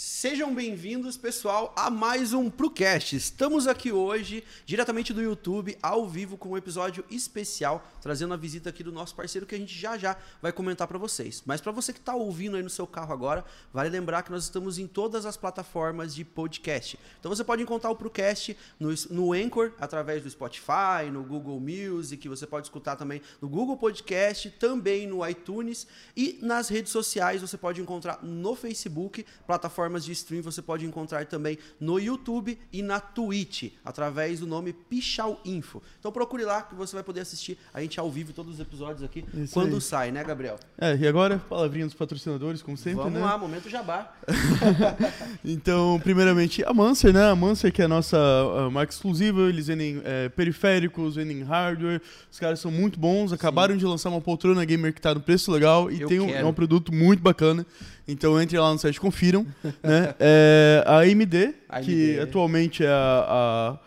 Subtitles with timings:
[0.00, 3.16] Sejam bem-vindos, pessoal, a mais um ProCast.
[3.16, 8.70] Estamos aqui hoje, diretamente do YouTube, ao vivo, com um episódio especial, trazendo a visita
[8.70, 11.42] aqui do nosso parceiro que a gente já já vai comentar para vocês.
[11.44, 14.44] Mas para você que está ouvindo aí no seu carro agora, vale lembrar que nós
[14.44, 16.96] estamos em todas as plataformas de podcast.
[17.18, 22.28] Então você pode encontrar o ProCast no, no Anchor, através do Spotify, no Google Music,
[22.28, 27.58] você pode escutar também no Google Podcast, também no iTunes e nas redes sociais você
[27.58, 32.82] pode encontrar no Facebook, plataforma plataformas de stream você pode encontrar também no YouTube e
[32.82, 35.82] na Twitch, através do nome Pichal Info.
[35.98, 39.02] Então procure lá que você vai poder assistir a gente ao vivo todos os episódios
[39.02, 39.80] aqui Isso quando aí.
[39.80, 40.58] sai, né, Gabriel?
[40.78, 43.20] É, e agora, palavrinha dos patrocinadores, como sempre, Vamos né?
[43.20, 44.12] lá, momento jabá.
[45.44, 47.30] Então, primeiramente, a Mancer, né?
[47.30, 48.18] A Mancer, que é a nossa
[48.70, 52.00] marca exclusiva, eles vendem é, periféricos, vendem hardware.
[52.30, 53.32] Os caras são muito bons.
[53.32, 56.28] Acabaram de lançar uma poltrona gamer que tá no preço legal e Eu tem um,
[56.28, 57.64] é um produto muito bacana.
[58.06, 59.46] Então, entre lá no site, confiram.
[59.82, 60.14] né?
[60.18, 62.20] É, a AMD, que AMD.
[62.20, 63.78] atualmente é a,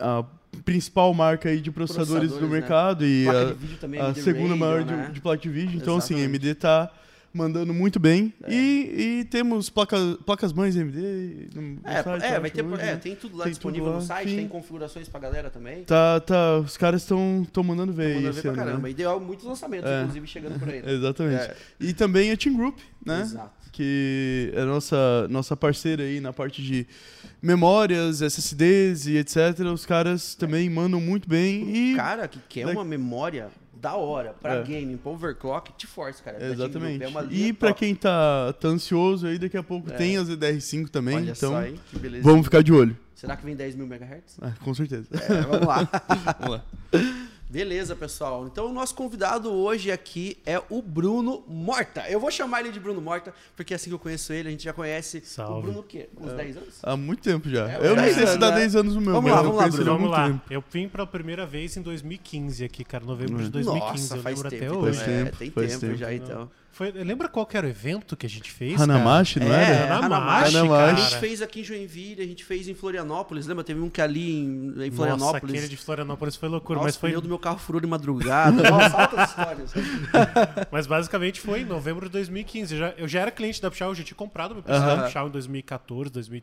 [0.00, 0.24] a- a
[0.64, 2.60] principal marca aí de processadores, do Processadores, né?
[2.60, 5.06] mercado e a, de vídeo também, a AMD segunda Radeon, maior né?
[5.06, 5.76] de, de placa de vídeo.
[5.76, 6.46] Então, assim, a Exatamente.
[6.48, 6.90] AMD tá
[7.32, 8.34] mandando muito bem.
[8.48, 12.82] E, e temos placa, placas mães AMD no, no É, site, é, vai ter, hoje,
[12.82, 12.96] é, né?
[12.96, 14.36] tem tudo lá Tem disponível tudo no lá, site, sim.
[14.36, 15.84] tem configurações pra galera também.
[15.84, 18.82] Tá, tá, os caras estão mandando ver Manda aí ver pra ano, caramba.
[18.82, 18.90] né?
[18.90, 20.00] E deu muitos lançamentos, É.
[20.00, 20.82] inclusive, chegando por aí.
[20.82, 20.90] né?
[20.92, 21.42] Exatamente.
[21.42, 21.54] É.
[21.80, 23.20] E também a Team Group, né?
[23.22, 23.59] Exato.
[23.80, 26.86] Que é nossa, nossa parceira aí na parte de
[27.40, 29.58] memórias, SSDs e etc.
[29.72, 31.96] Os caras também mandam muito bem e...
[31.96, 33.48] cara que quer da- uma memória
[33.80, 34.62] da hora pra É.
[34.62, 36.36] game, pra overclock, te force, cara.
[36.44, 37.02] Exatamente.
[37.02, 37.78] É E pra top.
[37.80, 39.94] quem tá, tá ansioso aí, daqui a pouco É.
[39.96, 41.74] tem as EDR5 também, Olha então aí,
[42.20, 42.94] vamos ficar de olho.
[43.14, 44.36] Será que vem 10 mil megahertz?
[44.42, 45.08] Ah, com certeza.
[45.12, 45.88] É, vamos lá.
[46.38, 46.64] Vamos lá.
[47.50, 48.46] Beleza, pessoal.
[48.46, 52.08] Então o nosso convidado hoje aqui é o Bruno Morta.
[52.08, 54.50] Eu vou chamar ele de Bruno Morta, porque é assim que eu conheço ele, a
[54.52, 55.62] gente já conhece o Salve.
[55.62, 56.08] Bruno o quê?
[56.16, 56.78] Uns 10 anos?
[56.80, 57.68] Há muito tempo já.
[57.68, 58.58] É, eu não dez sei se dá né?
[58.58, 60.28] 10 anos no meu, Vamos lá, vamos lá, há Vamos lá.
[60.28, 60.42] tempo.
[60.48, 64.02] Eu vim pela primeira vez em 2015 aqui, cara, novembro de Nossa, 2015.
[64.02, 64.64] Nossa, eu faz lembro tempo.
[64.64, 64.98] até hoje.
[64.98, 65.96] Faz é, tempo, tem faz tempo, tempo.
[65.96, 66.50] já, então.
[66.72, 68.80] Foi, lembra qual que era o evento que a gente fez?
[68.80, 69.96] Hanamashi, não é, era?
[69.96, 70.92] Hanamashi, Hanamashi, cara.
[70.92, 73.46] A gente fez aqui em Joinville, a gente fez em Florianópolis.
[73.46, 73.64] Lembra?
[73.64, 75.54] Teve um que ali em, em Nossa, Florianópolis.
[75.56, 77.10] aquele de Florianópolis foi loucura, Nossa, mas o foi.
[77.10, 78.70] pneu do meu carro furou de madrugada.
[78.70, 79.72] Nossa, altas histórias.
[80.70, 82.74] Mas basicamente foi em novembro de 2015.
[82.74, 84.96] Eu já, eu já era cliente da Pichau, eu já tinha comprado meu PC Aham.
[84.96, 86.42] da Pichau em 2014, 2000,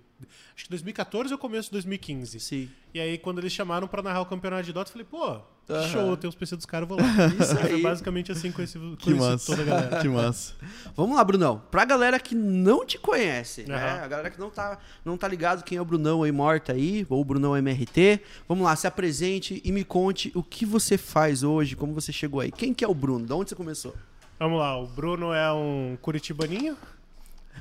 [0.55, 2.39] acho que 2014 ou começo de 2015.
[2.39, 2.69] Sim.
[2.97, 5.39] E aí, quando eles chamaram pra narrar o campeonato de Dota, eu falei, pô,
[5.71, 5.87] Aham.
[5.89, 7.05] show, tem os PC dos caras, vou lá.
[7.39, 7.81] Isso Foi aí.
[7.83, 9.45] basicamente assim com esse Que massa.
[9.45, 9.99] toda a galera.
[10.01, 10.55] Que massa.
[10.95, 11.61] Vamos lá, Brunão.
[11.69, 13.75] Pra galera que não te conhece, né?
[13.75, 14.03] Aham.
[14.03, 17.05] A galera que não tá, não tá ligado quem é o Brunão aí, morta aí,
[17.07, 18.19] ou o Brunão MRT.
[18.49, 22.39] Vamos lá, se apresente e me conte o que você faz hoje, como você chegou
[22.39, 22.51] aí.
[22.51, 23.27] Quem que é o Bruno?
[23.27, 23.93] De onde você começou?
[24.39, 26.75] Vamos lá, o Bruno é um curitibaninho,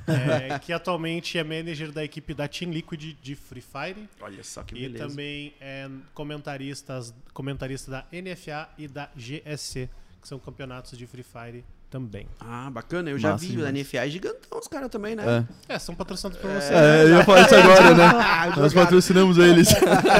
[0.07, 4.09] é, que atualmente é manager da equipe da Team Liquid de Free Fire.
[4.21, 9.89] Olha só que E também é comentaristas, comentarista da NFA e da GSC,
[10.21, 12.27] que são campeonatos de Free Fire também.
[12.39, 13.09] Ah, bacana.
[13.09, 13.67] Eu já Massa vi, demais.
[13.67, 15.45] a NFA é gigantão os caras também, né?
[15.69, 15.75] É.
[15.75, 16.73] É, são patrocinados por você.
[16.73, 18.03] É, eu ia falar isso agora, né?
[18.03, 19.69] Ah, Nós patrocinamos eles.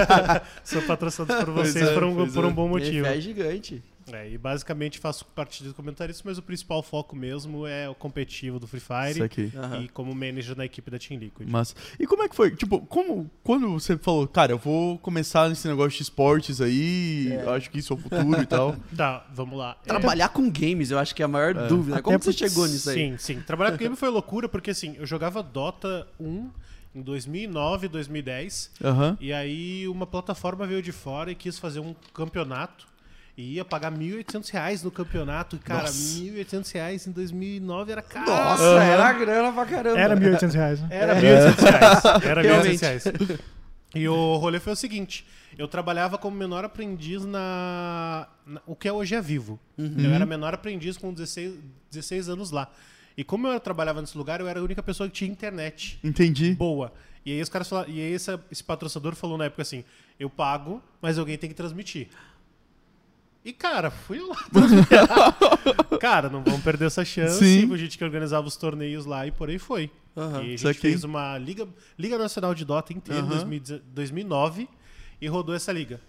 [0.63, 2.47] São patrocinados por vocês é, por, um, por é.
[2.47, 3.05] um bom motivo.
[3.05, 3.83] NFA é gigante.
[4.12, 8.59] É, e basicamente faço parte dos comentaristas, mas o principal foco mesmo é o competitivo
[8.59, 9.12] do Free Fire.
[9.12, 9.51] Isso aqui.
[9.56, 9.81] Aham.
[9.81, 11.50] E como manager da equipe da Team Liquid.
[11.50, 12.56] Mas e como é que foi?
[12.56, 17.51] Tipo, como quando você falou, cara, eu vou começar nesse negócio de esportes aí, eu
[17.51, 18.75] acho que isso é o futuro e tal.
[18.95, 19.78] Tá, vamos lá.
[19.84, 22.01] É, Trabalhar com games, eu acho que é a maior dúvida.
[22.01, 22.95] Como Até você chegou nisso aí?
[22.95, 23.41] Sim, sim.
[23.41, 26.50] Trabalhar com game foi loucura, porque assim, eu jogava Dota 1
[26.95, 28.72] em 2009, 2010.
[28.84, 29.18] Aham.
[29.22, 32.88] E aí uma plataforma veio de fora e quis fazer um campeonato.
[33.37, 35.55] E ia pagar 1.800 reais no campeonato.
[35.57, 36.19] E, cara, R$ Nossa.
[36.19, 38.25] 1.800 reais em 2009 era caro.
[38.31, 38.83] Nossa, Aham.
[38.83, 39.99] era grana pra caramba.
[39.99, 40.87] Era 1.800 reais, né?
[40.91, 41.21] Era 1.800
[41.69, 42.05] reais.
[42.25, 42.81] Era 1.800 Realmente.
[42.81, 43.03] reais.
[43.95, 45.25] E o rolê foi o seguinte:
[45.57, 48.27] eu trabalhava como menor aprendiz na.
[48.45, 49.59] na- o que é hoje é Vivo.
[49.77, 51.53] Eu era menor aprendiz com 16,
[51.91, 52.69] 16 anos lá.
[53.15, 56.53] E como eu trabalhava nesse lugar, eu era a única pessoa que tinha internet Entendi.
[56.53, 56.91] boa.
[57.25, 59.83] E aí os caras falaram, e aí essa- esse patrocinador falou na época assim:
[60.19, 62.09] eu pago, mas alguém tem que transmitir.
[63.44, 64.36] E, cara, fui lá.
[66.00, 67.39] cara, não vamos perder essa chance.
[67.39, 67.74] Sim.
[67.74, 69.89] A gente que organizava os torneios lá e por aí foi.
[70.16, 70.44] Aham.
[70.44, 71.68] E a gente fez uma Liga,
[71.98, 73.30] Liga Nacional de Dota inteira em Aham.
[73.30, 74.68] 2010 2009
[75.22, 76.00] e rodou essa liga.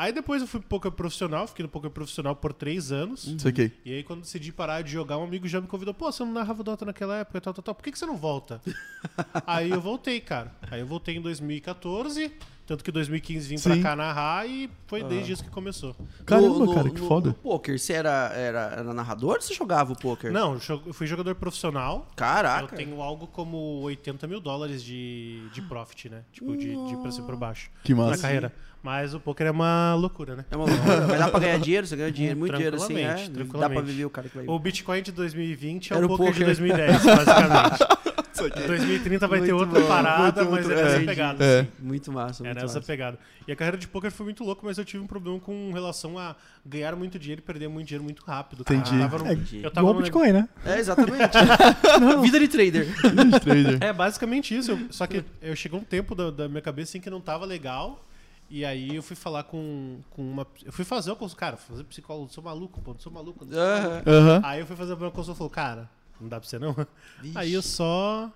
[0.00, 3.26] Aí depois eu fui pro poker profissional, fiquei no poker profissional por três anos.
[3.26, 3.70] Isso aqui.
[3.84, 6.32] E aí, quando decidi parar de jogar, um amigo já me convidou: pô, você não
[6.32, 8.62] narrava Dota naquela época e tal, tal, tal, por que, que você não volta?
[9.46, 10.54] aí eu voltei, cara.
[10.70, 12.32] Aí eu voltei em 2014,
[12.70, 13.82] Tanto que 2015 vim pra Sim.
[13.82, 15.92] cá narrar e foi desde isso que começou.
[16.24, 17.30] Caramba, cara, que foda.
[17.30, 20.30] No poker, você era, era, era narrador ou você jogava o poker?
[20.30, 20.54] Não,
[20.86, 22.06] eu fui jogador profissional.
[22.14, 22.72] Caraca.
[22.72, 26.22] Eu tenho algo como 80 mil dólares de, de profit, né?
[26.32, 27.72] Tipo, de, de pra cima e por baixo.
[27.82, 28.22] Que Na massa.
[28.22, 28.52] carreira.
[28.80, 30.44] Mas o poker é uma loucura, né?
[30.48, 31.08] É uma loucura.
[31.08, 33.14] Mas dá pra ganhar dinheiro, você ganha dinheiro, muito dinheiro assim, é.
[33.14, 34.46] Tranquilamente, Dá pra viver o cara que vai.
[34.46, 36.38] O Bitcoin de 2020 é Era o o poker, poker.
[36.38, 38.10] de 2010, basicamente.
[38.48, 41.06] 2030 vai ter Muito outra bom, parada, muito, mas muito era essa grande.
[41.06, 41.44] pegada.
[41.44, 41.60] É.
[41.60, 41.68] assim.
[41.80, 42.86] Muito massa, muito Era essa massa.
[42.86, 43.18] pegada.
[43.46, 46.18] E a carreira de poker foi muito louca, mas eu tive um problema com relação
[46.18, 46.34] a
[46.64, 48.64] ganhar muito dinheiro e perder muito dinheiro muito rápido.
[48.64, 48.78] cara.
[48.78, 48.96] Entendi.
[48.96, 50.48] Eu tava num- É, eu tava num- Bitcoin, né?
[50.64, 51.36] É, exatamente.
[52.22, 52.86] Vida de trader.
[52.86, 53.78] De trader.
[53.82, 54.70] É, basicamente isso.
[54.72, 57.44] Eu- só que eu chegou um tempo da, da minha cabeça assim que não tava
[57.44, 58.04] legal.
[58.52, 60.44] E aí eu fui falar com, com uma.
[60.64, 61.38] Eu fui fazer o consulta.
[61.38, 63.44] Cara, fazer psicólogo, sou maluco, pô, não sou maluco.
[63.44, 64.46] Não sou maluco.
[64.46, 65.88] Aí eu fui fazer uma consulta e falou, cara,
[66.20, 66.74] não dá pra você não.
[67.20, 67.36] Vixe.
[67.38, 68.30] Aí eu só.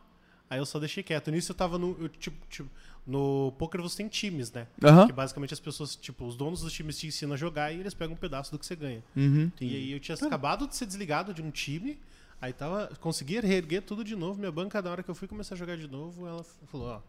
[0.50, 1.30] Aí eu só deixei quieto.
[1.30, 1.96] Nisso eu tava no.
[2.00, 2.68] eu, tipo, tipo,
[3.06, 4.66] no poker você tem times, né?
[4.82, 5.06] Aham.
[5.06, 7.92] Que basicamente as pessoas, tipo, os donos dos times te ensinam a jogar e eles
[7.94, 9.02] pegam um pedaço do que você ganha.
[9.16, 9.50] Uhum.
[9.60, 11.98] E aí eu tinha acabado de ser desligado de um time,
[12.40, 12.90] aí tava.
[13.00, 14.38] Consegui reerguer tudo de novo.
[14.38, 17.00] Minha banca, na hora que eu fui começar a jogar de novo, ela falou, ó,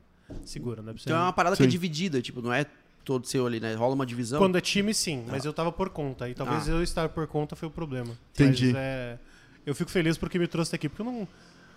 [0.43, 1.69] segura, não é pra você Então é uma parada que é Sim.
[1.69, 2.65] dividida, tipo, não é
[3.03, 3.75] todo seu ali, né?
[3.75, 4.39] Rola uma divisão.
[4.39, 6.27] Quando é time, sim, mas eu tava por conta.
[6.27, 6.71] E talvez Ah.
[6.71, 8.17] eu estar por conta foi o problema.
[8.33, 8.67] Entendi.
[8.67, 9.19] Mas é.
[9.65, 11.27] Eu fico feliz porque me trouxe aqui, porque eu não.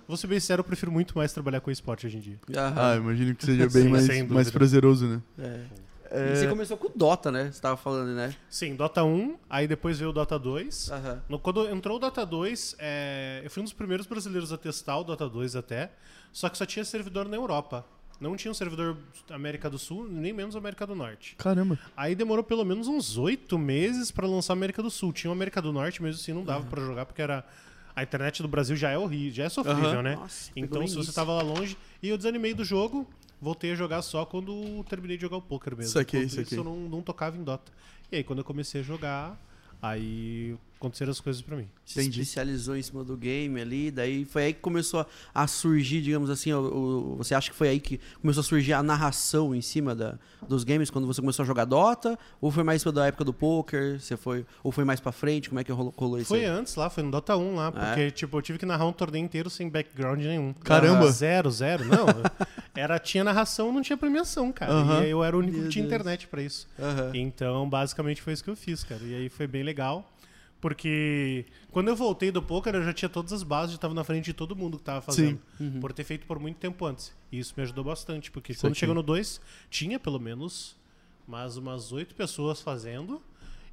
[0.07, 2.39] Vou ser bem sincero, eu prefiro muito mais trabalhar com esporte hoje em dia.
[2.57, 2.75] Aham.
[2.77, 5.23] Ah, imagino que seja bem Sim, mais, mais prazeroso, né?
[5.39, 5.89] É.
[6.11, 7.51] É, E você começou com o Dota, né?
[7.53, 8.35] Você tava falando, né?
[8.49, 10.91] Sim, Dota 1, aí depois veio o Dota 2.
[10.91, 11.23] Aham.
[11.29, 14.97] No- quando entrou o Dota 2, é, eu fui um dos primeiros brasileiros a testar
[14.99, 15.93] o Dota 2 até,
[16.33, 17.85] só que só tinha servidor na Europa.
[18.19, 18.97] Não tinha um servidor
[19.31, 21.37] América do Sul, nem menos América do Norte.
[21.37, 21.79] Caramba.
[21.95, 25.13] Aí demorou pelo menos uns oito meses pra lançar a América do Sul.
[25.13, 27.45] Tinha o América do Norte, mesmo assim não dava pra jogar, porque era.
[27.99, 30.03] A internet do Brasil já é horrível, já é sofrível, Aham.
[30.03, 30.15] né?
[30.15, 31.77] Nossa, então, se você tava lá longe.
[32.01, 33.05] E eu desanimei do jogo,
[33.41, 35.93] voltei a jogar só quando terminei de jogar o poker mesmo.
[35.93, 36.59] Saquei, Enquanto isso, saquei.
[36.59, 37.73] eu não, não tocava em Dota.
[38.13, 39.37] E aí, quando eu comecei a jogar,
[39.83, 41.69] aí aconteceram as coisas pra mim.
[41.85, 42.21] Se Entendi.
[42.21, 46.31] especializou em cima do game ali, daí foi aí que começou a, a surgir, digamos
[46.31, 49.61] assim, o, o- você acha que foi aí que começou a surgir a narração em
[49.61, 52.19] cima da, dos games quando você começou a jogar Dota?
[52.41, 54.01] Ou foi mais da época do poker?
[54.01, 55.49] Você foi, ou foi mais pra frente?
[55.49, 56.47] Como é que rolou, rolou isso Foi aí?
[56.47, 59.25] antes lá, foi no Dota 1 lá, porque, tipo, eu tive que narrar um torneio
[59.25, 60.53] inteiro sem background nenhum.
[60.65, 61.11] Caramba.
[61.11, 61.85] Zero, zero.
[61.85, 62.07] Não,
[62.75, 64.73] era, tinha narração, não tinha premiação, cara.
[64.73, 65.95] E aí eu era o único Meu que tinha Deus.
[65.95, 66.69] internet pra isso.
[67.15, 69.01] Então, basicamente foi isso que eu fiz, cara.
[69.03, 70.09] E aí foi bem legal.
[70.61, 74.03] Porque quando eu voltei do poker, eu já tinha todas as bases, já tava na
[74.03, 75.41] frente de todo mundo que tava fazendo.
[75.61, 75.79] Uhum.
[75.81, 77.15] Por ter feito por muito tempo antes.
[77.31, 78.81] E isso me ajudou bastante, porque Isso quando aqui.
[78.81, 79.41] chegou no 2,
[79.71, 80.77] tinha pelo menos
[81.27, 83.23] mais umas oito pessoas fazendo.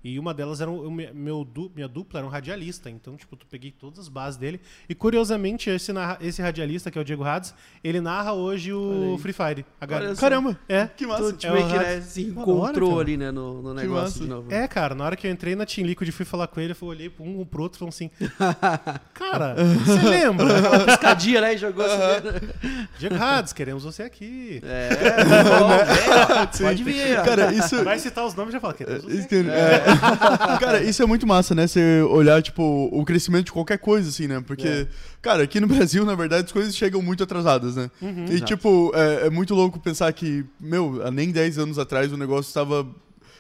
[0.08, 2.92] E uma delas era o me- meu du- minha dupla, era um radialista.
[2.92, 4.62] Então, tipo, tu peguei todas as bases dele.
[4.88, 9.18] E curiosamente, esse, narra- esse radialista, que é o Diego Hades, ele narra hoje o.
[9.20, 9.66] Free Fire.
[9.82, 10.16] Agora-.
[10.16, 10.56] Caramba.
[10.70, 10.86] É.
[10.96, 11.24] Que massa.
[11.34, 13.02] Tu, tipo, É que né, se hora, encontrou cara.
[13.02, 14.20] ali, né, no, no negócio massa.
[14.20, 14.54] de novo.
[14.54, 16.76] É, cara, na hora que eu entrei na Team Liquid e fui falar com ele,
[16.80, 18.12] eu olhei pra um pro outro e falei assim:
[19.14, 19.56] Cara,
[19.86, 20.58] você lembra?
[20.58, 21.54] Aquela piscadinha, né?
[21.56, 21.98] E jogou assim.
[22.28, 22.88] né?
[23.00, 24.62] Diego Hades, queremos você aqui.
[24.64, 24.90] É,
[25.60, 27.16] bom, é, pode vir.
[27.24, 27.84] Cara, isso.
[27.84, 29.36] Vai citar os nomes e já fala: Queremos você aqui.
[29.50, 29.95] é.
[30.60, 31.68] Cara, isso é muito massa, né?
[31.68, 34.44] Você olhar, tipo, o crescimento de qualquer coisa, assim, né?
[34.46, 34.88] Porque, É.
[35.22, 37.90] cara, aqui no Brasil, na verdade, as coisas chegam muito atrasadas, né?
[38.02, 38.46] e, Exato.
[38.46, 42.48] tipo, é, é muito louco pensar que, meu, há nem 10 anos atrás o negócio
[42.50, 42.86] estava,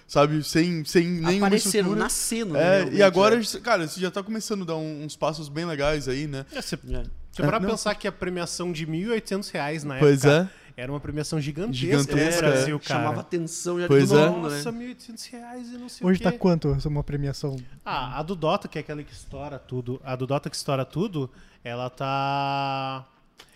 [0.07, 2.55] sabe, sem, sem nenhuma Apareceram, nascendo.
[2.57, 3.43] É, realmente, e agora, né?
[3.63, 6.45] cara, você já tá começando a dar uns passos bem legais aí, né?
[6.53, 7.03] É, Você É.
[7.31, 7.61] você É, não.
[7.69, 10.64] pensar que a premiação de 1.800 reais na Pois época é.
[10.77, 12.99] Era uma premiação gigantesca, Gigantesca, no Brasil, cara.
[13.01, 14.29] Chamava atenção já Pois de todo é.
[14.29, 14.55] mundo, né?
[14.57, 16.37] Nossa, 1.800 reais e não sei Hoje o tá quê.
[16.37, 17.55] quanto essa uma premiação?
[17.85, 20.01] Ah, a do Dota, que é aquela que estoura tudo.
[20.03, 21.29] A do Dota que estoura tudo,
[21.63, 23.05] ela tá.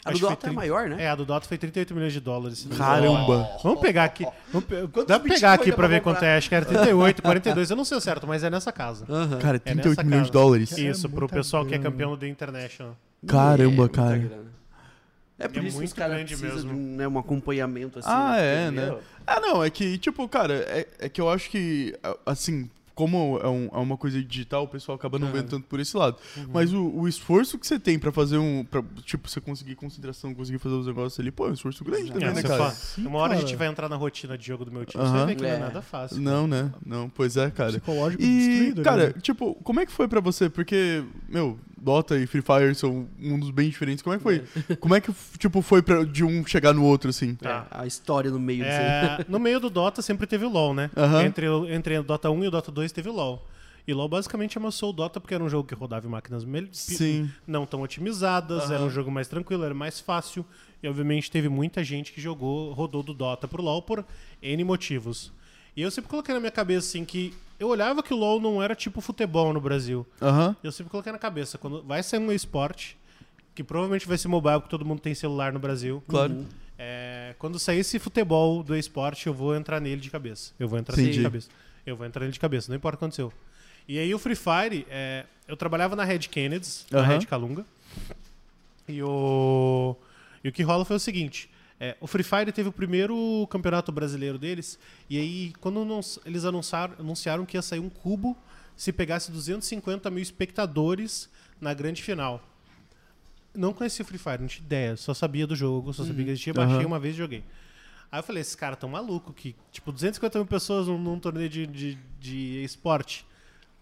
[0.05, 1.03] A acho do Dota é 30 maior, né?
[1.03, 2.65] É, a do Dota foi 38 milhões de dólares.
[2.77, 3.49] Caramba.
[3.61, 4.25] Vamos pegar aqui.
[4.51, 6.37] Vamos pe- Dá pra pegar aqui pra ver quanto é.
[6.37, 7.69] Acho que era 38, 42.
[7.69, 9.05] Eu não sei o certo, mas é nessa casa.
[9.09, 9.39] Aham.
[9.39, 10.71] Cara, É 38 nessa milhões de dólares.
[10.77, 11.91] É Isso, pro muita pessoal que é grana.
[11.91, 12.95] campeão do The International.
[13.27, 14.31] Caramba, muita cara.
[15.39, 16.69] É por É isso que os muito caras grande precisam mesmo.
[16.73, 18.09] de um, né, um acompanhamento assim.
[18.11, 18.97] Ah, é, né?
[19.25, 23.47] Ah, não, é que, tipo, cara, é, é que eu acho que, assim, como é,
[23.47, 26.17] um- é uma coisa digital, o pessoal acaba não vendo tanto por esse lado.
[26.35, 26.47] Uhum.
[26.53, 28.65] Mas o, o esforço que você tem pra fazer um.
[28.65, 32.09] Pra, tipo, você conseguir concentração, conseguir fazer os negócios ali, pô, é um esforço grande
[32.09, 32.57] É, também, É, né, cara?
[32.71, 33.47] fala- uma hora a cara.
[33.47, 35.01] gente vai entrar na rotina de jogo do meu time.
[35.01, 35.59] Você vai ver que não é É.
[35.59, 36.19] nada fácil.
[36.19, 36.73] Não, né?
[36.85, 37.71] Não, pois é, cara.
[37.71, 38.81] Psicológico E, destruído.
[38.81, 39.13] cara, né?
[39.21, 40.49] tipo, como é que foi pra você?
[40.49, 44.01] Porque, meu, Dota e Free Fire são mundos bem diferentes.
[44.03, 44.75] Como é que foi?
[44.77, 47.35] Como é que, tipo, foi pra, de um chegar no outro, assim?
[47.35, 47.67] Tá.
[47.71, 48.63] é, a história no meio.
[48.65, 50.89] É, no meio do Dota sempre teve o LoL, né?
[50.95, 51.23] Aham.
[51.25, 53.45] Entre, o- entre o Dota 1 e o Dota 2 teve o LoL.
[53.87, 57.29] E LoL basicamente amassou o Dota porque era um jogo que rodava em máquinas Sim.
[57.47, 60.45] não tão otimizadas, era um jogo mais tranquilo, era mais fácil.
[60.83, 64.05] E obviamente teve muita gente que jogou, rodou do Dota pro LoL por
[64.43, 65.33] N motivos.
[65.79, 68.61] E eu sempre coloquei na minha cabeça assim que eu olhava que o LoL não
[68.61, 70.05] era tipo futebol no Brasil.
[70.21, 70.53] Aham.
[70.61, 72.97] Eu sempre coloquei na cabeça, quando vai sair um esporte,
[73.55, 76.03] que provavelmente vai ser mobile, porque todo mundo tem celular no Brasil.
[76.05, 76.45] Claro.
[76.77, 80.51] É, quando sair esse futebol do esporte, eu vou entrar nele de cabeça.
[80.59, 81.49] Eu vou entrar nele de cabeça.
[81.85, 83.31] Eu vou entrar nele de cabeça, não importa o que aconteceu.
[83.87, 87.07] E aí o Free Fire, é, eu trabalhava na Red Kennedys, na Aham.
[87.07, 87.65] Red Calunga.
[88.85, 89.95] E o,
[90.43, 93.91] e o que rola foi o seguinte: é, o Free Fire teve o primeiro campeonato
[93.91, 94.77] brasileiro deles,
[95.09, 98.37] e aí, quando não- eles anunciaram, anunciaram que ia sair um cubo
[98.75, 102.41] se pegasse 250 mil espectadores na grande final.
[103.53, 106.31] Não conhecia o Free Fire, não tinha ideia, só sabia do jogo, só sabia que
[106.31, 107.43] existia, baixei uma vez e joguei.
[108.11, 111.49] Aí eu falei, esses caras tão malucos que, tipo, 250 mil pessoas num, num torneio
[111.49, 113.25] de, de, de esporte.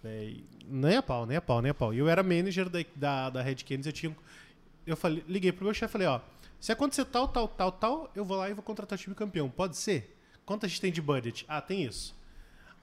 [0.03, 0.33] É,
[0.67, 1.93] nem a pau, nem a pau, nem a pau.
[1.93, 4.15] E eu era manager da, da, da Red Canids, eu tinha.
[4.85, 6.19] Eu falei, liguei pro meu chefe e falei, ó,
[6.59, 9.49] se acontecer tal, tal, tal, tal, eu vou lá e vou contratar o time campeão.
[9.49, 10.17] Pode ser?
[10.45, 11.45] Quanto a gente tem de budget?
[11.47, 12.15] Ah, tem isso.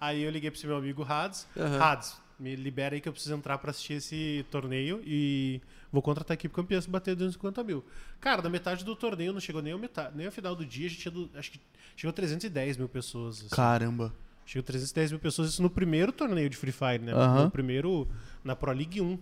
[0.00, 1.47] Aí eu liguei pro meu amigo Hads.
[1.57, 1.78] Aham.
[1.83, 6.33] Hads, me libera aí que eu preciso entrar pra assistir esse torneio e vou contratar
[6.33, 7.85] a equipe campeã se bater 250 mil.
[8.21, 10.87] Cara, da metade do torneio não chegou nem ao, metade, nem ao final do dia,
[10.87, 11.61] a gente tinha do- acho que
[11.97, 13.38] chegou 310 mil pessoas.
[13.40, 13.49] assim.
[13.49, 14.12] Caramba.
[14.45, 17.12] Chegou 310 mil pessoas, isso no primeiro torneio de Free Fire, né?
[17.12, 17.45] Aham.
[17.45, 18.07] No primeiro,
[18.43, 19.19] na Pro League 1.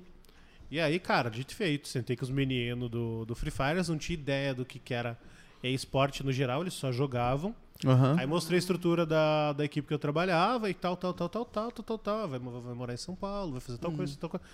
[0.72, 3.98] E aí, cara, dito e feito, sentei com os meninos do, do Free Fire, não
[3.98, 5.18] tinham ideia do que, que era
[5.62, 7.54] esporte no geral, eles só jogavam.
[7.84, 8.16] Aham.
[8.18, 11.44] Aí mostrei a estrutura da, da equipe que eu trabalhava e tal, tal, tal, tal,
[11.44, 12.26] tal, tal, tal, tal.
[12.26, 14.46] Vai, vai morar em São Paulo, vai fazer tal coisa, tal coisa.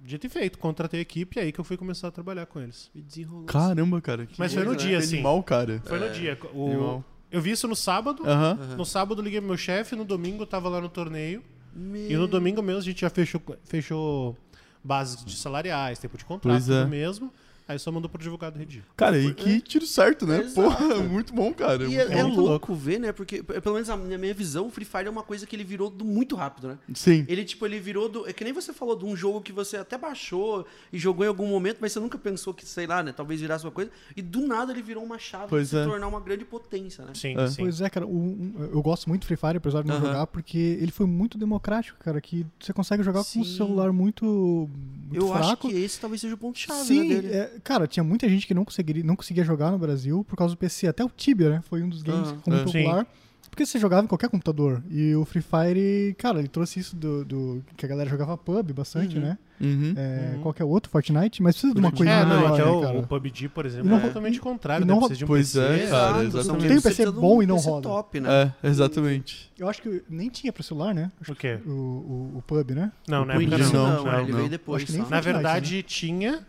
[0.00, 2.60] Dito e feito, contratei a equipe e aí que eu fui começar a trabalhar com
[2.60, 2.88] eles.
[2.94, 3.46] E desenrolou.
[3.46, 4.26] Caramba, cara.
[4.26, 5.04] que Mas foi no coisa, dia, né?
[5.04, 5.14] assim.
[5.16, 5.82] Animal, cara.
[5.84, 6.38] Foi no dia.
[6.54, 7.04] O- Animal.
[7.32, 8.22] eu vi isso no sábado.
[8.24, 8.76] Aham.
[8.76, 11.42] No sábado liguei pro meu chefe, no domingo eu tava lá no torneio.
[11.74, 12.08] Meu...
[12.12, 14.36] E no domingo mesmo a gente já fechou, fechou
[14.82, 16.84] bases de salariais, tempo de contrato, é.
[16.84, 17.32] mesmo.
[17.68, 18.82] Aí só mandou pro advogado redigir.
[18.96, 20.38] Cara, e que tiro certo, né?
[20.40, 20.54] Exato.
[20.54, 21.84] Porra, muito bom, cara.
[21.84, 22.28] E é, muito é bom.
[22.28, 23.12] muito louco ver, né?
[23.12, 25.90] Porque, pelo menos na minha visão, o Free Fire é uma coisa que ele virou
[25.90, 26.78] do muito rápido, né?
[26.94, 27.26] Sim.
[27.28, 28.26] Ele, tipo, ele virou do.
[28.26, 31.28] É que nem você falou de um jogo que você até baixou e jogou em
[31.28, 33.12] algum momento, mas você nunca pensou que, sei lá, né?
[33.12, 33.90] Talvez virasse uma coisa.
[34.16, 35.82] E do nada ele virou uma chave Pois de é.
[35.84, 37.10] se tornar uma grande potência, né?
[37.14, 37.48] Sim, É.
[37.48, 37.62] sim.
[37.62, 40.06] Pois é, cara, o- um- eu gosto muito do Free Fire, apesar de não Aham.
[40.06, 43.40] jogar, porque ele foi muito democrático, cara, que você consegue jogar com Sim.
[43.40, 45.68] um celular muito, muito Eu acho fraco.
[45.68, 47.34] que esse talvez seja o ponto-chave, Sim, né, dele.
[47.34, 50.54] é, cara, tinha muita gente que não conseguiria, não conseguia jogar no Brasil por causa
[50.54, 50.86] do PC.
[50.88, 51.62] Até o Tibia, né?
[51.68, 52.32] Foi um dos games Aham.
[52.32, 52.82] que ficou muito É.
[52.82, 53.06] popular.
[53.50, 54.82] Porque você jogava em qualquer computador.
[54.90, 58.72] E o Free Fire, cara, ele trouxe isso do, do- que a galera jogava pub
[58.72, 59.22] bastante, Uhum.
[59.22, 59.38] né?
[59.60, 59.94] Uhum.
[59.96, 60.42] É, Uhum.
[60.42, 63.06] Qualquer outro, Fortnite, mas precisa de uma coisa É, não, melhor, até né, o, o
[63.06, 64.92] PUBG, por exemplo, não é totalmente contrário, né?
[64.92, 65.58] não ro- Precisa de um Pois PC.
[65.64, 66.44] é, cara, Exato, exatamente.
[66.46, 67.88] são- Tem um PC bom e não PC roda.
[67.88, 68.52] top, né?
[68.62, 69.50] É, exatamente.
[69.58, 71.10] Eu acho que nem tinha pra celular, né?
[71.20, 71.58] Acho O quê?
[71.60, 72.92] que O, o, o pub, né?
[73.08, 73.72] Não, na No época não.
[73.72, 74.38] não, não, é, ele não.
[74.38, 74.88] veio depois.
[75.08, 76.46] Na verdade, tinha,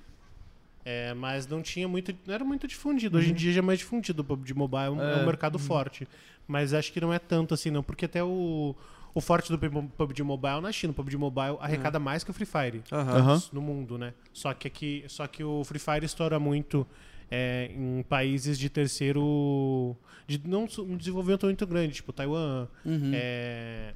[0.85, 3.17] é, mas não tinha muito, não era muito difundido.
[3.17, 4.21] Hoje em dia já é mais difundido.
[4.21, 5.25] O PUBG Mobile é um, é um É.
[5.25, 6.07] mercado forte.
[6.47, 7.83] Mas acho que não é tanto assim, não.
[7.83, 8.75] Porque até o,
[9.13, 10.91] o forte do PUBG Mobile na China.
[10.91, 12.81] O PUBG Mobile arrecada mais que o Free Fire.
[12.91, 13.41] Aham.
[13.53, 14.13] no mundo, né?
[14.33, 16.87] Só que, aqui, só que o Free Fire estoura muito
[17.29, 19.95] é, em países de terceiro...
[20.27, 23.11] De não um desenvolvimento muito grande, tipo Taiwan, Uhum.
[23.13, 23.93] é,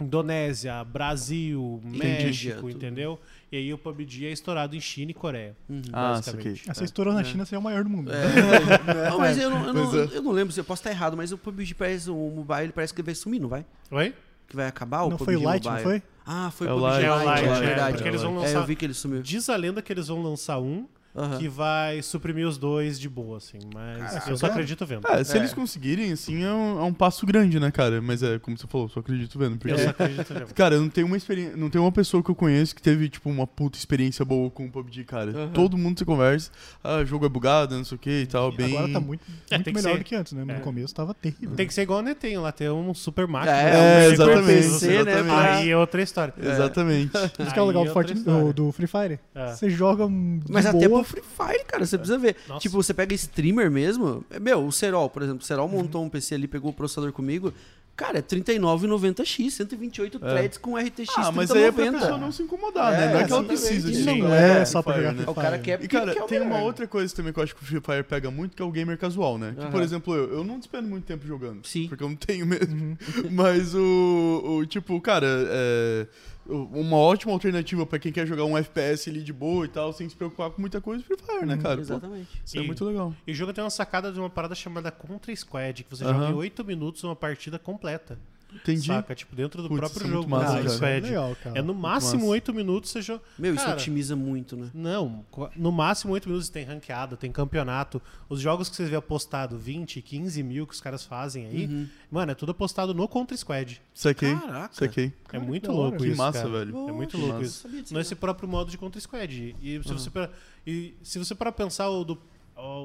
[0.00, 2.70] Indonésia, Brasil, México, tudo.
[2.70, 3.20] entendeu?
[3.52, 5.54] E aí o PUBG é estourado em China e Coreia.
[5.68, 5.82] Uhum.
[5.92, 6.70] Ah, basicamente.
[6.70, 7.24] Essa estourou na É.
[7.24, 8.10] China seria o maior do mundo.
[9.10, 10.08] Não, mas eu não, eu, não, é.
[10.16, 13.02] eu não lembro, eu posso estar errado, mas o PUBG parece, o mobile parece que
[13.02, 13.66] vai sumir, não vai?
[13.90, 14.14] Oi?
[14.48, 15.90] Que vai acabar o Não PUBG foi o Light, não Mobile.
[15.90, 16.02] foi?
[16.26, 17.92] Ah, foi É o PUBG É Lite, Lite, é é, verdade.
[17.96, 19.20] porque eles vão É, lançar- eu vi que ele sumiu.
[19.22, 21.38] Diz a lenda que eles vão lançar um Aham.
[21.38, 23.58] que vai suprimir os dois de boa, assim.
[23.74, 24.30] Mas Caraca.
[24.30, 25.06] eu só acredito vendo.
[25.08, 25.40] É, se É.
[25.40, 28.00] eles conseguirem, assim, é um, é um passo grande, né, cara?
[28.00, 29.58] Mas é, como você falou, só acredito vendo.
[29.58, 30.54] Porque, Eu só acredito vendo.
[30.54, 33.28] cara, não tem uma experiência, não tem uma pessoa que eu conheço que teve, tipo,
[33.28, 35.30] uma puta experiência boa com o PUBG, cara.
[35.30, 35.48] Aham.
[35.52, 36.50] Todo mundo se conversa,
[36.82, 38.74] ah, o jogo é bugado, não sei o que e tal, bem...
[38.76, 39.98] Agora tá muito, É, muito melhor ser.
[39.98, 40.44] do que antes, né?
[40.48, 40.54] É.
[40.54, 41.54] No começo tava terrível.
[41.56, 43.52] Tem que ser igual o Netenho lá, ter um super máquina.
[43.54, 44.94] É, É, um exatamente, PC, né?
[45.12, 45.30] exatamente.
[45.34, 46.32] Aí é outra história.
[46.42, 47.10] Exatamente.
[47.10, 49.20] Por isso que é o legal do, Fortnite- do, do Free Fire.
[49.34, 49.48] É.
[49.54, 51.01] Você joga um Mas até boa.
[51.04, 52.36] Free Fire, cara, você precisa ver.
[52.48, 52.60] Nossa.
[52.60, 54.24] Tipo, você pega streamer mesmo.
[54.30, 55.42] é, Meu, o Serol, por exemplo.
[55.42, 57.52] O Serol montou um PC ali, pegou o processador comigo.
[57.94, 61.98] Cara, é 39,90x, 128 threads com RTX Ah, mas aí é pra 3090.
[62.00, 63.12] pessoa não se incomodar, É, né?
[63.12, 64.06] Não é que ela precisa disso.
[64.16, 64.60] não né?
[64.60, 66.26] é só pra Free jogar Fire, Free O cara quer E, cara, que é o
[66.26, 68.62] tem uma outra coisa também que eu acho que o Free Fire pega muito, que
[68.62, 69.54] é o gamer casual, né?
[69.58, 71.66] Que, por exemplo, eu, eu não despendo muito tempo jogando.
[71.66, 71.86] Sim.
[71.88, 72.96] Porque eu não tenho mesmo.
[73.30, 76.06] Mas o, o, tipo, cara, é,
[76.46, 80.08] uma ótima alternativa pra quem quer jogar um FPS ali de boa e tal, sem
[80.08, 81.76] se preocupar com muita coisa, é Free Fire, né, cara?
[81.76, 82.28] Pô, Exatamente.
[82.44, 83.14] isso é E- muito legal.
[83.26, 86.30] E o jogo tem uma sacada de uma parada chamada Contra Squad, que você joga
[86.30, 88.18] em 8 minutos uma partida completa.
[88.54, 88.86] Entendi.
[88.86, 89.14] Saca?
[89.14, 90.30] Tipo, dentro do Putz, próprio isso é muito jogo.
[90.30, 90.68] massa, no cara.
[90.70, 91.06] Squad.
[91.08, 91.58] Legal, cara.
[91.58, 92.26] É no máximo.
[92.26, 93.22] 8 minutos você joga.
[93.38, 94.70] Meu, isso Cara, otimiza muito, né?
[94.74, 95.24] Não,
[95.56, 98.00] no máximo 8 minutos tem ranqueada, tem campeonato.
[98.28, 101.88] Os jogos que vocês vê apostado 20, 15 mil que os caras fazem aí, Uhum.
[102.10, 103.80] mano, é tudo apostado no Contra Squad.
[103.94, 104.34] Saquei.
[104.36, 104.74] Caraca.
[104.74, 105.06] Saquei.
[105.06, 105.98] É Cara, muito que da louco.
[105.98, 106.16] Que isso.
[106.18, 106.50] massa, cara.
[106.50, 106.88] velho.
[106.88, 107.68] É muito Poxa, louco massa.
[107.68, 107.94] isso.
[107.94, 108.20] Nesse não.
[108.20, 109.56] próprio modo de Contra Squad.
[109.62, 110.30] E se você para
[110.66, 112.18] e se você para pensar o do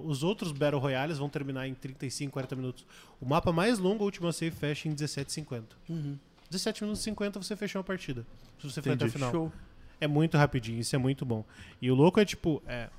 [0.06, 2.86] os outros Battle Royales vão terminar em 35, 40 minutos.
[3.22, 5.64] O mapa mais longo, a última save fecha em 17,50.
[5.90, 6.18] Uhum.
[6.50, 8.26] 17 minutos e 50 você fechou a partida.
[8.60, 9.32] Se você for até o final.
[9.32, 9.52] Show.
[10.00, 11.44] É muito rapidinho, isso é muito bom.
[11.82, 12.90] E o louco é tipo, é,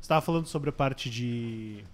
[0.00, 1.84] você tava falando sobre a parte de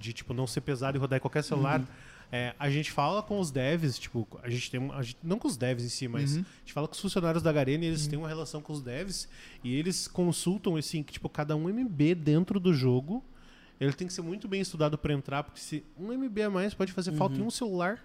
[0.00, 1.82] de tipo não ser pesado e rodar em qualquer celular.
[2.30, 5.46] É, a gente fala com os devs, tipo, a gente tem a gente- não com
[5.48, 6.42] os devs em si, mas Uhum.
[6.42, 8.82] a gente fala com os funcionários da Garena e eles têm uma relação com os
[8.82, 9.28] devs
[9.64, 13.24] e eles consultam assim, que tipo, cada um MB dentro do jogo,
[13.80, 16.74] ele tem que ser muito bem estudado para entrar, porque se um MB a mais
[16.74, 18.02] pode fazer falta em um celular,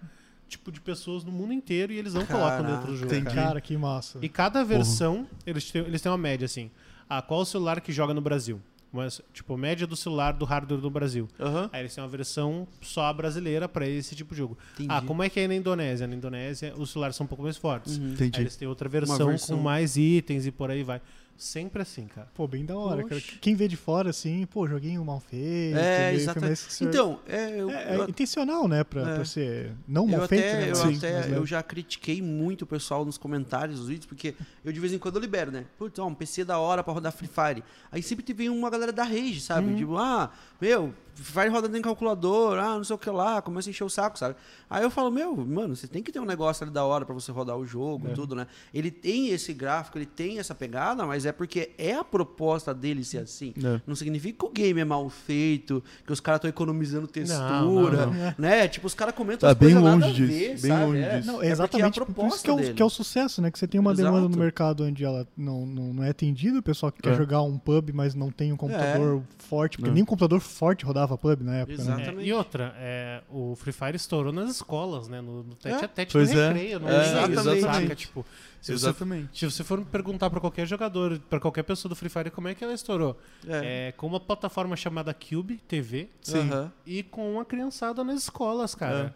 [0.48, 2.72] tipo, de pessoas no mundo inteiro e eles não colocam Caraca.
[2.74, 3.14] dentro do jogo.
[3.14, 3.34] Entendi.
[3.34, 3.60] cara.
[3.60, 4.18] Que massa.
[4.20, 6.70] E cada versão, eles têm, eles têm uma média, assim.
[7.08, 8.60] Ah, qual o celular que joga no Brasil?
[8.92, 11.26] Mas, tipo, média do celular do hardware do Brasil.
[11.40, 11.70] Aham.
[11.72, 14.58] Aí eles têm uma versão só brasileira pra esse tipo de jogo.
[14.74, 14.88] Entendi.
[14.92, 16.06] Ah, como é que é na Indonésia?
[16.06, 17.96] Na Indonésia, os celulares são um pouco mais fortes.
[17.96, 18.14] Uhum.
[18.20, 19.56] Aí eles têm outra versão, versão.
[19.56, 21.00] com mais itens e por aí vai.
[21.36, 22.28] Sempre assim, cara.
[22.34, 23.20] Pô, bem da hora, cara.
[23.40, 25.76] Quem vê de fora, assim, pô, joguinho mal feito.
[25.76, 26.62] É, exatamente.
[26.80, 28.84] Então, é, eu, É, é eu- intencional, né?
[28.84, 29.14] Pra, É.
[29.16, 30.70] pra ser não eu mal feito, até, né?
[30.70, 34.36] eu, mas- até mas, eu já critiquei muito o pessoal nos comentários dos vídeos, porque
[34.64, 35.64] eu de vez em quando eu libero, né?
[35.76, 37.64] Putz, ó, um PC da hora pra rodar Free Fire.
[37.90, 39.68] Aí sempre te vem uma galera da Rage, sabe?
[39.68, 39.76] Uhum.
[39.76, 43.68] Tipo, ah, meu, Free Fire roda nem calculador, ah, não sei o que lá, começa
[43.68, 44.36] a encher o saco, sabe?
[44.70, 47.14] Aí eu falo, meu, mano, você tem que ter um negócio ali da hora pra
[47.14, 48.14] você rodar o jogo e É.
[48.14, 48.46] tudo, né?
[48.72, 53.04] Ele tem esse gráfico, ele tem essa pegada, mas é porque é a proposta dele
[53.04, 53.52] ser assim.
[53.62, 53.80] É.
[53.86, 58.12] Não significa que o game é mal feito, que os caras estão economizando textura, não,
[58.12, 58.34] não.
[58.38, 58.68] né?
[58.68, 60.84] Tipo, os caras comentam Tá as coisas bem nada longe a disso, ver, bem sabe?
[60.84, 61.16] longe É.
[61.16, 61.26] disso.
[61.26, 62.74] Não, porque é exatamente a por isso proposta que é, o, dele.
[62.74, 63.50] que é o sucesso, né?
[63.50, 64.30] Que você tem uma demanda Exato.
[64.30, 67.16] no mercado onde ela não, não, não é atendida, o pessoal que quer É.
[67.16, 69.94] jogar um pub, mas não tem um computador forte, porque É.
[69.94, 71.90] nem um computador forte rodava pub na época, né?
[71.90, 72.28] É, Exatamente.
[72.28, 75.20] e outra, é, o Free Fire estourou nas escolas, né?
[75.20, 75.84] No, no tete É.
[75.84, 76.48] a tete Pois no é.
[76.48, 76.80] recreio.
[76.80, 77.60] Não É, é, exatamente.
[77.62, 77.94] Saca?
[77.94, 78.26] Tipo,
[78.62, 79.38] se você Exatamente.
[79.38, 82.54] Se você for perguntar pra qualquer jogador, pra qualquer pessoa do Free Fire como é
[82.54, 83.88] que ela estourou, É.
[83.88, 86.48] é, com uma plataforma chamada Cube TV Sim.
[86.86, 89.14] E com uma criançada nas escolas, cara.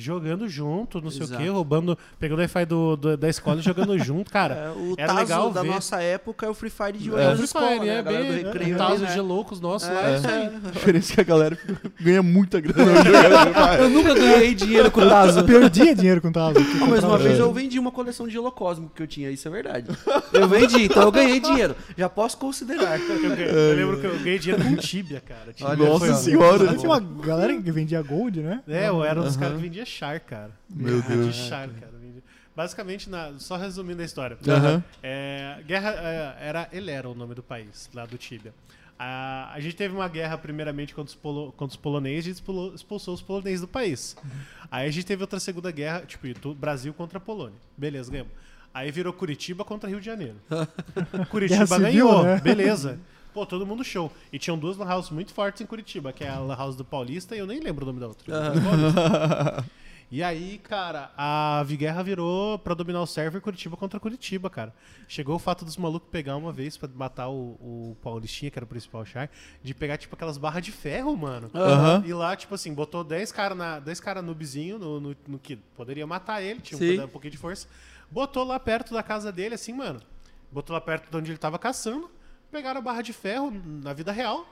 [0.00, 1.40] Jogando junto, não sei Exato.
[1.42, 4.54] o quê, roubando, pegando o Wi-Fi do, do- da escola e jogando junto, cara.
[4.54, 5.68] É, o era Tazo legal da ver.
[5.68, 7.34] nossa época é o Free Fire de hoje É.
[7.34, 7.98] Free escolas, Fire, né?
[7.98, 8.32] é bem.
[8.44, 9.12] recreio o ali, Tazo né?
[9.12, 9.92] de loucos nossos É.
[9.92, 10.46] lá, é isso aí.
[10.46, 11.58] A diferença é que a galera
[12.00, 12.92] ganha muita grana.
[13.80, 15.44] Eu nunca ganhei dinheiro com o Tazo.
[15.44, 16.58] Perdia dinheiro com o Tazo.
[16.82, 19.50] Ah, mas uma vez eu vendi uma coleção de holocosmo que eu tinha, isso é
[19.50, 19.86] verdade.
[20.32, 21.74] Eu vendi, então eu ganhei dinheiro.
[21.96, 22.98] Já posso considerar.
[23.00, 25.52] Eu, ganhei- eu lembro que eu ganhei dinheiro com Tibia, cara.
[25.52, 26.68] Tibia Nossa foi- senhora.
[26.74, 28.60] Tinha uma galera que vendia gold, né?
[28.68, 30.50] É, eu era um dos caras que vendia char, cara.
[30.68, 31.34] Meu Deus.
[31.34, 31.92] char, cara.
[32.54, 34.36] Basicamente, na- só resumindo a história.
[34.48, 34.82] Aham.
[35.02, 38.52] É, guerra é, era Elera o nome do país, lá do Tibia.
[38.98, 42.34] A, a gente teve uma guerra primeiramente contra os, polo, contra os poloneses, a gente
[42.36, 44.16] expulou- expulsou os poloneses do país.
[44.70, 47.56] Aí a gente teve outra segunda guerra, tipo, tu- Brasil contra a Polônia.
[47.76, 48.32] Beleza, ganhamos.
[48.74, 50.36] Aí virou Curitiba contra Rio de Janeiro.
[51.30, 52.40] Curitiba civil, ganhou, né?
[52.40, 52.98] beleza.
[53.32, 54.10] Pô, todo mundo show.
[54.32, 56.84] E tinham duas lan houses muito fortes em Curitiba, que é a lan house do
[56.84, 58.52] Paulista e eu nem lembro o nome da outra.
[58.62, 59.64] Paulista.
[60.10, 64.74] E aí, cara, a Guerra virou pra dominar o server Curitiba contra Curitiba, cara.
[65.06, 68.64] Chegou o fato dos malucos pegar uma vez pra matar o, o Paulistinha, que era
[68.64, 69.30] o principal char,
[69.62, 71.50] de pegar, tipo, aquelas barras de ferro, mano.
[71.54, 72.02] Aham.
[72.06, 75.56] E lá, tipo assim, botou 10 caras na 10 cara noobzinho, no, no, no que
[75.76, 77.00] poderia matar ele, tinha Sim.
[77.00, 77.68] um, um pouquinho de força.
[78.10, 80.00] Botou lá perto da casa dele, assim, mano.
[80.50, 82.10] Botou lá perto de onde ele tava caçando.
[82.50, 84.46] Pegaram a barra de ferro na vida real.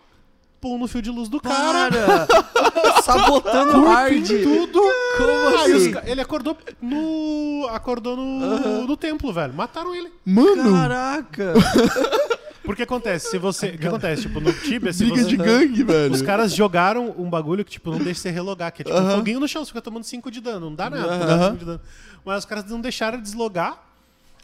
[0.60, 1.90] Pum no fio de luz do cara.
[1.90, 2.26] Cara!
[3.02, 4.26] sabotando hard.
[4.26, 4.80] Tudo.
[5.18, 5.90] Como os assim?
[5.92, 7.66] ca- ele acordou no.
[7.70, 9.52] Acordou no, no templo, velho.
[9.54, 10.10] Mataram ele.
[10.24, 11.54] Mano, Caraca!
[12.64, 13.68] Porque acontece, se você.
[13.68, 14.22] O que acontece?
[14.22, 15.28] Tipo, no Tibia, se briga você.
[15.28, 16.12] de gangue, velho.
[16.12, 19.00] Os caras jogaram um bagulho que, tipo, não deixa você relogar, que é tipo um
[19.00, 19.16] Aham.
[19.18, 21.38] foguinho no chão, você fica tomando 5 de dano, não dá nada, não Aham.
[21.38, 21.80] dá 5 de dano.
[22.24, 23.84] Mas os caras não deixaram deslogar.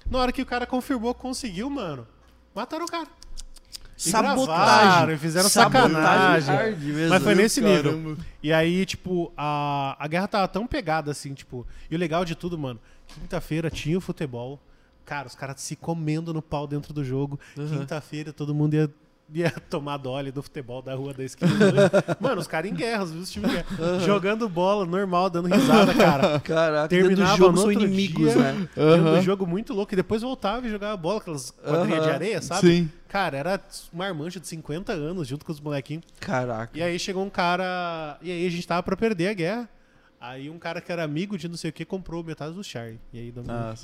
[0.08, 2.06] Na hora que o cara confirmou que conseguiu, mano,
[2.54, 3.08] mataram o cara.
[4.04, 5.14] E gravaram, Sabotagem.
[5.14, 6.54] e fizeram Sabotagem sacanagem.
[6.56, 7.08] hard mesmo.
[7.08, 7.92] Mas foi nesse nível.
[7.92, 8.16] Caramba.
[8.42, 11.66] E aí, tipo, a, a guerra tava tão pegada assim, tipo.
[11.90, 14.60] E o legal de tudo, mano, quinta-feira tinha o futebol.
[15.04, 17.38] Cara, os caras se comendo no pau dentro do jogo.
[17.54, 18.90] Quinta-feira todo mundo ia,
[19.34, 21.50] ia tomar dole do futebol da rua da esquina.
[22.20, 24.00] mano, os caras em guerra, os times em guerra.
[24.00, 26.40] Jogando bola normal, dando risada, cara.
[26.44, 28.42] Caraca, do Terminava jogo no são outro inimigos, dia.
[28.52, 28.68] né?
[28.76, 29.16] Aham.
[29.16, 29.92] do jogo muito louco.
[29.94, 32.14] E depois voltava e jogava bola, aquelas quadrilhas de Aham.
[32.14, 32.60] areia, sabe?
[32.60, 32.90] Sim.
[33.08, 33.60] Cara, era
[33.92, 36.04] uma marmancha de 50 anos junto com os molequinhos.
[36.18, 36.76] Caraca.
[36.78, 38.16] E aí chegou um cara.
[38.22, 39.68] E aí a gente tava pra perder a guerra.
[40.20, 42.92] Aí um cara que era amigo de não sei o que comprou metade do Char.
[43.12, 43.74] E aí deu Ah,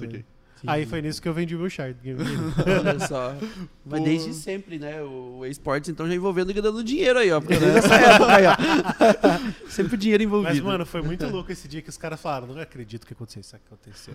[0.60, 0.70] saquei.
[0.70, 1.88] Aí foi nisso que eu vendi o meu Char.
[2.80, 3.34] Olha só.
[3.84, 5.02] Mas desde sempre, né?
[5.02, 7.40] O esportes, então, já envolvendo e dando dinheiro aí, ó.
[7.40, 8.56] Porque desde essa época aí, ó.
[9.70, 10.54] sempre o dinheiro envolvido.
[10.54, 13.40] Mas, mano, foi muito louco esse dia que os caras falaram, não acredito que aconteceu
[13.40, 14.14] isso que aconteceu.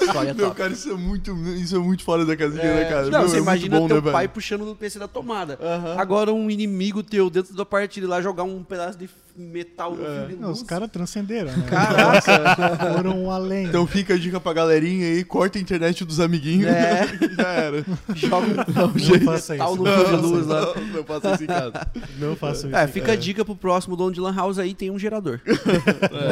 [0.00, 0.56] História Meu, top.
[0.58, 3.02] cara, isso é muito, isso é muito fora da casinha, É, né, cara?
[3.10, 4.34] Não, Meu, você é imagina bom, teu né, pai velho?
[4.34, 5.58] puxando do PC da tomada.
[5.98, 10.02] Agora um inimigo teu dentro da partida lá jogar um pedaço de metal no
[10.38, 10.60] Não, luz.
[10.60, 11.64] os caras transcenderam, né?
[11.68, 12.56] Caraca!
[12.96, 13.66] Foram além.
[13.66, 16.66] Então fica a dica pra galerinha aí, corta a internet dos amiguinhos.
[16.68, 17.06] É.
[17.36, 17.84] Já era.
[18.14, 19.82] Joga um Não faça metal isso.
[19.82, 20.60] no fio de luz lá.
[20.60, 21.72] Não, não faça isso em casa.
[22.18, 22.76] Não faça isso.
[22.76, 25.40] É, fica a dica pro próximo dono de Lan House aí, tem um gerador.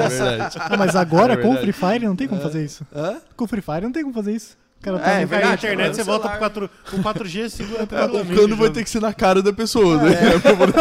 [0.00, 0.56] É verdade.
[0.60, 1.72] Ah, mas agora É com o verdade.
[1.72, 2.86] Free Fire não tem como fazer isso.
[2.94, 3.16] Hã?
[3.36, 4.56] Com o Free Fire não tem como fazer isso.
[4.80, 6.70] O cara É, tá é no Cai a verdade, internet, no você volta pro 4,
[6.90, 8.34] com 4G, segura O tranquilamente.
[8.40, 10.10] cano vai ter que ser na cara da pessoa, né?
[10.40, 10.72] Pra poder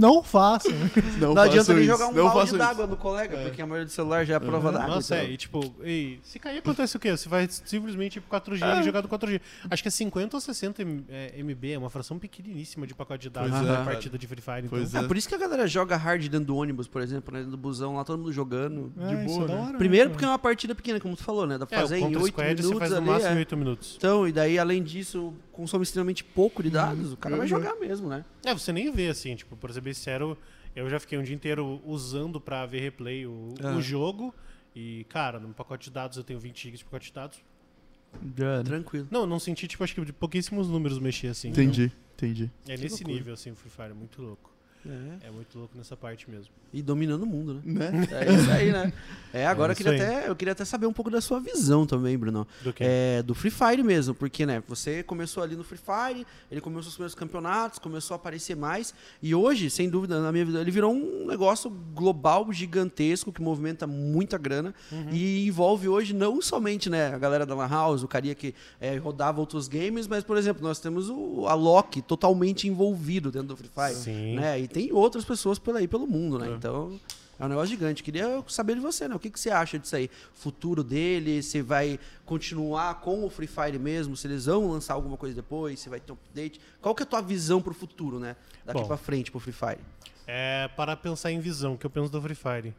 [0.00, 0.12] Não.
[0.12, 0.72] Não façam.
[1.18, 3.90] Não, Não adianta nem jogar um não balde d'água no colega, porque a maioria do
[3.92, 4.94] celular já é prova d'água.
[4.96, 5.26] Nossa, então.
[5.26, 7.10] é, e tipo, e, se cair acontece o quê?
[7.10, 9.40] Você vai simplesmente ir pro 4G e jogar do 4G.
[9.70, 13.22] Acho que é 50 ou 60 M- é, MB, é uma fração pequeniníssima de pacote
[13.24, 13.84] de dados na é.
[13.84, 14.66] partida de Free Fire.
[14.68, 15.04] Pois então.
[15.04, 17.40] É por isso que a galera joga hard dentro do ônibus, por exemplo, né?
[17.40, 18.92] Dentro do busão lá, todo mundo jogando.
[18.98, 19.60] É, isso boa, é né?
[19.68, 21.58] hora, Primeiro né, porque é uma partida pequena, como tu falou, né?
[21.58, 23.06] Dá pra É, fazer o em Contra 8 Você minutos faz no ali.
[23.06, 23.38] máximo é.
[23.38, 23.94] 8 minutos.
[23.98, 27.12] Então, e daí, além disso, consome extremamente pouco de dados.
[27.12, 28.24] O cara vai jogar mesmo, né?
[28.44, 30.36] É, você nem vê assim, tipo, por ser bem sincero,
[30.74, 33.72] eu já fiquei um dia inteiro usando pra ver replay o, Ah.
[33.76, 34.34] o jogo.
[34.74, 37.38] E, cara, no pacote de dados eu tenho 20 GB de pacote de dados.
[38.36, 38.64] Já era.
[38.64, 39.08] Tranquilo.
[39.10, 41.48] Não, não senti, tipo, acho que de pouquíssimos números mexer assim.
[41.48, 42.50] Entendi, entendi.
[42.62, 44.51] Então, é nesse nível, assim, o Free Fire, muito louco.
[44.86, 45.28] É.
[45.28, 46.48] É muito louco nessa parte mesmo.
[46.72, 47.90] E dominando o mundo, né?
[47.90, 48.08] Né?
[48.10, 48.92] É isso aí, né?
[49.34, 50.00] É, agora É eu, queria aí.
[50.02, 52.46] até, eu queria até saber um pouco da sua visão também, Bruno.
[52.62, 52.84] Do que?
[52.86, 56.88] É, do Free Fire mesmo, porque, né, você começou ali no Free Fire, ele começou
[56.90, 58.92] os primeiros campeonatos, começou a aparecer mais,
[59.22, 63.86] e hoje, sem dúvida, na minha vida, ele virou um negócio global, gigantesco, que movimenta
[63.86, 64.74] muita grana,
[65.10, 68.96] e envolve hoje não somente, né, a galera da Lan House, o carinha que é,
[68.98, 73.70] rodava outros games, mas, por exemplo, nós temos o Alok totalmente envolvido dentro do Free
[73.74, 74.36] Fire, Sim.
[74.36, 76.54] né, e tem outras pessoas por aí pelo mundo, né, É.
[76.54, 76.98] então...
[77.40, 78.04] É um negócio gigante.
[78.04, 79.16] Queria saber de você, né?
[79.16, 80.08] O que, que você acha disso aí?
[80.32, 81.42] Futuro dele?
[81.42, 84.16] Se vai continuar com o Free Fire mesmo?
[84.16, 85.80] Se eles vão lançar alguma coisa depois?
[85.80, 86.60] Se vai ter um update?
[86.80, 88.36] Qual que é a tua visão pro futuro, né?
[88.64, 88.86] Daqui Bom.
[88.86, 89.80] pra frente pro Free Fire.
[90.24, 92.72] É, para pensar em visão, que eu penso do Free Fire.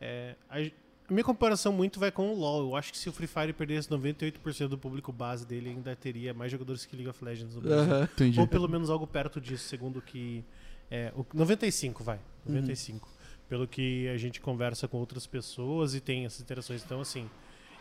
[0.00, 2.70] É, a, a minha comparação muito vai com o LoL.
[2.70, 6.32] Eu acho que se o Free Fire perdesse 98% do público base dele, ainda teria
[6.32, 8.04] mais jogadores que League of Legends no Brasil.
[8.04, 8.40] Entendi.
[8.40, 10.42] Ou pelo menos algo perto disso, segundo o que.
[10.90, 12.18] É, o 95, vai.
[12.46, 13.08] 95.
[13.48, 16.82] Pelo que a gente conversa com outras pessoas e tem essas interações.
[16.84, 17.28] Então, assim.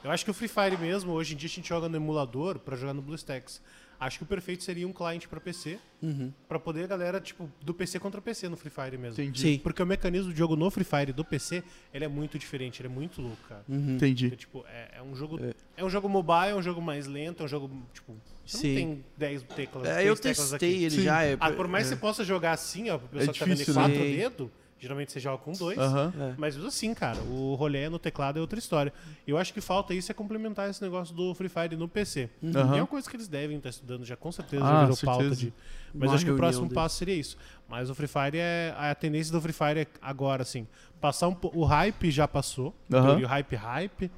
[0.04, 2.60] Eu acho que o Free Fire mesmo, hoje em dia a gente joga no emulador
[2.60, 3.60] pra jogar no BlueStacks.
[4.00, 6.32] Acho que o perfeito seria um cliente pra PC, Uhum.
[6.48, 9.22] pra poder a galera, tipo, do PC contra PC no Free Fire mesmo.
[9.22, 9.42] Entendi.
[9.42, 9.60] Sim.
[9.60, 12.88] Porque o mecanismo de jogo no Free Fire do PC, ele é muito diferente, ele
[12.88, 13.64] é muito louco, cara.
[13.68, 13.96] Uhum.
[13.96, 14.26] Entendi.
[14.30, 15.40] Porque, tipo, é, é um jogo.
[15.78, 15.84] É.
[15.84, 18.16] um jogo mobile, é um jogo mais lento, é um jogo, tipo.
[18.46, 18.68] Você Sim.
[18.68, 19.88] não tem 10 teclas.
[19.88, 20.84] É, 10 eu teclas testei aqui.
[20.84, 21.02] ele Sim.
[21.04, 21.24] já.
[21.24, 23.46] É, Ah, por mais é, que você possa jogar assim, ó, pro pessoal que tá
[23.46, 24.12] vendo em difícil, quatro né?
[24.16, 24.50] dedos,
[24.86, 25.78] geralmente você joga com dois.
[25.78, 26.14] Aham.
[26.20, 26.34] é.
[26.38, 28.94] Mas mesmo assim, cara, o rolê no teclado é outra história.
[29.28, 32.30] Eu acho que falta isso é complementar esse negócio do Free Fire no PC.
[32.42, 34.96] E é uma coisa que eles devem estar estudando já, com certeza Ah, já virou
[34.96, 35.20] certeza.
[35.20, 35.54] pauta de.
[35.94, 36.76] Mas acho que o próximo deles.
[36.76, 37.38] passo seria isso.
[37.68, 38.74] Mas o Free Fire é.
[38.78, 40.68] A tendência do Free Fire é agora, assim,
[41.02, 42.74] passar um O hype já passou.
[42.94, 43.18] Aham.
[43.22, 44.12] O hype hype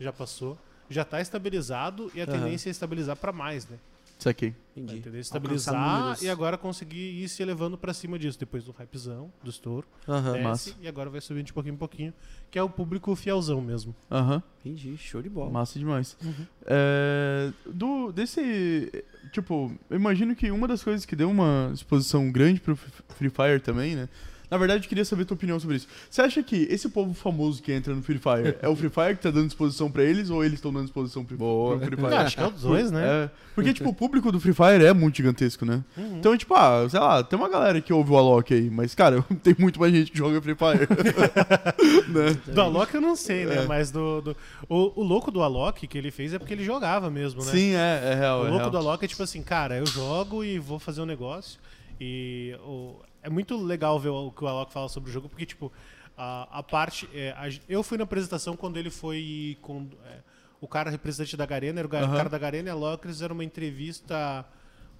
[0.00, 0.56] já passou.
[0.90, 3.78] Já tá estabilizado e a tendência é estabilizar para mais, né?
[4.22, 4.54] Saquei.
[4.76, 4.98] A Entendi.
[4.98, 8.38] Alcançar estabilizar e agora conseguir ir se elevando para cima disso.
[8.38, 9.86] Depois do hypezão, do estouro.
[10.08, 10.32] Aham.
[10.32, 10.74] desce, massa.
[10.80, 12.14] e agora vai subindo de pouquinho em pouquinho,
[12.50, 13.94] que é o público fielzão mesmo.
[14.10, 14.42] Aham.
[14.60, 14.96] Entendi.
[14.96, 15.50] Show de bola.
[15.50, 16.16] Massa demais.
[16.22, 16.46] Uhum.
[16.64, 19.04] É, do, desse.
[19.32, 23.60] Tipo, eu imagino que uma das coisas que deu uma exposição grande pro Free Fire
[23.60, 24.08] também, né?
[24.52, 25.88] Na verdade, eu queria saber a tua opinião sobre isso.
[26.10, 29.16] Você acha que esse povo famoso que entra no Free Fire é o Free Fire
[29.16, 31.78] que tá dando exposição pra eles ou eles estão dando exposição pro, Boa.
[31.78, 32.14] pro Free Fire?
[32.16, 33.02] acho que é os dois, né?
[33.24, 35.82] É, porque, tipo, o público do Free Fire é muito gigantesco, né?
[35.96, 36.18] Uhum.
[36.18, 39.22] Então, tipo, ah, sei lá, tem uma galera que ouve o Alok aí, mas, cara,
[39.42, 40.86] tem muito mais gente que joga Free Fire.
[42.12, 42.52] né?
[42.52, 43.62] Do Alok eu não sei, né?
[43.62, 43.66] É.
[43.66, 44.36] Mas do, do-
[44.68, 47.50] o, o louco do Alok que ele fez é porque ele jogava mesmo, né?
[47.50, 48.42] Sim, é, é real.
[48.42, 48.70] O é louco real.
[48.70, 51.58] do Alok é tipo assim, cara, eu jogo e vou fazer um negócio.
[51.98, 55.46] E o- é muito legal ver o que o Alok fala sobre o jogo, porque,
[55.46, 55.72] tipo,
[56.16, 57.08] a, a parte.
[57.14, 59.88] é, a eu fui na apresentação quando ele foi com.
[60.06, 60.18] é,
[60.60, 63.16] o cara representante da Garena, era o, o cara da Garena e a Alok, eles
[63.16, 64.44] fizeram uma entrevista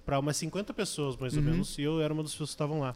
[0.05, 1.49] pra umas 50 pessoas, mais ou Uhum.
[1.51, 2.93] menos, e eu era uma das pessoas que estavam lá.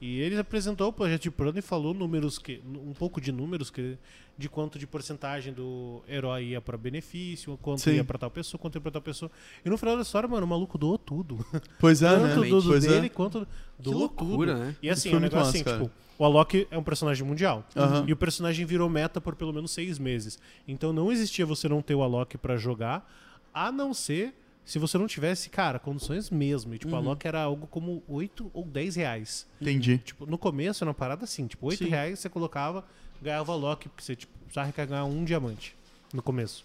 [0.00, 3.68] E ele apresentou o projeto de plano e falou números que um pouco de números
[3.70, 3.98] que
[4.38, 7.96] de quanto de porcentagem do herói ia para benefício, quanto Sim.
[7.96, 9.30] ia para tal pessoa, quanto ia para tal pessoa.
[9.62, 11.44] E no final da história, mano, o maluco doou tudo.
[11.78, 12.48] Pois é, Tanto né?
[12.48, 13.08] do, do Pois dele é.
[13.10, 14.64] quanto Que doou loucura, tudo.
[14.64, 14.76] né?
[14.82, 15.82] E assim, foi é um muito negócio massa, assim, cara.
[15.84, 17.66] tipo, o Alok é um personagem mundial.
[17.76, 18.04] Aham.
[18.08, 20.38] E o personagem virou meta por pelo menos seis meses.
[20.66, 23.06] Então não existia você não ter o Alok pra jogar,
[23.52, 26.74] a não ser se você não tivesse, cara, condições mesmo.
[26.74, 26.98] E, tipo, Uhum.
[26.98, 29.46] Alok era algo como 8 ou 10 reais.
[29.60, 29.98] Entendi.
[29.98, 31.90] Tipo, no começo era uma parada assim, tipo, 8 Sim.
[31.90, 32.84] reais você colocava,
[33.20, 35.74] ganhava Alok, porque você tipo, precisava recarregar um diamante
[36.12, 36.64] no começo.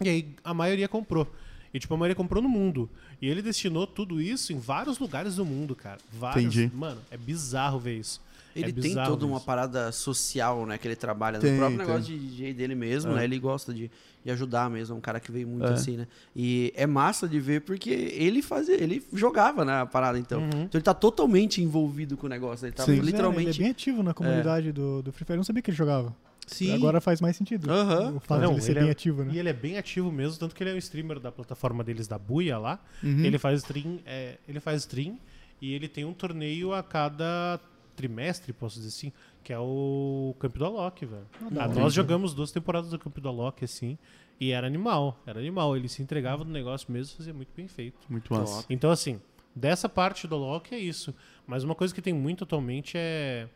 [0.00, 1.26] E aí a maioria comprou.
[1.74, 2.88] E tipo, a maioria comprou no mundo.
[3.20, 5.98] E ele destinou tudo isso em vários lugares do mundo, cara.
[6.12, 6.44] Vários.
[6.54, 6.74] Entendi.
[6.74, 8.20] Mano, é bizarro ver isso.
[8.54, 10.76] Ele é tem toda uma parada social, né?
[10.78, 11.86] Que ele trabalha Tem, no próprio tem.
[11.86, 13.14] negócio de DJ dele mesmo, É.
[13.16, 13.24] né?
[13.24, 13.90] Ele gosta de,
[14.24, 15.72] de ajudar mesmo, é um cara que veio muito É.
[15.72, 16.06] assim, né?
[16.36, 20.40] E é massa de ver porque ele fazia, ele jogava na parada, então.
[20.40, 20.48] Uhum.
[20.48, 22.66] Então ele tá totalmente envolvido com o negócio.
[22.66, 22.92] Ele tá Sim.
[22.96, 23.48] Pois é, literalmente.
[23.50, 25.34] ele é bem ativo na comunidade do, do Free Fire.
[25.34, 26.14] Eu não sabia que ele jogava.
[26.46, 26.74] Sim.
[26.74, 27.70] Agora faz mais sentido.
[27.70, 28.16] Aham.
[28.16, 29.30] O fato Não, de ele ser ele bem é- ativo, né?
[29.32, 32.06] E ele é bem ativo mesmo, tanto que ele é um streamer da plataforma deles,
[32.08, 32.78] da Buia lá.
[33.02, 33.24] Uhum.
[33.24, 35.18] Ele faz stream, é, ele faz stream
[35.62, 37.60] e ele tem um torneio a cada
[37.94, 41.26] trimestre, posso dizer assim, que é o Camp do Alok, velho.
[41.40, 41.68] Ah, hora.
[41.68, 43.98] nós jogamos duas temporadas do Camp do Alok, assim,
[44.40, 45.76] e era animal, era animal.
[45.76, 47.98] Ele se entregava no negócio mesmo, fazia muito bem feito.
[48.08, 48.64] Muito massa.
[48.68, 49.20] Então, assim,
[49.54, 51.14] dessa parte do Alok é isso.
[51.46, 53.48] Mas uma coisa que tem muito atualmente é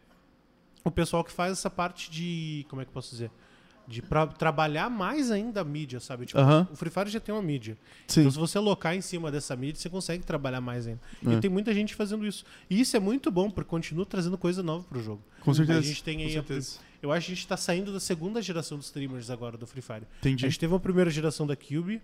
[0.85, 2.64] o pessoal que faz essa parte de.
[2.68, 3.31] Como é que eu posso dizer?
[3.88, 6.27] De pra, trabalhar mais ainda a mídia, sabe?
[6.27, 6.66] Tipo, Aham.
[6.72, 7.77] o Free Fire já tem uma mídia.
[8.09, 8.20] Sim.
[8.20, 11.01] Então, se você alocar em cima dessa mídia, você consegue trabalhar mais ainda.
[11.25, 11.33] É.
[11.35, 12.44] E tem muita gente fazendo isso.
[12.68, 15.22] E isso é muito bom, porque continua trazendo coisa nova pro jogo.
[15.40, 15.79] Com certeza.
[15.79, 16.62] A gente tem Com aí.
[17.03, 19.83] eu acho que a gente tá saindo da segunda geração dos streamers agora do Free
[19.83, 20.03] Fire.
[20.18, 20.44] Entendi.
[20.44, 22.03] A gente teve uma primeira geração da Cube,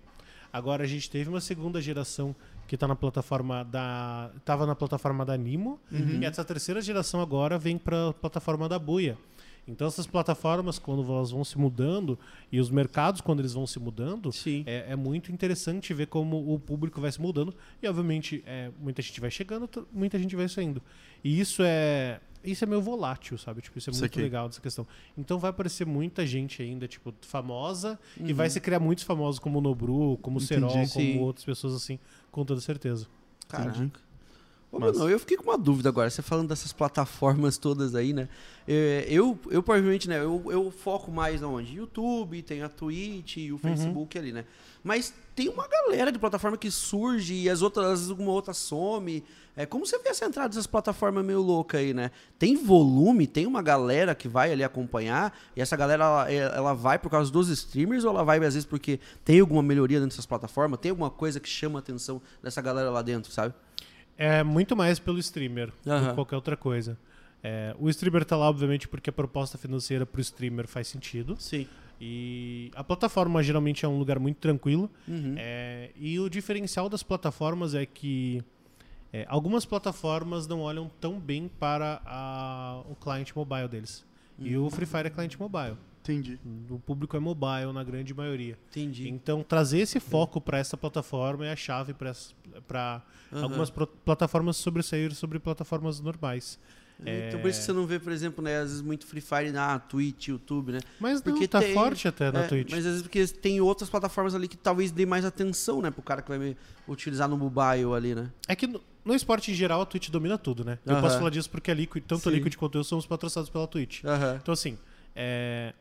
[0.53, 2.35] agora a gente teve uma segunda geração
[2.69, 4.31] que tá na plataforma da.
[4.45, 6.21] tava na plataforma da Nimo, Uhum.
[6.23, 9.19] e essa terceira geração agora vem pra plataforma da Buia.
[9.67, 12.19] Então essas plataformas, quando elas vão se mudando,
[12.51, 14.65] e os mercados, quando eles vão se mudando, Sim.
[14.67, 17.55] é, é muito interessante ver como o público vai se mudando.
[17.81, 20.83] E obviamente é, muita gente vai chegando, muita gente vai saindo.
[21.23, 22.21] E isso é.
[22.45, 23.61] Isso é meio volátil, sabe?
[23.63, 24.85] Tipo, isso é muito legal dessa questão.
[25.17, 28.35] Então vai aparecer muita gente ainda, tipo, famosa, e Uhum.
[28.35, 30.89] vai se criar muitos famosos como o Nobru, como o Entendi.
[30.89, 32.01] Serol, como outras pessoas assim,
[32.33, 33.07] com toda certeza.
[33.49, 33.89] Caraca.
[34.73, 34.79] Ô.
[34.79, 36.09] Bruno, eu fiquei com uma dúvida agora.
[36.09, 38.29] Você falando dessas plataformas todas aí, né?
[38.67, 40.19] É, Eu, eu provavelmente, né?
[40.19, 41.77] Eu, eu foco mais onde?
[41.77, 44.47] YouTube, tem a Twitch e o Facebook ali, né?
[44.83, 48.55] Mas tem uma galera de plataforma que surge e as outras, às vezes alguma outra
[48.55, 49.23] some.
[49.55, 52.11] É, como você vê essa entrada dessas plataformas meio louca aí, né?
[52.39, 56.99] Tem volume, tem uma galera que vai ali acompanhar, e essa galera ela, ela vai
[56.99, 60.27] por causa dos streamers ou ela vai às vezes porque tem alguma melhoria dentro dessas
[60.27, 60.81] plataformas?
[60.81, 63.55] Tem alguma coisa que chama a atenção dessa galera lá dentro, sabe?
[64.25, 66.97] É muito mais pelo streamer do que qualquer outra coisa.
[67.43, 71.35] É, o streamer tá lá, obviamente, porque a proposta financeira pro streamer faz sentido.
[71.41, 71.67] Sim.
[72.01, 74.89] E a plataforma geralmente é um lugar muito tranquilo.
[75.09, 75.35] Uhum.
[75.37, 78.43] É, e o diferencial das plataformas é que
[79.13, 84.05] é, algumas plataformas não olham tão bem para a- o cliente mobile deles.
[84.39, 85.77] E o Free Fire é cliente mobile.
[86.03, 86.39] Entendi.
[86.69, 88.59] O público é mobile na grande maioria.
[88.71, 89.09] Entendi.
[89.09, 93.43] Então, trazer esse foco para essa plataforma é a chave para Aham.
[93.45, 96.59] algumas pro- plataformas sobressair sobre plataformas normais.
[97.05, 99.51] Então por isso que você não vê, por exemplo, né, às vezes muito Free Fire
[99.51, 100.79] na Twitch, YouTube, né?
[101.01, 102.71] Mas Porque não, tá tem- forte até na É, Twitch.
[102.71, 106.01] Mas às vezes porque tem outras plataformas ali que talvez dê mais atenção, né, pro
[106.01, 108.31] cara que vai me utilizar no mobile ali, né?
[108.47, 110.79] É que no, no esporte em geral a Twitch domina tudo, né?
[110.87, 111.03] Eu Aham.
[111.03, 112.37] posso falar disso porque a Liquid, tanto a Sim.
[112.39, 114.05] Liquid quanto eu somos patrocinados pela Twitch.
[114.05, 114.39] Aham.
[114.41, 114.79] Então, assim,
[115.17, 115.75] é,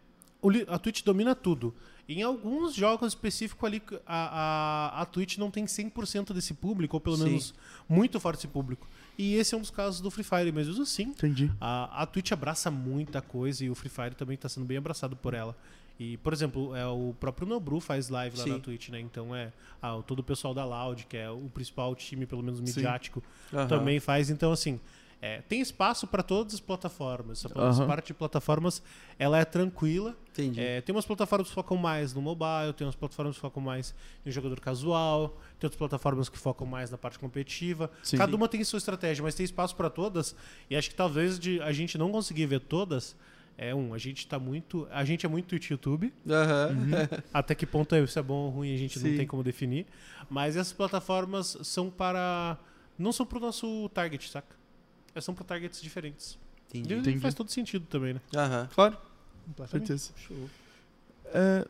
[0.67, 1.73] a Twitch domina tudo.
[2.07, 7.01] Em alguns jogos específicos ali, a, a, a Twitch não tem 100% desse público, ou
[7.01, 7.23] pelo Sim.
[7.25, 7.53] menos
[7.87, 8.87] muito forte esse público.
[9.17, 11.51] E esse é um dos casos do Free Fire, mas mesmo assim, Entendi.
[11.59, 15.15] a, a Twitch abraça muita coisa e o Free Fire também está sendo bem abraçado
[15.15, 15.55] por ela.
[15.99, 18.49] E, por exemplo, é, o próprio Nobru faz live lá Sim.
[18.53, 18.99] na Twitch, né?
[18.99, 22.59] Então é ah, todo o pessoal da Loud, que é o principal time, pelo menos
[22.59, 23.21] midiático,
[23.53, 23.67] Aham.
[23.67, 24.31] também faz.
[24.31, 24.79] Então, assim,
[25.21, 27.45] é, tem espaço para todas as plataformas.
[27.45, 27.85] Essa, Aham.
[27.85, 28.81] parte de plataformas,
[29.19, 30.17] ela é tranquila.
[30.31, 30.59] Entendi.
[30.59, 33.93] É, tem umas plataformas que focam mais no mobile, tem umas plataformas que focam mais
[34.25, 35.29] no jogador casual,
[35.59, 37.91] tem outras plataformas que focam mais na parte competitiva.
[38.01, 38.17] Sim.
[38.17, 40.35] Cada uma tem sua estratégia, mas tem espaço para todas.
[40.67, 43.15] E acho que talvez de a gente não conseguir ver todas.
[43.57, 44.87] É um, a gente tá muito.
[44.89, 46.11] A gente é muito Twitch YouTube.
[46.27, 46.69] Aham.
[47.31, 49.09] Até que ponto é isso é bom ou ruim, a gente Sim.
[49.11, 49.85] não tem como definir.
[50.27, 52.57] Mas essas plataformas são para.
[52.97, 54.60] Não são pro nosso target, saca?
[55.13, 56.37] Elas são para targets diferentes.
[56.69, 56.93] Entendi.
[56.93, 57.19] E Entendi.
[57.19, 58.21] faz todo sentido também, né?
[58.35, 58.69] Aham.
[58.73, 58.97] Claro,
[59.45, 59.87] Completamente.
[59.87, 60.13] certeza.
[60.17, 60.49] Show.
[61.33, 61.65] É,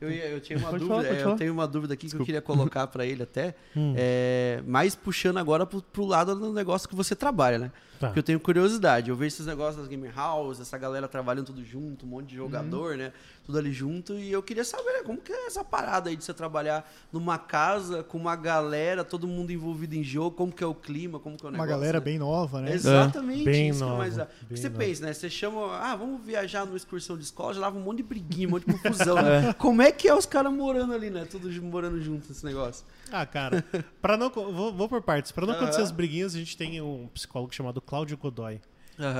[0.00, 2.22] Eu, eu tinha uma Pode dúvida, falar, é, eu tenho uma dúvida aqui que Desculpa.
[2.22, 3.94] eu queria colocar pra ele até, Hum.
[3.96, 7.72] é, mais puxando agora pro, pro lado do negócio que você trabalha, né?
[7.98, 8.08] Tá.
[8.08, 11.64] Porque eu tenho curiosidade, eu vejo esses negócios das game house, essa galera trabalhando tudo
[11.64, 12.98] junto, um monte de jogador, Uhum.
[12.98, 13.12] né?
[13.46, 16.22] Tudo ali junto, e eu queria saber né, como que é essa parada aí de
[16.22, 20.66] você trabalhar numa casa com uma galera, todo mundo envolvido em jogo, como que é
[20.66, 21.70] o clima, como que é o Uma negócio.
[21.70, 22.04] galera né?
[22.04, 22.74] bem nova, né?
[22.74, 24.16] Exatamente Bem isso que é nova, mais.
[24.18, 24.78] bem Porque você nova.
[24.84, 25.12] pensa, né?
[25.14, 28.46] Você chama, ah, vamos viajar numa excursão de escola, já lava um monte de briguinha,
[28.46, 29.16] um monte de confusão.
[29.26, 29.40] É.
[29.40, 29.52] né?
[29.54, 31.24] Como é que é os caras morando ali, né?
[31.24, 32.84] Todos morando juntos esse negócio.
[33.10, 33.64] Ah, cara,
[34.00, 35.32] para não vou, vou por partes.
[35.32, 38.60] Para não acontecer as briguinhas, a gente tem um psicólogo chamado Cláudio Godoy.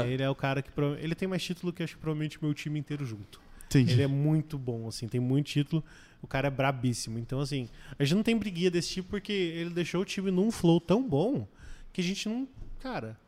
[0.06, 2.78] Ele é o cara que ele tem mais título que acho que provavelmente meu time
[2.78, 3.40] inteiro junto.
[3.66, 3.92] Entendi.
[3.92, 5.84] Ele é muito bom, assim, tem muito título.
[6.22, 7.18] O cara é brabíssimo.
[7.18, 10.50] Então, assim, a gente não tem briguinha desse tipo porque ele deixou o time num
[10.50, 11.46] flow tão bom
[11.92, 12.48] que a gente não.
[12.80, 13.18] Cara,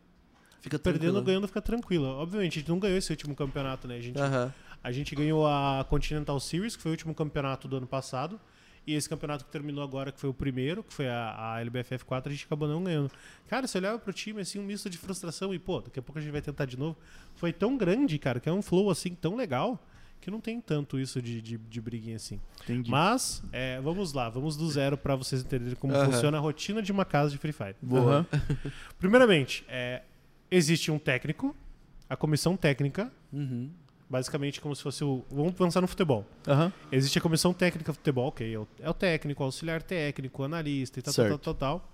[0.61, 1.25] Fica perdendo ou tranquilo.
[1.27, 2.05] ganhando fica tranquilo.
[2.07, 3.97] Obviamente, a gente não ganhou esse último campeonato, né?
[3.97, 4.53] A gente, Aham.
[4.89, 8.41] A gente ganhou a Continental Series, que foi o último campeonato do ano passado.
[8.87, 12.07] E esse campeonato que terminou agora, que foi o primeiro, que foi a, a LBFF
[12.07, 13.11] 4, a gente acabou não ganhando.
[13.47, 16.19] Cara, você olhava pro time, assim, um misto de frustração e, pô, daqui a pouco
[16.19, 16.97] a gente vai tentar de novo.
[17.37, 19.79] Foi tão grande, cara, que é um flow, assim, tão legal,
[20.23, 22.41] que não tem tanto isso de, de, de briguinha, assim.
[22.63, 22.91] Entendi.
[22.91, 26.11] Mas, é, vamos lá, vamos do zero pra vocês entenderem como Aham.
[26.11, 27.77] funciona a rotina de uma casa de Free Fire.
[27.83, 28.27] Boa.
[28.33, 28.67] Aham.
[28.99, 30.01] Primeiramente, é,
[30.51, 31.55] existe um técnico,
[32.09, 33.71] a comissão técnica, Uhum.
[34.09, 35.25] Basicamente como se fosse o...
[35.31, 36.25] Vamos pensar no futebol.
[36.47, 36.73] Aham.
[36.91, 40.43] Existe a comissão técnica de futebol, ok, é o, é o técnico, o auxiliar técnico,
[40.43, 41.39] o analista e tal, tal, Certo.
[41.39, 41.93] tal, tal, tal.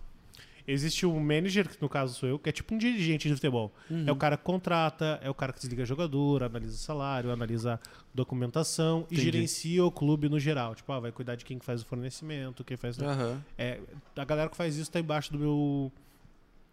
[0.66, 3.70] Existe o manager, que no caso sou eu, que é tipo um dirigente de futebol.
[4.06, 7.78] É o cara que contrata, é o cara que desliga jogador, analisa salário, analisa
[8.14, 9.24] documentação e Entendi.
[9.24, 10.74] gerencia o clube no geral.
[10.74, 12.98] Tipo, ah, vai cuidar de quem que faz o fornecimento, quem faz...
[12.98, 13.42] Aham.
[13.58, 13.78] É,
[14.16, 15.92] a galera que faz isso tá embaixo do meu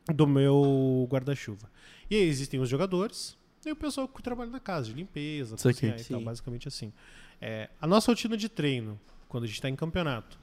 [0.08, 1.70] do meu guarda-chuva.
[2.10, 5.70] E aí existem os jogadores e o pessoal que trabalha na casa, de limpeza, Isso
[5.70, 5.86] aqui.
[5.86, 6.92] e tal, basicamente assim.
[7.40, 10.40] É, a nossa rotina de treino, quando a gente está em campeonato,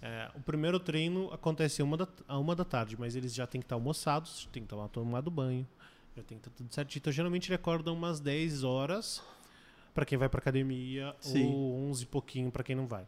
[0.00, 3.46] é, o primeiro treino acontece a uma, da, a uma da tarde, mas eles já
[3.46, 5.66] têm que estar almoçados, tem que tomar tomado banho,
[6.16, 7.00] já tem que estar tudo certinho.
[7.00, 9.22] Então, geralmente, ele acorda umas 10 horas
[9.94, 11.46] para quem vai para academia Sim.
[11.46, 13.06] ou 11 e pouquinho para quem não vai.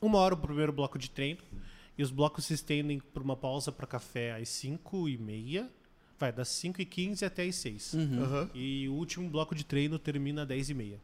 [0.00, 1.40] Uma hora o primeiro bloco de treino
[1.96, 5.70] e os blocos se estendem por uma pausa para café às 5 e meia,
[6.18, 7.94] vai das 5 e 15 até às 6.
[7.94, 8.22] Uhum.
[8.24, 8.50] Aham.
[8.54, 11.00] E o último bloco de treino termina às 10 e meia.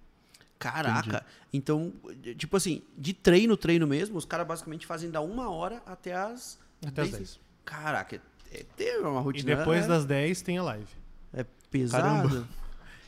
[0.58, 1.24] Caraca.
[1.52, 1.92] Então,
[2.38, 6.58] tipo assim, de treino, treino mesmo, os caras basicamente fazem da uma hora até as.
[6.84, 7.18] Até as 10.
[7.18, 7.40] 10.
[7.64, 9.56] Caraca, é, tem uma E rotina.
[9.56, 10.88] depois é, das 10 tem a live.
[11.32, 12.46] é pesado.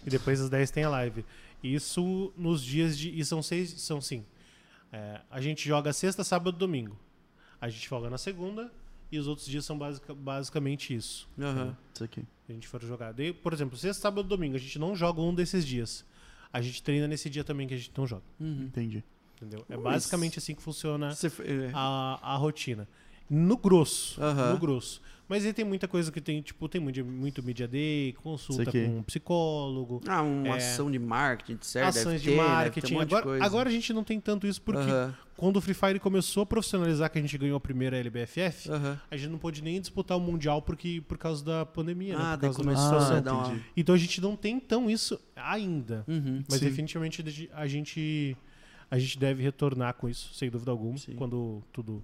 [0.04, 1.24] E depois das 10 tem a live.
[1.60, 3.18] Isso nos dias de.
[3.18, 3.70] E são seis.
[3.80, 4.24] São sim.
[4.92, 6.96] É, a gente joga sexta, sábado domingo.
[7.60, 8.70] A gente folga na segunda
[9.10, 11.28] e os outros dias são basica- basicamente isso.
[11.38, 11.76] Aham.
[11.94, 12.20] Isso aqui.
[12.46, 13.12] Se a gente for jogar.
[13.12, 16.04] Daí, por exemplo, sexta, sábado domingo, a gente não joga um desses dias.
[16.52, 18.22] A gente treina nesse dia também que a gente não joga.
[18.40, 18.64] Uhum.
[18.64, 19.02] Entendi.
[19.36, 19.64] Entendeu?
[19.68, 21.70] É Mas- basicamente assim que funciona é.
[21.74, 22.88] a, a rotina.
[23.28, 24.22] No grosso.
[24.22, 24.52] Aham.
[24.52, 25.02] No grosso.
[25.28, 28.98] Mas aí tem muita coisa que tem, tipo, tem muito, muito Media Day, consulta com
[28.98, 30.56] um psicólogo, Ah, uma É.
[30.58, 31.88] ação de marketing, certo?
[31.98, 32.94] ações deve de ter, ter marketing.
[32.94, 33.44] um de agora, coisa.
[33.44, 36.46] agora a gente não tem tanto isso porque Aham, quando o Free Fire começou a
[36.46, 39.00] profissionalizar, que a gente ganhou a primeira LBFF, aham.
[39.10, 42.22] a gente não pôde nem disputar o Mundial porque, por causa da pandemia, né?
[42.24, 43.16] Ah, Por daí causa da começou situação.
[43.16, 43.46] a dar uma...
[43.48, 43.64] entendi.
[43.76, 46.04] Então a gente não tem tão isso ainda.
[46.06, 46.42] Uhum.
[46.48, 46.64] Mas Sim.
[46.66, 48.36] definitivamente a gente,
[48.88, 51.14] a gente deve retornar com isso, sem dúvida alguma, Sim.
[51.16, 52.02] quando tudo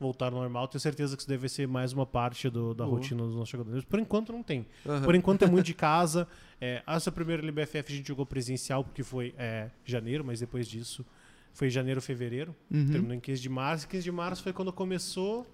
[0.00, 0.68] voltar ao normal.
[0.68, 2.96] Tenho certeza que isso deve ser mais uma parte do- da Boa.
[2.96, 3.84] rotina dos nossos jogadores.
[3.84, 4.66] Por enquanto não tem.
[4.86, 5.02] Aham.
[5.02, 6.26] Por enquanto é muito de casa.
[6.60, 11.04] É, essa primeira LBFF a gente jogou presencial porque foi é, janeiro, mas depois disso
[11.52, 12.54] foi janeiro, fevereiro.
[12.70, 12.90] Uhum.
[12.90, 13.88] Terminou em 15 de março.
[13.88, 15.44] 15 de março foi quando começou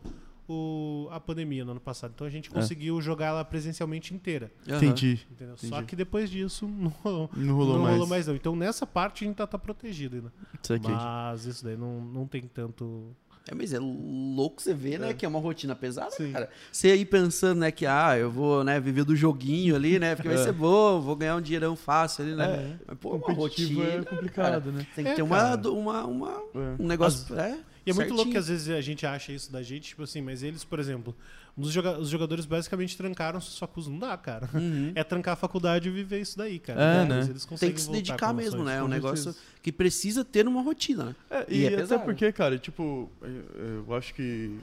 [0.46, 2.12] o- a pandemia no ano passado.
[2.14, 4.52] Então a gente conseguiu jogar ela presencialmente inteira.
[4.68, 4.76] Aham.
[4.76, 5.26] Entendi.
[5.30, 5.54] Entendeu?
[5.54, 5.68] Entendi.
[5.74, 7.92] Só que depois disso não rolou, Não rolou não mais.
[7.94, 8.34] rolou mais não.
[8.34, 10.32] Então nessa parte a gente tá, tá protegido ainda.
[10.62, 10.90] Isso aqui.
[10.90, 13.16] Mas isso daí não, não tem tanto.
[13.46, 16.32] É, mas é louco você ver, né, que é uma rotina pesada, Sim.
[16.32, 16.48] cara.
[16.72, 20.28] Você aí pensando, né, que, ah, eu vou, né, viver do joguinho ali, né, porque
[20.28, 20.42] vai É.
[20.44, 22.44] ser bom, vou ganhar um dinheirão fácil ali, né.
[22.80, 22.84] É.
[22.86, 24.86] Mas, pô, uma Competitivo rotina, é complicado, né?
[24.94, 25.70] Tem que É, ter uma, cara.
[25.70, 26.82] uma, uma, É.
[26.82, 28.40] um negócio, é, E é muito louco que certinho.
[28.40, 31.14] às vezes a gente acha isso da gente, tipo assim, mas eles, por exemplo,
[31.56, 33.92] os, joga- os jogadores basicamente trancaram suas faculdades.
[33.92, 34.48] Não dá, cara.
[34.54, 34.92] Uhum.
[34.96, 36.80] É trancar a faculdade e viver isso daí, cara.
[36.80, 37.30] É, Mas né?
[37.30, 38.78] eles Tem que se dedicar mesmo, né?
[38.78, 41.16] É um negócio que precisa ter uma rotina, né?
[41.30, 42.04] É, E e, é até pesado.
[42.04, 44.58] porque, cara, tipo, eu, eu acho que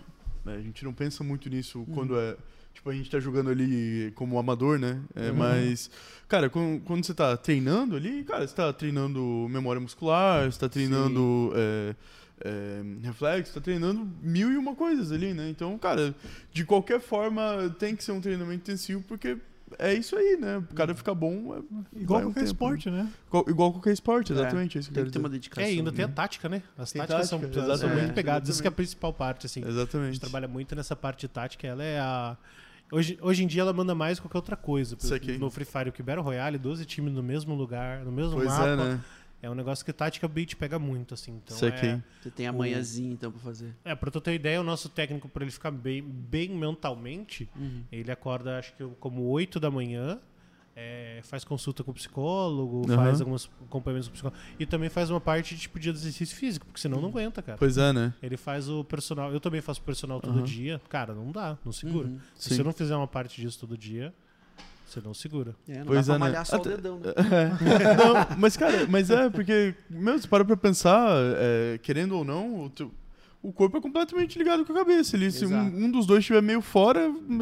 [0.46, 1.86] né, a gente não pensa muito nisso Uhum.
[1.94, 2.36] quando é.
[2.74, 5.02] Tipo, a gente tá jogando ali como amador, né?
[5.14, 5.36] É, Uhum.
[5.36, 5.92] Mas,
[6.28, 10.70] cara, quando, quando você tá treinando ali, cara, você tá treinando memória muscular, você tá
[10.70, 11.94] treinando é,
[12.43, 15.49] é, reflexo, tá treinando mil e uma coisas ali, né?
[15.49, 16.13] Então, cara,
[16.51, 19.38] de qualquer forma, tem que ser um treinamento intensivo, porque
[19.80, 20.58] é isso aí, né?
[20.58, 21.56] O cara fica bom.
[21.56, 23.08] é- Igual vai um qualquer tempo, esporte, né?
[23.27, 24.77] Igual, igual qualquer esporte, exatamente.
[24.77, 25.63] é isso que Tem que ter uma dedicação.
[25.63, 26.13] É, e ainda tem a né?
[26.13, 26.62] tática, né?
[26.77, 28.01] As Tem táticas são, tática, são exatamente.
[28.01, 28.49] muito pegadas.
[28.49, 29.63] Isso que é a principal parte, assim.
[29.63, 30.13] A Exatamente.
[30.13, 31.65] gente trabalha muito nessa parte de tática.
[31.67, 32.35] Ela é a.
[32.92, 34.98] Hoje, hoje em dia ela manda mais que qualquer outra coisa.
[35.00, 35.37] Isso aqui.
[35.37, 38.50] No Free Fire, o que Battle Royale, 12 times no mesmo lugar, no mesmo Pois
[38.50, 38.67] mapa.
[38.67, 39.00] é, né?
[39.42, 41.39] É um negócio que tática beat pega muito, assim.
[41.44, 41.87] Então Isso aqui.
[41.87, 43.75] é, Você tem a manhãzinha, então, pra fazer.
[43.83, 47.50] é, pra tu ter ideia, o nosso técnico, pra ele ficar bem, bem mentalmente,
[47.92, 50.19] ele acorda, acho que como 8 da manhã,
[50.75, 52.96] é, faz consulta com o psicólogo, Aham.
[52.96, 54.39] faz alguns acompanhamentos com o psicólogo.
[54.60, 57.58] E também faz uma parte de, tipo, de exercício físico, porque senão não aguenta, cara.
[57.58, 58.13] Pois é, né?
[58.21, 59.33] Ele faz o personal.
[59.33, 60.44] Eu também faço personal todo Aham.
[60.46, 60.79] dia.
[60.87, 62.08] Cara, não dá, não segura.
[62.08, 62.19] Uhum.
[62.35, 62.56] Se Sim.
[62.56, 64.13] você não fizer uma parte disso todo dia,
[64.92, 65.56] você não segura.
[65.67, 66.31] É, não Pois dá é, pra né?
[66.31, 67.13] malhar só Até- o dedão, né?
[67.31, 67.96] É.
[67.96, 72.65] Não, mas, cara, mas é porque, meu, se para pra pensar, é, querendo ou não,
[72.65, 72.92] o, teu-
[73.44, 75.15] o corpo é completamente ligado com a cabeça.
[75.15, 77.00] Ele, se um, um dos dois estiver meio fora,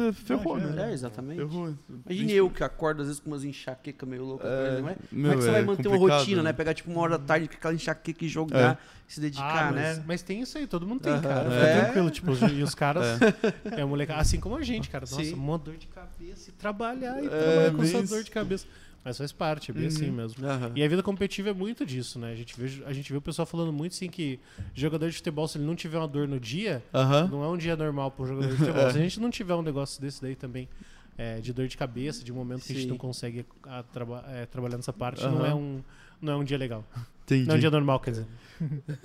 [0.08, 0.90] é, ferrou, Ah, já né?
[0.90, 1.36] É, exatamente.
[1.38, 1.74] Ferrou.
[2.06, 4.48] Imagine eu que acordo às vezes com umas enxaquecas meio loucas.
[4.48, 4.96] É, né?
[5.10, 6.48] Como é que você vai é manter uma rotina, né?
[6.50, 6.52] né?
[6.54, 9.98] Pegar tipo uma hora da tarde com aquela enxaqueca e jogar, se dedicar, Ah, mas,
[9.98, 10.04] né?
[10.06, 11.20] mas tem isso aí, todo mundo tem, Aham.
[11.22, 11.54] cara.
[11.54, 11.80] É.
[11.84, 13.04] Tranquilo, tipo, os- e os caras.
[13.76, 15.04] É, moleque, assim como a gente, cara.
[15.10, 15.34] Nossa, Sim.
[15.34, 18.66] uma dor de cabeça e trabalhar e É, trabalhar com essa dor de cabeça.
[19.04, 19.88] Mas faz parte, é bem Uhum.
[19.88, 20.46] assim mesmo.
[20.46, 20.72] Aham.
[20.76, 22.32] E a vida competitiva é muito disso, né?
[22.32, 24.38] A gente vê, a gente vê o pessoal falando muito assim que
[24.74, 27.28] jogador de futebol, se ele não tiver uma dor no dia, Aham.
[27.32, 28.82] não é um dia normal pro jogador de futebol.
[28.92, 30.68] Se a gente não tiver um negócio desse daí também,
[31.16, 32.90] é, de dor de cabeça, de um momento que a gente Sim.
[32.90, 35.82] não consegue a, traba- é, trabalhar nessa parte, não, é um,
[36.20, 36.84] não é um dia legal.
[37.24, 37.46] Entendi.
[37.46, 38.26] Não é um dia normal, quer dizer.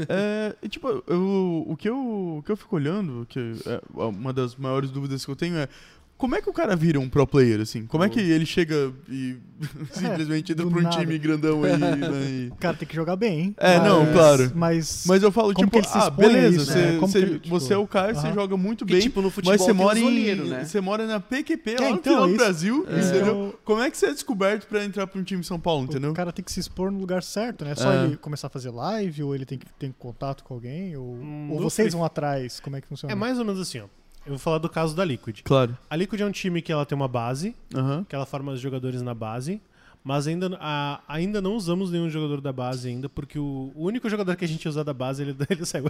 [0.10, 4.34] É, e, tipo, eu, o, que eu, o que eu fico olhando, que é uma
[4.34, 5.70] das maiores dúvidas que eu tenho é
[6.18, 7.86] como é que o cara vira um pro player, assim?
[7.86, 9.36] Como é que ele chega e
[9.92, 10.98] simplesmente entra pra um nada.
[11.00, 13.56] time grandão aí, né, O cara tem que jogar bem, hein?
[13.58, 14.52] É, não, claro.
[14.56, 17.00] Mas, Mas eu falo, tipo, que ah, beleza, isso, você, né?
[17.00, 18.34] Como você- que ele, tipo, você é o cara, você aham.
[18.36, 20.64] joga muito bem, tipo, no futebol mas você mora, em, né?
[20.66, 23.00] você mora na PQP, lá É, no então, final do Brasil, é.
[23.00, 23.22] entendeu?
[23.22, 25.86] Então, Como é que você é descoberto pra entrar pra um time em São Paulo,
[25.86, 26.12] entendeu?
[26.12, 27.72] o cara tem que se expor no lugar certo, né?
[27.72, 28.06] É só É.
[28.06, 31.50] ele começar a fazer live, ou ele tem que ter contato com alguém, ou, Hum,
[31.52, 33.12] ou vocês vão atrás, como é que funciona?
[33.12, 33.86] É mais ou menos assim, ó.
[34.26, 35.42] Eu vou falar do caso da Liquid.
[35.44, 35.78] Claro.
[35.90, 38.04] A Liquid é um time que ela tem uma base, Aham.
[38.08, 39.62] que ela forma os jogadores na base,
[40.04, 44.10] mas ainda, a- ainda não usamos nenhum jogador da base ainda, porque o, o único
[44.10, 45.86] jogador que a gente usa da base, ele, ele saiu.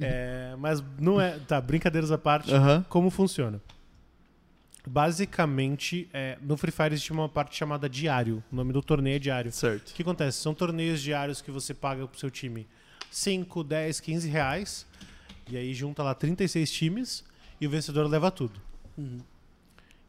[0.00, 1.38] É, mas não é...
[1.40, 2.52] Tá, brincadeiras à parte.
[2.52, 2.84] Aham.
[2.88, 3.60] Como funciona?
[4.86, 8.44] Basicamente, é, no Free Fire existe uma parte chamada diário.
[8.52, 9.50] O nome do torneio é diário.
[9.50, 9.90] Certo.
[9.90, 10.38] O que acontece?
[10.38, 12.66] São torneios diários que você paga pro seu time
[13.10, 14.86] 5, 10, 15 reais.
[15.50, 17.24] E aí junta lá 36 times
[17.60, 18.60] e o vencedor leva tudo.
[18.96, 19.20] Uhum.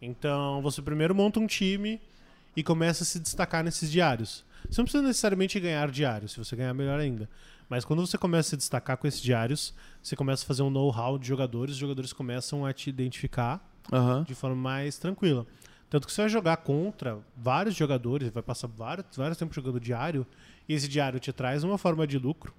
[0.02, 2.00] Então você primeiro monta um time
[2.56, 4.46] e começa a se destacar nesses diários.
[4.70, 7.30] Você não precisa necessariamente ganhar diários, se você ganhar melhor ainda.
[7.70, 10.70] Mas quando você começa a se destacar com esses diários, você começa a fazer um
[10.70, 14.24] know-how de jogadores, os jogadores começam a te identificar Aham.
[14.24, 15.46] de forma mais tranquila.
[15.90, 20.26] Tanto que você vai jogar contra vários jogadores, vai passar vários, vários tempos jogando diário,
[20.68, 22.54] e esse diário te traz uma forma de lucro,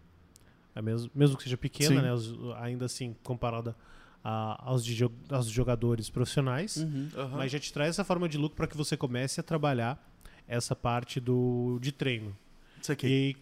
[0.77, 3.75] é mesmo, mesmo que seja pequena, né, os- ainda assim comparada
[4.23, 7.09] a- aos, de aos jogadores profissionais, Uhum.
[7.17, 7.37] Aham.
[7.39, 9.99] mas já te traz essa forma de lucro para que você comece a trabalhar
[10.47, 12.37] essa parte do, de treino.
[12.81, 13.07] Isso aqui.
[13.07, 13.37] E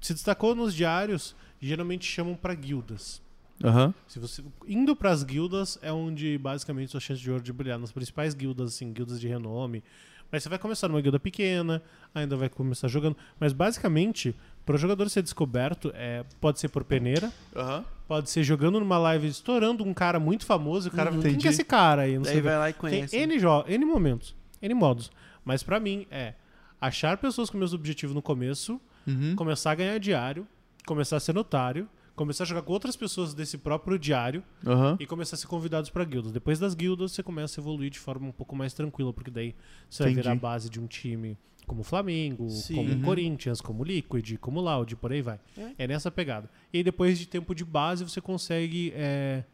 [0.00, 3.20] se destacou nos diários, geralmente chamam para guildas.
[3.64, 3.94] Aham.
[4.06, 7.78] Se você indo para as guildas é onde basicamente sua chance de ouro de brilhar
[7.78, 9.82] nas principais guildas, assim, guildas de renome.
[10.30, 11.80] Mas você vai começar numa guilda pequena,
[12.14, 14.34] ainda vai começar jogando, mas basicamente
[14.66, 17.84] para o jogador ser descoberto é pode ser por peneira, Aham.
[18.06, 21.22] pode ser jogando numa live estourando um cara muito famoso, e o cara Uhum.
[21.22, 22.48] quem que é esse cara aí, não sei Daí o quê.
[22.50, 23.16] vai lá e Tem conhece.
[23.16, 25.10] N, jo- N momentos, N modos.
[25.44, 26.34] Mas pra mim é
[26.80, 29.34] achar pessoas com meus objetivos no começo, Uhum.
[29.36, 30.46] começar a ganhar diário,
[30.84, 34.96] começar a ser notário, começar a jogar com outras pessoas desse próprio diário Aham.
[34.98, 36.32] e começar a ser convidados pra guildas.
[36.32, 39.54] Depois das guildas, você começa a evoluir de forma um pouco mais tranquila, porque daí
[39.88, 40.22] você vai Entendi.
[40.22, 41.36] virar a base de um time
[41.66, 42.76] como o Flamengo, Sim.
[42.76, 43.02] como Uhum.
[43.02, 45.38] Corinthians, como Liquid, como Loud, por aí vai.
[45.58, 45.84] É.
[45.84, 45.86] É.
[45.88, 46.48] nessa pegada.
[46.72, 48.92] E aí, depois de tempo de base, você consegue.
[48.94, 49.44] é,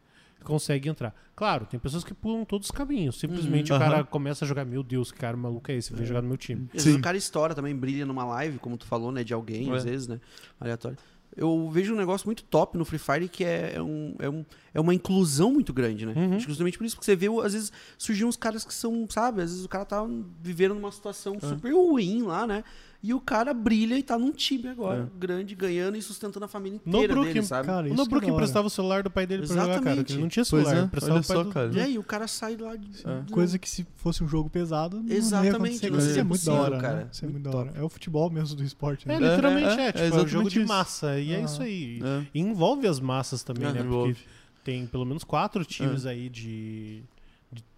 [0.43, 1.15] consegue entrar.
[1.37, 3.17] Claro, tem pessoas que pulam todos os caminhos.
[3.17, 3.77] Simplesmente Uhum.
[3.77, 4.03] o cara Aham.
[4.05, 5.93] começa a jogar, meu Deus, que cara maluco é esse?
[5.93, 6.67] Vem jogar no meu time.
[6.75, 9.23] Às vezes o cara estoura também, brilha numa live, como tu falou, né?
[9.23, 9.89] De alguém, às É.
[9.89, 10.19] vezes, né?
[10.59, 10.97] Aleatório.
[11.35, 14.45] Eu vejo um negócio muito top no Free Fire que é, é um, é, um,
[14.73, 16.13] é uma inclusão muito grande, né?
[16.15, 16.39] Uhum.
[16.39, 19.41] Justamente por isso que você vê, às vezes, surgem uns caras que são, sabe?
[19.41, 20.05] Às vezes o cara tá
[20.41, 21.47] vivendo numa situação É.
[21.47, 22.63] super ruim lá, né?
[23.05, 25.19] E o cara brilha e tá num time agora, É.
[25.19, 27.65] grande, ganhando e sustentando a família No inteira Brooklyn, dele, sabe?
[27.67, 29.75] Cara, O Nobrook que é emprestava o celular do pai dele pra jogar, cara.
[29.81, 30.13] Exatamente.
[30.13, 31.71] Ele não tinha Pois celular, é, emprestava olha o pai só, do- cara.
[31.73, 32.87] E aí o cara sai lá de...
[33.05, 33.23] É.
[33.29, 35.89] Coisa que se fosse um jogo pesado, não Exatamente, ia acontecer.
[35.91, 36.95] não Isso é muito da hora, cara.
[36.95, 37.07] né?
[37.11, 37.73] Isso é Muito da hora.
[37.75, 39.29] É o futebol mesmo do esporte, É, né?
[39.31, 41.19] literalmente é, é, é, tipo, é, um exatamente jogo de massa.
[41.19, 41.41] E é Ah.
[41.41, 41.99] isso aí.
[42.01, 42.25] É.
[42.33, 43.81] E envolve as massas também, né?
[43.81, 43.89] Aham.
[43.89, 44.15] Porque
[44.63, 47.03] tem pelo menos quatro times aí de, de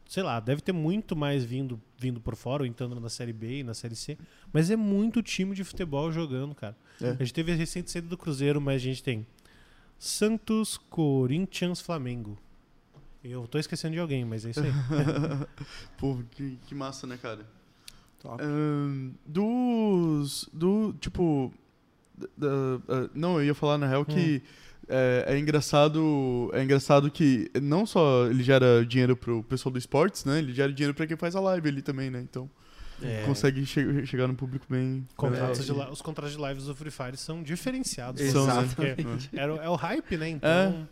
[0.08, 3.60] sei lá, deve ter muito mais vindo, vindo por fora, ou entrando na Série B
[3.60, 4.18] e na Série C.
[4.54, 6.76] Mas é muito time de futebol jogando, cara.
[7.02, 7.10] É.
[7.12, 9.26] A gente teve a recente saída do Cruzeiro, mas a gente tem
[9.98, 12.38] Santos, Corinthians, Flamengo.
[13.24, 14.72] Eu tô esquecendo de alguém, mas é isso aí.
[15.98, 17.46] Pô, que, que massa, né, cara?
[18.20, 18.42] Top.
[18.44, 20.48] Ahn, dos.
[20.54, 20.94] Do.
[21.00, 21.52] Tipo.
[22.38, 22.48] da-
[22.88, 24.44] ah, não, eu ia falar na real que
[24.88, 26.50] é, é engraçado.
[26.54, 30.40] É engraçado que não só ele gera dinheiro pro pessoal do esportes, né?
[30.40, 32.20] Ele gera dinheiro pra quem faz a live ali também, né?
[32.22, 32.50] Então
[33.02, 33.24] É.
[33.26, 35.06] consegue che- chegar no público bem.
[35.18, 38.22] Contratos é, os contratos de lives do Free Fire são diferenciados.
[38.32, 38.54] São, né?
[38.64, 39.28] Exatamente.
[39.30, 40.30] Porque é, o- é o hype, né?
[40.30, 40.88] Então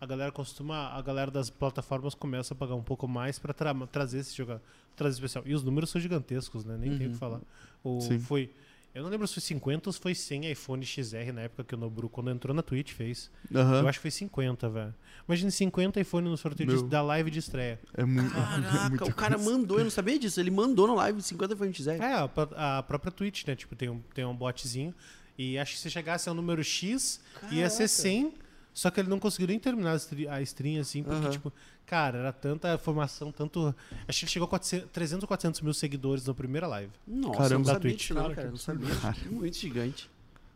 [0.00, 3.74] a galera costuma, a galera das plataformas começa a pagar um pouco mais pra tra-
[3.90, 4.60] trazer esse jogo,
[4.94, 5.42] trazer especial.
[5.46, 6.76] E os números são gigantescos, né?
[6.78, 7.12] Nem tem o Uhum.
[7.14, 7.40] que falar.
[7.82, 8.18] O, Sim.
[8.20, 8.50] foi,
[8.94, 11.74] eu não lembro se foi 50 ou se foi 100 iPhone XR na época que
[11.74, 13.30] o Nobru, quando entrou na Twitch, fez.
[13.54, 13.80] Aham.
[13.80, 14.94] Eu acho que foi 50, velho.
[15.28, 16.84] Imagina 50 iPhone no sorteio de- Meu.
[16.88, 17.78] da live de estreia.
[17.94, 18.30] É muito.
[18.32, 19.50] Caraca, o cara coisa.
[19.50, 20.40] mandou, eu não sabia disso.
[20.40, 21.96] Ele mandou no live 50 foi Zé.
[21.98, 23.54] É, a, a própria Twitch, né?
[23.54, 24.94] Tipo, tem um, tem um botzinho.
[25.36, 27.20] E acho que se chegasse ao número X,
[27.52, 28.32] ia ser 100.
[28.78, 29.98] Só que ele não conseguiu nem terminar
[30.30, 31.30] a stream, assim, porque, Aham.
[31.30, 31.52] tipo,
[31.84, 33.74] cara, era tanta informação, tanto.
[34.06, 36.92] Acho que ele chegou a 400, 300 ou 400 mil seguidores na primeira live.
[37.04, 37.54] Nossa, Caramba.
[37.54, 38.00] não Da sabia Twitch.
[38.02, 38.50] disso não, Cara, cara.
[38.50, 38.88] Não sabia.
[39.32, 40.08] Muito gigante.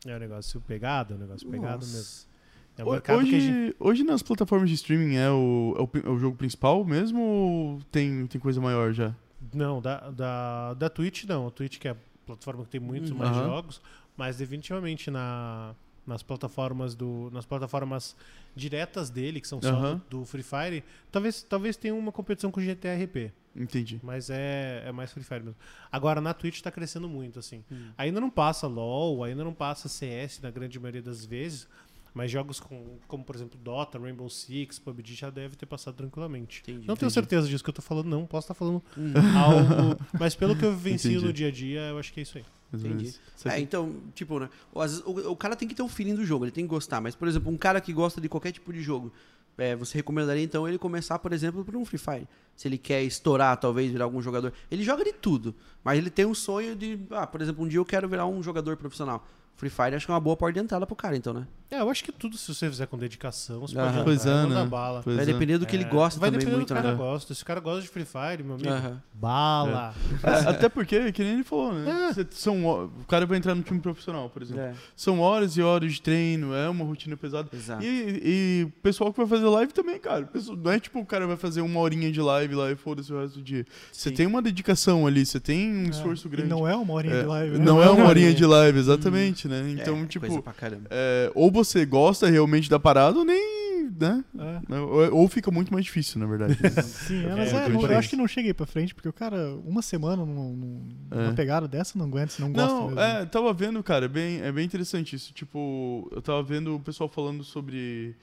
[0.07, 1.97] É um negócio pegado, é um negócio pegado Nossa.
[1.97, 2.33] mesmo.
[2.79, 3.77] É um hoje, gente.
[3.81, 7.81] hoje nas plataformas de streaming é o, é o, é o jogo principal mesmo ou
[7.91, 9.13] tem, tem coisa maior já?
[9.53, 11.49] Não, da, da, da Twitch não.
[11.49, 13.17] A Twitch que é a plataforma que tem muitos Uhum.
[13.19, 13.81] mais jogos,
[14.17, 15.75] mas definitivamente na,
[16.07, 17.31] nas plataformas do.
[17.33, 18.17] Nas plataformas
[18.55, 20.03] diretas dele, que são só Aham.
[20.11, 23.33] do, do Free Fire, talvez, talvez tenha uma competição com o GTRP.
[23.55, 24.01] Entendi.
[24.03, 25.57] Mas é, é mais Free Fire mesmo.
[25.91, 27.63] Agora, na Twitch tá crescendo muito, assim.
[27.71, 27.91] Hum.
[27.99, 31.69] Ainda não passa LoL, ainda não passa CS na grande maioria das vezes,
[32.15, 36.61] mas jogos com, como, por exemplo, Dota, Rainbow Six, PUBG já deve ter passado tranquilamente.
[36.63, 36.79] Entendi.
[36.87, 37.13] não tenho entendi.
[37.15, 38.27] certeza disso que eu tô falando, não.
[38.27, 39.13] Posso estar falando Hum.
[39.39, 39.99] algo...
[40.19, 41.27] Mas pelo que eu vivencio Entendi.
[41.27, 42.45] no dia a dia, eu acho que é isso aí.
[42.73, 43.05] Entendi.
[43.49, 44.49] É, então, tipo, né?
[44.73, 47.01] o- O, o cara tem que ter o feeling do jogo, ele tem que gostar.
[47.01, 49.13] Mas, por exemplo, um cara que gosta de qualquer tipo de jogo,
[49.59, 52.29] é, você recomendaria então ele começar, por exemplo, por um Free Fire.
[52.57, 54.53] Se ele quer estourar, talvez, virar algum jogador.
[54.71, 55.55] Ele joga de tudo.
[55.85, 56.99] Mas ele tem um sonho de.
[57.11, 59.27] Ah, por exemplo, um dia eu quero virar um jogador profissional.
[59.57, 61.47] Free Fire acho que é uma boa porta de entrada pro cara, então, né?
[61.71, 63.93] É, eu acho que tudo, se você fizer com dedicação, você Aham.
[63.93, 64.65] pode Pois é, né?
[64.67, 65.01] bala.
[65.03, 65.27] Pois Vai é.
[65.33, 66.99] depender do que ele É, gosta vai também depender muito, do que o cara né?
[67.03, 67.33] gosta.
[67.35, 69.95] Se o cara gosta de Free Fire, meu amigo, bala.
[70.23, 72.11] É, Até porque, que nem ele falou, né?
[72.19, 72.27] É.
[72.33, 74.63] São, o cara vai entrar no time profissional, por exemplo.
[74.63, 77.49] É, São horas e horas de treino, é uma rotina pesada.
[77.53, 77.83] exato.
[77.83, 80.29] E, e o pessoal que vai fazer live também, cara.
[80.63, 83.19] Não é tipo o cara vai fazer uma horinha de live lá e foda-se o
[83.19, 83.65] resto do dia.
[83.91, 86.51] Você tem uma dedicação ali, você tem um É, esforço e grande.
[86.51, 87.59] não é uma horinha É, de live.
[87.59, 87.65] né?
[87.65, 89.61] não é uma horinha de live, exatamente, né?
[89.69, 90.89] É, Então, coisa tipo, pra caramba.
[90.91, 94.25] é, ou você gosta realmente da parada ou nem, né?
[94.71, 94.79] É.
[94.81, 96.57] Ou, ou fica muito mais difícil, na verdade.
[96.83, 99.09] Sim, é, É, mas é é, não- eu acho que não cheguei pra frente, porque
[99.09, 101.17] o cara, uma semana num- num- É.
[101.17, 103.01] numa pegada dessa, não aguenta, se não gosta Não, mesmo.
[103.01, 105.33] é, tava vendo, cara, é bem, é bem interessante isso.
[105.33, 107.83] Tipo, eu tava vendo o pessoal falando sobre
[108.13, 108.15] é,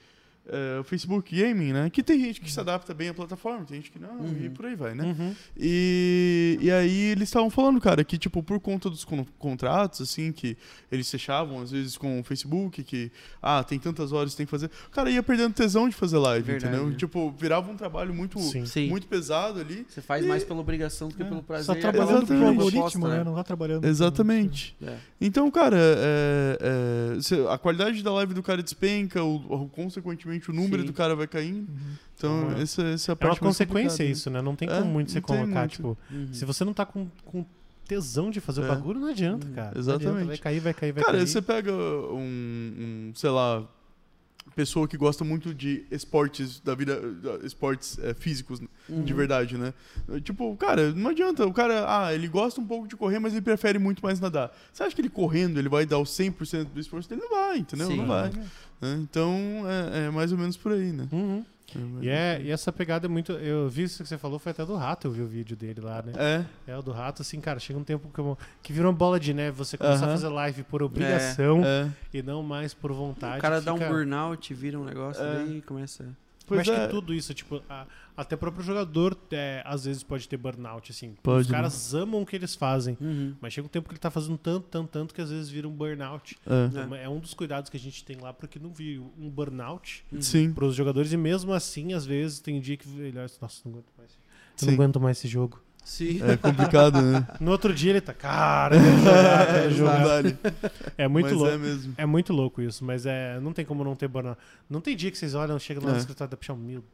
[0.80, 1.90] o Facebook Gaming, né?
[1.90, 4.54] Que tem gente que se adapta bem à plataforma, tem gente que não, e Uhum.
[4.54, 5.04] por aí vai, né?
[5.18, 5.34] Uhum.
[5.56, 10.32] E, e aí eles estavam falando, cara, que tipo, por conta dos con- contratos, assim,
[10.32, 10.56] que
[10.90, 13.10] eles fechavam, às vezes, com o Facebook, que,
[13.42, 14.70] ah, tem tantas horas que tem que fazer.
[14.86, 16.90] O cara ia perdendo tesão de fazer live, Verdade, entendeu?
[16.90, 16.96] né?
[16.96, 18.66] Tipo, virava um trabalho muito, Sim.
[18.66, 18.88] Sim.
[18.88, 19.86] muito pesado ali.
[19.88, 21.26] Você faz E- mais pela obrigação do que É.
[21.26, 21.66] pelo prazer.
[21.66, 23.24] Só e trabalhando proposta, algoritmo, né?
[23.24, 23.84] Não tá trabalhando.
[23.84, 24.76] Exatamente.
[24.82, 24.96] É.
[25.20, 30.52] Então, cara, é, é, a qualidade da live do cara despenca, o, o- consequentemente o
[30.54, 30.86] número Sim.
[30.86, 31.68] do cara vai caindo.
[31.68, 31.76] Uhum.
[32.16, 32.52] Então, Uhum.
[32.62, 34.10] essa, essa é a É parte uma mais consequência complicada, né?
[34.12, 34.40] isso, né?
[34.42, 35.70] Não tem É, como muito você colocar, muito.
[35.72, 36.28] tipo, Uhum.
[36.32, 37.44] se você não tá com, com
[37.86, 38.64] tesão de fazer É.
[38.64, 39.52] o bagulho, não adianta, Uhum.
[39.52, 39.76] cara.
[39.78, 40.08] Exatamente.
[40.08, 41.26] adianta, vai cair, vai cair, vai Cara, cair.
[41.26, 43.66] você pega um, um, sei lá,
[44.60, 49.02] pessoa que gosta muito de esportes da vida, da- esportes é, físicos Uhum.
[49.04, 49.72] de verdade, né?
[50.22, 51.46] Tipo, cara, não adianta.
[51.46, 54.54] O cara, ah, ele gosta um pouco de correr, mas ele prefere muito mais nadar.
[54.72, 57.22] Você acha que ele correndo, ele vai dar o 100% do esforço dele?
[57.22, 57.86] Não vai, entendeu?
[57.86, 57.96] Sim.
[57.98, 58.30] Não vai.
[58.82, 58.98] né?
[59.02, 59.32] Então,
[59.94, 61.06] é, é mais ou menos por aí, né?
[61.12, 61.44] Uhum.
[61.78, 63.32] É E, é, e essa pegada é muito.
[63.32, 65.80] Eu vi isso que você falou, foi até do rato, eu vi o vídeo dele
[65.80, 66.12] lá, né?
[66.66, 68.96] É, É, o do rato, assim, cara, chega um tempo que, eu- que virou uma
[68.96, 70.16] bola de neve, você começar a Aham.
[70.16, 71.88] fazer live por obrigação é.
[72.12, 73.38] e não mais por vontade.
[73.38, 75.34] O cara dá um fica- burnout, vira um negócio, É.
[75.44, 76.02] daí começa.
[76.04, 76.84] Eu Pois acho é.
[76.86, 77.86] que tudo isso, tipo, a-
[78.20, 81.14] até o próprio jogador é, às vezes pode ter burnout, assim.
[81.22, 82.96] Pode, Os caras amam o que eles fazem.
[83.00, 83.34] Uhum.
[83.40, 85.66] Mas chega um tempo que ele tá fazendo tanto, tanto, tanto que às vezes vira
[85.66, 86.36] um burnout.
[86.46, 86.66] É.
[86.66, 87.08] Então, É.
[87.08, 90.20] um dos cuidados que a gente tem lá, porque não vira um burnout Uhum.
[90.22, 91.12] Sim, pros jogadores.
[91.12, 94.10] E mesmo assim, às vezes, tem dia que ele olha, nossa, não aguento mais.
[94.60, 95.60] Eu não aguento mais esse jogo.
[95.82, 96.20] Sim.
[96.22, 97.26] É complicado, né?
[97.40, 100.22] No outro dia ele tá, cara, jogar, jogar.
[100.22, 100.38] Verdade.
[100.98, 101.50] É muito Mas louco.
[101.50, 101.94] é mesmo.
[101.96, 104.38] É muito louco isso, mas é, não tem como não ter burnout.
[104.68, 105.98] Não tem dia que vocês olham, chegam lá no É.
[105.98, 106.84] escritório da puxar, meu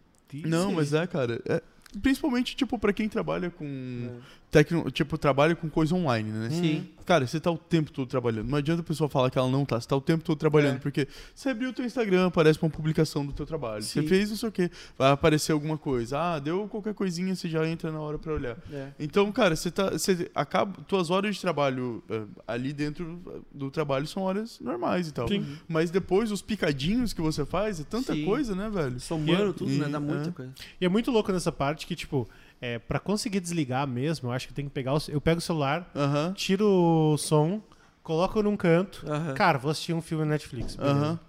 [0.49, 1.41] Não, mas é, cara.
[1.49, 1.63] é-
[2.03, 4.21] Principalmente, tipo, pra quem trabalha com.
[4.51, 6.51] Tecno, tipo, trabalha com coisa online, né?
[6.51, 6.89] Sim.
[7.05, 8.49] Cara, você tá o tempo todo trabalhando.
[8.49, 9.81] Não adianta a pessoa falar que ela não tá.
[9.81, 10.77] Você tá o tempo todo trabalhando.
[10.77, 10.79] É.
[10.81, 13.83] Porque você abriu o teu Instagram, aparece uma publicação do teu trabalho.
[13.83, 14.01] Sim.
[14.03, 14.71] Você fez não sei o quê.
[14.99, 16.19] Vai aparecer alguma coisa.
[16.19, 18.57] Ah, deu qualquer coisinha, você já entra na hora pra olhar.
[18.73, 18.89] É.
[18.99, 19.91] Então, cara, você tá.
[19.91, 20.81] Você acaba.
[20.89, 23.21] Tuas horas de trabalho eh, ali dentro
[23.53, 25.29] do trabalho são horas normais e tal.
[25.29, 25.47] Sim.
[25.69, 28.25] Mas depois, os picadinhos que você faz, é tanta Sim.
[28.25, 28.99] coisa, né, velho?
[28.99, 29.89] Somando E- tudo, né?
[29.89, 30.33] Dá e- muita é.
[30.33, 30.53] coisa.
[30.81, 32.29] E é muito louco nessa parte que, tipo,
[32.61, 34.99] é, para conseguir desligar mesmo, eu acho que tem que pegar o.
[35.09, 36.33] Eu pego o celular, Aham.
[36.35, 37.61] tiro o som,
[38.03, 39.05] coloco num canto.
[39.09, 39.35] Aham.
[39.35, 40.77] Cara, vou assistir um filme na Netflix.
[40.77, 40.97] beleza.
[40.99, 41.21] Aham.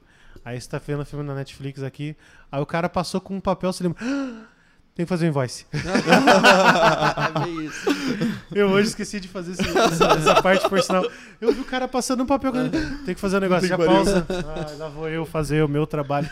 [0.45, 2.15] Aí você tá vendo o filme na Netflix aqui.
[2.51, 3.97] Aí o cara passou com um papel, você lembra.
[4.01, 4.45] "Ah,
[4.95, 5.65] Tem que fazer um invoice.
[7.45, 7.89] é isso.
[8.53, 11.05] Eu hoje esqueci de fazer esse- essa, essa parte por sinal.
[11.39, 12.51] Eu vi o cara passando um papel.
[13.05, 13.67] Tem que fazer um negócio.
[13.67, 14.25] Já pausa.
[14.30, 16.30] Ah, lá vou eu fazer o meu trabalho.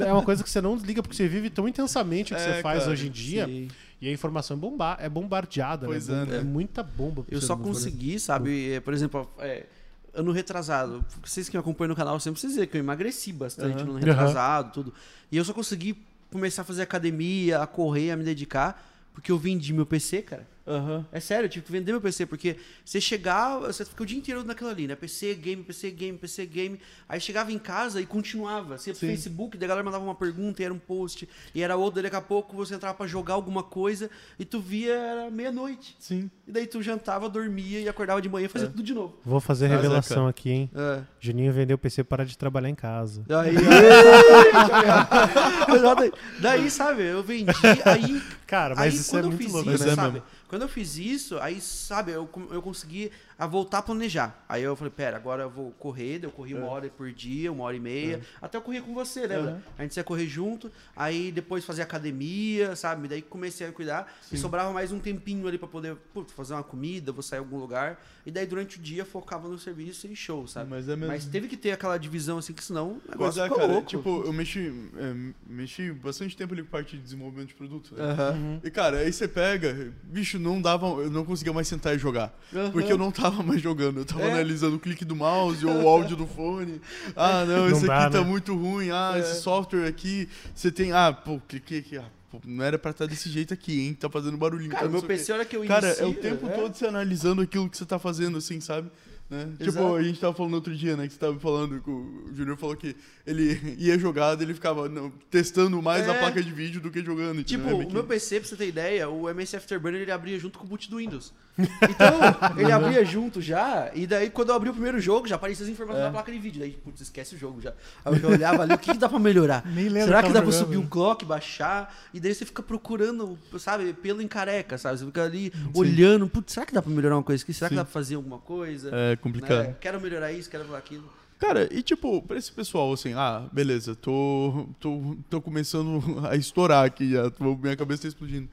[0.00, 2.54] É uma coisa que você não desliga porque você vive tão intensamente o que É,
[2.56, 3.46] você faz cara, hoje em dia.
[3.46, 3.68] Sim.
[4.00, 5.86] E a informação é, bomba é bombardeada.
[5.86, 6.22] Pois né?
[6.22, 6.36] é, né?
[6.38, 7.24] é muita bomba.
[7.28, 9.66] Eu só consegui, sabe, é, por exemplo, é,
[10.14, 11.04] ano retrasado.
[11.24, 13.98] Vocês que me acompanham no canal sempre vocês veem que eu emagreci bastante no ano
[13.98, 14.94] retrasado, tudo.
[15.30, 15.96] E eu só consegui
[16.30, 20.46] começar a fazer academia, a correr, a me dedicar, porque eu vendi meu PC, cara.
[20.68, 21.06] Aham.
[21.10, 24.18] É sério, eu tive que vender meu PC, porque você chegava, você fica o dia
[24.18, 24.94] inteiro naquilo ali, né?
[24.94, 26.78] PC, game, PC, game, PC, game.
[27.08, 28.76] Aí chegava em casa e continuava.
[28.76, 29.08] Você ia pro Sim.
[29.08, 32.16] Facebook, daí a galera mandava uma pergunta e era um post, e era outro, daqui
[32.16, 35.96] a pouco você entrava pra jogar alguma coisa e tu via, era meia-noite.
[35.98, 36.30] Sim.
[36.46, 38.70] E daí tu jantava, dormia e acordava de manhã e fazia É.
[38.70, 39.18] tudo de novo.
[39.24, 40.30] Vou fazer é, revelação cara.
[40.30, 40.70] aqui, hein?
[40.74, 41.00] É.
[41.20, 43.22] Juninho vendeu o PC para de trabalhar em casa.
[43.26, 43.64] Daí, daí,
[46.40, 47.50] daí, sabe, eu vendi,
[47.84, 49.94] aí Cara, mas aí, isso quando é eu muito fiz louco, isso, é né?
[49.94, 50.12] sabe?
[50.14, 50.26] mesmo.
[50.48, 54.44] Quando eu fiz isso, aí, sabe, eu, eu consegui a voltar a planejar.
[54.48, 56.68] Aí eu falei, pera, agora eu vou correr, daí eu corri uma É.
[56.68, 58.20] hora por dia, uma hora e meia.
[58.42, 59.52] Até eu corria com você, lembra?
[59.52, 59.62] Aham.
[59.78, 63.06] A gente ia correr junto, aí depois fazer academia, sabe?
[63.06, 64.12] Daí comecei a cuidar.
[64.32, 67.42] E sobrava mais um tempinho ali pra poder putz, fazer uma comida, vou sair em
[67.42, 68.02] algum lugar.
[68.26, 70.68] E daí durante o dia focava no serviço e show, sabe?
[70.70, 71.06] Mas é mesmo.
[71.06, 73.66] Mas teve que ter aquela divisão assim, que senão o negócio é, cara.
[73.66, 73.86] louco.
[73.88, 77.94] Tipo, eu mexi, é, mexi bastante tempo ali com parte de desenvolvimento de produto.
[77.94, 78.04] Né?
[78.32, 78.60] Uhum.
[78.64, 82.36] E, cara, aí você pega, bicho, não dava, eu não conseguia mais sentar e jogar.
[82.52, 82.70] Aham.
[82.72, 84.32] Porque eu não tava mais jogando, eu tava É.
[84.32, 86.80] analisando o clique do mouse ou o áudio do fone.
[87.16, 88.26] Ah, não, Não esse dá, aqui tá né?
[88.26, 88.90] muito ruim.
[88.90, 89.20] Ah, É.
[89.20, 90.92] esse software aqui, você tem.
[90.92, 91.96] Ah, pô, cliquei aqui.
[91.98, 93.94] Ah, pô, não era pra estar desse jeito aqui, hein?
[93.94, 94.70] Tá fazendo barulhinho.
[94.70, 95.02] Cara, tá, meu.
[95.02, 96.50] PC, olha que eu Cara, inicio, é o tempo é.
[96.50, 98.90] todo você analisando aquilo que você tá fazendo, assim, sabe?
[99.30, 99.52] Né?
[99.62, 101.06] Tipo, a gente tava falando outro dia, né?
[101.06, 105.10] Que você tava falando, que o Júnior falou que ele ia jogar, ele ficava não,
[105.30, 106.18] testando mais a É.
[106.18, 107.44] placa de vídeo do que jogando.
[107.44, 107.64] Tipo?
[107.68, 110.38] É meio o que- meu PC, pra você ter ideia, o MS Afterburner ele abria
[110.38, 111.32] junto com o boot do Windows.
[111.58, 111.68] Então,
[112.56, 115.70] ele abria junto já, e daí quando eu abri o primeiro jogo, já aparecia as
[115.72, 116.06] informações É.
[116.06, 116.60] da placa de vídeo.
[116.60, 117.74] Daí, putz, esquece o jogo já.
[118.04, 119.62] Aí eu já olhava ali, o que, que dá pra melhorar?
[119.66, 120.72] Nem lembro Será que que dá tava pra jogando.
[120.72, 121.94] subir um clock, baixar?
[122.14, 124.98] E daí você fica procurando, sabe, pelo em careca, sabe?
[125.00, 127.52] Você fica ali olhando, putz, será que dá pra melhorar uma coisa aqui?
[127.52, 127.78] Será que Sim.
[127.78, 128.90] dá pra fazer alguma coisa?
[128.94, 129.66] É complicado.
[129.68, 129.76] Né?
[129.80, 131.18] Quero melhorar isso, quero melhorar aquilo.
[131.38, 136.84] Cara, e tipo, pra esse pessoal, assim, ah, beleza, tô, tô, tô começando a estourar
[136.84, 138.48] aqui já, tô- minha cabeça tá explodindo.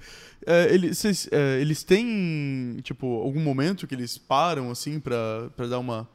[0.45, 5.65] É, eles, vocês, é, eles têm, tipo, algum momento que eles param, assim, pra, pra
[5.65, 6.07] dar uma.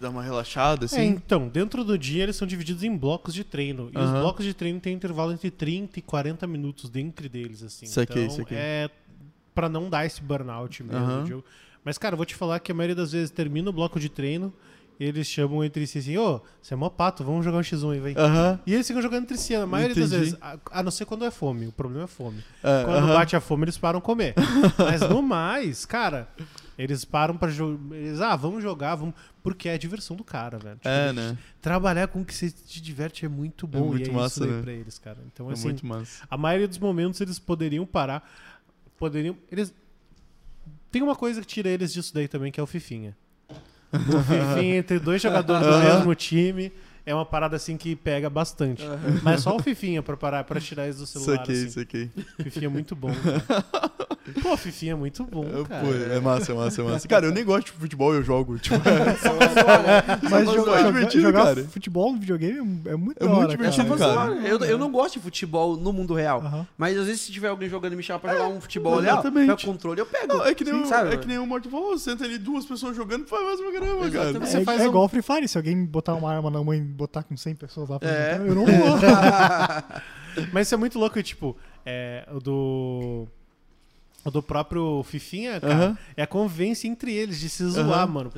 [0.00, 1.04] dar uma relaxada, É, assim?
[1.06, 3.88] então, dentro do dia eles são divididos em blocos de treino.
[3.94, 4.20] E os Aham.
[4.20, 7.86] blocos de treino têm intervalo entre 30 e 40 minutos dentro deles, assim.
[7.86, 8.58] Saquei, então, saquei.
[8.58, 8.90] é
[9.54, 10.98] pra não dar esse burnout mesmo.
[10.98, 11.42] Aham.
[11.84, 14.08] Mas, cara, eu vou te falar que a maioria das vezes termina o bloco de
[14.08, 14.52] treino
[15.00, 17.92] e eles chamam entre si assim, ô, você é mó pato, vamos jogar um X1
[17.94, 18.14] aí, vem.
[18.16, 18.60] Aham.
[18.64, 20.24] E eles ficam jogando entre si, a maioria das Entendi.
[20.30, 20.38] vezes.
[20.40, 21.66] A, a não ser quando é fome.
[21.66, 22.44] O problema é fome.
[22.62, 24.34] É, Quando bate a fome, eles param comer.
[24.78, 26.28] Mas no mais, cara,
[26.78, 27.96] eles param pra jogar.
[27.96, 29.14] Eles, ah, vamos jogar, vamos.
[29.42, 30.76] Porque é a diversão do cara, velho.
[30.76, 31.36] Tipo, É, né?
[31.60, 33.86] Trabalhar com o que você te diverte é muito bom.
[33.88, 34.62] muito e é massa, isso né?
[34.62, 35.18] pra eles, cara.
[35.32, 36.22] Então, É assim, muito massa.
[36.30, 38.30] a maioria dos momentos eles poderiam parar.
[38.98, 39.36] Poderiam.
[39.50, 39.74] Eles.
[40.92, 43.16] Tem uma coisa que tira eles disso daí também, que é o Fifinha.
[43.92, 46.70] O Fifinha entre dois jogadores do mesmo time
[47.04, 48.82] é uma parada assim que pega bastante.
[49.22, 51.38] Mas só o Fifinha pra parar, pra tirar eles do celular.
[51.38, 51.70] Saquei, assim.
[51.70, 52.10] saquei.
[52.42, 53.64] Fifinha é muito bom, cara.
[54.40, 55.84] Pô, Fifinha é muito bom, É, cara.
[55.84, 57.08] pô, é massa, é massa, é massa.
[57.08, 58.56] Cara, eu nem gosto de futebol, eu jogo.
[58.56, 58.76] Tipo,
[60.30, 61.64] Mas Só jogar, divertido, jogar cara.
[61.64, 64.14] futebol no videogame é muito É muito hora, divertido, cara.
[64.14, 64.34] cara.
[64.48, 66.40] Eu, eu não gosto de futebol no mundo real.
[66.40, 66.66] Aham.
[66.78, 69.46] Mas às vezes se tiver alguém jogando e me chamar pra jogar um futebol exatamente.
[69.48, 70.26] pega o controle, eu pego.
[70.34, 71.14] Não, é que nem, Sim, o, sabe?
[71.14, 74.10] é que nem o Morto falou, senta ali duas pessoas jogando, faz mais pra caramba,
[74.10, 74.32] cara.
[74.46, 76.80] Você é, faz é um- igual Free Fire, se alguém botar uma arma na mãe
[76.92, 78.32] e botar com 100 pessoas lá pra É.
[78.34, 78.98] jogar, eu não vou.
[80.52, 83.28] Mas isso é muito louco, tipo, é, o do.
[84.24, 88.30] O do próprio Fifinha, cara, é a convivência entre eles de se zoar, mano.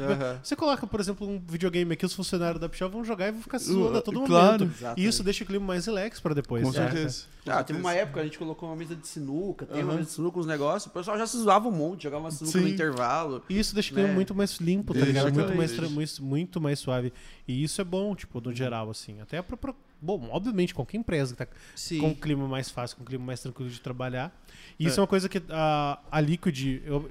[0.42, 3.42] Você coloca, por exemplo, um videogame aqui, os funcionários da Pichel vão jogar e vão
[3.42, 4.64] ficar se zoando a todo Claro.
[4.64, 4.94] momento.
[4.96, 6.62] E isso deixa o clima mais relax pra depois.
[6.64, 6.90] Com né?
[6.90, 7.24] certeza.
[7.46, 10.12] Ah, teve uma época a gente colocou uma mesa de sinuca, tem uma mesa de
[10.12, 12.72] sinuca, uns negócios, o pessoal já se zoava um monte, jogava uma sinuca no Sim.
[12.72, 13.42] intervalo.
[13.50, 14.14] E isso deixa o clima Né?
[14.14, 15.24] muito mais limpo, tá Deixa, ligado?
[15.34, 15.94] Muito exatamente.
[15.94, 17.12] mais, muito mais suave.
[17.46, 19.20] E isso é bom, tipo, no geral, assim.
[19.20, 19.74] Até pra, pra-
[20.04, 21.98] Bom, obviamente, qualquer empresa que tá Sim.
[22.00, 24.30] com um clima mais fácil, com um clima mais tranquilo de trabalhar.
[24.78, 25.00] E isso É.
[25.00, 26.82] é uma coisa que a, a Liquid.
[26.84, 27.10] Eu,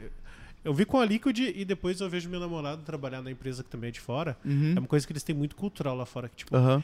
[0.64, 3.70] eu vi com a Liquid e depois eu vejo meu namorado trabalhar na empresa que
[3.70, 4.38] também é de fora.
[4.46, 4.74] Uhum.
[4.76, 6.30] É uma coisa que eles têm muito cultural lá fora.
[6.30, 6.84] Que, tipo, Aham.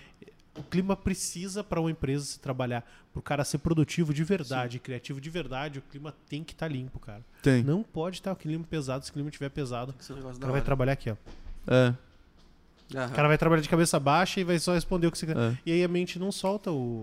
[0.58, 2.84] o clima precisa pra uma empresa se trabalhar.
[3.14, 7.00] Pro cara ser produtivo de verdade, criativo de verdade, o clima tem que estar limpo,
[7.00, 7.24] cara.
[7.44, 7.64] Tem.
[7.64, 9.06] Não pode estar o clima pesado.
[9.06, 11.16] Se o clima estiver pesado, o cara vai trabalhar aqui, ó.
[11.68, 11.94] É.
[12.96, 13.08] Aham.
[13.08, 15.38] O cara vai trabalhar de cabeça baixa e vai só responder o que você quer.
[15.38, 15.58] É.
[15.66, 17.02] E aí a mente não solta o.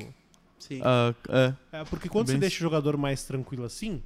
[0.59, 0.81] Sim.
[0.85, 1.81] Ah, é.
[1.81, 4.03] É, porque quando Bem você deixa o jogador mais tranquilo assim,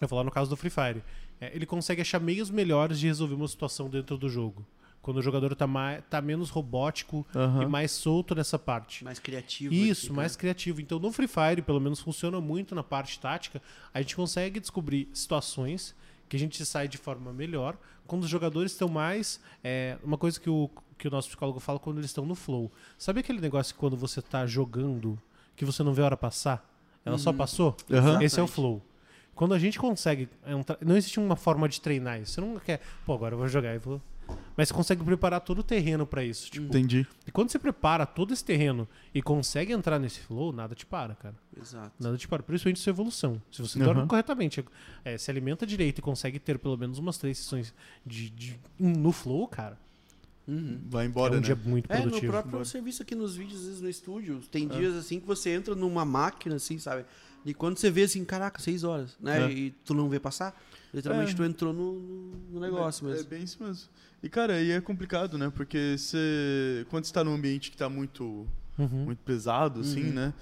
[0.00, 1.02] eu vou falar no caso do Free Fire,
[1.40, 4.66] é, ele consegue achar meios melhores de resolver uma situação dentro do jogo.
[5.02, 7.62] Quando o jogador tá, mais, tá menos robótico Aham.
[7.62, 9.04] e mais solto nessa parte.
[9.04, 9.72] Mais criativo.
[9.72, 10.40] Isso, aqui, mais né?
[10.40, 10.80] criativo.
[10.80, 13.62] Então no Free Fire, pelo menos, funciona muito na parte tática.
[13.94, 15.94] A gente consegue descobrir situações
[16.28, 19.40] que a gente sai de forma melhor quando os jogadores estão mais.
[19.62, 20.68] é, uma coisa que o,
[20.98, 22.70] que o nosso psicólogo fala quando eles estão no flow.
[22.98, 25.18] Sabe aquele negócio que quando você tá jogando
[25.54, 26.68] que você não vê a hora passar?
[27.04, 27.76] Ela só passou?
[27.90, 28.22] Aham.
[28.22, 28.82] Esse é o flow.
[29.34, 30.28] Quando a gente consegue.
[30.46, 32.32] entrar- Não existe uma forma de treinar isso.
[32.32, 32.80] Você não quer.
[33.04, 34.00] Pô, agora eu vou jogar e vou.
[34.56, 36.50] Mas você consegue preparar todo o terreno pra isso.
[36.50, 37.06] Tipo, Entendi.
[37.24, 41.14] e quando você prepara todo esse terreno e consegue entrar nesse flow, nada te para,
[41.14, 41.34] cara.
[41.56, 41.92] Exato.
[42.00, 42.42] Nada te para.
[42.42, 43.40] Principalmente sua evolução.
[43.52, 43.84] Se você Aham.
[43.92, 44.64] dorme corretamente,
[45.04, 47.72] é, se alimenta direito e consegue ter pelo menos umas três sessões
[48.04, 49.78] de, de- no flow, cara,
[50.48, 50.78] Uhum.
[50.88, 51.46] Vai embora, é um né?
[51.46, 52.32] dia muito É, no produtivo.
[52.32, 55.74] próprio serviço aqui nos vídeos, às vezes no estúdio, tem dias assim que você entra
[55.74, 57.04] numa máquina, assim, sabe?
[57.44, 59.44] E quando você vê assim, caraca, seis horas, né?
[59.46, 59.52] É.
[59.52, 60.56] E tu não vê passar,
[60.94, 61.34] literalmente É.
[61.34, 61.92] tu entrou no,
[62.52, 63.26] no negócio é, mesmo.
[63.26, 63.88] É bem isso mesmo.
[64.22, 65.50] E, cara, aí é complicado, né?
[65.54, 66.86] Porque você.
[66.90, 68.46] Quando você tá num ambiente que tá muito,
[68.78, 69.04] Uhum.
[69.06, 70.12] muito pesado, assim, Uhum.
[70.12, 70.34] né?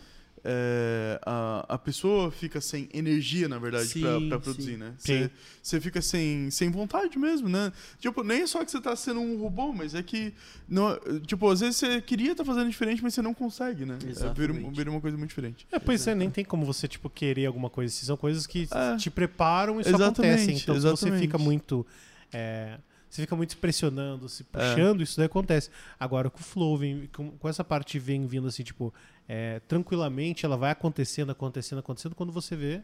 [0.47, 3.89] É, a, a pessoa fica sem energia, na verdade,
[4.29, 4.77] pra produzir, sim.
[4.77, 4.95] né?
[4.99, 5.13] Sim.
[5.23, 5.31] Você,
[5.63, 7.73] você fica sem, sem vontade mesmo, né?
[7.99, 10.35] Tipo, nem é só que você tá sendo um robô, mas é que.
[10.69, 13.95] Não, tipo, às vezes você queria estar fazendo diferente, mas você não consegue, né?
[13.95, 14.77] É, vira, Exatamente.
[14.77, 15.67] vira uma coisa muito diferente.
[15.73, 17.93] É, pois é, nem tem como você, tipo, querer alguma coisa.
[17.95, 18.05] assim.
[18.05, 18.97] São coisas que É.
[18.97, 20.57] te preparam e só Exatamente, acontecem.
[20.59, 21.21] Então, se você exatamente.
[21.23, 21.87] fica muito.
[22.33, 22.79] é,
[23.09, 25.71] você fica muito se pressionando, se puxando, isso daí acontece.
[26.01, 28.93] Agora, com o flow, vem, com, com essa parte vem vindo assim, tipo,
[29.29, 32.15] é, tranquilamente, ela vai acontecendo, acontecendo, acontecendo.
[32.15, 32.83] Quando você vê,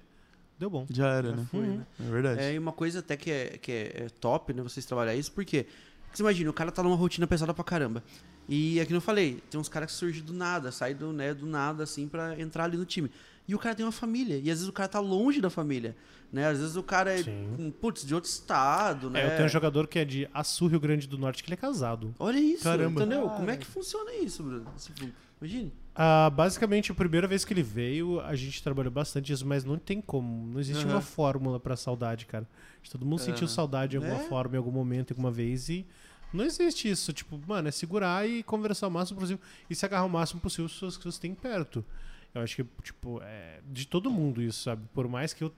[0.59, 0.87] deu bom.
[0.91, 1.47] Já era, Já né?
[1.51, 1.77] foi, Uhum.
[1.79, 1.87] né?
[1.99, 2.41] É verdade.
[2.43, 5.33] É, e uma coisa até que é, que é, é top, né, vocês trabalhar isso,
[5.33, 5.67] porque
[6.13, 8.03] você imagina, o cara tá numa rotina pesada pra caramba.
[8.49, 11.33] E é que eu falei, tem uns caras que surgem do nada, sai do, né,
[11.33, 13.09] do nada, assim, pra entrar ali no time.
[13.47, 15.97] E o cara tem uma família, e às vezes o cara tá longe da família,
[16.33, 16.47] né?
[16.47, 17.53] Às vezes o cara é, Sim.
[17.57, 19.23] com, putz, de outro estado, né?
[19.23, 21.55] É, eu tenho um jogador que é de Açu, Rio Grande do Norte, que ele
[21.55, 22.15] é casado.
[22.19, 23.01] Olha isso, Caramba.
[23.01, 23.29] entendeu?
[23.31, 24.67] Como é que funciona isso, Bruno?
[24.79, 25.11] Tipo,
[25.41, 25.73] imagine.
[25.95, 29.77] Ah, basicamente, a primeira vez que ele veio, a gente trabalhou bastante isso, mas não
[29.77, 30.47] tem como.
[30.47, 30.95] Não existe Aham.
[30.95, 32.49] uma fórmula pra saudade, cara.
[32.75, 33.55] Acho que Todo mundo sentiu Aham.
[33.55, 34.21] saudade de alguma É?
[34.21, 35.85] forma, em algum momento, alguma vez, e
[36.33, 37.13] não existe isso.
[37.13, 40.67] Tipo, mano, é segurar e conversar o máximo possível e se agarrar o máximo possível
[40.67, 41.85] as pessoas que você tem perto.
[42.33, 44.87] Eu acho que, tipo, é de todo mundo isso, sabe?
[44.95, 45.53] Por mais que eu.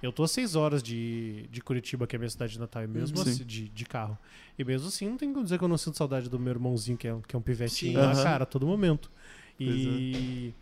[0.00, 2.84] Eu tô a seis horas de, de Curitiba, que é a minha cidade de Natal,
[2.84, 3.22] e mesmo Uhum.
[3.24, 4.16] assim, de, de carro.
[4.56, 6.96] E mesmo assim, não tem como dizer que eu não sinto saudade do meu irmãozinho,
[6.96, 7.98] que é, que é um pivetinho Sim.
[7.98, 8.22] lá, Aham.
[8.24, 9.10] cara, a todo momento.
[9.58, 10.54] E,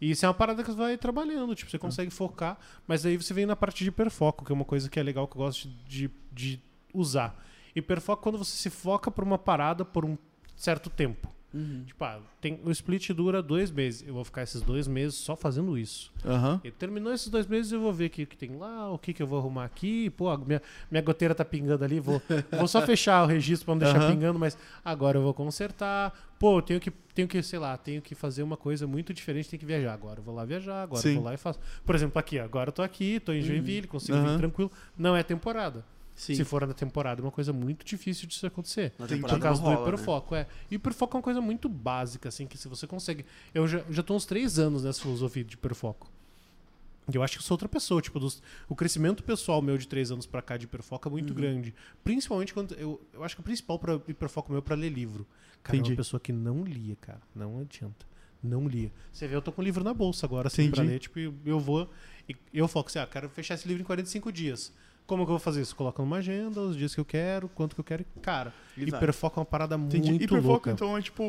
[0.00, 3.16] e isso é uma parada que você vai trabalhando, tipo, você consegue focar, mas aí
[3.16, 5.42] você vem na parte de hiperfoco, que é uma coisa que é legal que eu
[5.42, 6.60] gosto de, de
[6.92, 7.42] usar.
[7.74, 10.16] Hiperfoco é quando você se foca por uma parada por um
[10.56, 11.35] certo tempo.
[11.56, 11.84] Uhum.
[11.86, 14.06] Tipo, ah, tem, o split dura dois meses.
[14.06, 16.12] Eu vou ficar esses dois meses só fazendo isso.
[16.22, 16.60] Aham.
[16.62, 19.14] E terminou esses dois meses, eu vou ver o que, que tem lá, o que,
[19.14, 20.10] que eu vou arrumar aqui.
[20.10, 22.20] Pô, minha, minha goteira tá pingando ali, vou,
[22.52, 24.12] vou só fechar o registro pra não deixar Aham.
[24.12, 26.12] pingando, mas agora eu vou consertar.
[26.38, 29.48] Pô, eu tenho que, tenho que, sei lá, tenho que fazer uma coisa muito diferente,
[29.48, 29.94] tenho que viajar.
[29.94, 31.14] Agora eu vou lá viajar, agora eu Sim.
[31.14, 31.58] vou lá e faço.
[31.86, 34.70] Por exemplo, aqui, agora eu tô aqui, tô em Joinville, consigo vir tranquilo.
[34.98, 35.82] Não é temporada.
[36.16, 36.34] Sim.
[36.34, 38.92] Se for na temporada, é uma coisa muito difícil disso acontecer.
[38.98, 40.46] Na Tem- caso não rola, do hiperfoco, é.
[40.70, 43.24] E hiperfoco é uma coisa muito básica, assim, que se você consegue.
[43.54, 46.10] Eu já, já tô uns três anos nessa filosofia de hiperfoco.
[47.12, 49.86] E eu acho que eu sou outra pessoa, tipo, dos- o crescimento pessoal meu de
[49.86, 51.36] três anos pra cá de hiperfoco é muito Uhum.
[51.36, 51.74] grande.
[52.02, 52.72] Principalmente quando.
[52.74, 55.26] Eu, eu acho que o principal pra hiperfoco meu é pra ler livro.
[55.62, 55.92] Cara, é Entendi.
[55.92, 57.20] uma pessoa que não lia, cara.
[57.34, 58.06] Não adianta.
[58.42, 58.90] Não lia.
[59.12, 60.92] Você vê, eu tô com o livro na bolsa agora, assim, pra Entendi.
[60.94, 61.90] ler, tipo, eu- eu vou.
[62.28, 64.72] E eu foco assim, ah, quero fechar esse livro em 45 dias.
[65.06, 65.74] Como que eu vou fazer isso?
[65.76, 68.02] Coloco numa agenda, os dias que eu quero, quanto que eu quero.
[68.16, 68.98] e, Cara, E vai.
[69.00, 70.10] hiperfoco é uma parada Entendi.
[70.10, 70.70] muito Hiperfoco, louca.
[70.72, 71.22] então, é tipo.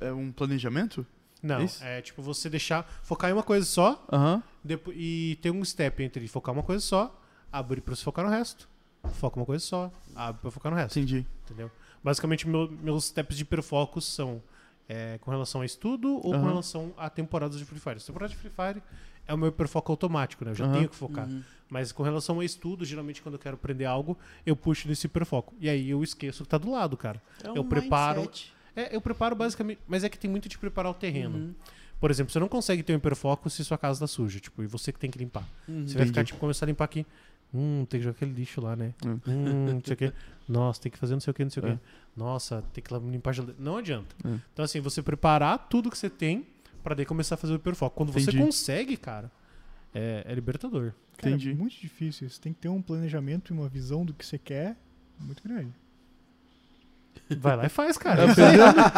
[0.00, 1.06] É um planejamento?
[1.42, 1.82] Não, Isso?
[1.84, 4.42] é tipo você deixar, focar em uma coisa só Aham.
[4.62, 7.16] depo- e ter um step entre focar uma coisa só,
[7.52, 8.68] abrir pra você focar no resto.
[9.12, 10.98] Foca uma coisa só, abre pra focar no resto.
[10.98, 11.24] Entendi.
[11.44, 11.70] Entendeu?
[12.02, 14.42] Basicamente, meu- meus steps de hiperfocos são
[14.90, 16.48] é, com relação a estudo ou com Aham.
[16.48, 17.96] relação a temporadas de Free Fire.
[17.96, 18.82] As temporadas de Free Fire
[19.28, 20.50] é o meu hiperfoco automático, né?
[20.50, 20.74] Eu já Aham.
[20.74, 21.28] tenho que focar.
[21.28, 21.42] Uhum.
[21.70, 24.16] Mas com relação a estudo, geralmente quando eu quero aprender algo,
[24.46, 25.54] eu puxo nesse hiperfoco.
[25.60, 27.20] E aí eu esqueço que tá do lado, cara.
[27.44, 28.52] É um Eu preparo- mindset.
[28.74, 29.78] É, eu preparo basicamente.
[29.86, 31.36] Mas é que tem muito de preparar o terreno.
[31.38, 31.54] Uhum.
[32.00, 34.66] Por exemplo, você não consegue ter um hiperfoco se sua casa tá suja, tipo, e
[34.66, 35.44] você que tem que limpar.
[35.68, 35.86] Uhum.
[35.86, 37.04] Você vai ficar, tipo, começar a limpar aqui.
[37.52, 38.94] Hum, tem que jogar aquele lixo lá, né?
[39.04, 39.18] Hum.
[39.26, 40.12] Hum, não sei o quê.
[40.48, 41.72] Nossa, tem que fazer não sei o quê, não sei o É.
[41.72, 41.78] quê.
[42.16, 43.60] Nossa, tem que limpar a geladeira.
[43.62, 44.14] Não adianta.
[44.24, 44.28] É.
[44.52, 46.46] Então, assim, você preparar tudo que você tem
[46.82, 47.96] pra daí começar a fazer o hiperfoco.
[47.96, 48.38] Quando você Entendi.
[48.44, 49.30] consegue, cara,
[49.94, 50.92] é, é libertador.
[51.16, 51.50] Cara, Entendi.
[51.50, 52.28] é muito difícil.
[52.28, 54.76] Você tem que ter um planejamento e uma visão do que você quer
[55.18, 55.72] muito grande.
[57.40, 58.26] Vai lá e faz, É, cara.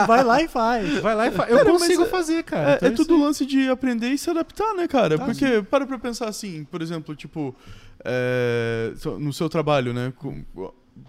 [0.06, 0.98] Vai lá e faz.
[1.00, 1.50] Vai lá e faz.
[1.50, 2.72] Eu Cara, consigo é- fazer, cara.
[2.72, 5.18] É, Então, é isso tudo lance de aprender e se adaptar, né, cara?
[5.18, 7.56] Tá, Porque, para pra pensar assim, por exemplo, tipo,
[8.04, 10.12] é, no seu trabalho, né?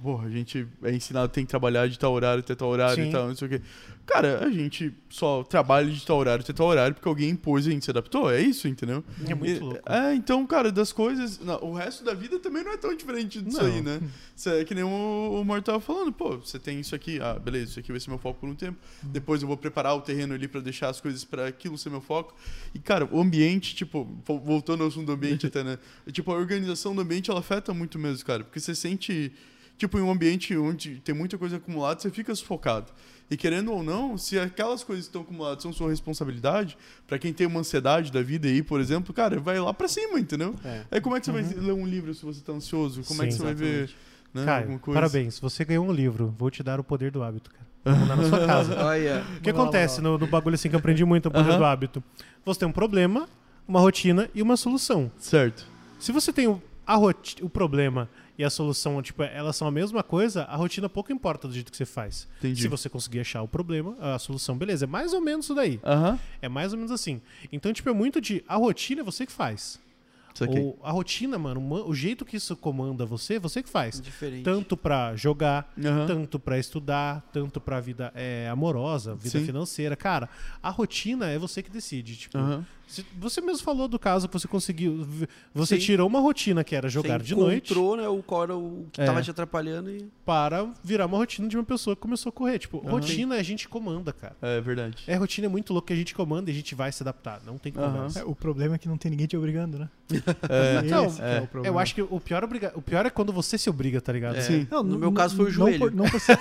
[0.02, 3.10] Porra, a gente é ensinado tem que trabalhar de tal horário até tal horário Sim.
[3.10, 3.62] e tal, não sei o quê.
[4.06, 7.70] Cara, a gente só trabalha de tal horário até tal horário porque alguém impôs e
[7.70, 9.04] a gente se adaptou, é isso, entendeu?
[9.28, 9.80] É muito louco.
[9.90, 11.40] É, então, cara, das coisas.
[11.40, 13.66] não, o resto da vida também não é tão diferente disso Não.
[13.68, 14.02] aí, né?
[14.36, 17.72] Isso é que nem o, o Mortal falando, pô, você tem isso aqui, ah, beleza,
[17.72, 18.78] isso aqui vai ser meu foco por um tempo.
[19.04, 22.02] Depois eu vou preparar o terreno ali pra deixar as coisas pra aquilo ser meu
[22.02, 22.36] foco.
[22.74, 25.78] E, cara, o ambiente, tipo, vo- voltando ao assunto do ambiente até, né?
[26.12, 28.44] Tipo, a organização do ambiente, ela afeta muito mesmo, cara.
[28.44, 29.32] Porque você sente,
[29.82, 32.92] tipo, em um ambiente onde tem muita coisa acumulada, você fica sufocado.
[33.32, 36.78] E querendo ou não, se aquelas coisas que estão acumuladas são sua responsabilidade,
[37.08, 40.20] pra quem tem uma ansiedade da vida aí, por exemplo, cara, vai lá pra cima,
[40.20, 40.54] entendeu?
[40.64, 40.84] É.
[40.92, 43.04] Aí como é que você vai ler um livro se você tá ansioso?
[43.04, 43.96] Como é que Sim, você vai ver exatamente.
[44.34, 45.00] né, Caio, coisa?
[45.00, 45.40] parabéns.
[45.40, 46.36] Você ganhou um livro.
[46.38, 47.66] Vou te dar o poder do hábito, cara.
[47.84, 48.76] Vou mandar na sua casa.
[48.86, 49.24] Olha.
[49.38, 51.58] O que acontece no, no bagulho assim que eu aprendi muito o poder Aham.
[51.58, 52.04] do hábito?
[52.46, 53.28] Você tem um problema,
[53.68, 55.10] uma rotina e uma solução.
[55.18, 55.66] Certo.
[56.00, 58.08] Se você tem o, a roti- o problema
[58.42, 61.72] e a solução, tipo, elas são a mesma coisa, a rotina pouco importa do jeito
[61.72, 62.28] que você faz.
[62.40, 62.62] Entendi.
[62.62, 64.86] Se você conseguir achar o problema, a solução, beleza.
[64.86, 65.80] É mais ou menos isso daí.
[66.42, 67.22] É mais ou menos assim.
[67.52, 68.44] Então, tipo, é muito de.
[68.48, 69.80] A rotina é você que faz.
[70.48, 74.00] Ou a rotina, mano, o- jeito que isso comanda você, você que faz.
[74.00, 74.44] Diferente.
[74.44, 75.72] Tanto pra jogar,
[76.08, 79.46] tanto pra estudar, tanto pra vida é, amorosa, vida Sim.
[79.46, 79.94] financeira.
[79.96, 80.30] Cara,
[80.64, 82.16] a rotina é você que decide.
[82.16, 82.38] Tipo.
[83.20, 85.06] Você mesmo falou do caso que você conseguiu.
[85.54, 85.82] Você Sim.
[85.86, 88.86] tirou uma rotina que era jogar Você de noite encontrou, né, o qual era o
[88.92, 89.06] que É.
[89.06, 90.08] tava te atrapalhando e...
[90.26, 92.60] para virar uma rotina de uma pessoa que começou a correr.
[92.60, 92.92] Tipo, Aham.
[92.92, 94.36] rotina a gente comanda, cara.
[94.42, 94.98] É verdade.
[95.08, 97.42] É, rotina é muito louco que a gente comanda e a gente vai se adaptar.
[97.46, 98.20] Não tem conversa.
[98.20, 99.90] É, o problema é que não tem ninguém te obrigando, né?
[100.50, 101.42] É, Então, é, é.
[101.42, 101.76] o problema.
[101.76, 102.72] Eu acho que o pior, obriga...
[102.76, 104.36] o pior é quando você se obriga, tá ligado?
[104.38, 104.42] É.
[104.42, 104.68] Sim.
[104.70, 105.80] Não, No meu caso foi o não joelho.
[105.80, 106.38] por- Não por ser,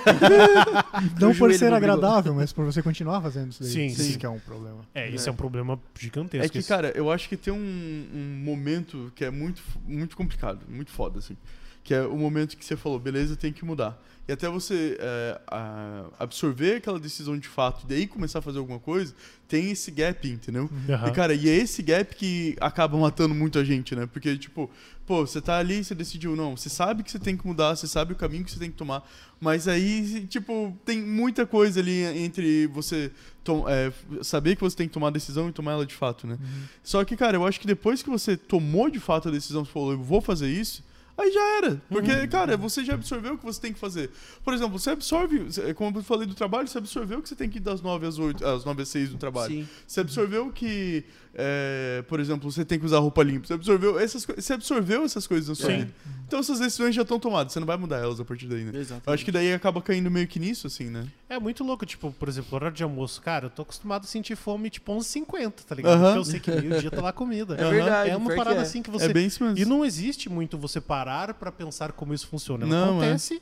[1.19, 3.71] não por ser agradável, mas por você continuar fazendo isso daí.
[3.71, 4.17] Sim, Isso sim.
[4.17, 4.79] que é um problema.
[4.93, 5.29] É, isso É.
[5.29, 6.40] é, um problema gigantesco.
[6.45, 7.57] É que, cara, eu acho que tem um,
[8.13, 11.37] um momento que é muito, muito complicado, muito foda, assim.
[11.83, 14.01] Que é o momento que você falou, beleza, tem que mudar.
[14.27, 15.41] E até você é,
[16.19, 19.13] absorver aquela decisão de fato e daí começar a fazer alguma coisa,
[19.47, 20.69] tem esse gap, entendeu?
[20.87, 21.09] Aham.
[21.09, 24.05] E, cara, e é esse gap que acaba matando muita gente, né?
[24.05, 24.69] Porque, tipo,
[25.05, 27.87] pô, você tá ali, você decidiu, não, você sabe que você tem que mudar, você
[27.87, 29.03] sabe o caminho que você tem que tomar,
[29.39, 33.11] mas aí, tipo, tem muita coisa ali entre você
[33.67, 33.91] é,
[34.23, 36.37] saber que você tem que tomar a decisão e tomar ela de fato, né?
[36.83, 39.71] Só que, cara, eu acho que depois que você tomou de fato a decisão, você
[39.71, 40.83] falou, eu vou fazer isso,
[41.21, 41.81] aí já era.
[41.89, 44.09] Porque, cara, você já absorveu o que você tem que fazer.
[44.43, 47.57] Por exemplo, você absorve, como eu falei do trabalho, você absorveu que você tem que
[47.57, 49.53] ir das 9 às 8, às 9 às 6 do trabalho.
[49.53, 49.67] Sim.
[49.87, 51.03] Você absorveu que,
[51.33, 53.47] é, por exemplo, você tem que usar roupa limpa.
[53.47, 55.77] Você absorveu essas, co- você absorveu essas coisas na sua Sim.
[55.79, 55.93] vida.
[56.27, 57.53] Então essas decisões já estão tomadas.
[57.53, 58.77] Você não vai mudar elas a partir daí, né?
[58.79, 59.01] Exato.
[59.05, 61.05] Eu acho que daí acaba caindo meio que nisso, assim, né?
[61.29, 63.21] É muito louco, tipo, por exemplo, horário de almoço.
[63.21, 65.93] Cara, eu tô acostumado a sentir fome, tipo, 11h50, tá ligado?
[65.93, 66.03] Aham.
[66.05, 67.55] Porque eu sei que meio-dia tá lá comida.
[67.55, 68.61] É verdade, É uma parada é.
[68.61, 69.05] assim que você...
[69.05, 69.57] É bem isso mesmo.
[69.57, 72.65] E não existe muito você parar pra pensar como isso funciona.
[72.65, 73.05] Não, é.
[73.07, 73.41] acontece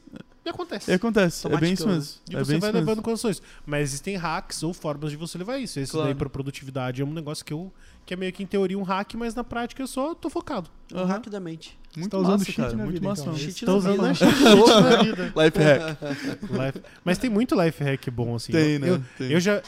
[0.49, 0.91] e acontece.
[0.91, 1.47] E acontece.
[1.47, 1.95] É bem isso Automaticando.
[1.95, 2.21] mesmo.
[2.29, 2.85] E é você bem vai mesmo.
[2.87, 3.41] levando condições.
[3.65, 5.79] Mas existem hacks ou formas de você levar isso.
[5.79, 6.07] Esse Claro.
[6.07, 7.71] daí pra produtividade é um negócio que eu...
[8.05, 10.67] Que é meio que em teoria um hack, mas na prática eu só tô focado.
[10.91, 11.77] Um hack da mente.
[11.95, 12.71] Muito tá usando massa, cheat cara.
[12.71, 13.21] na Muito vida, massa.
[13.21, 13.35] então?
[13.37, 14.13] Cheat na usando vida.
[14.15, 14.41] cheat
[14.81, 15.23] na vida.
[15.25, 15.97] Life hack.
[16.41, 18.51] Life- Mas tem muito life hack bom, assim.
[18.51, 18.89] Tem, eu, né?
[18.89, 19.31] Eu, Tem.
[19.31, 19.61] eu já.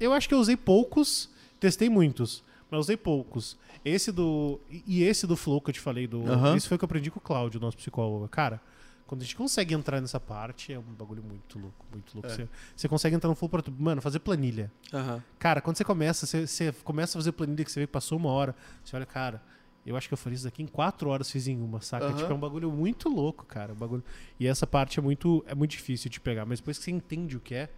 [0.00, 1.30] Eu acho que eu usei poucos,
[1.60, 3.56] testei muitos, mas usei poucos.
[3.84, 4.58] Esse do.
[4.88, 6.26] E esse do Flow que eu te falei, do.
[6.28, 6.56] Aham.
[6.56, 8.26] Esse foi o que eu aprendi com o Cláudio, nosso psicólogo.
[8.28, 8.60] Cara,
[9.06, 12.28] quando a gente consegue entrar nessa parte, é um bagulho muito louco, muito louco.
[12.28, 12.30] É.
[12.30, 13.62] Você, você consegue entrar no Flow pra.
[13.78, 14.72] Mano, fazer planilha.
[14.92, 15.22] Aham.
[15.38, 18.18] Cara, quando você começa, você, você começa a fazer planilha que você vê que passou
[18.18, 19.42] uma hora, você olha, cara,
[19.84, 22.06] eu acho que eu faria isso daqui em quatro horas, fiz em uma, saca?
[22.06, 22.16] Aham.
[22.16, 23.72] Tipo, é um bagulho muito louco, cara.
[23.72, 24.02] Um bagulho...
[24.40, 27.36] E essa parte é muito, é muito difícil de pegar, mas depois que você entende
[27.36, 27.68] o que é,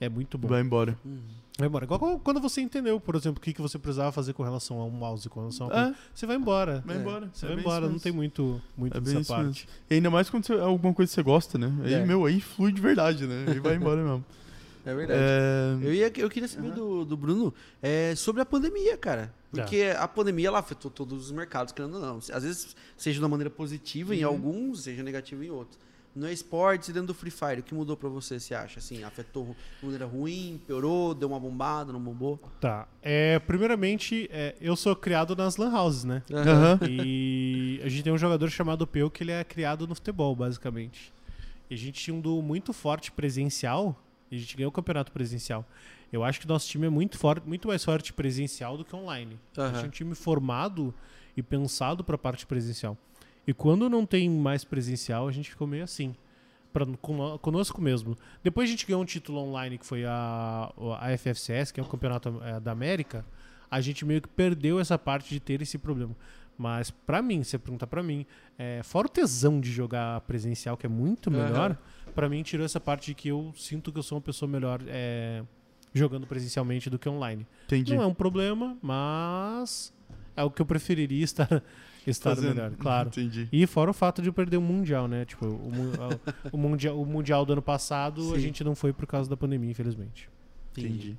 [0.00, 0.48] é muito bom.
[0.48, 0.96] Vai embora.
[1.58, 1.84] Vai embora.
[1.84, 4.88] Igual quando você entendeu, por exemplo, o que, que você precisava fazer com relação ao
[4.90, 6.82] mouse, com relação a É, Você vai embora.
[6.86, 7.30] vai É, embora.
[7.32, 9.44] Você É vai embora, não tem muito, muito É dessa parte.
[9.66, 9.68] mesmo.
[9.90, 11.70] E ainda mais quando você, é alguma coisa que você gosta, né?
[11.84, 12.04] Aí, É.
[12.06, 13.44] meu, aí flui de verdade, né?
[13.48, 14.24] Aí vai embora mesmo.
[14.82, 15.20] É verdade.
[15.22, 19.30] É, Eu, ia, eu queria saber do, do Bruno é, sobre a pandemia, cara.
[19.50, 22.16] Porque a pandemia ela afetou todos os mercados, querendo ou não.
[22.16, 25.78] Às vezes, seja de uma maneira positiva em alguns, seja negativa em outros.
[26.14, 28.80] No esportes e dentro do Free Fire, o que mudou pra você, você acha?
[28.80, 32.38] Assim, afetou de maneira ruim, piorou, deu uma bombada, não bombou?
[32.60, 32.88] Tá.
[33.00, 36.22] É, primeiramente, é, eu sou criado nas lan houses, né?
[36.32, 36.80] Aham.
[36.90, 41.12] E a gente tem um jogador chamado Peu que ele é criado no futebol, basicamente.
[41.70, 43.96] E a gente tinha um duo muito forte presencial.
[44.30, 45.64] E a gente ganhou o campeonato presencial.
[46.12, 49.38] Eu acho que nosso time é muito, forte, muito mais forte presencial do que online.
[49.56, 50.92] A gente é um time formado
[51.36, 52.96] e pensado para a parte presencial.
[53.46, 56.14] E quando não tem mais presencial, a gente ficou meio assim.
[56.72, 58.16] Pra, cono- conosco mesmo.
[58.44, 61.86] Depois a gente ganhou um título online que foi a, a FFCS, que é o
[61.86, 63.24] Campeonato eh, da América.
[63.68, 66.14] A gente meio que perdeu essa parte de ter esse problema.
[66.56, 68.24] Mas pra mim, se você perguntar pra mim,
[68.58, 71.76] é, fora o tesão de jogar presencial, que é muito melhor,
[72.14, 74.80] pra mim tirou essa parte de que eu sinto que eu sou uma pessoa melhor
[74.86, 75.42] é,
[75.92, 77.44] jogando presencialmente do que online.
[77.66, 77.94] Entendi.
[77.96, 79.92] Não é um problema, mas
[80.36, 81.62] é o que eu preferiria estar,
[82.06, 82.54] estar Fazendo.
[82.54, 83.08] melhor, claro.
[83.08, 83.48] Entendi.
[83.52, 85.24] E fora o fato de eu perder o Mundial, né?
[85.24, 85.70] Tipo, o,
[86.00, 88.40] a- o, mundial, o Mundial do ano passado a Sim.
[88.40, 90.28] gente não foi por causa da pandemia, infelizmente.
[90.76, 91.16] Entendi.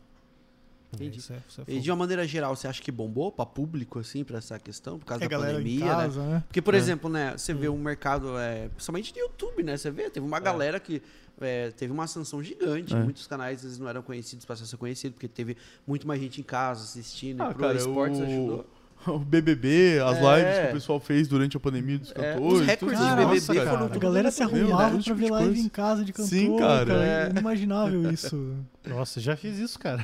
[0.94, 1.20] Entendi.
[1.20, 4.00] Isso é- isso é E de uma maneira geral, você acha que bombou pra público,
[4.00, 5.92] assim, pra essa questão, por causa É a da pandemia, né?
[5.92, 6.44] casa, né?
[6.48, 6.78] Porque, por É.
[6.78, 9.78] exemplo, né, você vê um mercado, é, principalmente de YouTube, né?
[9.78, 11.02] Você vê, teve uma galera que
[11.40, 12.94] é, teve uma ascensão gigante.
[12.94, 13.00] É.
[13.02, 15.56] Muitos canais vezes, não eram conhecidos para ser conhecidos, porque teve
[15.88, 17.42] muito mais gente em casa assistindo.
[17.42, 18.66] Ah, e pro cara, esportes o- ajudou.
[19.08, 20.38] O BBB, as É.
[20.38, 22.54] lives que o pessoal fez durante a pandemia dos É, cantores.
[22.62, 23.16] os recordes tudo de.
[23.16, 23.96] BBB Nossa, foram cara.
[23.96, 24.98] A galera se arrumava né?
[25.00, 26.94] Esse pra tipo ver live em casa de cantor, Sim, cara.
[26.94, 27.24] É.
[27.26, 28.56] É inimaginável isso.
[28.88, 30.04] Nossa, já fiz isso, cara.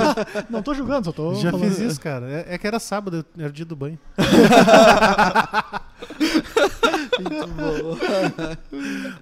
[0.50, 1.68] Não tô julgando, só tô já falando.
[1.68, 2.26] fiz isso, cara.
[2.30, 3.98] É, é que era sábado, era dia do banho.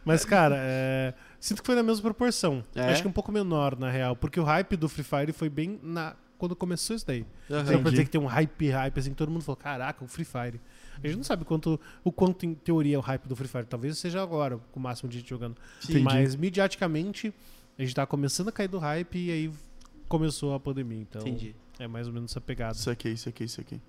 [0.05, 2.63] Mas, cara, é, sinto que foi na mesma proporção.
[2.75, 2.91] É?
[2.93, 4.17] Acho que um pouco menor, na real.
[4.17, 6.15] Porque o hype do Free Fire foi bem na...
[6.43, 7.25] quando começou isso daí.
[7.49, 7.63] Aham.
[7.63, 10.09] Então, pra dizer que tem um hype, hype, assim, que todo mundo falou, caraca, o
[10.09, 10.61] Free Fire.
[11.01, 13.65] A gente não sabe quanto, o quanto em teoria é o hype do Free Fire.
[13.65, 15.57] Talvez seja agora, com o máximo de gente jogando.
[15.85, 16.01] Entendi.
[16.01, 17.33] Mas, midiaticamente,
[17.79, 19.53] a gente tá começando a cair do hype e aí
[20.09, 20.99] começou a pandemia.
[21.01, 21.55] Então, Entendi.
[21.79, 22.75] é mais ou menos essa pegada.
[22.75, 23.81] Isso aqui, isso aqui, isso aqui.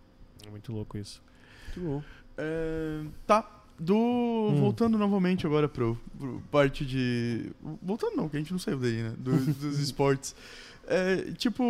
[0.46, 1.24] É muito louco isso.
[1.76, 2.04] Muito bom.
[2.38, 3.62] É, tá.
[3.80, 7.52] Do, Voltando novamente agora pro, pro parte de.
[7.82, 9.14] Voltando não, que a gente não saiu daí, né?
[9.18, 10.36] Do- dos esportes.
[10.86, 11.64] É, tipo,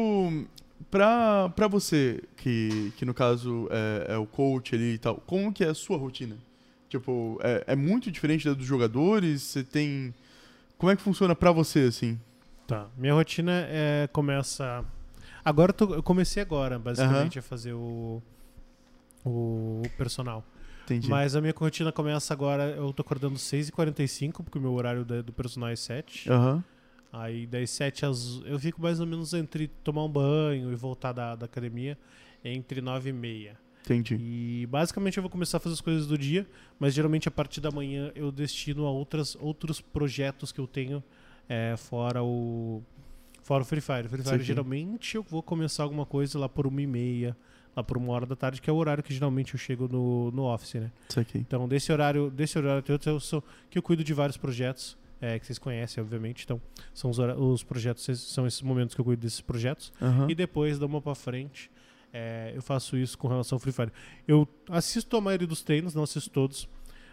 [0.90, 5.52] pra, pra você, que, que no caso é, é o coach ali e tal, como
[5.54, 6.36] que é a sua rotina?
[6.90, 9.42] Tipo, é, é muito diferente da dos jogadores?
[9.42, 10.14] Você tem.
[10.78, 12.20] Como é que funciona pra você, assim?
[12.68, 12.88] Tá.
[12.98, 14.84] Minha rotina é, começa.
[15.44, 18.22] Agora eu, tô- eu comecei agora, basicamente, a fazer o,
[19.26, 20.44] o personal.
[20.86, 21.10] Entendi.
[21.10, 22.64] Mas a minha rotina começa agora.
[22.76, 26.30] Eu tô acordando 6h45, porque o meu horário do personal é 7.
[26.30, 26.64] Aham.
[27.14, 28.42] Aí das 7 às.
[28.44, 31.96] Eu fico mais ou menos entre tomar um banho e voltar da, da academia
[32.44, 33.64] entre 9 e meia.
[33.86, 34.16] Entendi.
[34.20, 36.48] E basicamente eu vou começar a fazer as coisas do dia,
[36.80, 41.04] mas geralmente a partir da manhã eu destino a outras, outros projetos que eu tenho
[41.48, 42.82] é, fora o.
[43.44, 44.08] Fora o Free Fire.
[44.08, 44.46] Free Isso Fire aqui.
[44.46, 47.38] geralmente eu vou começar alguma coisa lá por uma e meia,
[47.76, 50.32] lá por uma hora da tarde, que é o horário que geralmente eu chego no,
[50.32, 50.92] no office, né?
[51.10, 51.38] Isso aqui.
[51.38, 54.98] Então, desse horário, desse horário até outro, eu sou que eu cuido de vários projetos,
[55.26, 56.44] é, que vocês conhecem, obviamente.
[56.44, 56.62] Então,
[56.94, 59.94] são os, os projetos, são esses momentos que eu cuido desses projetos.
[60.02, 60.28] Aham.
[60.30, 61.72] E depois, da uma pra frente,
[62.12, 63.92] é, eu faço isso com relação ao Free Fire.
[64.28, 66.68] Eu assisto a maioria dos treinos, não assisto todos.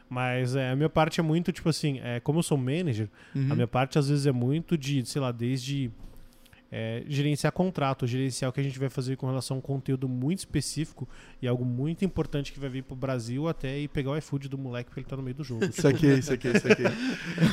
[0.09, 3.53] Mas é, a minha parte é muito, tipo assim, é, como eu sou manager, Uhum.
[3.53, 5.89] a minha parte às vezes é muito de, sei lá, desde
[6.73, 10.09] é, gerenciar contrato, gerenciar o que a gente vai fazer com relação a um conteúdo
[10.09, 11.09] muito específico
[11.43, 14.57] e algo muito importante que vai vir pro Brasil até ir pegar o iFood do
[14.57, 15.65] moleque porque ele tá no meio do jogo.
[15.65, 16.85] Isso aqui, isso aqui, isso aqui.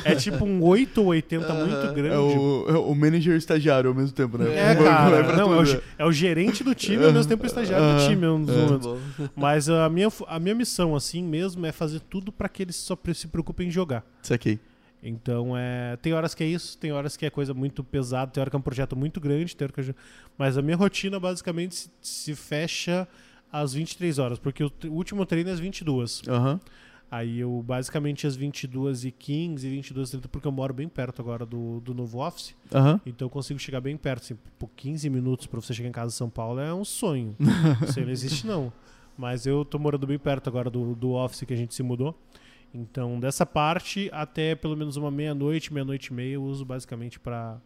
[0.04, 2.14] é tipo um 8 ou 80 muito grande.
[2.14, 4.54] É o, é o manager e estagiário ao mesmo tempo, né?
[4.56, 5.24] É, cara.
[5.24, 7.84] pra Não, é o, é o gerente do time e ao mesmo tempo o estagiário
[7.84, 8.08] do Aham.
[8.08, 8.24] time.
[8.24, 8.60] é um dos É.
[8.60, 8.86] momentos.
[8.86, 9.28] Bom.
[9.34, 12.96] Mas a minha, a minha missão, assim mesmo, é fazer tudo pra que eles só
[13.14, 14.04] se preocupem em jogar.
[14.22, 14.60] Isso aqui.
[15.02, 18.40] Então, é, tem horas que é isso, tem horas que é coisa muito pesada, tem
[18.40, 19.94] hora que é um projeto muito grande, tem hora que eu...
[20.36, 23.06] mas a minha rotina basicamente se, se fecha
[23.52, 26.22] às 23 horas, porque o, o último treino é às 22.
[26.28, 26.60] Aham.
[27.10, 31.22] Aí eu basicamente às 22 e 15, 22 e 30, porque eu moro bem perto
[31.22, 33.00] agora do, do novo office, Aham.
[33.06, 36.14] então eu consigo chegar bem perto, assim, por 15 minutos pra você chegar em casa
[36.14, 37.34] em São Paulo é um sonho.
[37.82, 38.70] Isso aí não existe não.
[39.16, 42.14] Mas eu tô morando bem perto agora do, do office que a gente se mudou.
[42.74, 47.58] Então, dessa parte até pelo menos uma meia-noite, meia-noite e meia, eu uso basicamente pra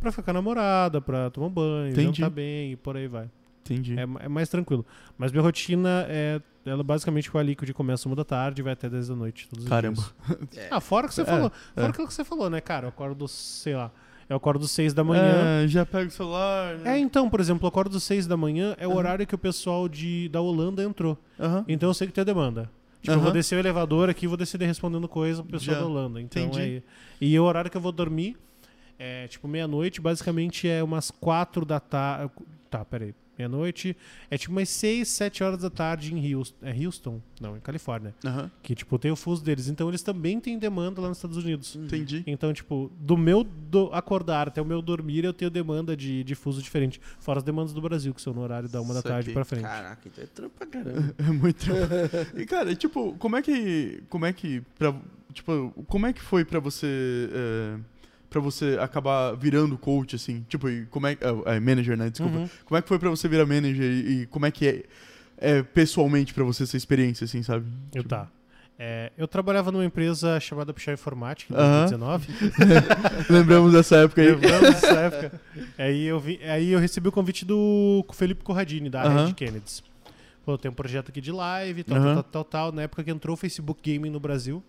[0.00, 2.16] pra ficar namorada, pra tomar um banho, Entendi.
[2.22, 3.28] jantar bem e por aí vai.
[3.62, 3.94] Entendi.
[3.98, 4.84] É, é mais tranquilo.
[5.18, 6.40] Mas minha rotina é.
[6.64, 9.48] Ela basicamente com a Liquid começa uma da tarde e vai até 10 da noite.
[9.48, 10.02] Todos os Caramba.
[10.50, 10.66] dias.
[10.70, 11.50] Ah, fora o que você É, falou.
[11.74, 11.90] Fora é.
[11.90, 12.84] aquilo que você falou, né, cara?
[12.84, 13.90] Eu acordo, sei lá.
[14.28, 15.62] Eu acordo 6 da manhã.
[15.64, 16.74] É, já pega o celular.
[16.74, 16.98] É, né?
[16.98, 18.98] então, por exemplo, eu acordo 6 da manhã, é o Aham.
[18.98, 21.16] horário que o pessoal de, da Holanda entrou.
[21.38, 21.64] Aham.
[21.66, 22.70] Então eu sei que tem demanda.
[23.00, 23.22] Tipo, eu Aham.
[23.24, 25.80] vou descer o elevador aqui e vou descer respondendo coisa pro pessoal Já.
[25.82, 26.20] da Holanda.
[26.20, 26.76] Então Entendi.
[26.76, 26.82] é.
[27.24, 28.36] E o horário que eu vou dormir
[28.98, 32.30] é tipo meia-noite, basicamente é umas 4 da tarde.
[32.68, 33.14] Tá, peraí.
[33.40, 33.96] Meia-noite.
[34.30, 36.56] É tipo umas 6, 7 horas da tarde em Houston.
[36.62, 37.20] É Houston?
[37.40, 38.14] Não, em Califórnia.
[38.62, 39.68] Que, tipo, tem o fuso deles.
[39.68, 41.76] Então eles também têm demanda lá nos Estados Unidos.
[41.76, 42.22] Entendi.
[42.26, 46.34] Então, tipo, do meu do acordar até o meu dormir, eu tenho demanda de, de
[46.34, 47.00] fuso diferente.
[47.18, 49.62] Fora as demandas do Brasil, que são no horário da uma da tarde pra frente.
[49.62, 51.14] Caraca, então é trampo pra caramba.
[51.20, 51.66] É muito.
[52.36, 54.94] e cara, tipo, como é que, como é que, pra,
[55.32, 57.78] tipo, como é que foi pra você, é,
[58.30, 60.46] para você acabar virando coach assim?
[60.48, 62.08] Tipo, como é, é, é, manager, né?
[62.08, 62.38] Desculpa.
[62.38, 62.48] Uhum.
[62.64, 64.84] Como é que foi pra você virar manager e, e como é que é,
[65.36, 67.66] é pessoalmente pra você essa experiência, assim, sabe?
[67.92, 68.28] Eu Tipo, tá.
[68.82, 71.86] É, eu trabalhava numa empresa chamada Pichar Informática em Aham.
[71.86, 72.28] 2019.
[73.28, 74.30] Lembramos dessa época aí.
[74.30, 75.40] Lembramos dessa época.
[75.76, 79.26] Aí eu, vi, aí eu recebi o convite do Felipe Corradini, da Aham.
[79.26, 79.82] Red Kennedy.
[80.46, 82.72] Falou, tem um projeto aqui de live, tal, tal, tal, tal, tal.
[82.72, 84.62] Na época que entrou o Facebook Gaming no Brasil,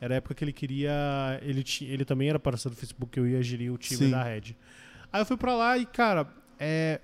[0.00, 1.38] era a época que ele queria...
[1.42, 4.10] Ele, ele também era parceiro do Facebook, eu ia gerir o time Sim.
[4.10, 4.56] da Red.
[5.12, 6.28] Aí eu fui pra lá e, cara,
[6.58, 7.00] é,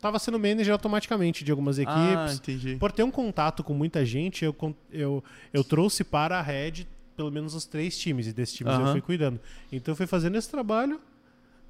[0.00, 2.38] tava sendo manager automaticamente de algumas Ah, equipes.
[2.38, 2.76] entendi.
[2.76, 4.56] Por ter um contato com muita gente, eu,
[4.90, 5.22] eu,
[5.52, 8.92] eu trouxe para a Red pelo menos os três times, e desses times eu Aham.
[8.92, 9.40] fui cuidando.
[9.72, 11.00] Então eu fui fazendo esse trabalho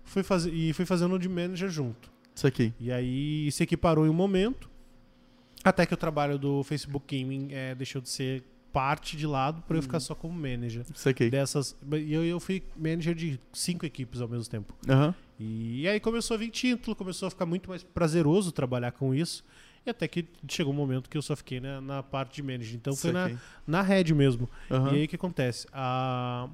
[0.05, 0.45] fui faz...
[0.47, 2.11] e fui fazendo de manager junto.
[2.35, 2.75] Isso aqui.
[2.81, 4.69] E aí se equiparou em um momento,
[5.65, 8.43] até que o trabalho do Facebook Gaming eh, deixou de ser
[8.77, 10.85] parte de lado para eu ficar só como manager.
[11.31, 14.75] Dessas, e eu, eu fui manager de cinco equipes ao mesmo tempo.
[14.87, 15.15] Aham.
[15.41, 19.43] E aí começou a vir título, começou a ficar muito mais prazeroso trabalhar com isso.
[19.87, 22.75] E até que chegou um momento que eu só fiquei na, na parte de manager.
[22.75, 23.39] Então foi na, Saquei.
[23.67, 24.47] na Red mesmo.
[24.71, 24.93] Aham.
[24.93, 25.67] E aí o que acontece?
[25.73, 26.47] A,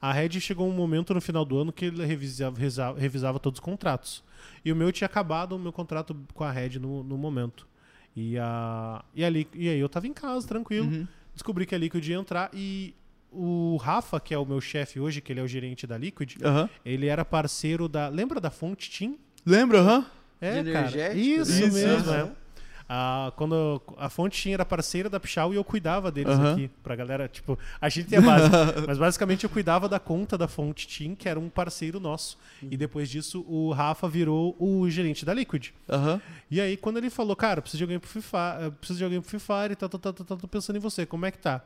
[0.00, 3.58] a Red chegou um momento no final do ano que ele revisava, reza- revisava todos
[3.58, 4.22] os contratos.
[4.64, 7.66] E o meu tinha acabado o meu contrato com a Red no, no momento.
[8.14, 10.86] E, a, e, ali, e aí eu tava em casa, tranquilo.
[10.88, 11.06] Uhum.
[11.34, 12.94] Descobri que a Liquid ia entrar e
[13.30, 16.36] o Rafa, que é o meu chefe hoje, que ele é o gerente da Liquid,
[16.84, 18.08] ele era parceiro da.
[18.08, 19.16] Lembra da Fonte Team?
[19.44, 19.80] Lembra?
[19.80, 20.06] Aham.
[20.40, 21.14] É, De cara.
[21.14, 21.60] Isso, né?
[21.60, 22.32] mesmo, Isso, é.
[22.92, 23.28] Aham.
[23.28, 26.52] Ah, quando a Fonte Team era parceira da Pichau e eu cuidava deles Aham.
[26.52, 26.70] aqui.
[26.82, 28.48] Pra galera, tipo, a gente tem a base.
[28.86, 32.38] mas basicamente eu cuidava da conta da Fonte Team, que era um parceiro nosso.
[32.62, 35.70] E depois disso o Rafa virou o gerente da Liquid.
[36.50, 39.40] E aí, quando ele falou, cara, preciso de alguém pro FIFA, preciso de alguém pro
[39.40, 41.62] Fire e tal, tal, tal, tal, tô pensando em você, como é que tá?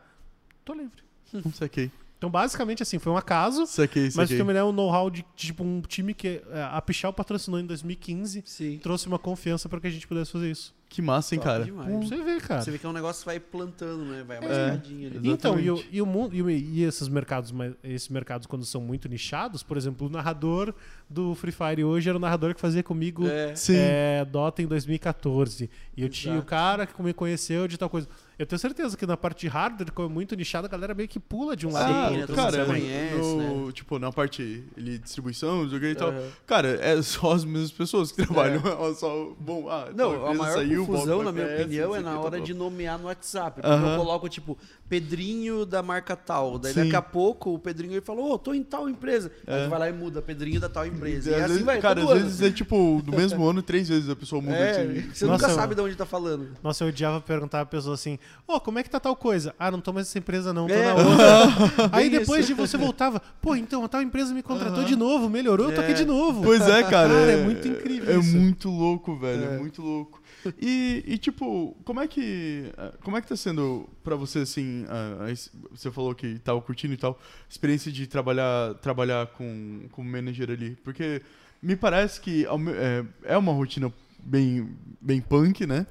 [0.65, 1.03] Tô livre.
[1.45, 1.91] Isso aqui.
[2.19, 3.65] Então, basicamente, assim, foi um acaso.
[3.83, 7.13] Aqui, isso Mas me dá um know-how de, tipo, um time que eh, a Pichau
[7.13, 8.79] patrocinou em 2015 Sim.
[8.79, 10.75] trouxe uma confiança pra que a gente pudesse fazer isso.
[10.89, 11.65] Que massa, hein, Top cara?
[11.65, 12.09] demais.
[12.09, 12.63] Você ver, cara.
[12.63, 14.23] Você vê que é um negócio que vai plantando, né?
[14.27, 14.41] Vai É.
[14.41, 15.29] escadinha ali.
[15.29, 18.81] Então, e, o, e, o mundo, e, o- e esses mercados, esses mercados quando são
[18.81, 20.73] muito nichados, por exemplo, o narrador
[21.11, 23.55] do Free Fire hoje era o narrador que fazia comigo É.
[23.57, 23.75] Sim.
[23.77, 25.69] é, Dota em 2014.
[25.97, 28.07] E eu tinha o cara que me conheceu de tal coisa.
[28.39, 31.09] Eu tenho certeza que na parte de hardware, como é muito nichado, a galera meio
[31.09, 32.23] que pula de um lado pro né, outro.
[32.25, 32.81] assim, se cara, sabe?
[32.81, 36.11] conhece, no, tipo, na parte ali, distribuição, joguei e tal.
[36.11, 36.29] Aham.
[36.47, 38.61] Cara, é só as mesmas pessoas que trabalham.
[38.61, 38.95] É.
[38.95, 42.21] Só, bom, ah, tal Não, a maior saiu, confusão, na minha conhece, opinião, é na
[42.21, 42.41] hora tal.
[42.43, 43.63] de nomear no WhatsApp.
[43.63, 43.93] Porque Aham.
[43.93, 46.59] eu coloco, tipo, Pedrinho da marca tal.
[46.59, 46.85] Daí Sim.
[46.85, 49.33] daqui a pouco o Pedrinho ele falou, ô, tô em tal empresa.
[49.47, 49.65] Aí É.
[49.65, 51.31] tu vai lá e muda, Pedrinho da tal empresa.
[51.31, 52.21] E E, às assim vezes, vai, cara, às ano.
[52.21, 55.01] vezes é tipo, do mesmo ano, três vezes a pessoa muda É, de.
[55.15, 56.49] você Nossa, nunca sabe de onde tá falando.
[56.63, 59.55] Nossa, eu odiava perguntar pra pessoa assim: Ô, como é que tá tal coisa?
[59.59, 60.85] Ah, não tô mais nessa empresa, não, tô É.
[60.87, 61.91] na outra.
[61.93, 62.49] Aí depois isso.
[62.49, 65.81] de você voltava, pô, então a tal empresa me contratou de novo, melhorou, eu tô
[65.81, 65.95] aqui É.
[65.95, 66.43] de novo.
[66.43, 67.09] Pois é, cara.
[67.09, 68.37] Cara, é muito incrível É isso.
[68.37, 69.45] muito louco, velho.
[69.45, 69.59] É, É.
[69.59, 70.21] muito louco.
[70.61, 72.71] E, e, tipo, como é que.
[72.79, 74.85] ah, Como é que tá sendo pra você, assim.
[75.21, 77.19] a es- você falou que tava curtindo e tal.
[77.49, 80.77] Experiência de trabalhar, trabalhar com, com manager ali.
[80.85, 81.21] Porque
[81.61, 83.93] me parece que é, é uma rotina
[84.27, 84.69] bem,
[85.01, 85.87] bem punk, né?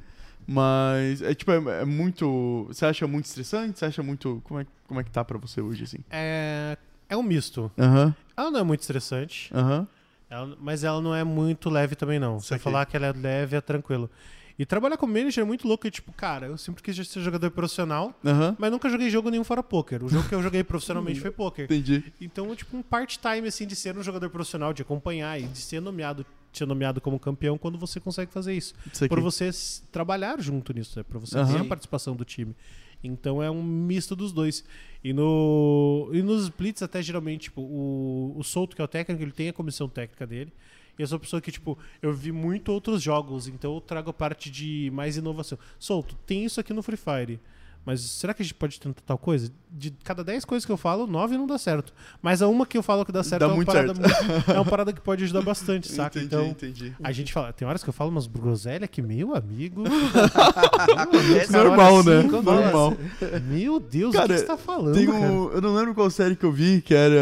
[0.47, 2.65] Mas é tipo, é, é muito.
[2.67, 3.79] Você acha muito estressante?
[3.79, 4.41] Você acha muito.
[4.45, 5.97] Como é, como é que tá pra você hoje, assim?
[6.09, 6.77] É,
[7.09, 7.71] é um misto.
[7.77, 9.87] Aham, Ela não é muito estressante, aham.
[10.29, 12.39] ela- mas ela não é muito leve também, não.
[12.39, 14.09] Se eu falar que ela é leve, é tranquilo.
[14.57, 15.85] E trabalhar como manager é muito louco.
[15.87, 18.55] e, Tipo, cara, eu sempre quis ser jogador profissional, Aham.
[18.59, 20.03] mas nunca joguei jogo nenhum fora poker.
[20.03, 21.65] O jogo que eu joguei profissionalmente foi poker.
[21.65, 22.03] Entendi.
[22.21, 25.81] Então, tipo um part-time, assim, de ser um jogador profissional, de acompanhar e de ser
[25.81, 26.25] nomeado,
[26.57, 28.73] ser nomeado como campeão quando você consegue fazer isso.
[28.91, 29.07] Isso.
[29.07, 29.49] Por você
[29.91, 31.03] trabalhar junto nisso, né?
[31.03, 31.53] Pra você Aham.
[31.53, 32.55] ter a participação do time.
[33.03, 34.63] Então é um misto dos dois.
[35.03, 39.21] E, no, e nos splits, até geralmente, tipo, o, o Souto, que é o técnico,
[39.21, 40.51] ele tem a comissão técnica dele.
[40.97, 44.09] E eu sou uma pessoa que, tipo, eu vi muito outros jogos, então eu trago
[44.09, 45.59] a parte de mais inovação.
[45.77, 47.39] Solto, tem isso aqui no Free Fire.
[47.85, 49.51] Mas será que a gente pode tentar tal coisa?
[49.71, 51.93] De cada 10 coisas que eu falo, 9 não dá certo.
[52.21, 54.51] Mas a uma que eu falo que dá certo Dá é, uma muito parada muito-
[54.51, 56.17] é uma parada que pode ajudar bastante, saca?
[56.17, 56.93] Entendi, então, entendi.
[57.03, 57.51] a gente fala.
[57.53, 59.83] Tem horas que eu falo umas groselhas que, meu amigo.
[60.97, 62.21] Acontece Cara, Normal, né?
[62.21, 62.97] cinco, Normal.
[63.49, 65.17] Meu Deus, Cara, o que você tá falando, Tem cara?
[65.19, 67.15] um, eu não lembro qual série que eu vi, que era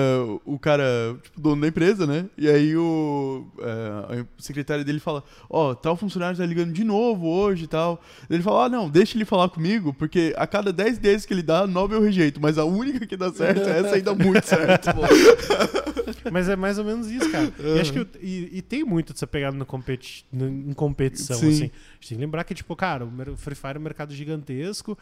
[0.45, 0.84] o cara,
[1.23, 2.26] tipo, dono da empresa, né?
[2.38, 7.27] E aí o é, a secretária dele fala, ó, tal funcionário tá ligando de novo
[7.27, 8.02] hoje e tal.
[8.30, 11.41] Ele fala, ah, não, deixa ele falar comigo, porque a cada 10 desses que ele
[11.41, 14.89] dá, 9 eu rejeito, mas a única que dá certo, essa aí dá muito certo.
[16.31, 17.51] Mas é mais ou menos isso, cara.
[17.59, 20.73] E, acho que, eu- e, e tem muito de você pegar no competi no- em
[20.73, 21.47] competição, Sim.
[21.49, 21.63] assim.
[21.63, 24.97] A gente tem que lembrar que, tipo, cara, o Free Fire é um mercado gigantesco.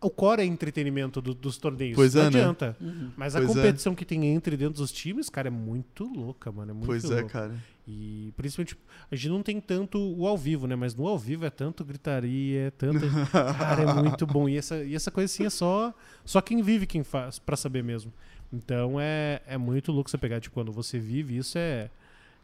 [0.00, 1.96] O core é entretenimento do- dos torneios.
[1.96, 2.38] Pois não é, né?
[2.40, 2.76] adianta.
[3.16, 3.54] Mas a Pois é.
[3.54, 6.70] competição que tem entre dentro dos times, cara, é muito louca, mano.
[6.70, 7.28] É muito Pois é, louca.
[7.28, 7.54] cara.
[7.86, 8.76] E principalmente,
[9.10, 10.76] a gente não tem tanto o ao vivo, né?
[10.76, 13.00] Mas no ao vivo é tanto gritaria, é tanto.
[13.58, 14.48] cara, é muito bom.
[14.48, 15.92] E essa, e essa coisa assim é só,
[16.24, 18.12] só quem vive quem faz, pra saber mesmo.
[18.52, 21.90] Então é, é muito louco você pegar, tipo, quando você vive isso é.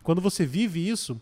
[0.02, 1.20] Quando você vive isso,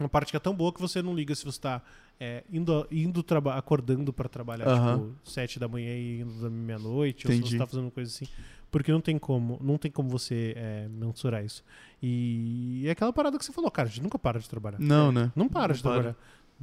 [0.00, 1.80] uma parte que é tão boa que você não liga se você tá
[2.20, 7.26] é, indo, indo traba acordando pra trabalhar, tipo, sete da manhã e indo da meia-noite,
[7.26, 8.26] ou se você tá fazendo coisa assim.
[8.70, 11.62] Porque não tem como, não tem como você é, mensurar isso.
[12.02, 14.78] E é aquela parada que você falou, cara, a gente nunca para de trabalhar.
[14.80, 15.30] Não, né?
[15.36, 15.92] Não para Não de para.
[15.92, 16.16] trabalhar.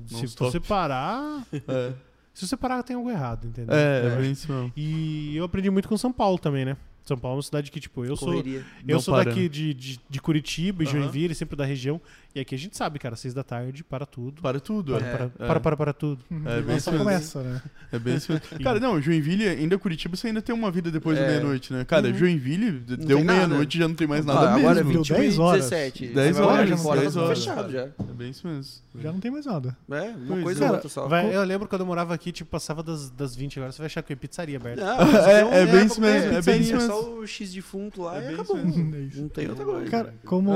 [0.07, 0.52] Se Non-stop.
[0.52, 1.45] você parar.
[1.68, 1.94] É,
[2.34, 3.76] Se você parar, tem algo errado, entendeu?
[3.76, 4.72] é, Eu é bem isso mesmo.
[4.76, 6.78] E eu aprendi muito com São Paulo também, né?
[7.03, 8.30] São Paulo é uma cidade que, tipo, eu sou.
[8.30, 8.60] Correria.
[8.88, 9.48] Eu Não sou para, daqui né?
[9.49, 10.86] de, de, de Curitiba e.
[10.86, 11.99] Joinville, sempre da região.
[12.33, 14.41] E aqui a gente sabe, cara, seis da tarde, para tudo.
[14.41, 15.11] Para tudo, Para, é.
[15.11, 15.47] para, É.
[15.47, 16.23] para, para, para tudo.
[16.45, 17.03] É bem Só isso mesmo.
[17.05, 17.61] começa, né?
[17.91, 18.47] É bem isso mesmo.
[18.63, 21.27] Cara, não, Joinville, ainda Curitiba, você ainda tem uma vida depois da É.
[21.27, 21.83] meia-noite, né?
[21.83, 22.13] Cara, Uhum.
[22.13, 25.03] Joinville, Não deu meia-noite já não tem mais Ah, nada agora é mesmo.
[25.03, 25.69] 21 10 e horas.
[25.69, 26.07] 17.
[26.07, 27.39] 10 Você vai olhar horas, de fora, 10 tá tudo horas.
[27.39, 27.81] fechado já.
[27.81, 28.81] É bem isso mesmo.
[29.01, 29.77] Já não tem mais nada.
[29.91, 30.67] É, uma Pois coisa é.
[30.69, 31.07] ou outra só.
[31.09, 33.87] Vai- eu lembro quando eu morava aqui, tipo, passava das, das 20 agora, você vai
[33.87, 34.85] achar que é pizzaria aberta.
[34.85, 34.93] Não,
[35.27, 36.87] É- não é bem isso mesmo, é bem isso mesmo.
[36.87, 38.55] Só o X defunto lá É e bem acabou.
[39.21, 39.89] Não tem outra coisa.
[39.91, 40.53] Cara, como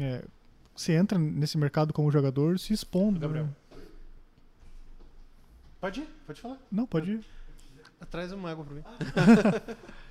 [0.00, 0.22] é,
[0.76, 3.18] você entra nesse mercado como jogador se expondo.
[3.18, 3.46] Gabriel.
[3.46, 3.52] né?
[5.80, 6.58] Pode ir, pode falar.
[6.70, 7.24] Não, pode ir.
[8.10, 8.82] Traz uma água pra mim.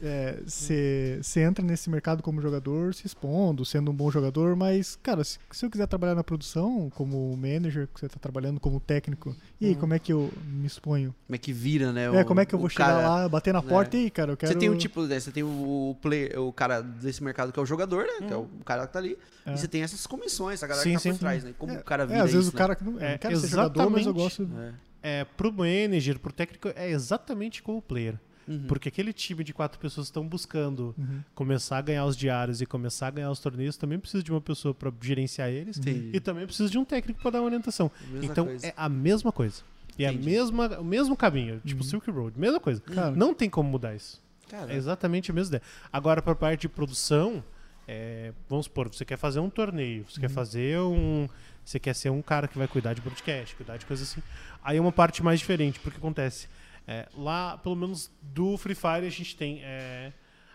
[0.00, 4.98] É, Você você entra nesse mercado como jogador se expondo, sendo um bom jogador, mas,
[5.02, 8.80] cara, se, se eu quiser trabalhar na produção, como manager, que você tá trabalhando como
[8.80, 9.78] técnico, e aí, Uhum.
[9.80, 11.14] como é que eu me exponho?
[11.26, 12.06] Como é que vira, né?
[12.16, 13.68] é, como é que eu vou chegar cara- lá, bater na né?
[13.68, 14.52] porta e aí, cara, eu quero...
[14.52, 17.62] Você tem um tipo, né, você tem o, player, o cara desse mercado que é
[17.62, 18.26] o jogador, né?
[18.26, 19.16] Que é o cara que tá ali.
[19.46, 19.52] É.
[19.54, 21.10] E você tem essas comissões, a galera Sim, que tá sim.
[21.12, 21.54] por trás, né?
[21.58, 23.36] Como o cara É, vira às vezes isso, o cara que não, É, não quero
[23.38, 24.44] ser jogador, mas eu gosto...
[24.46, 24.74] né?
[25.04, 28.18] É, pro manager, pro técnico, é exatamente como o player.
[28.48, 28.66] Uhum.
[28.66, 31.20] Porque aquele time de quatro pessoas estão buscando Uhum.
[31.34, 34.40] começar a ganhar os diários e começar a ganhar os torneios, também precisa de uma
[34.40, 36.10] pessoa para gerenciar eles Entendi.
[36.12, 37.90] e também precisa de um técnico para dar uma orientação.
[38.22, 38.66] Então coisa.
[38.66, 39.62] é a mesma coisa.
[39.98, 41.88] E é a mesma, o mesmo caminho, tipo Uhum.
[41.88, 42.80] Silk Road, mesma coisa.
[42.80, 44.20] Cara, Não tem como mudar isso.
[44.48, 45.62] Cara, É exatamente a mesma ideia.
[45.92, 47.44] Agora, para parte de produção,
[47.86, 51.28] é, vamos supor, você quer fazer um torneio, você quer fazer um.
[51.64, 54.22] Você quer ser um cara que vai cuidar de broadcast, cuidar de coisas assim.
[54.64, 56.48] Aí é uma parte mais diferente, porque acontece.
[56.92, 59.60] É, lá, pelo menos do Free Fire, a gente tem.
[59.62, 60.12] é,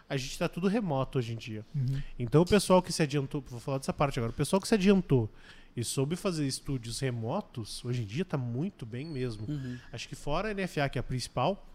[0.10, 1.66] a gente tá tudo remoto hoje em dia.
[1.76, 2.02] uhum.
[2.18, 4.74] Então o pessoal que se adiantou, vou falar dessa parte agora, o pessoal que se
[4.74, 5.30] adiantou
[5.76, 9.46] e soube fazer estúdios remotos, hoje em dia tá muito bem mesmo.
[9.50, 9.78] Uhum.
[9.92, 11.68] Acho que fora a NFA, que é a principal,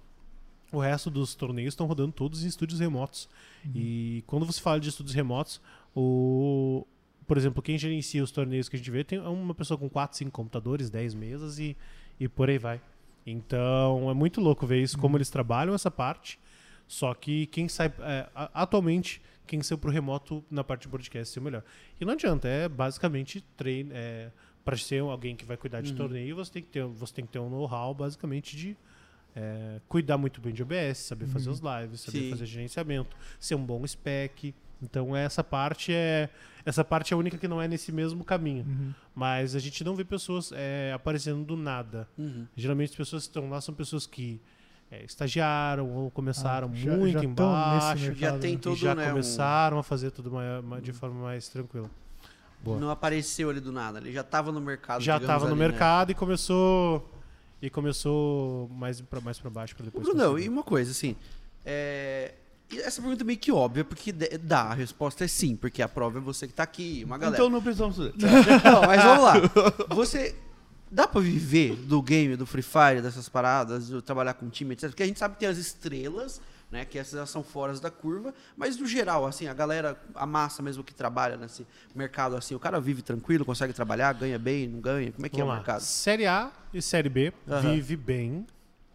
[0.72, 3.28] o resto dos torneios estão rodando todos em estúdios remotos.
[3.74, 5.60] E quando você fala de estúdios remotos,
[5.94, 6.86] o
[7.26, 10.18] por exemplo, quem gerencia os torneios que a gente vê tem uma pessoa com 4,
[10.18, 11.76] 5 computadores, 10 mesas e,
[12.18, 12.80] e por aí vai.
[13.26, 16.38] Então é muito louco ver isso, como eles trabalham essa parte.
[16.86, 17.92] Só que quem sai.
[18.00, 21.62] é, atualmente, quem saiu pro remoto na parte de broadcast é o melhor.
[22.00, 23.90] E não adianta, é basicamente treino.
[23.94, 24.30] É,
[24.64, 25.96] para ser alguém que vai cuidar de Uhum.
[25.96, 28.76] torneio, você tem que ter, você tem que ter um know-how basicamente de
[29.34, 32.30] é, cuidar muito bem de OBS, saber fazer os lives, saber Sim.
[32.30, 34.54] fazer gerenciamento, ser um bom spec.
[34.82, 36.28] Então essa parte é
[36.64, 38.64] essa parte é a única que não é nesse mesmo caminho.
[38.66, 38.92] Uhum.
[39.14, 42.08] Mas a gente não vê pessoas é, aparecendo do nada.
[42.18, 42.46] Uhum.
[42.56, 44.40] Geralmente as pessoas que estão lá são pessoas que
[44.90, 48.38] é, estagiaram ou começaram Ah, já- muito já embaixo mercado, Já né?
[48.38, 49.06] tem e todo, já né?
[49.06, 50.30] um- começaram a fazer tudo
[50.82, 51.90] de forma mais tranquila.
[52.62, 52.78] Boa.
[52.78, 55.02] Não apareceu ali do nada, ele já tava no mercado.
[55.02, 55.68] já estava no ali, né?
[55.68, 57.10] mercado e começou
[57.60, 60.06] e começou mais para mais para baixo para depois.
[60.06, 60.44] Conseguir.
[60.44, 61.16] e uma coisa, assim.
[61.64, 62.34] É...
[62.72, 65.88] e Essa pergunta é meio que óbvia, porque dá, a resposta é sim, porque a
[65.88, 67.36] prova é você que tá aqui, uma galera.
[67.36, 68.12] Então não precisamos fazer.
[68.18, 69.34] Não, mas vamos lá.
[69.94, 70.34] Você.
[70.90, 74.90] Dá pra viver do game, do Free Fire, dessas paradas, de trabalhar com time, etc.
[74.90, 76.38] Porque a gente sabe que tem as estrelas,
[76.70, 76.84] né?
[76.84, 80.62] Que essas já são fora da curva, mas no geral, assim, a galera, a massa
[80.62, 84.80] mesmo que trabalha nesse mercado, assim, o cara vive tranquilo, consegue trabalhar, ganha bem, não
[84.82, 85.10] ganha?
[85.12, 85.56] Como é que é Vamos o lá.
[85.56, 85.80] mercado?
[85.80, 87.72] Série A e Série B Aham.
[87.72, 88.46] vive bem.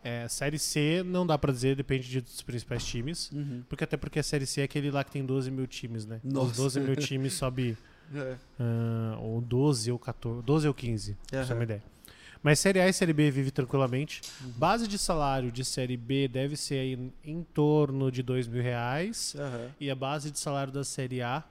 [0.08, 3.30] É, série C não dá pra dizer, depende de- dos principais times.
[3.32, 3.64] Uhum.
[3.68, 6.20] Porque até porque a Série C é aquele lá que tem 12 mil times, né?
[6.24, 6.52] Nossa.
[6.52, 7.78] Os 12 mil times sobe
[8.16, 8.36] É.
[8.60, 11.84] ah, ou 12 ou 14, 12 ou 15, pra você ter uma ideia.
[12.42, 14.22] Mas Série A e Série B vive tranquilamente.
[14.42, 14.52] Uhum.
[14.52, 19.36] Base de salário de Série B deve ser aí em, torno de 2 mil reais.
[19.80, 21.44] E a base de salário da Série A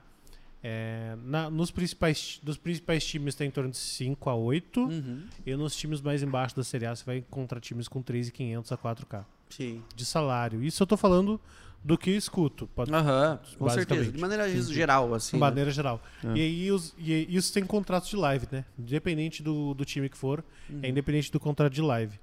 [0.63, 4.81] é, na- nos principais, dos principais times está em torno de 5 a 8.
[4.85, 5.23] Uhum.
[5.45, 8.77] E nos times mais embaixo da Série A você vai encontrar times com 3.500 a
[8.77, 9.81] 4K Sim.
[9.95, 10.63] de salário.
[10.63, 11.39] Isso eu tô falando
[11.83, 12.67] do que eu escuto.
[12.75, 14.11] Pode, Aham, com certeza.
[14.11, 15.37] De maneira geral, assim.
[15.37, 15.47] de né?
[15.47, 16.01] maneira geral.
[16.23, 16.27] É.
[16.37, 18.65] E aí os- e isso tem contratos de live, né?
[18.77, 20.79] Independente do, do time que for, Uhum.
[20.83, 22.19] é independente do contrato de live.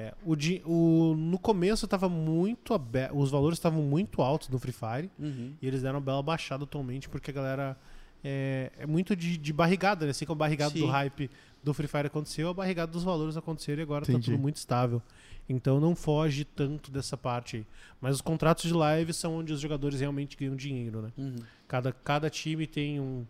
[0.00, 4.70] É, o, o- no começo tava muito abe- os valores estavam muito altos no Free
[4.72, 5.54] Fire Uhum.
[5.60, 7.76] e eles deram uma bela baixada atualmente porque a galera
[8.22, 10.12] é, é muito de, de barrigada, né?
[10.12, 10.80] Assim como a barrigada Sim.
[10.82, 11.28] do hype
[11.64, 14.30] do Free Fire aconteceu, a barrigada dos valores aconteceram e agora tá Entendi.
[14.30, 15.02] tudo muito estável.
[15.48, 17.66] Então não foge tanto dessa parte aí.
[18.00, 21.10] Mas os contratos de live são onde os jogadores realmente ganham dinheiro, né?
[21.18, 21.36] Uhum.
[21.66, 23.24] Cada, cada time tem um.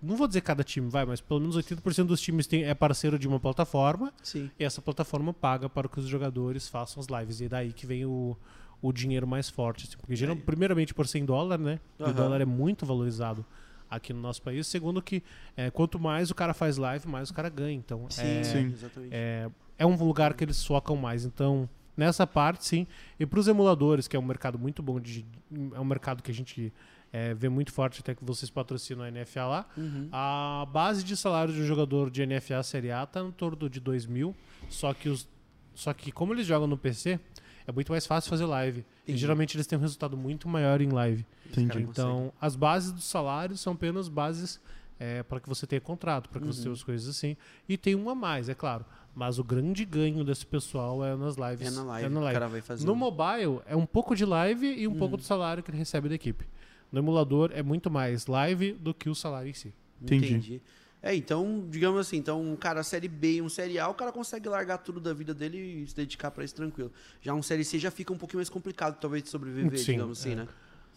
[0.00, 3.18] Não vou dizer cada time, vai, mas pelo menos 80% dos times tem, é parceiro
[3.18, 4.48] de uma plataforma Sim.
[4.58, 7.40] e essa plataforma paga para que os jogadores façam as lives.
[7.40, 8.36] E é daí que vem o,
[8.80, 9.86] o dinheiro mais forte.
[9.88, 10.38] assim, porque, geral, É.
[10.40, 11.80] primeiramente, por ser em dólar, né?
[11.98, 12.12] E Aham.
[12.12, 13.44] O dólar é muito valorizado
[13.90, 14.66] aqui no nosso país.
[14.68, 15.20] Segundo, que
[15.56, 17.74] é, quanto mais o cara faz live, mais o cara ganha.
[17.76, 18.66] Então, Sim, é, Sim.
[18.72, 19.10] exatamente.
[19.12, 21.24] é, é um lugar que eles focam mais.
[21.24, 22.86] Então, nessa parte, sim.
[23.18, 25.26] E para os emuladores, que é um mercado muito bom, de,
[25.74, 26.72] é um mercado que a gente
[27.12, 29.66] é, vê muito forte, até que vocês patrocinam a NFA lá.
[29.76, 30.08] Uhum.
[30.12, 33.80] A base de salário de um jogador de NFA Série A tá no torno de
[33.80, 34.34] 2 mil.
[34.68, 35.26] Só que, os,
[35.74, 37.18] só que, como eles jogam no PC,
[37.66, 38.80] é muito mais fácil fazer live.
[38.80, 39.18] E Entendi.
[39.18, 41.24] geralmente eles têm um resultado muito maior em live.
[41.50, 41.80] Entendi.
[41.82, 44.60] Então, as bases do salário são apenas bases
[45.00, 46.64] é, para que você tenha contrato, para que você Uhum.
[46.64, 47.36] tenha as coisas assim.
[47.68, 48.84] E tem um a mais, é claro.
[49.14, 51.66] Mas o grande ganho desse pessoal é nas lives.
[51.66, 52.06] É na live.
[52.06, 52.34] É na O live.
[52.38, 52.84] cara vai fazer.
[52.86, 54.98] No um- mobile, é um pouco de live e um Uhum.
[54.98, 56.46] pouco do salário que ele recebe da equipe.
[56.90, 59.72] No emulador, é muito mais live do que o salário em si.
[60.02, 60.60] Entendi.
[61.02, 64.10] É, então, digamos assim, então um cara série B e um série A, o cara
[64.10, 66.90] consegue largar tudo da vida dele e se dedicar pra isso tranquilo.
[67.20, 70.18] Já um série C já fica um pouquinho mais complicado, talvez, de sobreviver, Sim, digamos
[70.20, 70.36] assim, é.
[70.36, 70.48] né?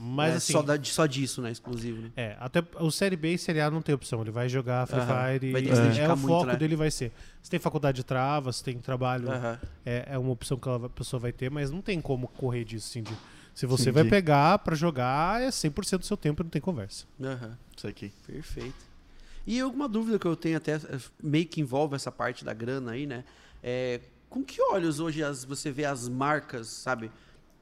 [0.04, 1.52] Mas É assim, só, da- só disso, né?
[1.52, 2.12] Exclusivo, né?
[2.16, 4.22] é, até o Série B e Série A não tem opção.
[4.22, 5.00] Ele vai jogar Free.
[5.02, 6.56] Fire Vai e ter que se é, dedicar o muito, foco né?
[6.56, 7.12] dele vai ser.
[7.44, 9.28] Se tem faculdade de trava, se tem trabalho,
[9.86, 12.88] é, é uma opção que a pessoa vai ter, mas não tem como correr disso,
[12.90, 13.16] assim, de-
[13.54, 14.02] se você Entendi.
[14.04, 17.06] vai pegar pra jogar, é 100% do seu tempo e não tem conversa.
[17.22, 17.58] Aham.
[17.76, 18.12] Isso aqui.
[18.26, 18.92] Perfeito.
[19.46, 22.92] E alguma dúvida que eu tenho até, eh, meio que envolve essa parte da grana
[22.92, 23.24] aí, né?
[23.64, 24.00] É,
[24.30, 27.12] com que olhos hoje as- você vê as marcas, sabe?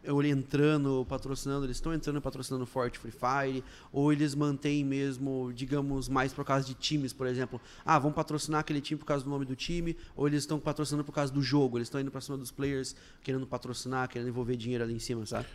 [0.02, 3.62] eu- entrando, patrocinando, eles estão entrando patrocinando Forte Free Fire,
[3.92, 7.60] ou eles mantêm mesmo, digamos, mais por causa de times, por exemplo.
[7.86, 11.04] Ah, vamos patrocinar aquele time por causa do nome do time, ou eles estão patrocinando
[11.04, 14.56] por causa do jogo, eles estão indo pra cima dos players, querendo patrocinar, querendo envolver
[14.56, 15.48] dinheiro ali em cima, sabe?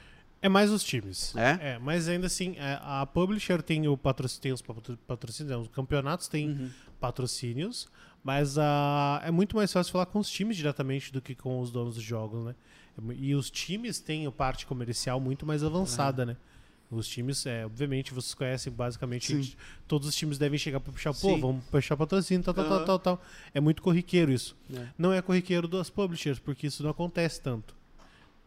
[0.44, 1.34] É mais os times.
[1.36, 1.78] É?
[1.78, 6.28] mas ainda assim, é, a publisher tem, o patrocínio, tem os patro- patrocínios, os campeonatos
[6.28, 6.70] têm Uhum.
[7.00, 7.88] patrocínios,
[8.22, 11.70] mas ah, é muito mais fácil falar com os times diretamente do que com os
[11.70, 12.54] donos dos jogos, né?
[13.16, 16.36] E os times têm a parte comercial muito mais avançada, né?
[16.90, 19.52] Os times, é, obviamente, vocês conhecem basicamente, Sim.
[19.88, 21.40] todos os times devem chegar para puxar, pô, Sim.
[21.40, 22.76] vamos puxar patrocínio, tal, tal, Aham.
[22.84, 23.24] tal, tal, tal.
[23.54, 24.54] É muito corriqueiro isso.
[24.72, 24.88] É.
[24.98, 27.74] Não é corriqueiro das publishers, porque isso não acontece tanto.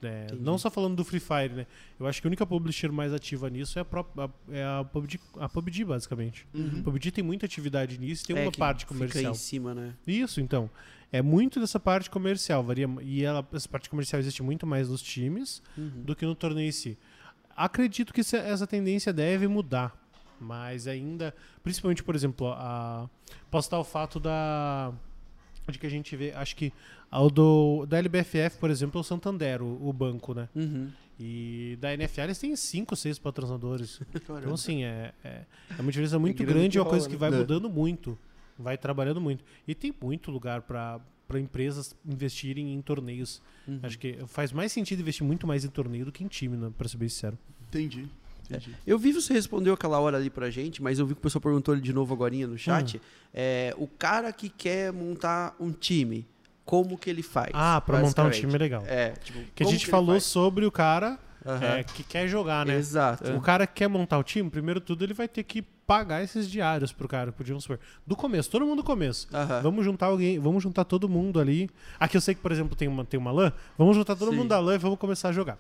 [0.01, 0.43] É, Entendi.
[0.43, 1.67] não só falando do Free Fire, né?
[1.99, 5.19] Eu acho que a única publisher mais ativa nisso é a, própria, é a, PUBG,
[5.39, 6.47] a PUBG, basicamente.
[6.53, 9.31] A PUBG tem muita atividade nisso e tem É, uma parte Fica comercial.
[9.31, 9.95] em cima, né?
[10.05, 10.69] Isso, então.
[11.11, 12.63] É muito dessa parte comercial.
[12.63, 16.03] Varia, e ela, essa parte comercial existe muito mais nos times Uhum.
[16.03, 16.95] do que no torneio em si.
[17.55, 19.95] Acredito que essa- essa tendência deve mudar.
[20.39, 21.33] Mas ainda,
[21.63, 23.09] principalmente, por exemplo, a,
[23.49, 24.93] posso dar o fato da.
[25.72, 26.72] De que a gente vê, acho que
[27.11, 30.48] ao do, da LBFF, por exemplo, é o Santander, o, o banco, né?
[30.56, 30.89] Uhum.
[31.19, 33.99] E da NFL eles têm cinco, seis patrocinadores.
[34.15, 35.41] Então, assim, é, é,
[35.77, 37.30] é uma diferença muito grana grande, que é uma coisa rola, que né?
[37.30, 37.41] vai É.
[37.41, 38.18] mudando muito,
[38.57, 39.44] vai trabalhando muito.
[39.68, 41.02] E tem muito lugar para
[41.35, 43.41] empresas investirem em torneios.
[43.68, 43.80] Uhum.
[43.84, 46.72] Acho que faz mais sentido investir muito mais em torneio do que em time, né,
[46.77, 47.38] pra ser bem sincero.
[47.68, 48.07] Entendi.
[48.49, 48.75] Entendi.
[48.85, 51.41] Eu vi você respondeu aquela hora ali pra gente, mas eu vi que o pessoal
[51.41, 52.97] perguntou ele de novo agora no chat.
[52.97, 52.99] Hum.
[53.33, 56.25] É, o cara que quer montar um time,
[56.65, 57.51] como que ele faz?
[57.53, 58.83] Ah, pra montar um time legal.
[58.85, 61.65] É, tipo, Que a gente ele falou sobre o cara Aham.
[61.65, 62.75] é, que quer jogar, né?
[62.75, 63.31] Exato.
[63.33, 66.49] O cara que quer montar o time, primeiro tudo, ele vai ter que pagar esses
[66.49, 67.79] diários pro cara, podiam supor.
[68.05, 69.27] Do começo, todo mundo do começo.
[69.33, 69.61] Aham.
[69.61, 71.69] Vamos juntar alguém, vamos juntar todo mundo ali.
[71.97, 73.53] Aqui eu sei que, por exemplo, tem uma, tem uma LAN.
[73.77, 74.37] Vamos juntar todo Sim.
[74.37, 75.57] mundo da LAN e vamos começar a jogar.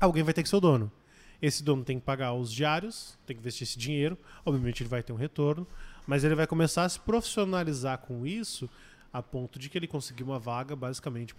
[0.00, 0.90] Alguém vai ter que ser o dono.
[1.40, 4.16] Esse dono tem que pagar os diários, tem que investir esse dinheiro.
[4.44, 5.66] Obviamente ele vai ter um retorno,
[6.06, 8.68] mas ele vai começar a se profissionalizar com isso
[9.12, 11.34] a ponto de que ele conseguir uma vaga, basicamente,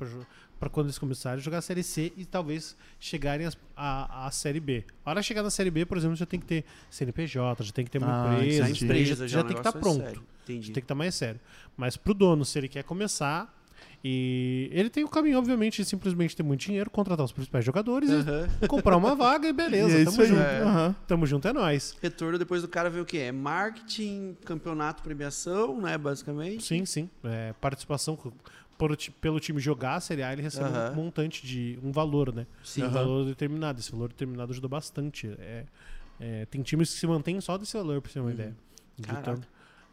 [0.60, 4.84] para quando eles começarem a jogar a Série C e talvez chegarem à Série B.
[5.06, 7.72] A hora de chegar na Série B, por exemplo, já tem que ter CNPJ, já
[7.72, 10.02] tem que ter uma Ah, empresa, Já já, empresa, já o tem que estar negócio
[10.02, 10.24] é pronto.
[10.48, 11.40] Já tem que estar mais sério.
[11.76, 13.57] Mas pro dono, se ele quer começar,
[14.04, 18.10] e ele tem o caminho, obviamente, de simplesmente ter muito dinheiro, contratar os principais jogadores
[18.10, 20.40] e comprar uma vaga e beleza, E é tamo junto.
[20.42, 20.62] É.
[20.62, 20.96] Aham.
[21.08, 21.96] Tamo junto, é nóis.
[22.02, 23.18] Retorno depois do cara ver o quê?
[23.18, 25.98] É marketing, campeonato, premiação, né?
[25.98, 26.64] Basicamente.
[26.64, 27.10] Sim, sim.
[27.24, 28.16] É, participação
[28.78, 31.80] por pelo time jogar a Série A, ele recebe um montante de.
[31.84, 32.46] um valor, né?
[32.64, 32.84] Sim.
[32.84, 33.80] Um valor determinado.
[33.80, 35.28] Esse valor determinado ajuda bastante.
[35.40, 35.66] É,
[36.20, 38.34] é, tem times que se mantêm só desse valor, pra você ter uma Uhum.
[38.34, 38.56] ideia.
[38.98, 39.42] De tão,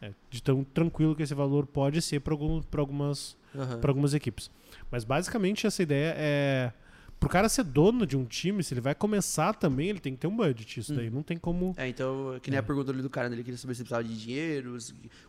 [0.03, 3.79] é, de tão tranquilo que esse valor pode ser para algumas Aham.
[3.81, 4.51] para algumas equipes.
[4.91, 6.73] Mas basicamente essa ideia é
[7.21, 10.19] pro cara ser dono de um time, se ele vai começar também, ele tem que
[10.21, 10.81] ter um budget.
[10.81, 11.15] Isso daí Uhum.
[11.15, 11.73] não tem como.
[11.79, 12.61] É, então, que nem É.
[12.61, 13.37] a pergunta ali do cara, né?
[13.37, 14.77] ele queria saber se precisava de dinheiro,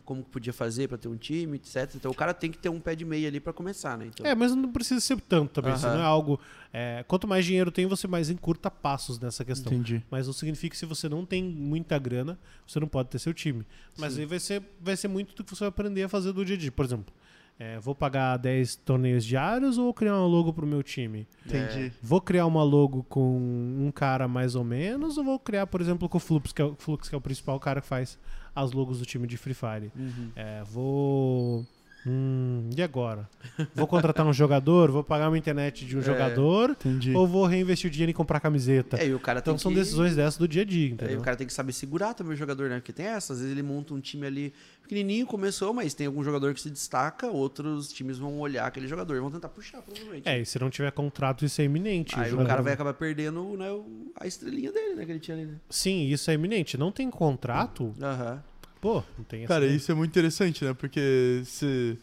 [0.04, 1.94] como podia fazer pra ter um time, etc.
[1.94, 4.08] Então o cara tem que ter um pé de meia ali pra começar, né?
[4.08, 5.74] Então, É, mas não precisa ser tanto também.
[5.74, 6.38] Isso não é algo.
[6.70, 9.72] é, quanto mais dinheiro tem, você mais encurta passos nessa questão.
[9.72, 10.04] Entendi.
[10.10, 13.32] Mas não significa que se você não tem muita grana, você não pode ter seu
[13.32, 13.64] time.
[13.96, 14.20] Mas Sim.
[14.20, 16.56] aí vai ser, vai ser muito do que você vai aprender a fazer do dia
[16.56, 16.70] a dia.
[16.72, 17.14] Por exemplo,
[17.58, 21.26] é, vou pagar 10 torneios diários ou vou criar uma logo pro meu time?
[21.44, 21.92] Entendi.
[22.02, 23.38] Vou criar uma logo com
[23.80, 26.64] um cara mais ou menos, ou vou criar, por exemplo, com o Flux, que é
[26.64, 28.18] o, Flux, que é o principal cara que faz
[28.54, 29.90] as logos do time de Free Fire.
[29.96, 30.30] Uhum.
[30.36, 31.66] É, vou.
[32.08, 33.28] Hum, e agora?
[33.74, 34.90] Vou contratar um jogador?
[34.92, 36.02] Vou pagar uma internet de um É.
[36.02, 36.70] jogador?
[36.70, 37.12] Entendi.
[37.12, 38.96] Ou vou reinvestir o dinheiro em comprar camiseta?
[39.02, 39.78] É, e o cara então são que...
[39.78, 41.18] decisões dessas do dia a dia, entendeu?
[41.18, 42.76] o cara tem que saber segurar também o jogador, né?
[42.76, 46.22] Porque tem essa, às vezes ele monta um time ali pequenininho, começou, mas tem algum
[46.22, 50.28] jogador que se destaca, outros times vão olhar aquele jogador e vão tentar puxar, provavelmente.
[50.28, 52.14] É, e se não tiver contrato, isso é iminente.
[52.14, 55.04] Aí o jogador- cara vai acabar perdendo né, o- a estrelinha dele, né?
[55.04, 55.54] Que ele tinha ali, né?
[55.68, 56.78] Sim, isso é iminente.
[56.78, 58.40] Não tem contrato, Aham.
[58.80, 59.48] Pô, não tem essa.
[59.48, 60.74] Cara, isso é muito interessante, né?
[60.74, 61.98] Porque se.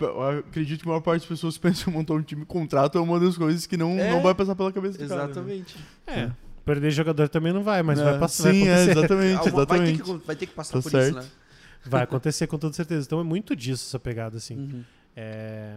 [0.00, 3.00] Eu acredito que a maior parte das pessoas pensam em montar um time contrato é
[3.00, 4.10] uma das coisas que não, É.
[4.10, 5.24] não vai passar pela cabeça do cara.
[5.26, 5.30] né?
[5.30, 5.76] Exatamente.
[6.06, 6.30] É,
[6.64, 8.52] perder jogador também não vai, mas É, vai passar.
[8.52, 10.02] Sim, vai é, exatamente, Ah, Vai ter, exatamente.
[10.02, 11.06] que, vai ter que passar Tá por certo.
[11.18, 11.26] isso, né?
[11.86, 13.06] Vai acontecer com toda certeza.
[13.06, 14.56] Então é muito disso essa pegada, assim.
[14.56, 14.84] Uhum.
[15.14, 15.76] É,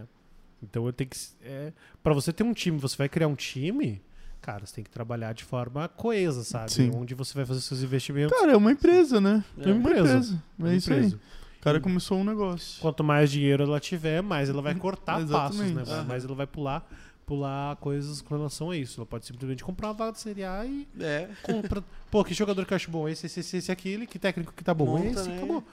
[0.62, 1.16] então eu tenho que.
[1.42, 4.00] É, para você ter um time, você vai criar um time,
[4.40, 6.72] cara, você tem que trabalhar de forma coesa, sabe?
[6.72, 6.90] Sim.
[6.94, 8.36] Onde você vai fazer seus investimentos.
[8.38, 9.44] Cara, é uma empresa, né?
[9.58, 9.68] É.
[9.68, 10.00] É uma Empresa.
[10.14, 10.34] empresa.
[10.58, 10.98] É uma isso aí.
[10.98, 11.20] empresa.
[11.58, 12.80] O cara começou um negócio.
[12.80, 15.82] Quanto mais dinheiro ela tiver, mais ela vai cortar passos, né?
[15.86, 16.04] Aham.
[16.04, 16.88] Mais ela vai pular,
[17.26, 19.00] pular coisas com relação a isso.
[19.00, 21.28] Ela pode simplesmente comprar uma vaga de Série A e É.
[21.42, 21.82] compra.
[22.10, 23.08] Pô, que jogador que eu acho bom?
[23.08, 24.06] Esse, esse, esse, esse aquele.
[24.06, 24.98] Que técnico que tá bom?
[24.98, 25.36] Monta, esse, né?
[25.36, 25.64] acabou.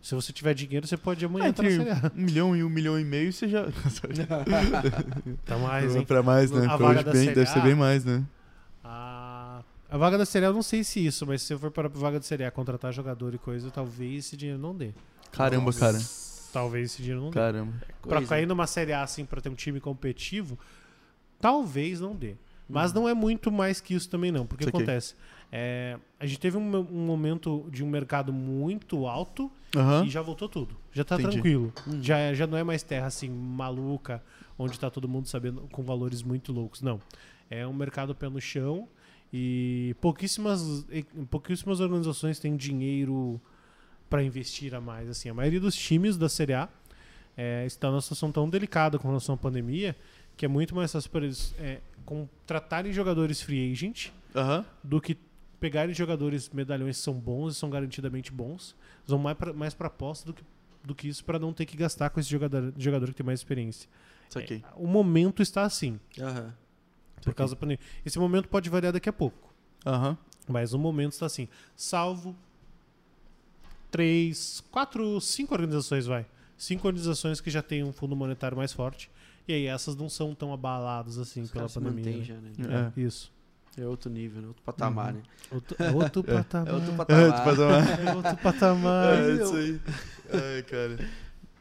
[0.00, 2.12] Se você tiver dinheiro, você pode amanhã Ah, entrar na Série A.
[2.14, 3.66] um milhão e um milhão e meio, você já.
[5.44, 6.04] Tá mais, hein?
[6.04, 6.64] pra mais, né?
[6.66, 8.24] A Pra vaga hoje da bem, Série deve ser bem mais, né?
[8.84, 11.70] A, a vaga da Série A, eu não sei se isso, mas se eu for
[11.70, 14.90] para a vaga da Série A contratar jogador e coisa, talvez esse dinheiro não dê.
[15.32, 15.80] Caramba, Nossa.
[15.80, 15.98] cara.
[16.52, 17.34] Talvez esse dinheiro não dê.
[17.34, 17.72] Caramba.
[18.02, 20.58] Pra cair numa Série A, assim, pra ter um time competitivo,
[21.40, 22.34] talvez não dê.
[22.68, 24.44] Mas não é muito mais que isso também, não.
[24.46, 25.14] Porque acontece?
[25.50, 30.04] É, a gente teve um, um momento de um mercado muito alto Aham.
[30.04, 30.76] e já voltou tudo.
[30.92, 31.32] Já tá Entendi.
[31.34, 31.72] tranquilo.
[31.86, 32.02] Uhum.
[32.02, 34.22] Já, já não é mais terra assim, maluca,
[34.58, 36.82] onde tá todo mundo sabendo com valores muito loucos.
[36.82, 37.00] Não.
[37.48, 38.88] É um mercado pé no chão
[39.32, 40.86] e pouquíssimas,
[41.30, 43.40] pouquíssimas organizações têm dinheiro
[44.10, 45.08] para investir a mais.
[45.08, 46.68] Assim, a maioria dos times da Série A
[47.36, 49.96] é, está numa situação tão delicada com relação à pandemia
[50.36, 54.64] que é muito mais fácil para eles é, contratarem jogadores free agent Aham.
[54.84, 55.16] do que
[55.66, 58.76] pegarem jogadores medalhões que são bons e são garantidamente bons.
[59.00, 60.44] Eles vão mais pra, mais pra aposta do que,
[60.84, 63.40] do que isso para não ter que gastar com esse jogador, jogador que tem mais
[63.40, 63.88] experiência.
[64.36, 66.52] É, o momento está assim, Aham.
[67.22, 67.78] por causa da pandemia.
[68.04, 69.52] Esse momento pode variar daqui a pouco,
[69.84, 70.16] Aham.
[70.48, 71.48] mas o momento está assim.
[71.74, 72.34] Salvo
[73.90, 76.26] três, quatro, cinco organizações, vai.
[76.56, 79.10] Cinco organizações que já têm um fundo monetário mais forte.
[79.48, 82.16] E aí essas não são tão abaladas assim Os pela pandemia.
[82.18, 82.24] né?
[82.24, 82.92] já, né?
[82.96, 83.32] É, isso.
[83.78, 84.48] É outro nível, né?
[84.48, 85.18] Outro patamar, Uhum.
[85.18, 85.22] né?
[85.50, 86.34] Outro, é outro É.
[86.34, 86.68] patamar.
[86.68, 87.32] É outro É, patamar.
[87.38, 89.18] tu faz uma- É outro patamar.
[89.18, 89.80] É isso aí.
[90.32, 90.98] Ai, cara.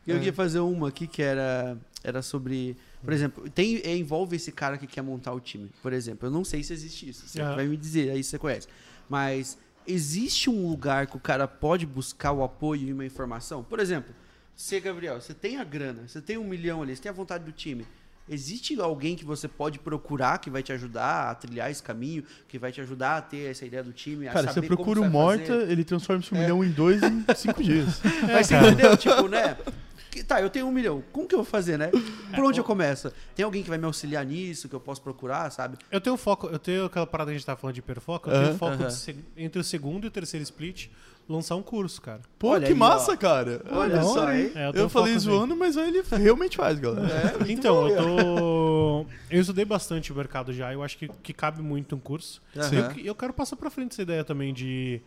[0.07, 2.77] Eu queria fazer uma aqui que era, era sobre.
[3.03, 5.69] Por exemplo, tem, é, envolve esse cara que quer montar o time.
[5.81, 7.27] Por exemplo, eu não sei se existe isso.
[7.27, 7.55] Você Ah.
[7.55, 8.67] vai me dizer, aí você conhece.
[9.09, 13.63] Mas existe um lugar que o cara pode buscar o apoio e uma informação?
[13.63, 14.13] Por exemplo,
[14.55, 17.43] você, Gabriel, você tem a grana, você tem um milhão ali, você tem a vontade
[17.43, 17.85] do time.
[18.27, 22.57] Existe alguém que você pode procurar que vai te ajudar a trilhar esse caminho, que
[22.57, 24.27] vai te ajudar a ter essa ideia do time?
[24.27, 25.71] a Cara, você procura o Morta, fazer?
[25.71, 28.01] ele transforma esse um milhão em dois em cinco dias.
[28.23, 28.97] Mas você entendeu?
[28.97, 29.55] Tipo, né?
[30.23, 31.03] Tá, eu tenho um milhão.
[31.11, 31.91] Como que eu vou fazer, né?
[32.33, 33.11] Por onde eu começo?
[33.35, 35.77] Tem alguém que vai me auxiliar nisso, que eu posso procurar, sabe?
[35.91, 38.45] Eu tenho foco, eu tenho aquela parada que a gente tava falando de hiperfoco, eu
[38.45, 40.87] tenho foco de entre o segundo e o terceiro split,
[41.27, 42.21] lançar um curso, cara.
[42.37, 43.17] Pô, Olha que aí, massa, ó.
[43.17, 43.61] cara.
[43.71, 44.51] Olha Não, só, hein?
[44.55, 47.35] É, Eu, tenho falei zoando, mas ele realmente faz, galera.
[47.47, 49.05] É, Então, eu tô.
[49.29, 52.41] Eu estudei bastante o mercado já, eu acho que, que cabe muito um curso.
[52.55, 52.93] Aham.
[52.97, 55.01] Eu, eu quero passar pra frente essa ideia também de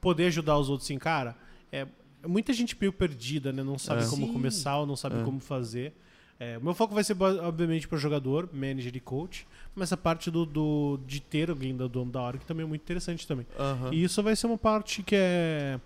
[0.00, 1.36] poder ajudar os outros, assim, cara.
[1.72, 1.86] É,
[2.26, 3.62] muita gente meio perdida, né?
[3.62, 4.06] Não sabe É.
[4.06, 4.32] como Sim.
[4.32, 5.24] começar ou não sabe É.
[5.24, 5.92] como fazer.
[6.38, 10.30] É, o meu foco vai ser, obviamente, para jogador, manager e coach, mas essa parte
[10.30, 13.46] do, do- de ter alguém do dono da hora que também é muito interessante também.
[13.58, 13.90] Aham.
[13.92, 15.78] E isso vai ser uma parte que é.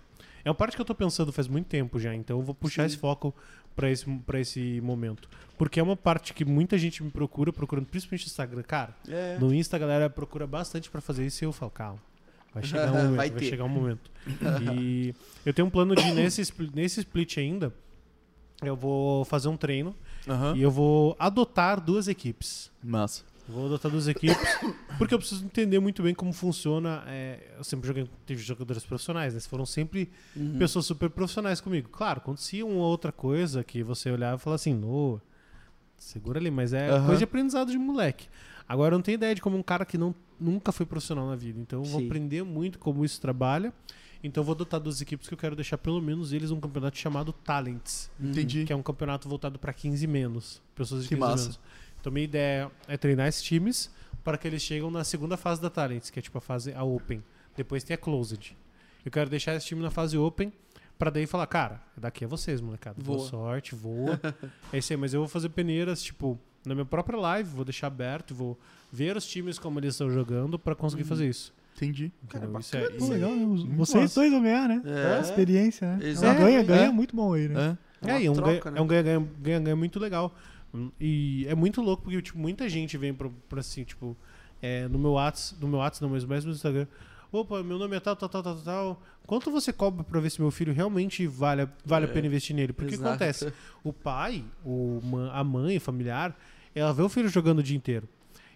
[0.43, 2.83] É uma parte que eu tô pensando faz muito tempo já, então eu vou puxar
[2.83, 2.87] Sim.
[2.87, 3.35] esse foco
[3.75, 5.29] pra esse, pra esse momento.
[5.57, 8.63] Porque é uma parte que muita gente me procura, procurando principalmente no Instagram.
[8.63, 9.37] Cara, É.
[9.37, 11.99] no Insta a galera procura bastante pra fazer isso e eu falo, calma.
[12.53, 14.09] Vai chegar um momento, Vai vai, chegar um momento.
[14.73, 15.13] E
[15.45, 16.41] eu tenho um plano de, nesse,
[16.73, 17.73] nesse split ainda,
[18.63, 19.93] eu vou fazer um treino
[20.27, 20.55] Aham.
[20.55, 22.71] e eu vou adotar duas equipes.
[22.83, 23.23] Massa.
[23.47, 24.59] Vou adotar duas equipes,
[24.99, 27.03] porque eu preciso entender muito bem como funciona.
[27.07, 29.39] é, eu sempre joguei, tive jogadores profissionais, né?
[29.39, 30.59] Foram sempre Uhum.
[30.59, 31.89] pessoas super profissionais comigo.
[31.89, 35.19] Claro, acontecia uma outra coisa que você olhava e falava assim, no,
[35.97, 37.05] segura ali, mas é Aham.
[37.07, 38.27] coisa de aprendizado de moleque.
[38.67, 41.35] Agora eu não tenho ideia de como um cara que não, nunca foi profissional na
[41.35, 41.59] vida.
[41.59, 43.73] Então eu vou aprender muito como isso trabalha.
[44.23, 46.97] Então eu vou adotar duas equipes que eu quero deixar pelo menos eles um campeonato
[46.97, 48.65] chamado Talents Entendi.
[48.65, 51.43] que é um campeonato voltado para 15 menos, pessoas de Que 15 massa.
[51.43, 51.59] menos.
[52.01, 53.89] Então minha ideia é treinar esses times
[54.23, 56.83] para que eles chegam na segunda fase da Talents, que é tipo a fase a
[56.83, 57.23] Open.
[57.55, 58.55] Depois tem a Closed.
[59.05, 60.51] Eu quero deixar esse time na fase Open
[60.97, 63.01] para daí falar, cara, daqui é vocês, molecada.
[63.01, 64.19] Boa sorte, voa.
[64.73, 67.87] é isso aí, mas eu vou fazer peneiras, tipo, na minha própria live, vou deixar
[67.87, 68.59] aberto, vou
[68.91, 71.53] ver os times como eles estão jogando para conseguir fazer isso.
[71.81, 72.11] Entendi.
[72.27, 72.59] Cara, Entendeu?
[72.59, 73.45] isso é, Pô, isso é- legal, né?
[73.45, 74.15] Os- Muito Vocês massa.
[74.19, 74.81] dois vão ganhar, né?
[74.85, 75.21] É.
[75.21, 76.07] Experiência, né?
[76.07, 76.39] Exato.
[76.41, 76.91] Ganha, ganha É.
[76.91, 77.77] muito bom aí, né?
[78.03, 78.07] É.
[78.07, 78.79] É É, uma e é um troca, ganha- né?
[78.79, 80.35] é um ganha-ganha ganha-ganha muito legal.
[80.73, 84.15] Hum, E é muito louco porque tipo, muita gente vem pra, pra assim, tipo,
[84.61, 86.85] é, no meu Whats, no meu Whats, não, mas mais no Instagram.
[87.31, 89.03] Opa, meu nome é tal, tal, tal, tal, tal.
[89.25, 92.27] Quanto você cobra pra ver se meu filho realmente vale, a- vale a É, pena
[92.27, 92.73] investir nele?
[92.73, 93.09] Porque o que Exato.
[93.09, 93.53] acontece?
[93.83, 96.35] O pai, o, ma- a mãe, o familiar,
[96.73, 98.07] ela vê o filho jogando o dia inteiro.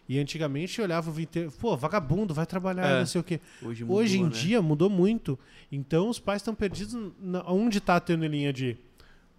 [0.07, 2.99] E antigamente eu olhava o dia inteiro, pô, vagabundo, vai trabalhar, É.
[2.99, 3.39] não sei o quê.
[3.61, 4.29] Hoje, mudou, Hoje em né?
[4.29, 5.39] dia mudou muito.
[5.71, 8.77] Então os pais estão perdidos na, onde tá tendo linha de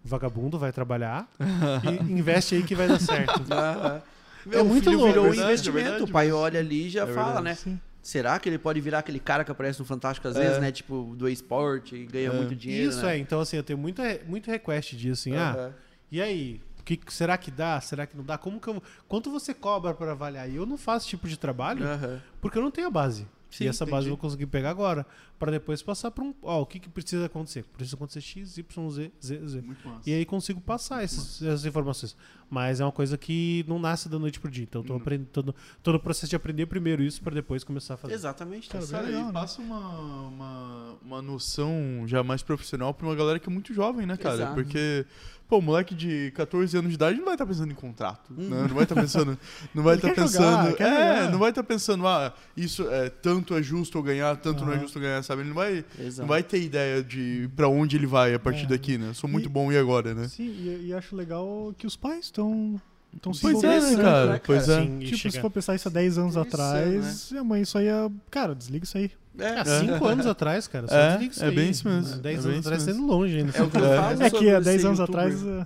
[0.03, 1.27] vagabundo vai trabalhar
[2.09, 3.41] e investe aí que vai dar certo.
[4.51, 5.71] É muito louco, virou um investimento.
[5.83, 7.43] verdade, o pai olha ali e já É fala, verdade.
[7.45, 7.55] né?
[7.55, 7.79] Sim.
[7.99, 10.39] Será que ele pode virar aquele cara que aparece no Fantástico às É.
[10.39, 10.71] vezes, né?
[10.71, 12.31] Tipo, do esporte e ganha É.
[12.31, 13.15] muito dinheiro, Isso né?
[13.15, 15.73] é, então assim, eu tenho muito, re- muito request disso, assim, ah, Aham.
[16.11, 16.61] e aí?
[16.85, 17.81] Que, será que dá?
[17.81, 18.37] Será que não dá?
[18.37, 20.47] Como que eu, quanto você cobra pra avaliar?
[20.49, 22.21] E eu não faço esse tipo de trabalho Aham.
[22.39, 23.27] porque eu não tenho a base.
[23.49, 24.07] Sim, e essa base entendi.
[24.07, 25.05] eu vou conseguir pegar agora,
[25.37, 27.63] pra depois passar pra um, ó, o que que precisa acontecer?
[27.75, 29.63] Precisa acontecer X, Y, Z, Z, Z.
[30.05, 32.15] E aí consigo passar esses- essas informações.
[32.49, 34.63] Mas é uma coisa que não nasce da noite pro dia.
[34.63, 37.95] Então eu tô, aprendendo, tô, tô no processo de aprender primeiro isso pra depois começar
[37.95, 38.13] a fazer.
[38.13, 38.69] Exatamente.
[38.69, 39.31] Tá Cara, legal, e né?
[39.33, 39.79] passa uma,
[40.27, 44.35] uma, uma noção já mais profissional pra uma galera que é muito jovem, né, cara?
[44.35, 44.53] Exato.
[44.53, 45.05] Porque,
[45.49, 48.47] pô, o moleque de 14 anos de idade não vai estar pensando em contrato, Hum.
[48.49, 48.61] né?
[48.67, 49.39] Não vai estar pensando,
[49.73, 51.31] não vai estar jogar, pensando, é, jogar.
[51.31, 54.79] não vai estar pensando, ah, isso é tanto é justo eu ganhar, tanto não é
[54.79, 55.41] justo eu ganhar, sabe?
[55.41, 56.21] Ele não vai, Exato.
[56.21, 58.67] não vai ter ideia de pra onde ele vai a partir É.
[58.67, 59.11] daqui, né?
[59.13, 60.27] Sou muito E- bom e agora, né?
[60.27, 62.79] Sim, e, e acho legal que os pais estão
[63.13, 64.31] estão se Pois é, envolvendo, né, cara?
[64.33, 64.81] né, Pois é.
[64.85, 68.11] Tipo, se chega- for pensar isso há 10 anos Isso, atrás, a mãe só ia.
[68.29, 69.09] Cara, desliga isso aí.
[69.37, 70.87] É, Há cinco anos atrás, cara.
[70.87, 72.91] Só É, isso é bem isso mesmo, Há é 10 bem anos isso atrás tá
[72.91, 73.51] indo longe ainda.
[73.57, 73.95] É o que eu É.
[73.97, 75.25] falo É que sobre há 10 ser anos youtuber.
[75.25, 75.43] atrás.
[75.43, 75.65] uh,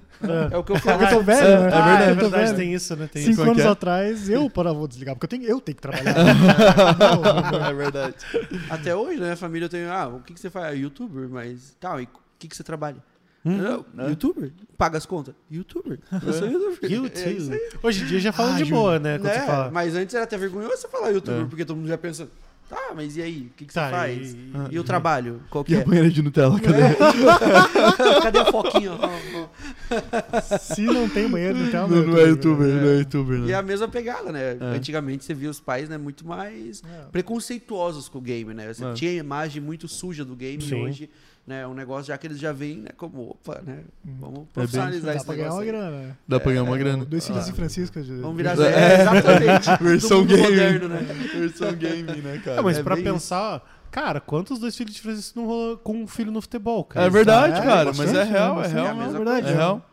[0.54, 0.98] É o que eu É falo.
[0.98, 1.56] que eu tô velho, né?
[1.56, 2.56] Ah, verdade, é eu tô verdade, velho.
[2.58, 3.10] tem isso, né?
[3.12, 3.68] Tem Cinco é anos é?
[3.68, 6.16] atrás, eu para vou desligar, porque eu tenho, eu tenho que trabalhar.
[7.70, 8.16] é verdade.
[8.70, 9.34] Até hoje, né?
[9.34, 9.86] A família tem.
[9.86, 10.66] Ah, o que, que você faz?
[10.66, 11.76] Ah, youtuber, mas.
[11.80, 12.98] Tá, e o que, que você trabalha?
[13.44, 14.10] Não, né?
[14.10, 14.52] Youtuber?
[14.78, 15.34] Paga as contas?
[15.50, 15.98] Youtuber.
[16.26, 16.78] Eu sou youtuber.
[16.84, 17.54] É isso YouTube.
[17.54, 17.70] aí.
[17.82, 19.18] Hoje em dia já falam Ah, de boa, né?
[19.18, 19.40] Quando Né?
[19.40, 19.72] você fala.
[19.72, 21.46] Mas antes era até vergonhoso você falar youtuber, É.
[21.46, 22.28] porque todo mundo já pensa.
[22.70, 23.48] Tá, mas e aí?
[23.52, 24.34] O que, que Tá, você faz?
[24.34, 25.42] e- E, o trabalho?
[25.50, 25.82] Qual que E é?
[25.82, 26.82] a banheira de Nutella, cadê?
[28.22, 28.92] Cadê o foquinho?
[30.62, 33.46] Se não tem banheiro, não tem Não, não é youtuber, não é youtuber, E é
[33.48, 33.54] né?
[33.56, 34.56] a mesma pegada, né?
[34.60, 34.76] É.
[34.76, 37.06] Antigamente você via os pais né, muito mais É.
[37.12, 38.72] preconceituosos com o game, né?
[38.72, 38.94] Você É.
[38.94, 40.76] tinha a imagem muito suja do game Sim.
[40.76, 41.10] e hoje,
[41.50, 43.80] né, é um negócio já que eles já veem, né, como, opa, né?
[44.20, 45.58] Vamos bem profissionalizar Dá esse pra ganhar negócio.
[45.58, 45.82] uma aí.
[45.82, 46.16] grana, né?
[46.28, 47.06] Dá pra ganhar uma grana.
[47.06, 47.46] Dois filhos Ah.
[47.52, 48.72] de Vamos virar É.
[48.72, 49.70] É, exatamente.
[49.84, 50.52] Versão do mundo game.
[50.52, 50.98] moderno, né?
[51.34, 52.60] Versão game, né, cara?
[52.60, 53.62] Ah, mas É pra bem pensar,
[53.92, 57.06] cara, quantos dois filhos de Francisco não rolou com um filho no futebol, cara?
[57.06, 58.66] É verdade, É, cara, mas é bastante, real, né?
[58.66, 59.02] é real.
[59.02, 59.48] É verdade.
[59.50, 59.86] É real.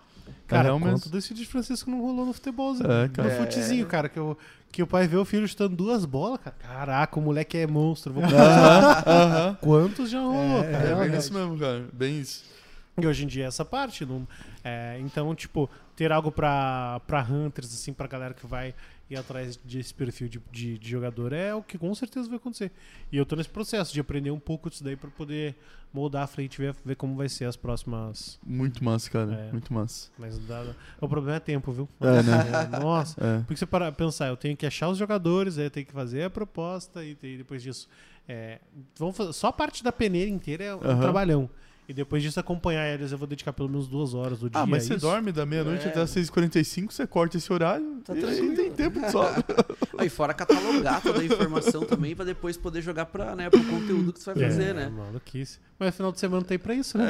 [0.47, 0.93] Cara, realmente.
[0.93, 2.89] quanto desse de Francisco não rolou no futebolzinho?
[2.89, 3.29] É, cara.
[3.29, 4.39] No futezinho, cara, que, eu,
[4.73, 6.57] que o pai vê o filho chutando duas bolas, cara.
[6.59, 8.13] Caraca, o moleque é monstro.
[8.13, 8.23] Vou...
[8.25, 9.59] Aham, aham.
[9.61, 10.85] Quantos já rolou, É, cara?
[10.85, 11.17] É, bem verdade.
[11.25, 11.85] isso mesmo, cara.
[11.93, 12.45] Bem isso.
[13.01, 14.05] E hoje em dia é essa parte.
[14.07, 14.27] Não,
[14.65, 18.75] é, então, tipo, ter algo pra, pra hunters, assim, pra galera que vai
[19.09, 22.73] ir atrás desse perfil de, de, de jogador é o que com certeza vai acontecer.
[23.13, 25.55] E eu tô nesse processo de aprender um pouco disso daí pra poder
[25.95, 28.39] moldar a frente e ver, ver como vai ser as próximas.
[28.45, 29.33] Muito massa, cara.
[29.33, 29.53] É.
[29.53, 30.11] Muito massa.
[30.19, 31.89] Mas dá- o problema é tempo, viu?
[32.01, 32.33] É, né?
[32.77, 33.17] É, nossa.
[33.25, 33.39] É.
[33.41, 36.25] Porque você para pensar, eu tenho que achar os jogadores, aí eu tenho que fazer
[36.25, 37.89] a proposta e, depois disso.
[38.29, 38.59] É,
[38.99, 41.01] vamos fazer- só a parte da peneira inteira é um Aham.
[41.01, 41.49] trabalhão.
[41.89, 44.61] E depois disso acompanhar eles, eu vou dedicar pelo menos duas horas do dia.
[44.61, 45.07] Ah, mas a você isso.
[45.07, 45.89] dorme da meia-noite É.
[45.91, 48.57] até as 6h45, você corta esse horário Tá e aí tranquilo.
[48.57, 49.45] tem tempo de sobra.
[49.99, 54.13] Aí fora catalogar toda a informação também pra depois poder jogar pra, né, pro conteúdo
[54.13, 54.89] que você vai fazer, é, né?
[54.89, 55.59] Maluquice.
[55.79, 57.05] Mas final de semana tem pra isso, né?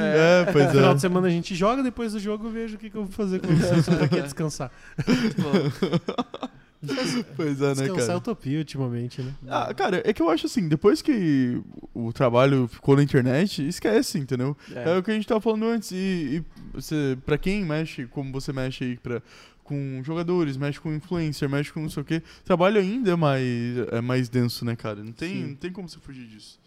[0.45, 1.01] É, pois Final de é.
[1.01, 3.39] semana a gente joga, depois do jogo eu vejo o que, que eu vou fazer
[3.39, 3.83] com vocês.
[3.89, 4.71] pra que descansar?
[5.07, 6.47] Muito bom.
[7.35, 8.17] Pois é, né, Descansar é cara?
[8.17, 9.33] utopia ultimamente, né?
[9.47, 11.59] Ah, cara, é que eu acho assim, depois que
[11.93, 14.55] o trabalho ficou na internet, esquece, entendeu?
[14.73, 14.97] É, É.
[14.97, 15.91] o que a gente tava falando antes.
[15.91, 16.43] E, e
[16.73, 19.21] você, pra quem mexe, como você mexe aí pra,
[19.63, 23.43] com jogadores, mexe com influencer, mexe com não sei o quê, trabalho ainda é mais,
[23.91, 25.03] é mais denso, né, cara?
[25.03, 25.47] Não tem, Sim.
[25.47, 26.59] não tem como você fugir disso.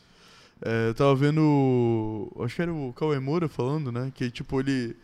[0.62, 2.30] É, eu tava vendo.
[2.44, 4.12] Acho que era o Cauê Moura falando, né?
[4.14, 4.94] Que tipo, ele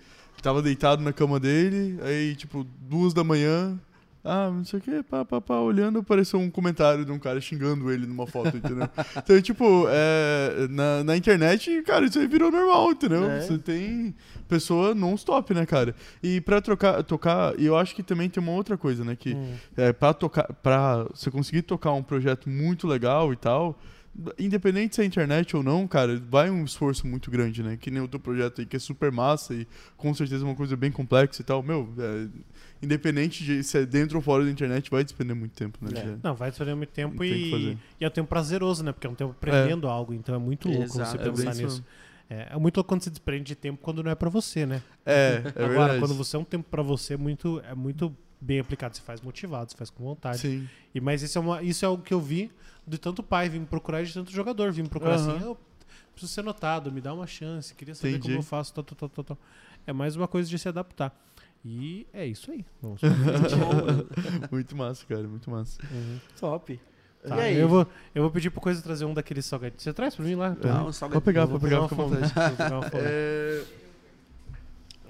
[0.42, 3.78] tava deitado na cama dele, aí, tipo, duas da manhã.
[4.27, 7.40] Ah, não sei o que, pá, pá, pá, olhando, apareceu um comentário de um cara
[7.40, 8.89] xingando ele numa foto, entendeu?
[9.16, 13.24] então, tipo, é, na, na internet, cara, isso aí virou normal, entendeu?
[13.31, 13.40] É.
[13.40, 14.15] Você tem
[14.48, 15.94] pessoa non-stop, né, cara?
[16.23, 19.35] E pra trocar, tocar, e eu acho que também tem uma outra coisa, né, que
[19.35, 19.55] Hum.
[19.77, 23.78] é, pra, tocar, pra você conseguir tocar um projeto muito legal e tal,
[24.38, 27.76] independente se é internet ou não, cara, vai um esforço muito grande, né?
[27.76, 29.66] Que nem o teu projeto aí, que é super massa e
[29.97, 31.62] com certeza é uma coisa bem complexa e tal.
[31.62, 32.28] Meu, é,
[32.82, 35.90] independente de se é dentro ou fora da internet, vai despender muito tempo, né?
[35.94, 36.16] É.
[36.22, 38.93] Não, vai despender muito tempo e, e é um tempo prazeroso, né?
[38.93, 41.62] Porque é um tempo aprendendo algo, então é muito louco Exato, você é pensar isso
[41.62, 41.84] nisso.
[42.28, 44.82] É, é muito louco quando você desprende de tempo quando não é pra você, né?
[45.05, 46.01] É, é Agora, verdade.
[46.01, 48.97] quando você é um tempo pra você, é muito, é muito bem aplicado.
[48.97, 50.38] Você faz motivado, você faz com vontade.
[50.38, 50.68] Sim.
[50.94, 52.51] E, mas isso é, uma, isso é algo que eu vi
[52.86, 55.36] de tanto pai vir me procurar e de tanto jogador vir me procurar Aham.
[55.36, 55.44] assim.
[55.44, 55.58] Eu
[56.12, 58.22] preciso ser notado, me dá uma chance, queria saber Entendi.
[58.28, 58.72] como eu faço.
[58.72, 59.38] Tal, tal, tal, tal, tal.
[59.86, 61.14] É mais uma coisa de se adaptar.
[61.64, 62.64] E é isso aí.
[62.80, 63.00] Vamos
[64.52, 65.78] Muito massa, cara, muito massa.
[65.90, 66.18] Uhum.
[66.38, 66.80] Top.
[67.26, 67.56] Tá, E aí?
[67.56, 69.82] Eu, vou, eu vou pedir pro Coisa trazer um daqueles salgadinhos.
[69.82, 70.56] Você traz pra mim lá?
[70.64, 71.22] Ah, um salgadinho.
[71.24, 72.16] pegar, Eu vou pegar, uma fica à fome.
[72.20, 72.48] vontade.
[72.48, 73.85] Vou pegar uma fome.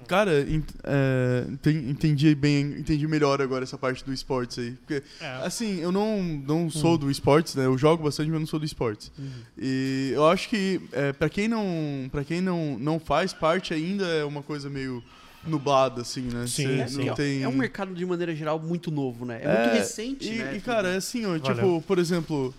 [0.07, 4.71] É, Cara, ent- é, enten- entendi bem, entendi melhor agora essa parte do esportes aí.
[4.71, 5.27] Porque, É.
[5.45, 7.65] assim, eu não, não sou do esportes, né?
[7.65, 9.11] Eu jogo bastante, mas não sou do esportes.
[9.19, 9.29] Uhum.
[9.57, 14.05] E eu acho que é, para quem não para quem não, não faz parte ainda
[14.05, 15.03] é uma coisa meio
[15.45, 16.45] nublada assim, né?
[16.47, 16.97] Sim, Cê É, sim.
[16.97, 19.39] não porque tem é um mercado de maneira geral muito novo, né?
[19.43, 20.55] É, muito recente, e, né?
[20.57, 22.53] E cara, é assim, ó, tipo, por exemplo,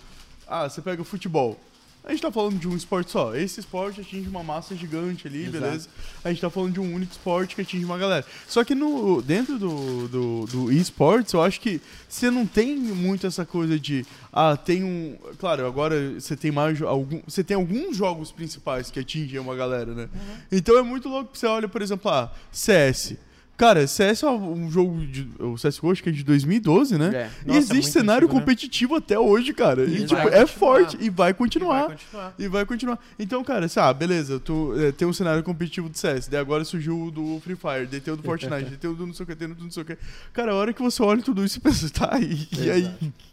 [0.47, 1.59] ah, você pega o futebol.
[2.05, 3.35] A gente tá falando de um esporte só.
[3.35, 5.59] Esse esporte atinge uma massa gigante ali, Exato.
[5.59, 5.89] beleza?
[6.25, 8.25] A gente tá falando de um único esporte que atinge uma galera.
[8.47, 13.27] Só que no, dentro do, do, do esportes, eu acho que você não tem muito
[13.27, 14.07] essa coisa de.
[14.33, 15.19] Ah, tem um.
[15.39, 16.81] Claro, agora você tem mais.
[16.81, 20.09] Algum, você tem alguns jogos principais que atingem uma galera, né?
[20.51, 23.16] Então é muito louco que você olha, por exemplo, ah, CS.
[23.59, 25.29] Cara, CS é um jogo de.
[25.41, 27.07] O CSGO acho que é de 2012, né?
[27.07, 27.31] É.
[27.45, 28.41] E Nossa, é existe muito cenário antigo, né?
[28.41, 29.85] competitivo até hoje, cara.
[29.85, 31.97] E, E tipo, é forte e vai E vai continuar.
[32.39, 32.99] E vai continuar.
[33.19, 36.65] Então, cara, assim, ah, beleza, tu, é, tem um cenário competitivo do CS, daí agora
[36.65, 39.13] surgiu o do Free Fire, daí tem o do Fortnite, daí tem o do não
[39.13, 39.99] sei o que, tem o do não sei o que.
[40.33, 42.89] Cara, a hora que você olha tudo isso e pensa, tá, e, e aí,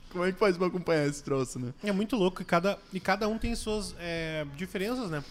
[0.09, 1.71] como é que faz pra acompanhar esse troço, né?
[1.83, 5.23] É muito louco e cada, e cada um tem suas é, diferenças, né?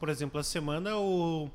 [0.00, 1.48] Por exemplo, essa semana o,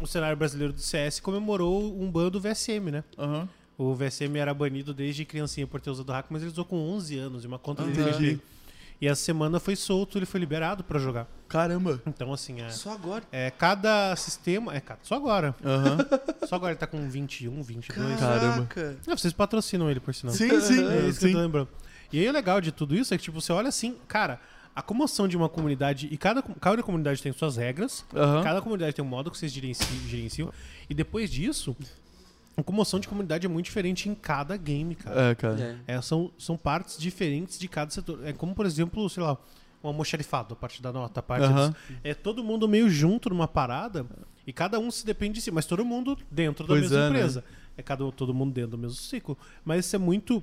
[0.00, 3.04] o cenário brasileiro do CS comemorou um ban do VSM, né?
[3.18, 3.48] Aham.
[3.76, 7.16] O VSM era banido desde criancinha por ter usado hack, mas ele usou com 11
[7.18, 8.10] anos e uma conta de Entendi.
[8.10, 8.40] PvP.
[9.00, 11.28] E essa semana foi solto, ele foi liberado pra jogar.
[11.48, 12.02] Caramba.
[12.04, 13.22] Então, assim, é, Só agora.
[13.30, 14.74] é cada sistema.
[14.74, 15.54] É, só agora.
[15.64, 15.98] Aham.
[16.48, 18.18] Só agora ele tá com 21, 22.
[18.18, 18.68] Caramba.
[19.06, 20.34] Não, vocês patrocinam ele, por sinal.
[20.34, 21.32] Sim, sim, É isso que eu sim.
[21.34, 21.68] tô lembrando.
[22.12, 24.40] E aí o legal de tudo isso é que, tipo, você olha assim, cara,
[24.78, 28.42] a comoção de uma comunidade, e cada, cada comunidade tem suas regras, Aham.
[28.44, 30.52] cada comunidade tem um modo que vocês gerenciam, gerenciam
[30.88, 31.76] e depois disso,
[32.56, 35.30] a comoção de comunidade é muito diferente em cada game, cara.
[35.30, 35.78] É, cara.
[35.86, 35.94] É.
[35.94, 38.24] É, são, são partes diferentes de cada setor.
[38.24, 39.36] É como, por exemplo, sei lá,
[39.82, 41.70] um almoxarifado, a parte da nota, a parte Aham.
[41.70, 44.06] dos- É todo mundo meio junto numa parada
[44.46, 47.00] e cada um se depende de si, mas todo mundo dentro da Pois mesma é,
[47.00, 47.08] né?
[47.08, 47.44] empresa.
[47.76, 49.36] É cada, todo mundo dentro do mesmo ciclo.
[49.64, 50.42] Mas isso é muito.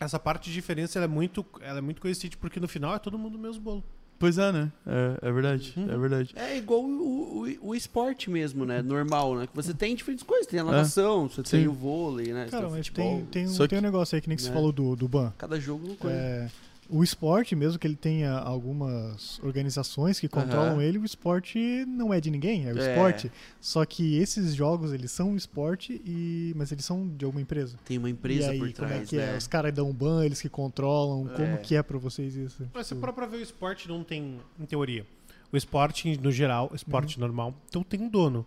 [0.00, 2.98] Essa parte de diferença ela é muito, ela é muito coincidente porque no final é
[2.98, 3.84] todo mundo o mesmo bolo.
[4.18, 4.72] Pois é, né?
[4.84, 5.90] É, é verdade, Uhum.
[5.92, 6.32] é verdade.
[6.36, 8.82] É igual o, o, o esporte mesmo, né?
[8.82, 9.46] Normal, né?
[9.46, 10.46] Que você tem diferentes coisas.
[10.46, 11.68] Tem a natação, você tem Sim.
[11.68, 12.44] o vôlei, né?
[12.46, 13.16] Você Cara, tem o mas futebol.
[13.16, 14.54] tem, tem, um, Só que- tem um negócio aí que nem que você né?
[14.56, 15.32] falou do, do ban.
[15.38, 16.16] Cada jogo uma coisa.
[16.16, 16.50] É,
[16.88, 20.82] o esporte, mesmo que ele tenha algumas organizações que controlam Aham.
[20.82, 22.88] ele, o esporte não é de ninguém, é o É.
[22.88, 23.30] esporte.
[23.60, 27.76] Só que esses jogos, eles são esporte, e, mas eles são de alguma empresa.
[27.84, 29.34] Tem uma e empresa aí, por como trás, é que né?
[29.34, 29.36] é?
[29.36, 31.28] Os caras dão ban, eles que controlam.
[31.28, 31.36] É.
[31.36, 32.68] Como que é pra vocês isso?
[32.72, 35.06] Mas se Tipo, parar pra ver o esporte, não tem, em teoria.
[35.52, 38.44] O esporte, no geral, esporte normal, então tem um dono.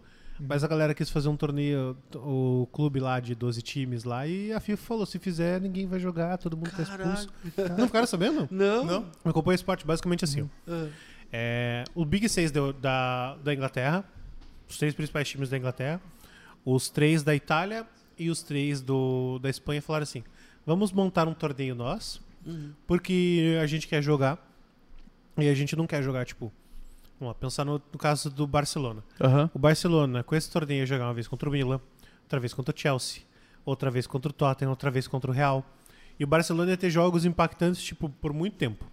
[0.47, 4.51] Mas a galera quis fazer um torneio, o clube lá de 12 times lá, e
[4.51, 7.29] a FIFA falou: se fizer, ninguém vai jogar, todo mundo tá expulso.
[7.55, 7.75] Caraca.
[7.77, 8.47] Não ficaram sabendo?
[8.49, 8.85] Não?
[8.85, 9.05] Não?
[9.23, 10.49] Eu acompanho o esporte basicamente assim.
[10.67, 10.87] Ah,
[11.33, 14.03] É, o Big 6 da, da, da Inglaterra,
[14.69, 16.01] os três principais times da Inglaterra,
[16.65, 17.85] os três da Itália
[18.17, 20.23] e os três do, da Espanha falaram assim:
[20.65, 22.71] vamos montar um torneio nós, uhum.
[22.85, 24.37] porque a gente quer jogar
[25.37, 26.51] e a gente não quer jogar, tipo,
[27.21, 29.03] vamos lá, pensar no, no caso do Barcelona.
[29.21, 29.49] Aham.
[29.53, 31.79] O Barcelona, com esse torneio, ia jogar uma vez contra o Milan,
[32.23, 33.21] outra vez contra o Chelsea,
[33.63, 35.63] outra vez contra o Tottenham, outra vez contra o Real.
[36.19, 38.85] E o Barcelona ia ter jogos impactantes, tipo, por muito tempo.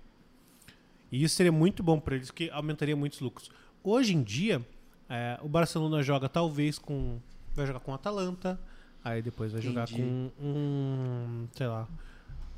[1.10, 3.50] E isso seria muito bom para eles, que aumentaria muitos lucros.
[3.82, 4.64] Hoje em dia,
[5.08, 7.18] é, o Barcelona joga talvez com.
[7.54, 8.60] Vai jogar com o Atalanta,
[9.02, 10.02] aí depois vai jogar Entendi.
[10.02, 11.48] com um.
[11.54, 11.88] sei lá.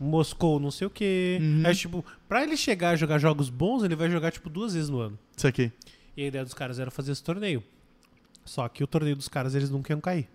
[0.00, 1.38] Moscou, não sei o quê.
[1.40, 1.62] Uhum.
[1.66, 4.88] Aí, tipo, pra ele chegar a jogar jogos bons, ele vai jogar, tipo, duas vezes
[4.88, 5.18] no ano.
[5.36, 5.70] Isso aqui.
[6.16, 7.62] E a ideia dos caras era fazer esse torneio.
[8.44, 10.26] Só que o torneio dos caras eles não queriam cair.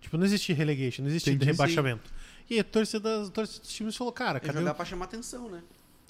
[0.00, 1.46] Tipo, não existe relegation, não existe Entendi.
[1.52, 2.10] rebaixamento.
[2.48, 5.04] E a torcida, a torcida dos times falou, cara, É cadê, jogar o- pra chamar
[5.04, 5.62] atenção, né?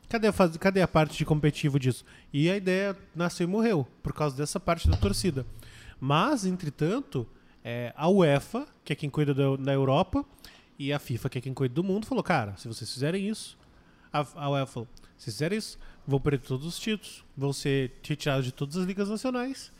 [0.09, 2.05] cadê, a fase- cadê a parte de competitivo disso?
[2.33, 5.45] E a ideia nasceu e morreu, por causa dessa parte da torcida.
[6.01, 7.27] Mas, entretanto,
[7.63, 10.25] é, a UEFA, que é quem cuida da, da Europa,
[10.83, 13.59] e a FIFA, que é quem cuida do mundo, falou, cara, se vocês fizerem isso,
[14.13, 17.93] a, a UEFA falou, se vocês fizerem isso, vão perder todos os títulos, vão ser
[18.03, 19.71] retirados de todas as ligas nacionais,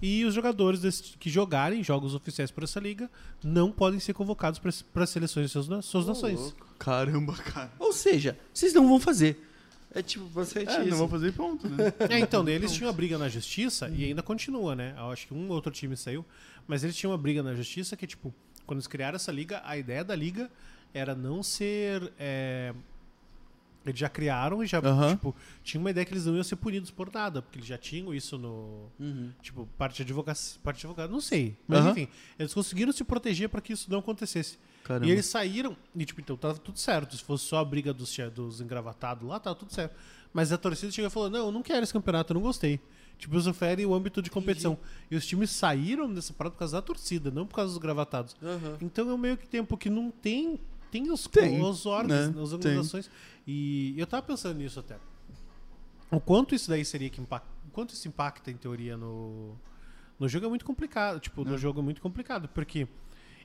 [0.00, 3.08] e os jogadores desse- que jogarem jogos oficiais por essa liga
[3.42, 6.40] não podem ser convocados para as seleções de suas, suas Ô, nações.
[6.40, 6.66] louco.
[6.78, 7.72] Caramba, cara.
[7.78, 9.48] Ou seja, vocês não vão fazer.
[9.94, 10.90] É tipo, basicamente É, isso.
[10.90, 11.92] não vou fazer ponto, né?
[12.10, 14.94] É, então, daí eles tinham uma briga na justiça e ainda continua, né?
[14.98, 16.24] Eu acho que um outro time saiu,
[16.66, 18.34] mas eles tinham uma briga na justiça que, tipo,
[18.72, 20.50] quando eles criaram essa liga, a ideia da liga
[20.94, 22.10] era não ser.
[22.18, 22.72] é,
[23.84, 25.10] Eles já criaram e já, Aham.
[25.10, 27.76] tipo, tinha uma ideia que eles não iam ser punidos por nada, porque eles já
[27.76, 28.88] tinham isso no.
[28.98, 29.30] Uhum.
[29.42, 31.54] Tipo, parte de advocacia, parte de advogado, não sei.
[31.68, 31.90] Mas Aham.
[31.90, 32.08] enfim,
[32.38, 34.56] eles conseguiram se proteger para que isso não acontecesse.
[34.84, 35.06] Caramba.
[35.06, 37.14] E eles saíram, e tipo, então tava tudo certo.
[37.16, 39.94] Se fosse só a briga dos, dos engravatados lá, tava tudo certo.
[40.32, 42.80] Mas a torcida chegou e falou: não, eu não quero esse campeonato, eu não gostei.
[43.22, 44.76] Tipo, isso fere o âmbito de competição.
[45.08, 48.34] E os times saíram dessa parada por causa da torcida, não por causa dos gravatados.
[48.42, 48.78] Aham.
[48.80, 50.58] Então é um meio que tempo que não tem.
[50.90, 52.42] Tem os, Tem, os órgãos, né?
[52.42, 53.08] as organizações.
[53.46, 54.96] E eu tava pensando nisso até.
[56.10, 57.46] O quanto isso daí seria que impacta.
[57.68, 59.54] O quanto isso impacta, em teoria, no.
[60.18, 61.20] No jogo é muito complicado.
[61.20, 62.48] Tipo, no jogo é muito complicado.
[62.48, 62.88] Porque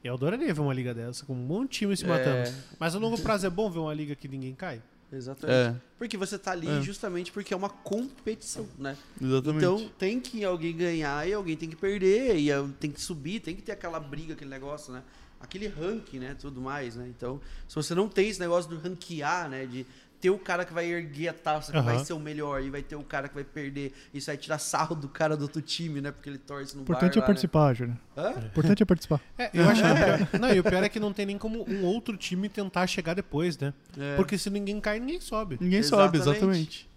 [0.04, 2.49] eu adoraria ver uma liga dessa, com um monte de time se matando.
[2.49, 4.82] É, Mas a longo prazo é bom ver uma liga que ninguém cai.
[5.11, 5.57] Exatamente.
[5.77, 6.81] É, Porque você tá ali É.
[6.81, 8.95] justamente porque é uma competição, né?
[9.21, 9.57] exatamente.
[9.57, 13.39] Então tem que alguém ganhar e alguém tem que perder, e eh, tem que subir,
[13.39, 15.01] tem que ter aquela briga, aquele negócio, né?
[15.39, 16.35] Aquele ranking, né?
[16.39, 17.07] Tudo mais, né?
[17.15, 19.65] Então, se você não tem esse negócio do ranquear, né?
[19.65, 19.85] De
[20.19, 21.85] ter o cara que vai erguer a taça, que Aham.
[21.85, 23.94] vai ser o melhor, e vai ter o cara que vai perder.
[24.14, 26.11] Isso vai tirar sarro do cara do outro time, né?
[26.11, 27.98] Porque ele torce no O importante bar é lá, participar, Júnior.
[28.15, 28.23] Né?
[28.23, 28.30] Hã?
[28.41, 29.22] O importante é participar.
[29.38, 29.88] É, eu acho que
[30.34, 32.88] pior, não, e o pior é que não tem nem como um outro time tentar
[32.88, 33.73] chegar depois, né?
[33.98, 34.15] É.
[34.15, 35.57] Porque se ninguém cai, ninguém sobe.
[35.61, 36.38] Ninguém sobe, Exatamente.
[36.39, 36.89] exatamente.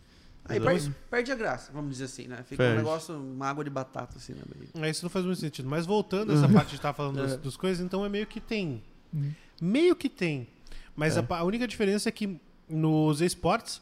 [0.47, 0.83] Aí Exatamente.
[0.85, 2.39] perde, perde a graça, vamos dizer assim, né?
[2.45, 2.75] Fica Perde.
[2.75, 4.41] um negócio, uma água de batata, assim, né?
[4.83, 5.69] Aí isso não faz muito sentido.
[5.69, 7.37] Mas voltando a essa parte de estar falando dos, É.
[7.37, 8.83] dos coisas, então é meio que tem.
[9.13, 9.31] Uhum.
[9.61, 10.49] Meio que tem.
[10.97, 11.21] Mas É.
[11.29, 12.41] a, a única diferença é que
[12.71, 13.81] nos esportes,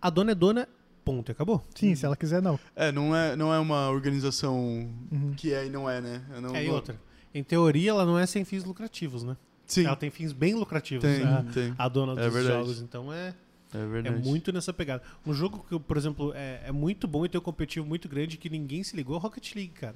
[0.00, 0.68] a dona é dona,
[1.04, 1.64] ponto, e acabou.
[1.74, 2.58] Sim, se ela quiser, não.
[2.76, 4.56] É, não é, não é uma organização
[5.10, 5.34] Uhum.
[5.36, 6.22] que é e não é, né?
[6.34, 7.00] Eu não é, e vou- outra.
[7.34, 9.36] Em teoria, ela não é sem fins lucrativos, né?
[9.66, 11.02] Sim, Ela tem fins bem lucrativos.
[11.02, 11.74] tem, a, tem.
[11.76, 12.56] a dona É dos verdade.
[12.56, 12.80] jogos.
[12.80, 13.34] Então é,
[13.74, 14.26] É é verdade.
[14.26, 15.02] muito nessa pegada.
[15.26, 18.38] Um jogo que, por exemplo, é, é muito bom e tem um competitivo muito grande
[18.38, 19.94] que ninguém se ligou é Rocket League, cara.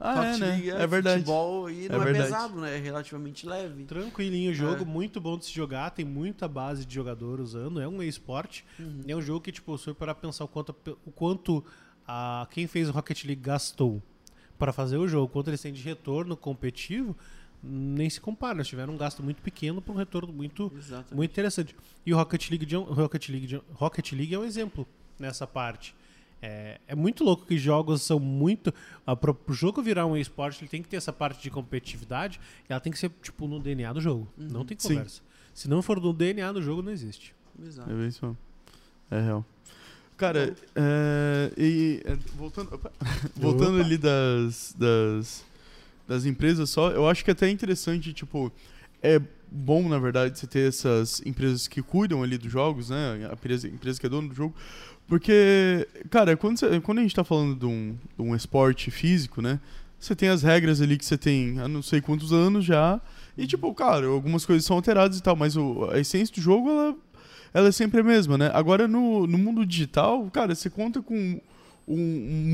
[0.00, 0.66] Ah, é, né?
[0.66, 1.20] É verdade.
[1.24, 2.24] Futebol e não é, verdade.
[2.26, 2.76] pesado, né?
[2.76, 3.84] É relativamente leve.
[3.84, 4.84] Tranquilinho o jogo, É.
[4.84, 8.64] muito bom de se jogar, tem muita base de jogador usando, é um esporte.
[8.78, 9.02] Uhum.
[9.08, 11.64] É um jogo que, tipo, for para pensar o quanto, o quanto
[12.06, 14.00] a, quem fez o Rocket League gastou
[14.56, 17.16] para fazer o jogo, quanto eles têm de retorno competitivo,
[17.62, 18.58] nem se compara.
[18.58, 21.14] Eles tiveram um gasto muito pequeno para um retorno muito, Exatamente.
[21.14, 21.74] muito interessante.
[22.06, 24.86] E o Rocket League, de Rocket League, Rocket League é um exemplo
[25.18, 25.92] nessa parte.
[26.40, 28.72] É, é muito louco que jogos são muito.
[29.04, 32.72] Para o jogo virar um esporte, ele tem que ter essa parte de competitividade e
[32.72, 34.28] ela tem que ser tipo no DNA do jogo.
[34.36, 34.88] Não tem Sim.
[34.88, 35.22] conversa.
[35.52, 37.34] Se não for no DNA do jogo, não existe.
[37.60, 37.90] Exato.
[37.90, 38.38] É bem isso mesmo.
[39.10, 39.44] É real.
[40.16, 42.92] Cara, é, e é, voltando, opa,
[43.36, 45.44] voltando ali das, das,
[46.06, 48.52] das empresas só, eu acho que é até interessante, tipo,
[49.02, 49.20] é
[49.50, 53.28] bom, na verdade, você ter essas empresas que cuidam ali dos jogos, né?
[53.30, 54.54] A empresa, a empresa que é dona do jogo.
[55.08, 59.40] Porque, cara, quando, você- quando a gente tá falando de um, de um esporte físico,
[59.40, 59.58] né?
[59.98, 63.00] Você tem as regras ali que você tem há não sei quantos anos já.
[63.36, 66.68] E, tipo, cara, algumas coisas são alteradas e tal, mas o, a essência do jogo,
[66.70, 66.96] ela,
[67.54, 68.50] ela é sempre a mesma, né?
[68.54, 71.40] Agora, no, no mundo digital, cara, você conta com
[71.88, 71.96] um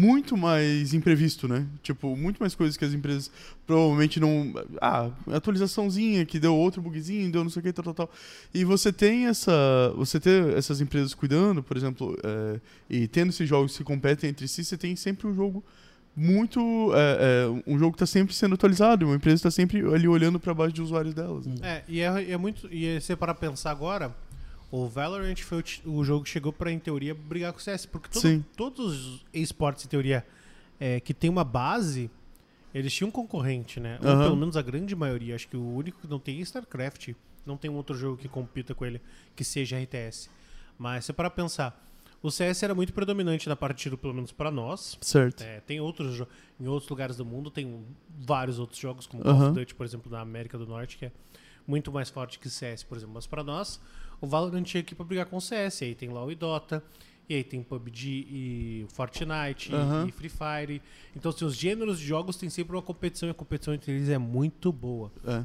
[0.01, 1.67] muito mais imprevisto, né?
[1.83, 3.31] Tipo, muito mais coisas que as empresas
[3.67, 4.53] provavelmente não.
[4.81, 8.11] Ah, atualizaçãozinha que deu outro bugzinho, deu não sei o que, tal, tal, tal.
[8.53, 9.53] E você tem essa.
[9.97, 14.47] Você ter essas empresas cuidando, por exemplo, é, e tendo esses jogos que competem entre
[14.47, 15.65] si, você tem sempre um jogo
[16.17, 16.93] muito.
[16.95, 20.39] é, é, um jogo que está sempre sendo atualizado, uma empresa está sempre ali olhando
[20.39, 21.45] para baixo de usuários delas.
[21.47, 21.55] né?
[21.63, 22.69] É, e é, é muito.
[22.73, 24.15] E se para pensar agora,
[24.71, 27.87] o Valorant foi o, o jogo que chegou pra, em teoria, brigar com o CS.
[27.87, 30.27] Porque todo- todos os esportes, em teoria,
[30.81, 32.11] é, que tem uma base,
[32.75, 33.99] eles tinham um concorrente, né?
[34.03, 34.23] Ou Aham.
[34.25, 35.35] pelo menos a grande maioria.
[35.35, 37.11] Acho que o único que não tem é StarCraft.
[37.47, 39.01] Não tem um outro jogo que compita com ele
[39.37, 40.29] que seja RTS.
[40.79, 41.81] Mas se para pensar,
[42.23, 44.97] o CS era muito predominante na parte de tiro, pelo menos pra nós.
[45.03, 45.43] Certo.
[45.43, 46.23] É, tem outros
[46.59, 47.85] em outros lugares do mundo, tem
[48.19, 49.51] vários outros jogos, como Call Aham.
[49.51, 51.13] of Duty, por exemplo, na América do Norte, que é
[51.67, 53.15] muito mais forte que o CS, por exemplo.
[53.15, 53.79] Mas pra nós,
[54.25, 55.81] o Valorant tinha aqui pra brigar com o CS.
[55.83, 56.83] E aí tem LoL e Dota,
[57.29, 60.07] e aí tem PUBG e Fortnite e- Aham.
[60.09, 60.83] e Free Fire.
[61.17, 64.09] Então, assim, os gêneros de jogos têm sempre uma competição e a competição entre eles
[64.09, 65.11] é muito boa.
[65.27, 65.45] É.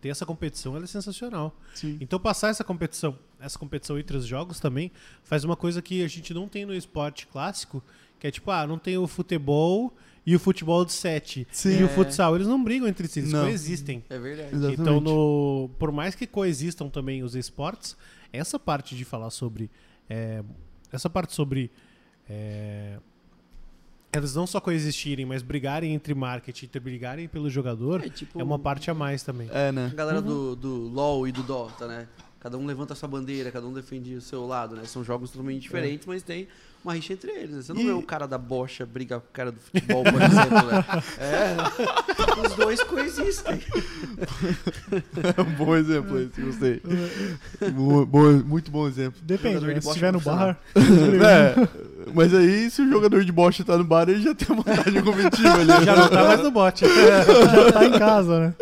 [0.00, 1.56] Ter essa competição ela é sensacional.
[1.74, 1.96] Sim.
[2.00, 4.92] Então passar essa competição, essa competição entre os jogos também
[5.22, 7.82] faz uma coisa que a gente não tem no esporte clássico,
[8.20, 9.94] que é tipo, ah, não tem o futebol
[10.26, 11.46] e o futebol de sete.
[11.52, 11.78] Sim.
[11.80, 11.88] E o É.
[11.88, 13.42] futsal, eles não brigam entre si, eles Não.
[13.44, 14.02] coexistem.
[14.08, 14.48] É verdade.
[14.54, 14.80] Exatamente.
[14.80, 17.96] Então, no, por mais que coexistam também os esportes,
[18.32, 19.70] essa parte de falar sobre.
[20.08, 20.42] é,
[20.92, 21.70] essa parte sobre.
[22.28, 22.98] é,
[24.12, 28.44] eles não só coexistirem, mas brigarem entre marketing e brigarem pelo jogador, É, tipo, é
[28.44, 29.48] uma parte a mais também.
[29.52, 29.92] É, A né?
[29.94, 32.06] galera do, do LoL e do Dota, né?
[32.38, 34.84] Cada um levanta a sua bandeira, cada um defende o seu lado, né?
[34.84, 36.46] São jogos totalmente diferentes, mas tem
[36.84, 37.56] uma rixa entre eles.
[37.56, 37.62] né?
[37.62, 40.20] Você não E- vê o cara da bocha brigar com o cara do futebol, por
[40.20, 40.84] exemplo, né?
[41.18, 43.60] É, os dois coexistem.
[45.36, 46.82] É um bom exemplo esse, gostei.
[48.06, 49.20] Boa- muito bom exemplo.
[49.22, 49.80] Depende, Jogador de né?
[49.80, 50.58] Se estiver no bar.
[51.24, 51.54] É,
[52.12, 55.02] mas aí, se o jogador de bocha tá no bar, ele já tem uma vantagem
[55.02, 55.84] competitiva ali.
[55.84, 56.84] Já não tá mais no bot.
[56.84, 58.54] já tá em casa, né?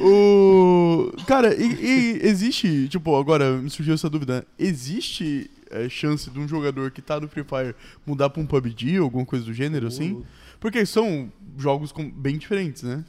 [0.00, 1.12] O...
[1.26, 4.42] Cara, e, e existe, tipo, agora me surgiu essa dúvida, né?
[4.58, 7.74] existe é, chance de um jogador que tá no Free Fire
[8.06, 10.24] mudar pra um PUBG ou alguma coisa do gênero, assim?
[10.60, 13.04] Porque são jogos com- bem diferentes, né?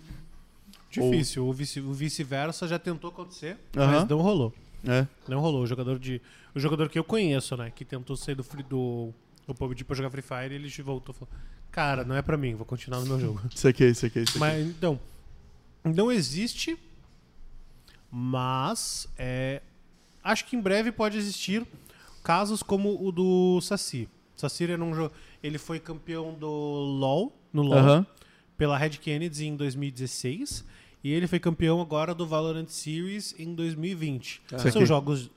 [0.89, 1.45] Difícil.
[1.47, 3.99] O vice- o vice-versa já tentou acontecer, Aham.
[4.01, 4.53] mas não rolou.
[4.85, 5.07] É.
[5.27, 5.63] Não rolou.
[5.63, 6.21] O jogador de.
[6.53, 7.71] O jogador que eu conheço, né?
[7.75, 9.11] Que tentou sair do, free, do,
[9.47, 11.33] do PUBG pra jogar Free Fire, ele voltou e falou:
[11.71, 13.41] Cara, não é pra mim, vou continuar no meu jogo.
[13.53, 14.39] Isso aqui, isso aqui, isso aqui.
[14.39, 14.99] Mas então,
[15.83, 16.77] não existe,
[18.11, 19.61] mas é,
[20.23, 21.65] acho que em breve pode existir
[22.23, 24.07] casos como o do Saci.
[24.35, 25.13] Saci era um jogo,
[25.43, 28.07] ele foi campeão do LoL, no LoL, Aham.
[28.57, 30.65] pela Red Kennedy em 2016
[31.03, 34.41] e ele foi campeão agora do Valorant Series em 2020.
[34.55, 34.85] Isso São aqui.
[34.85, 35.29] jogos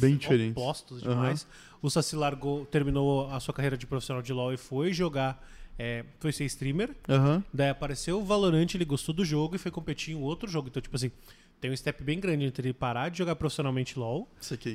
[0.00, 0.50] Bem diferentes.
[0.62, 1.46] opostos demais.
[1.80, 5.42] O Saci largou, terminou a sua carreira de profissional de LoL e foi jogar,
[5.78, 6.90] é, foi ser streamer.
[7.08, 7.42] Aham.
[7.52, 10.68] Daí apareceu o Valorant, ele gostou do jogo e foi competir em outro jogo.
[10.68, 11.10] Então, tipo assim,
[11.62, 14.28] tem um step bem grande entre ele parar de jogar profissionalmente LoL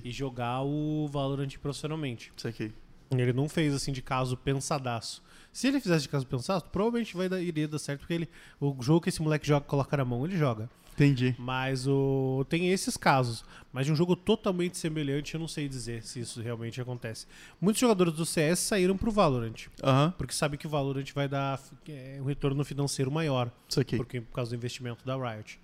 [0.04, 2.32] e jogar o Valorant profissionalmente.
[2.36, 2.72] Isso aqui.
[3.12, 5.22] Ele não fez assim de caso pensadaço.
[5.52, 8.74] Se ele fizesse de caso pensado, provavelmente vai dar, iria dar certo, porque ele, o
[8.82, 10.70] jogo que esse moleque joga, coloca na mão, ele joga.
[10.94, 11.36] Entendi.
[11.38, 13.44] Mas o tem esses casos.
[13.74, 17.28] Mas de um jogo totalmente semelhante, eu não sei dizer se isso realmente acontece.
[17.60, 20.14] Muitos jogadores do CS saíram pro Valorant, Aham.
[20.18, 23.98] porque sabe que o Valorant vai dar é, um retorno financeiro maior Isso aqui.
[23.98, 25.60] porque por causa do investimento da Riot.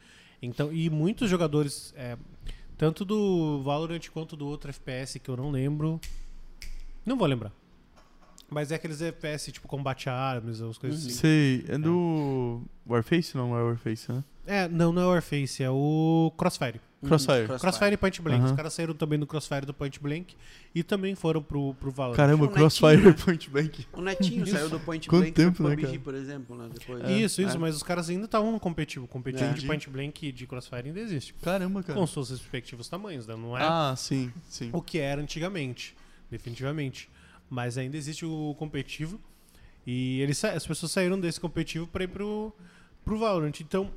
[0.46, 2.18] Então, e muitos jogadores, é,
[2.78, 6.02] tanto do Valorant quanto do outro FPS que eu não lembro,
[7.06, 7.52] não vou lembrar.
[8.50, 11.16] Mas é aqueles FPS tipo combate a armas, as coisas assim.
[11.16, 13.36] Sei, é do Warface?
[13.36, 14.24] Não, não é Warface, né?
[14.46, 16.80] É, não, não é Warface, é o Crossfire.
[17.04, 17.48] Crossfire.
[17.60, 18.40] Crossfire e Point Blank.
[18.40, 18.46] Aham.
[18.50, 20.36] Os caras saíram também do Crossfire do Point Blank
[20.74, 22.16] e também foram pro, pro Valorant.
[22.18, 23.24] Caramba, Um Crossfire netinho, e né?
[23.26, 23.88] Point Blank.
[23.94, 26.00] O Netinho saiu do Point Quanto Blank tempo, pro né, PUBG, cara?
[26.00, 26.70] por exemplo, né?
[26.74, 27.10] Depois.
[27.10, 27.60] Isso, isso, É.
[27.60, 29.06] mas os caras ainda estavam no competitivo.
[29.06, 29.54] O competitivo É.
[29.54, 31.34] de Point Blank e de Crossfire ainda existe.
[31.42, 32.00] Caramba, cara.
[32.00, 33.36] Com seus respectivos tamanhos, né?
[33.36, 34.70] Não é Ah, sim, sim.
[34.74, 35.96] o que era antigamente,
[36.32, 37.10] definitivamente.
[37.50, 39.20] Mas ainda existe o competitivo
[39.86, 42.52] e eles as pessoas saíram desse competitivo para ir pro,
[43.06, 43.60] pro Valorant.
[43.60, 43.92] Então,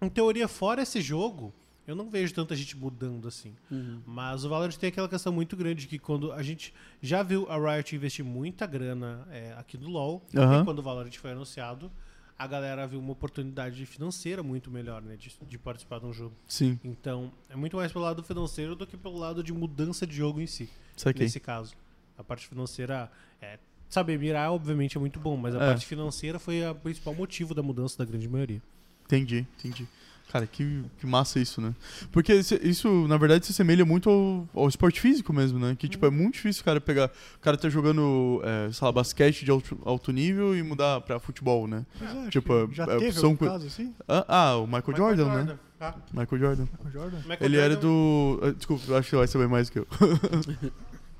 [0.00, 1.52] em teoria, fora esse jogo,
[1.86, 3.54] eu não vejo tanta gente mudando assim.
[3.70, 4.00] Uhum.
[4.06, 7.56] Mas o Valorant tem aquela questão muito grande que quando a gente já viu a
[7.56, 10.62] Riot investir muita grana é, aqui no LoL, Aham.
[10.62, 11.90] e quando o Valorant foi anunciado,
[12.38, 16.34] a galera viu uma oportunidade financeira muito melhor, né, de, de participar de um jogo.
[16.46, 20.14] Sim, Então, é muito mais pelo lado financeiro do que pelo lado de mudança de
[20.14, 21.22] jogo em si, saquei.
[21.24, 21.74] nesse caso.
[22.18, 23.10] A parte financeira,
[23.40, 23.58] é,
[23.88, 25.66] saber mirar, obviamente, é muito bom, mas a É.
[25.68, 28.60] parte financeira foi o principal motivo da mudança da grande maioria.
[29.06, 29.86] Entendi, entendi.
[30.32, 31.74] Cara, que, que massa isso, né?
[32.10, 35.76] Porque isso- na verdade, se assemelha muito ao, ao esporte físico mesmo, né?
[35.78, 37.10] Que, tipo, é muito difícil o cara pegar...
[37.36, 41.18] O cara tá jogando, é, sei lá, basquete de alto, alto nível e mudar pra
[41.20, 41.86] futebol, né?
[42.00, 43.94] É, Tipo, que já é, teve são caso assim?
[44.08, 45.58] Ah, ah, o Michael, Jordan, né?
[45.80, 46.66] Ah, Michael Jordan.
[46.84, 47.16] O Jordan?
[47.18, 48.40] Michael Ele era Jordan- do...
[48.42, 49.86] ah, Desculpa, eu acho que vai saber mais que eu.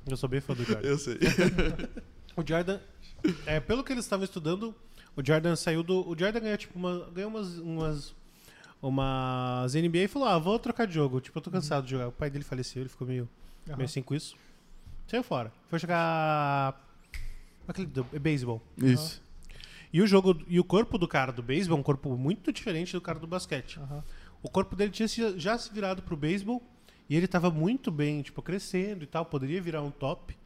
[0.09, 0.87] Eu sou bem fã do Jordan.
[0.87, 1.17] Eu sei.
[2.35, 2.79] O Jordan,
[3.47, 4.73] é, pelo que eles estavam estudando,
[5.15, 6.07] o Jordan saiu do.
[6.07, 8.15] O Jordan ganhou, tipo, uma, ganhou umas, umas.
[8.81, 11.19] Umas NBA e falou: Ah, vou trocar de jogo.
[11.19, 12.07] Tipo, eu tô cansado de jogar.
[12.07, 13.27] O pai dele faleceu, ele ficou meio,
[13.65, 14.35] meio assim com isso.
[15.07, 15.51] Saiu fora.
[15.69, 16.83] Foi jogar.
[17.67, 18.61] Aquele do beisebol.
[18.77, 19.21] Isso.
[19.91, 20.39] E o jogo.
[20.47, 23.27] E o corpo do cara do beisebol é um corpo muito diferente do cara do
[23.27, 23.79] basquete.
[23.79, 24.03] Aham.
[24.43, 26.61] O corpo dele tinha se- já se virado pro beisebol
[27.09, 30.37] e ele tava muito bem, tipo, crescendo e tal, poderia virar um top,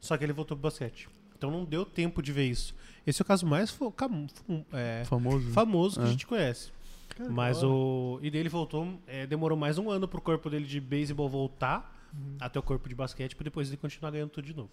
[0.00, 1.08] só que ele voltou pro basquete.
[1.38, 2.74] Então não deu tempo de ver isso.
[3.06, 4.26] Esse é o caso mais fo- cam-
[4.72, 5.50] é, Famoso.
[5.52, 6.08] famoso que É.
[6.08, 6.72] a gente conhece.
[7.16, 8.18] Cara, Mas o.
[8.22, 9.00] E dele voltou.
[9.06, 12.36] é, demorou mais um ano pro corpo dele de beisebol voltar Uhum.
[12.40, 14.70] até o corpo de basquete, pra depois ele continuar ganhando tudo de novo.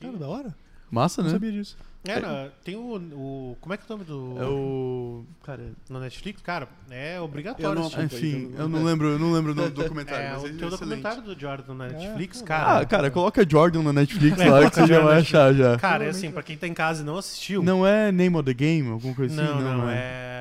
[0.00, 0.54] Cara, da hora.
[0.90, 1.34] Massa, Não né?
[1.34, 1.76] sabia disso.
[2.06, 3.56] Era, tem o, o.
[3.60, 4.42] Como é que é o nome do.
[4.42, 5.24] É o...
[5.42, 5.72] Cara...
[5.88, 6.42] Na Netflix?
[6.42, 8.04] Cara, é Eu obrigatório não- assistir.
[8.04, 10.58] Enfim, eu não lembro, eu não lembro o nome do documentário, É, mas o ele
[10.58, 12.78] teu é documentário do Jordan na É, Netflix, pô, cara.
[12.80, 15.78] Ah, cara, coloca Jordan na Netflix É, lá que você já vai achar já.
[15.78, 16.30] Cara, é assim, é.
[16.32, 17.62] pra quem tá em casa e não assistiu.
[17.62, 19.52] Não é Name of the Game, alguma coisa assim?
[19.62, 20.33] não, não, é.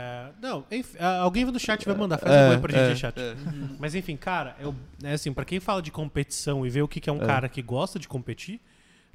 [0.44, 2.90] Não, enfim, ah, alguém no chat vai mandar, faz É, um oi pra gente é,
[2.90, 3.18] no chat.
[3.18, 3.36] é.
[3.80, 7.00] Mas enfim, cara, eu, é assim, pra quem fala de competição e vê o que,
[7.00, 7.26] que é um É.
[7.26, 8.60] cara que gosta de competir,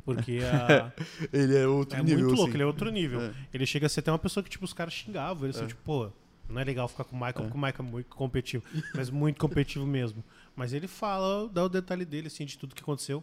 [0.07, 0.91] porque ah,
[1.31, 2.55] Ele é outro é nível, muito louco, assim.
[2.57, 3.21] ele é outro nível.
[3.21, 3.33] É.
[3.53, 5.59] Ele chega a ser até uma pessoa que, tipo, os caras xingavam, eles É.
[5.59, 6.11] são tipo, pô,
[6.49, 7.43] não é legal ficar com o Michael, É.
[7.43, 8.65] porque o Michael é muito competitivo,
[8.95, 10.25] mas muito competitivo mesmo.
[10.57, 13.23] Mas ele fala, dá o detalhe dele, assim, de tudo que aconteceu.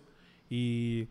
[0.52, 1.08] E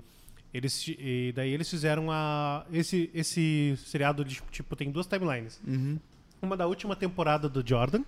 [0.52, 5.60] eles e daí eles fizeram a esse esse seriado de, tipo tem duas timelines.
[5.66, 5.98] Uhum.
[6.44, 8.02] Uma da última temporada do Jordan.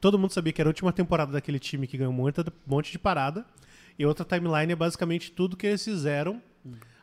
[0.00, 2.80] Todo mundo sabia que era a última temporada daquele time que ganhou um monte, um
[2.82, 3.44] de parada.
[3.98, 6.40] E outra timeline é basicamente tudo que eles fizeram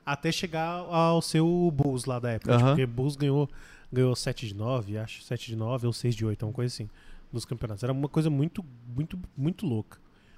[0.05, 2.51] até chegar ao seu Bulls lá da época.
[2.51, 2.59] Aham.
[2.59, 3.49] Tipo, porque Bulls ganhou,
[3.91, 6.89] ganhou 7 de 9, acho, 7 de 9 ou 6 de 8, uma coisa assim,
[7.33, 7.83] dos campeonatos.
[7.83, 9.97] Era uma coisa muito, muito, muito louca.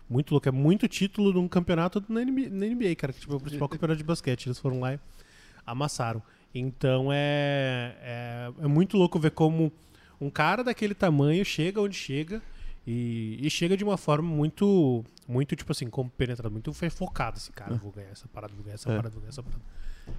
[0.10, 0.50] Muito louca.
[0.50, 3.68] É muito título num campeonato na NBA, na NBA, cara, que tipo, é o principal
[3.70, 4.48] campeonato de basquete.
[4.48, 5.00] Eles foram lá e
[5.66, 6.24] amassaram.
[6.56, 9.72] Então é, é, é muito louco ver como
[10.20, 12.42] um cara daquele tamanho chega onde chega
[12.86, 17.38] e, e chega de uma forma muito, muito tipo assim, compenetrado, muito fe- focado.
[17.38, 18.96] Assim, cara, eu vou ganhar essa parada, vou ganhar essa É.
[18.96, 19.62] parada, vou ganhar essa parada.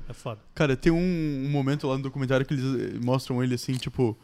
[0.08, 0.40] É foda.
[0.54, 0.98] Cara, tem um,
[1.46, 4.16] um momento lá no documentário que eles eh, mostram ele assim, tipo.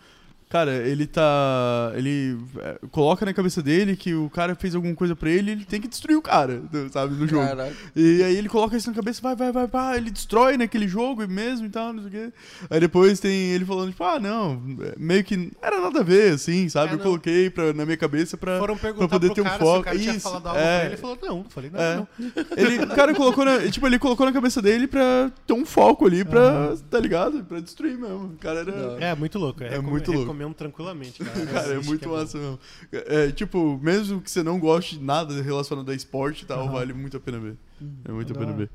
[0.55, 1.91] Cara, ele tá.
[1.97, 5.53] Ele eh, coloca na cabeça dele que o cara fez alguma coisa pra ele e
[5.55, 6.63] ele tem que destruir o cara,
[6.93, 7.45] sabe, no jogo.
[7.45, 7.75] Caraca.
[7.97, 11.27] E aí ele coloca isso na cabeça, vai, vai, vai, vai, ele destrói naquele jogo
[11.27, 12.33] mesmo e tal, não sei o quê.
[12.71, 14.63] Aí depois tem ele falando, tipo, ah, não,
[14.97, 16.93] meio que não era nada a ver, assim, sabe?
[16.93, 18.57] É, eu coloquei pra, na minha cabeça pra.
[18.61, 19.75] Foram perguntar poder pro ter um cara foco.
[19.75, 20.63] se o cara tinha Isso, falado algo é.
[20.63, 20.95] pra ele.
[20.95, 21.97] Ele falou, não, não falei nada, É.
[21.97, 22.09] não.
[22.57, 26.07] Ele, o cara colocou na, tipo, ele colocou na cabeça dele pra ter um foco
[26.07, 27.43] ali, pra, tá ligado?
[27.43, 28.27] Pra destruir mesmo.
[28.35, 28.97] O cara era.
[29.01, 29.65] É, muito louco.
[29.65, 30.44] É recome- muito louco.
[30.45, 31.47] Recomendo tranquilamente, cara.
[31.47, 32.17] Cara, é Assiste muito bom.
[32.17, 32.59] massa mesmo.
[32.93, 36.73] É, tipo, mesmo que você não goste de nada relacionado a esporte e tal, Aham.
[36.73, 37.57] vale muito a pena ver.
[38.05, 38.71] É muito a pena ver.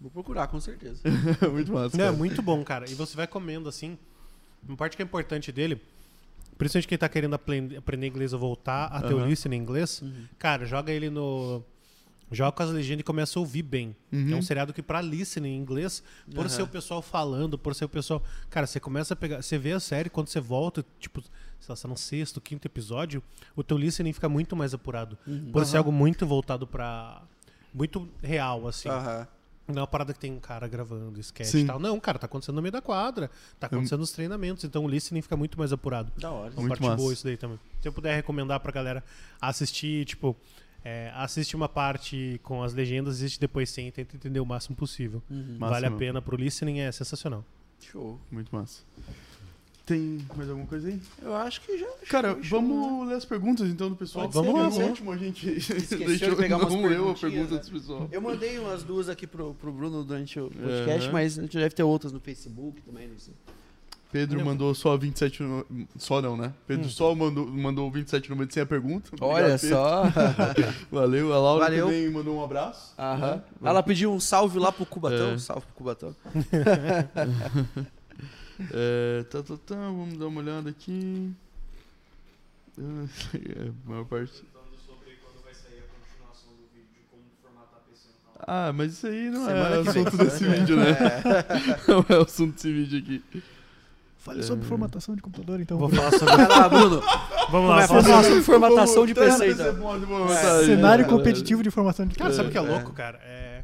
[0.00, 1.00] Vou procurar, com certeza.
[1.40, 1.96] É muito massa.
[1.96, 2.88] Não, é muito bom, cara.
[2.90, 3.96] E você vai comendo assim.
[4.66, 5.80] Uma parte que é importante dele,
[6.58, 9.28] principalmente quem tá querendo apren- aprender inglês ou voltar a ter o Aham.
[9.28, 10.24] listening em inglês, Uhum.
[10.38, 11.62] cara, joga ele no.
[12.30, 13.94] Joga com as legendas e começa a ouvir bem.
[14.12, 14.32] Uhum.
[14.32, 16.02] É um seriado que pra listening em inglês,
[16.34, 16.48] por Aham.
[16.48, 18.20] ser o pessoal falando, por ser o pessoal.
[18.50, 19.42] Cara, você começa a pegar.
[19.42, 21.30] Você vê a série, quando você volta, tipo, sei
[21.68, 23.22] lá, você tá no sexto, quinto episódio,
[23.54, 25.16] o teu listening fica muito mais apurado.
[25.26, 25.50] Uhum.
[25.52, 27.22] Por ser algo muito voltado pra.
[27.72, 28.88] Muito real, assim.
[28.88, 29.28] Aham.
[29.68, 31.62] Não é uma parada que tem um cara gravando sketch Sim.
[31.62, 31.80] e tal.
[31.80, 33.28] Não, cara, tá acontecendo no meio da quadra.
[33.58, 34.62] Tá acontecendo nos treinamentos.
[34.62, 36.12] Então o listening fica muito mais apurado.
[36.16, 36.52] Da hora.
[36.52, 36.96] Uma Muito parte massa.
[36.96, 37.58] boa isso daí também.
[37.80, 39.02] Se eu puder recomendar pra galera
[39.40, 40.36] assistir, tipo,
[40.86, 45.20] é, assiste uma parte com as legendas, assiste depois sem, tenta entender o máximo possível.
[45.28, 45.56] Uhum.
[45.58, 47.44] Vale a pena pro listening, é sensacional.
[47.80, 48.20] Show.
[48.30, 48.82] Muito massa.
[49.84, 51.00] Tem mais alguma coisa aí?
[51.20, 51.88] Eu acho que já.
[52.08, 52.68] Cara, show, né?
[52.68, 54.28] vamos ler as perguntas então do pessoal.
[54.28, 54.86] Pode ser, vamos lá, vamos lá.
[54.86, 57.58] último a gente de pegar umas não leu a pergunta né?
[57.58, 58.08] dos pessoal.
[58.12, 61.12] Eu mandei umas duas aqui pro, pro Bruno durante o podcast, Aham.
[61.12, 63.34] mas a gente deve ter outras no Facebook também, não sei.
[64.16, 65.66] Pedro mandou só 27 no...
[65.98, 66.54] Só não, né?
[66.66, 69.10] Pedro só mandou, mandou 27 números sem a pergunta.
[69.20, 69.76] Olha Obrigado, Pedro.
[69.76, 70.04] só.
[70.90, 71.34] Valeu.
[71.34, 71.84] A Laura Valeu.
[71.86, 72.94] também mandou um abraço.
[72.98, 73.42] Aham.
[73.62, 75.32] Ela pediu um salve lá pro Cubatão.
[75.32, 75.38] É.
[75.38, 76.16] Salve pro Cubatão.
[78.72, 81.30] É, tá, tá, tá, vamos dar uma olhada aqui.
[82.78, 84.42] Ah, é, a maior parte.
[88.40, 89.88] Ah, mas isso aí não Semana é vem.
[90.06, 90.96] assunto desse vídeo, né?
[91.88, 93.42] Não é assunto desse vídeo aqui.
[94.26, 95.78] Fale sobre formatação de computador, então.
[95.78, 96.36] Vou falar sobre.
[96.36, 97.00] Vai lá, Bruno.
[97.48, 100.28] Vamos lá, vamos falar sobre formatação de PC, então.
[100.30, 100.64] é.
[100.64, 102.64] Cenário competitivo de formação de Cara, sabe o que é É.
[102.64, 103.20] louco, cara?
[103.24, 103.62] É,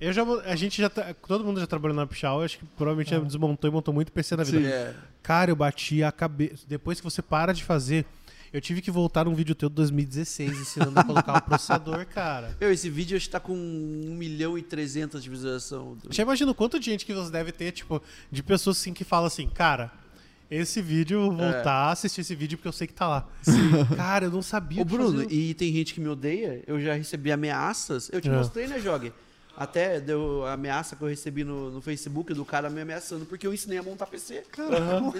[0.00, 3.10] Eu já, a gente já tá, todo mundo já trabalhou na Pichal, acho que provavelmente
[3.10, 4.68] já desmontou e montou muito PC na vida.
[4.68, 4.94] É.
[5.20, 6.64] Cara, eu bati a cabeça.
[6.68, 8.06] Depois que você para de fazer,
[8.52, 12.56] eu tive que voltar num vídeo teu de 2016 ensinando a colocar o processador, cara.
[12.60, 15.96] Meu, esse vídeo acho que tá com 1 milhão e 300 de visualização.
[16.10, 19.04] Já imagina o quanto de gente que você deve ter, tipo, de pessoas assim que
[19.04, 19.92] falam assim, cara,
[20.50, 21.52] esse vídeo, eu vou É.
[21.52, 23.28] voltar a assistir esse vídeo porque eu sei que tá lá.
[23.96, 26.62] Cara, eu não sabia Ô, Bruno, e tem gente que me odeia.
[26.66, 28.08] Eu já recebi ameaças.
[28.10, 28.32] Eu te É.
[28.32, 29.12] mostrei, né, Jogue?
[29.58, 33.44] Até deu a ameaça que eu recebi no, no Facebook do cara me ameaçando porque
[33.44, 34.44] eu ensinei a montar PC.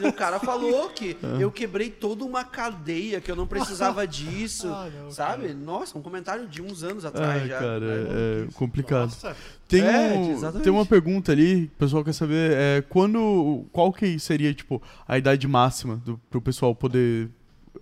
[0.03, 4.69] E o cara falou que eu quebrei toda uma cadeia, que eu não precisava disso.
[4.69, 5.53] Ah, não, sabe?
[5.55, 7.59] Nossa, um comentário de uns anos atrás Ai, já.
[7.59, 8.11] cara, né?
[8.11, 9.07] é, é complicado.
[9.11, 9.37] Nossa,
[9.67, 13.93] Tem, É, um- tem uma pergunta ali, que o pessoal quer saber, é, quando, qual
[13.93, 17.29] que seria, tipo, a idade máxima do, pro pessoal poder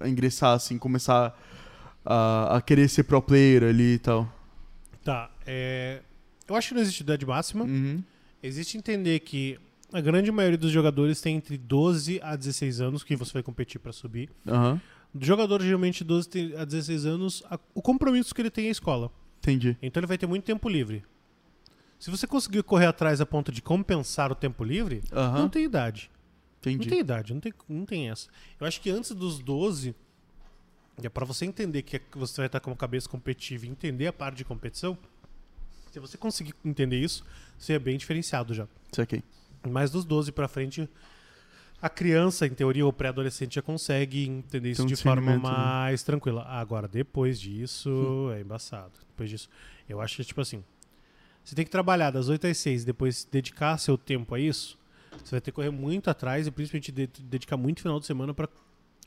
[0.04, 1.38] ingressar, assim, começar
[2.04, 4.26] a, a querer ser pro player ali e tal?
[5.04, 6.00] tá, é...
[6.48, 7.64] Eu acho que não existe idade máxima.
[7.64, 8.02] Uhum.
[8.43, 9.59] Existe entender que
[9.93, 13.81] a grande maioria dos jogadores tem entre 12 a 16 anos que você vai competir
[13.81, 14.31] pra subir.
[14.47, 14.81] Aham,
[15.14, 18.68] O jogador geralmente de 12 a 16 anos, a- o compromisso que ele tem é
[18.68, 19.10] a escola.
[19.39, 19.77] entendi.
[19.81, 21.05] Então ele vai ter muito tempo livre.
[21.98, 25.64] Se você conseguir correr atrás a ponto de compensar o tempo livre, não Aham, tem
[25.64, 26.10] idade.
[26.64, 26.89] Não entendi.
[26.90, 28.28] tem idade, não tem, não tem essa.
[28.60, 29.94] Eu acho que antes dos 12,
[31.02, 34.12] é pra você entender que você vai estar com a cabeça competitiva e entender a
[34.12, 34.98] parte de competição,
[35.97, 37.24] se você conseguir entender isso,
[37.59, 38.66] você é bem diferenciado já.
[38.93, 39.23] Isso aqui.
[39.68, 40.89] Mas dos 12 pra frente,
[41.81, 45.39] a criança, em teoria, ou pré-adolescente já consegue entender isso de forma né?
[45.39, 46.44] mais tranquila.
[46.44, 48.93] Agora, depois disso, é embaçado.
[49.09, 49.48] Depois disso,
[49.89, 50.62] eu acho que, tipo assim,
[51.43, 54.78] você tem que trabalhar das 8 às 6, depois dedicar seu tempo a isso,
[55.24, 58.35] você vai ter que correr muito atrás e principalmente de- dedicar muito final de semana
[58.35, 58.48] pra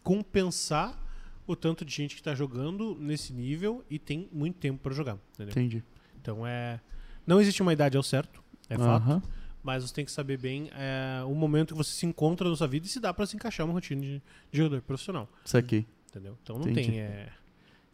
[0.03, 0.98] compensar
[1.45, 5.18] o tanto de gente que tá jogando nesse nível e tem muito tempo pra jogar,
[5.34, 5.52] entendeu?
[5.52, 5.84] Entendi.
[6.31, 6.80] Então é...
[7.26, 9.22] Não existe uma idade ao certo, é fato
[9.64, 12.68] mas você tem que saber bem é, o momento que você se encontra na sua
[12.68, 15.85] vida e se dá pra se encaixar uma rotina de, de jogador profissional, Isso aqui.
[16.10, 16.38] entendeu?
[16.41, 16.91] Então não Entendi.
[16.91, 17.30] tem é,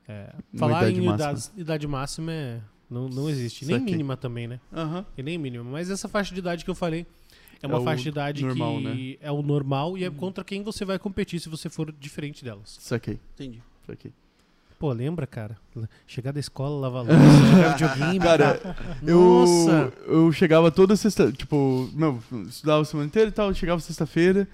[0.08, 1.32] é, falar idade em máxima.
[1.32, 3.92] idade, idade máxima é, não, não existe, nem Saquei.
[3.92, 4.60] mínima também, né?
[4.72, 5.06] Aham.
[5.18, 7.06] E nem mínima, mas essa faixa de idade que eu falei
[7.62, 9.18] é uma É faixa de idade normal, que né?
[9.28, 12.78] é o normal e é contra quem você vai competir se você for diferente delas.
[12.80, 13.20] Isso aqui.
[13.34, 13.62] Entendi.
[13.82, 14.14] Isso aqui.
[14.86, 15.58] Pô, lembra, cara?
[16.06, 17.18] Chegar da escola, lavar louça,
[17.50, 18.78] jogar videogame, Cara.
[19.02, 19.94] Eu, Nossa!
[20.06, 24.48] eu chegava toda sexta, tipo, meu, estudava a semana inteira e tal, chegava sexta-feira,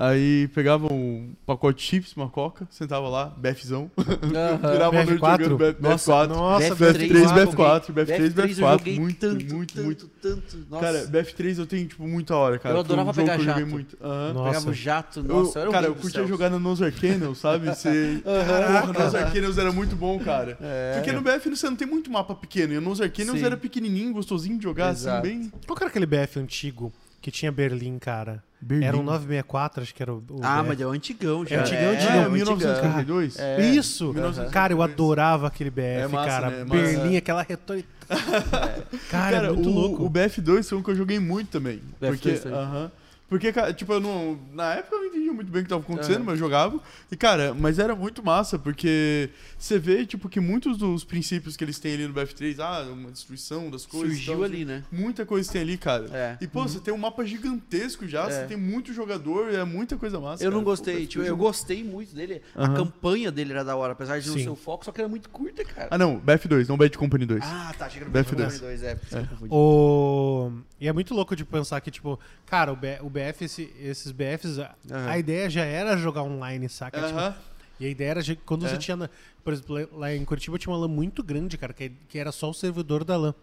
[0.00, 5.42] aí pegava um pacote de chips, uma coca, sentava lá, BFzão, virava a noite BF4?
[5.42, 9.74] jogando BF, Nossa, BF4, nossa, BF3, BF4, BF3, BF3 eu BF4, joguei muito, tanto, muito,
[9.74, 10.08] tanto, muito.
[10.22, 10.66] tanto.
[10.70, 10.84] Nossa.
[10.84, 12.74] Cara, BF3 eu tenho, tipo, muita hora, cara.
[12.74, 13.70] Eu um adorava jogo pegar eu joguei jato.
[13.74, 13.98] muito.
[14.00, 14.32] Aham.
[14.34, 14.48] Nossa.
[14.50, 17.66] Pegava o jato, Eu- nossa, era cara, eu curtia jogar no Nose Arcanals, sabe?
[17.74, 18.22] Você...
[18.22, 20.56] Porra, Nose Arcanals era muito bom, cara.
[20.60, 20.94] É.
[20.94, 23.46] Porque no BF você não tem muito mapa pequeno, e o Nose Arcanals Sim.
[23.46, 25.26] era pequenininho, gostosinho de jogar, Exato.
[25.26, 25.52] assim, bem...
[25.66, 28.42] Qual que era aquele BF antigo que tinha Berlim, cara?
[28.60, 28.84] Berlim.
[28.86, 30.68] Era um 964, acho que era o, o Ah, BF.
[30.68, 31.56] mas é o antigão já.
[31.56, 33.38] É antigão, é, antigão, é, o 1952?
[33.38, 33.60] É.
[33.70, 34.04] Isso!
[34.12, 34.52] 1952.
[34.52, 36.50] Cara, eu adorava aquele BF, É massa, cara.
[36.50, 36.60] né?
[36.62, 36.64] É.
[36.64, 37.88] Berlim, aquela retórica.
[39.10, 40.04] Cara, é muito o, louco.
[40.04, 41.78] o BF2 foi um que eu joguei muito também.
[42.00, 42.58] BF2 porque, também.
[42.58, 42.90] aham.
[43.28, 44.38] porque, cara, tipo, eu não.
[44.54, 46.24] Na época eu não entendia muito bem o que tava acontecendo, Aham.
[46.24, 46.80] mas eu jogava.
[47.12, 49.28] E, cara, mas era muito massa, porque
[49.58, 53.10] você vê, tipo, que muitos dos princípios que eles têm ali no BF3, ah, uma
[53.10, 54.16] destruição das coisas.
[54.16, 54.84] Surgiu tal, ali, né?
[54.92, 56.06] Muita coisa tem ali, cara.
[56.12, 56.38] É.
[56.40, 58.30] E, pô, você tem um mapa gigantesco já, É.
[58.30, 60.44] você tem muito jogador, é muita coisa massa.
[60.44, 60.64] Eu não cara.
[60.64, 62.40] Pô, gostei, BF3 tipo, é eu gostei muito dele.
[62.54, 62.74] A Aham.
[62.76, 64.44] campanha dele era da hora, apesar de não Sim.
[64.44, 65.88] ser o foco, só que era muito curta, cara.
[65.90, 67.42] Ah, não, BF2, não Bad Company 2.
[67.44, 68.46] Ah, tá, chega no BF2.
[68.60, 69.54] BF2, é, por isso que eu confundi.
[69.54, 70.52] O...
[70.80, 72.76] E é muito louco de pensar que, tipo, cara, o,
[73.10, 75.08] BF, esse- esses BFs, a, Aham.
[75.10, 77.00] a ideia já era jogar online, saca?
[77.02, 77.34] Tipo, Aham.
[77.80, 78.68] E a ideia era, quando É.
[78.68, 79.10] você tinha,
[79.44, 82.50] por exemplo, lá- em Curitiba tinha uma LAN muito grande, cara, que, que era só
[82.50, 83.34] o servidor da LAN.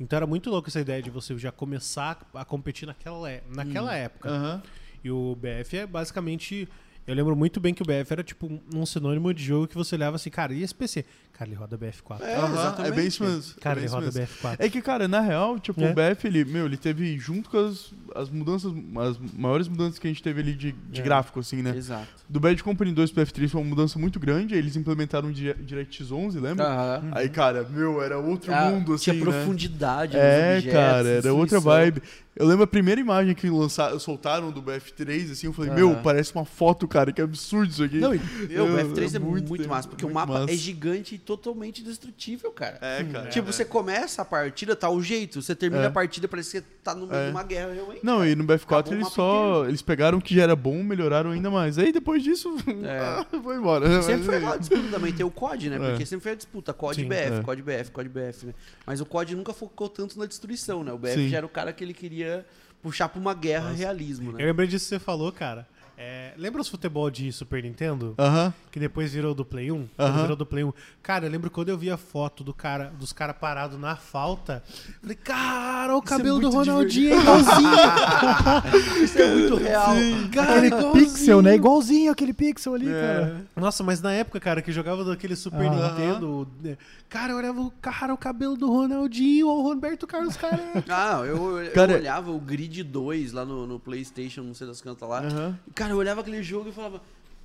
[0.00, 4.28] Então era muito louco essa ideia de você já começar a competir naquela, naquela época.
[4.28, 4.62] Aham.
[5.04, 6.68] E o BF é basicamente.
[7.06, 9.96] Eu lembro muito bem que o BF era tipo um sinônimo de jogo que você
[9.96, 11.04] olhava assim, cara, e esse PC?
[11.42, 12.20] Cara, ele roda BF4.
[12.22, 13.54] É, Aham, é bem isso mesmo.
[13.60, 14.20] Cara, é ele isso roda mesmo.
[14.26, 14.56] BF4.
[14.60, 15.90] É que, cara, na real, tipo, É.
[15.90, 20.06] o BF, ele, meu, ele teve junto com as, as mudanças, as maiores mudanças que
[20.06, 21.02] a gente teve ali de, de É.
[21.04, 21.74] gráfico, assim, né?
[21.76, 22.06] Exato.
[22.28, 25.32] Do Bad Company 2 pro F3 foi uma mudança muito grande, aí eles implementaram o
[25.32, 26.64] Di- DirectX 11, lembra?
[26.64, 27.08] Aham.
[27.12, 29.20] Aí, cara, meu, era outro Ah, mundo, assim, Tinha né?
[29.30, 31.60] profundidade nos É, objetos, cara, era outra destruição.
[31.62, 32.02] vibe.
[32.34, 35.78] Eu lembro a primeira imagem que lançaram, soltaram do BF3, assim, eu falei, Aham.
[35.80, 37.98] meu, parece uma foto, cara, que absurdo isso aqui.
[37.98, 40.32] Não, e, meu, o É, F3 é é muito, muito, massa, porque muito o mapa
[40.40, 40.50] massa.
[40.52, 42.78] é gigante e totalmente destrutível, cara.
[42.80, 43.28] É, cara.
[43.28, 43.52] Tipo, é.
[43.52, 45.40] você começa a partida, tá o jeito.
[45.40, 45.86] Você termina É.
[45.86, 47.24] a partida, parece que você tá no meio É.
[47.26, 48.00] de uma guerra realmente.
[48.04, 49.64] Não, e no BF4 Acabou o eles só.
[49.66, 51.78] Eles pegaram o que já era bom, melhoraram ainda mais.
[51.78, 52.54] Aí depois disso,
[52.84, 53.24] É.
[53.42, 54.02] foi embora.
[54.02, 55.76] Sempre foi aquela disputa também, tem o COD, né?
[55.76, 55.90] É.
[55.90, 57.42] Porque sempre foi a disputa, COD Sim, BF, é.
[57.42, 58.54] COD BF, COD BF, né?
[58.86, 60.92] Mas o COD nunca focou tanto na destruição, né?
[60.92, 61.28] O BF Sim.
[61.28, 62.44] já era o cara que ele queria
[62.82, 64.44] puxar pra uma guerra realismo, Eu né?
[64.46, 65.66] lembrei disso que você falou, cara.
[66.04, 68.14] É, lembra os futebol de Super Nintendo?
[68.18, 68.52] Aham.
[68.72, 69.86] Que depois virou do Play 1?
[69.96, 70.22] Quando Aham.
[70.22, 70.72] Virou do Play 1.
[71.00, 74.64] Cara, eu lembro quando eu vi a foto do cara, dos caras parados na falta.
[75.00, 77.70] Falei, cara, o é cabelo do muito Ronaldinho é igualzinho.
[79.04, 79.86] Isso é muito real.
[80.32, 80.92] cara, Aquele igualzinho.
[80.92, 81.54] pixel, né?
[81.54, 83.00] Igualzinho aquele pixel ali, É.
[83.00, 83.46] cara.
[83.54, 85.88] Nossa, mas na época, cara, que jogava daquele Super Aham.
[85.90, 86.76] Nintendo, né,
[87.08, 90.82] cara, eu olhava o cara, o cabelo do Ronaldinho, o Roberto Carlos Careca.
[90.88, 94.80] Ah, eu, eu Cara- olhava o Grid 2 lá no, no PlayStation, não sei das
[94.80, 95.20] cantas lá.
[95.20, 95.58] Aham.
[95.92, 97.02] Cara, eu olhava aquele jogo e falava,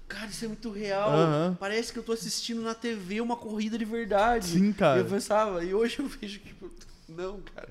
[0.08, 1.12] cara, isso é muito real.
[1.12, 1.58] Aham.
[1.60, 4.48] Parece que eu tô assistindo na TV uma corrida de verdade.
[4.48, 4.98] Sim, cara.
[5.00, 6.56] E eu pensava, e hoje eu vejo que.
[7.10, 7.70] Não, cara.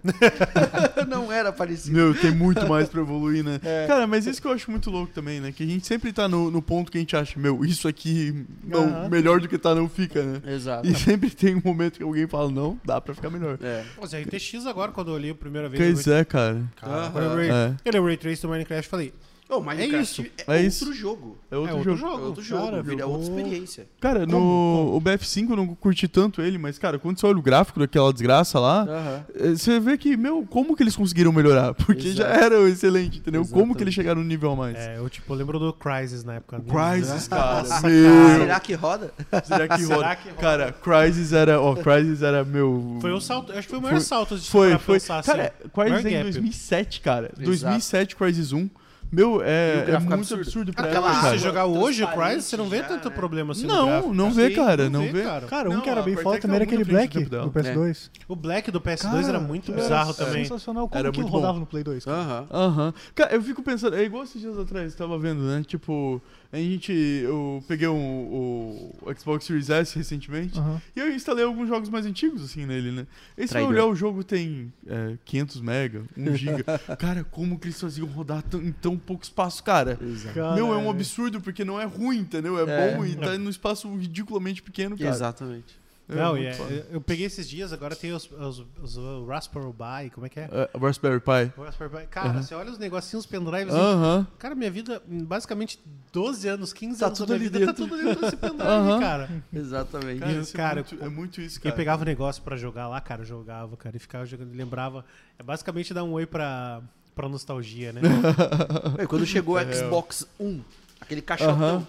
[1.06, 1.94] não era parecido.
[1.94, 3.60] Meu, tem muito mais pra evoluir, né?
[3.62, 3.86] É.
[3.86, 5.52] Cara, mas isso que eu acho muito louco também, né?
[5.52, 8.46] Que a gente sempre tá no, no ponto que a gente acha, meu, isso aqui
[8.64, 9.08] não, Aham.
[9.10, 10.42] melhor do que tá não fica, né?
[10.54, 10.88] Exato.
[10.88, 13.58] E sempre tem um momento que alguém fala, não, dá pra ficar melhor.
[13.62, 13.84] É.
[14.00, 16.62] A RTX agora, quando eu olhei a primeira vez, Pois eu é, cara.
[16.76, 17.74] Cara, Ray, É.
[17.84, 19.14] eu olhei o Ray Trace do Minecraft e falei,
[19.48, 20.22] Oh, Minecraft isso.
[20.22, 20.92] é, É outro isso.
[20.92, 21.38] jogo.
[21.50, 22.18] É outro É outro jogo.
[22.22, 23.86] É outro jogo, cara, vira jogou- outra experiência.
[24.00, 27.42] Cara, no o BF5 eu não curti tanto ele, mas, cara, quando você olha o
[27.42, 29.24] gráfico daquela desgraça lá, Aham.
[29.34, 31.74] eh, você vê que, meu, como que eles conseguiram melhorar?
[31.86, 32.44] Porque já Exato.
[32.44, 33.46] era excelente, entendeu?
[33.46, 34.76] Como que eles chegaram no nível a mais?
[34.76, 36.60] é, eu tipo, eu lembro do Crysis na época.
[36.60, 37.62] Crysis, cara.
[37.62, 38.38] Nossa, meu.
[38.40, 39.14] Será que roda?
[39.44, 40.16] Será que Será roda?
[40.16, 40.40] que roda?
[40.40, 42.98] Cara, Crysis era, ó, Crysis era meu...
[43.00, 44.96] Foi o salto, acho que foi o maior Foi- salto de Foi, foi.
[44.96, 45.68] pensar Cara, assim.
[45.72, 46.22] Crysis Maior é em gap.
[46.24, 47.26] 2007, cara.
[47.26, 47.44] Exato.
[47.44, 48.68] 2007, Crysis 1.
[49.12, 50.40] Meu, é, é muito absurdo.
[50.42, 51.38] absurdo, pra Aquela época, Se cara.
[51.38, 53.14] você jogar hoje o Crysis, você não vê já, tanto né?
[53.14, 54.14] problema assim no Não, gráfico.
[54.14, 55.22] não vê, cara, não vê.
[55.22, 55.46] cara.
[55.46, 57.74] Cara, um que era bem foda também era aquele Black do tempo do dela.
[57.76, 58.10] PS2.
[58.28, 60.44] O Black do PS2 Cara, era muito era bizarro também.
[60.44, 60.88] Sensacional.
[60.88, 61.60] Como Era que muito rodava bom.
[61.60, 62.04] no Play 2?
[62.04, 62.16] cara?
[62.18, 62.46] Aham.
[62.50, 62.94] Aham.
[63.14, 65.62] Cara, eu fico pensando, é igual esses dias atrás, tava vendo, né?
[65.66, 66.20] Tipo,
[66.60, 66.92] a gente.
[66.92, 70.80] Eu peguei um- o, Xbox Series S recentemente Aham.
[70.94, 73.06] e eu instalei alguns jogos mais antigos, assim, nele, né?
[73.36, 76.64] Você vai olhar, o jogo tem é, 500 mega, 1 giga.
[76.98, 79.98] cara, como que eles faziam rodar tão- em tão pouco espaço, cara?
[80.02, 80.54] Exato.
[80.54, 82.58] Meu, é um absurdo porque não é ruim, entendeu?
[82.58, 82.62] É,
[82.92, 82.96] É.
[82.96, 85.10] bom e tá num espaço ridiculamente pequeno, cara.
[85.10, 85.78] Exatamente.
[86.08, 86.86] É Não, e é- foda.
[86.92, 90.38] eu peguei esses dias, agora tem os, os, os, uh, Raspberry Pi, como é que
[90.38, 90.48] é?
[90.52, 91.52] É, Raspberry Pi.
[91.56, 92.06] O Raspberry Pi.
[92.06, 92.42] Cara, Aham.
[92.42, 93.74] você olha os negocinhos, os pendrives.
[93.74, 94.26] assim, Aham.
[94.38, 95.80] Cara, minha vida, basicamente
[96.12, 97.84] 12 anos, 15 Tá anos tudo da minha ali vida, dentro.
[97.84, 99.00] tá tudo dentro desse pendrive, Aham.
[99.00, 99.44] cara.
[99.52, 100.20] Exatamente.
[100.20, 101.76] Cara, Isso é cara, muito- é muito isso, Quem cara.
[101.76, 105.04] pegava o negócio pra jogar lá, cara, eu jogava, cara, e ficava jogando, lembrava.
[105.36, 106.82] É basicamente dar um oi pra,
[107.16, 108.00] pra nostalgia, né?
[109.00, 109.72] Ei, Quando chegou o É.
[109.72, 110.64] Xbox One,
[111.00, 111.86] aquele caixotão, Aham.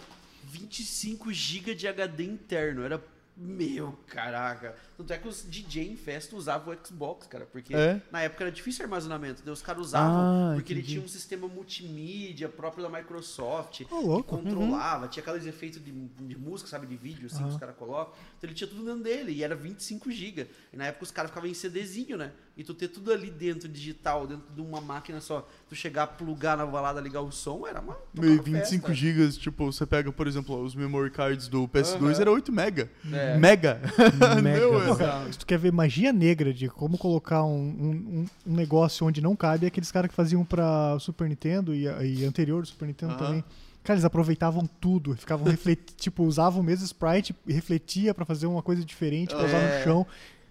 [0.51, 2.99] 25 GB de HD interno, era
[3.39, 4.75] meu, caraca.
[4.97, 8.01] Tanto é que os DJ em festa usavam o Xbox, cara, porque É?
[8.11, 10.93] na época era difícil armazenamento, daí os caras usavam Ah, porque ele entendi.
[10.95, 16.37] tinha um sistema multimídia próprio da Microsoft, Ô, que controlava, tinha aqueles efeitos de, de
[16.37, 18.13] música, sabe, de vídeo, assim, que os caras colocam.
[18.37, 20.47] Então ele tinha tudo dentro dele, e era 25 GB.
[20.73, 22.31] E na época os caras ficavam em CDzinho, né?
[22.57, 26.57] E tu ter tudo ali dentro, digital, dentro de uma máquina só, tu chegar, plugar
[26.57, 27.95] na balada, ligar o som, era uma.
[28.13, 28.93] Meio uma 25 festa.
[28.95, 32.21] gigas, tipo, você pega, por exemplo, os memory cards do PS2, Aham.
[32.21, 32.89] era 8 mega.
[33.13, 33.37] É.
[33.37, 33.79] Mega.
[34.41, 34.65] Mega.
[34.65, 39.05] É- Não, se tu quer ver magia negra de como colocar um, um- um- negócio
[39.05, 42.67] onde não cabe, é aqueles caras que faziam pra Super Nintendo e, e anterior do
[42.67, 43.23] Super Nintendo Aham.
[43.25, 43.43] também.
[43.83, 48.47] Cara, eles aproveitavam tudo, ficavam refleti tipo, usavam o mesmo sprite e refletia pra fazer
[48.47, 49.77] uma coisa diferente, pra usar É.
[49.77, 50.07] no chão.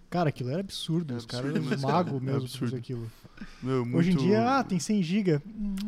[0.09, 2.65] Cara, aquilo era absurdo, É os caras eram magos é mesmo absurdo.
[2.71, 3.11] fazer aquilo.
[3.61, 3.97] Meu, muito...
[3.97, 5.41] Hoje em dia, ah, tem 100 GB.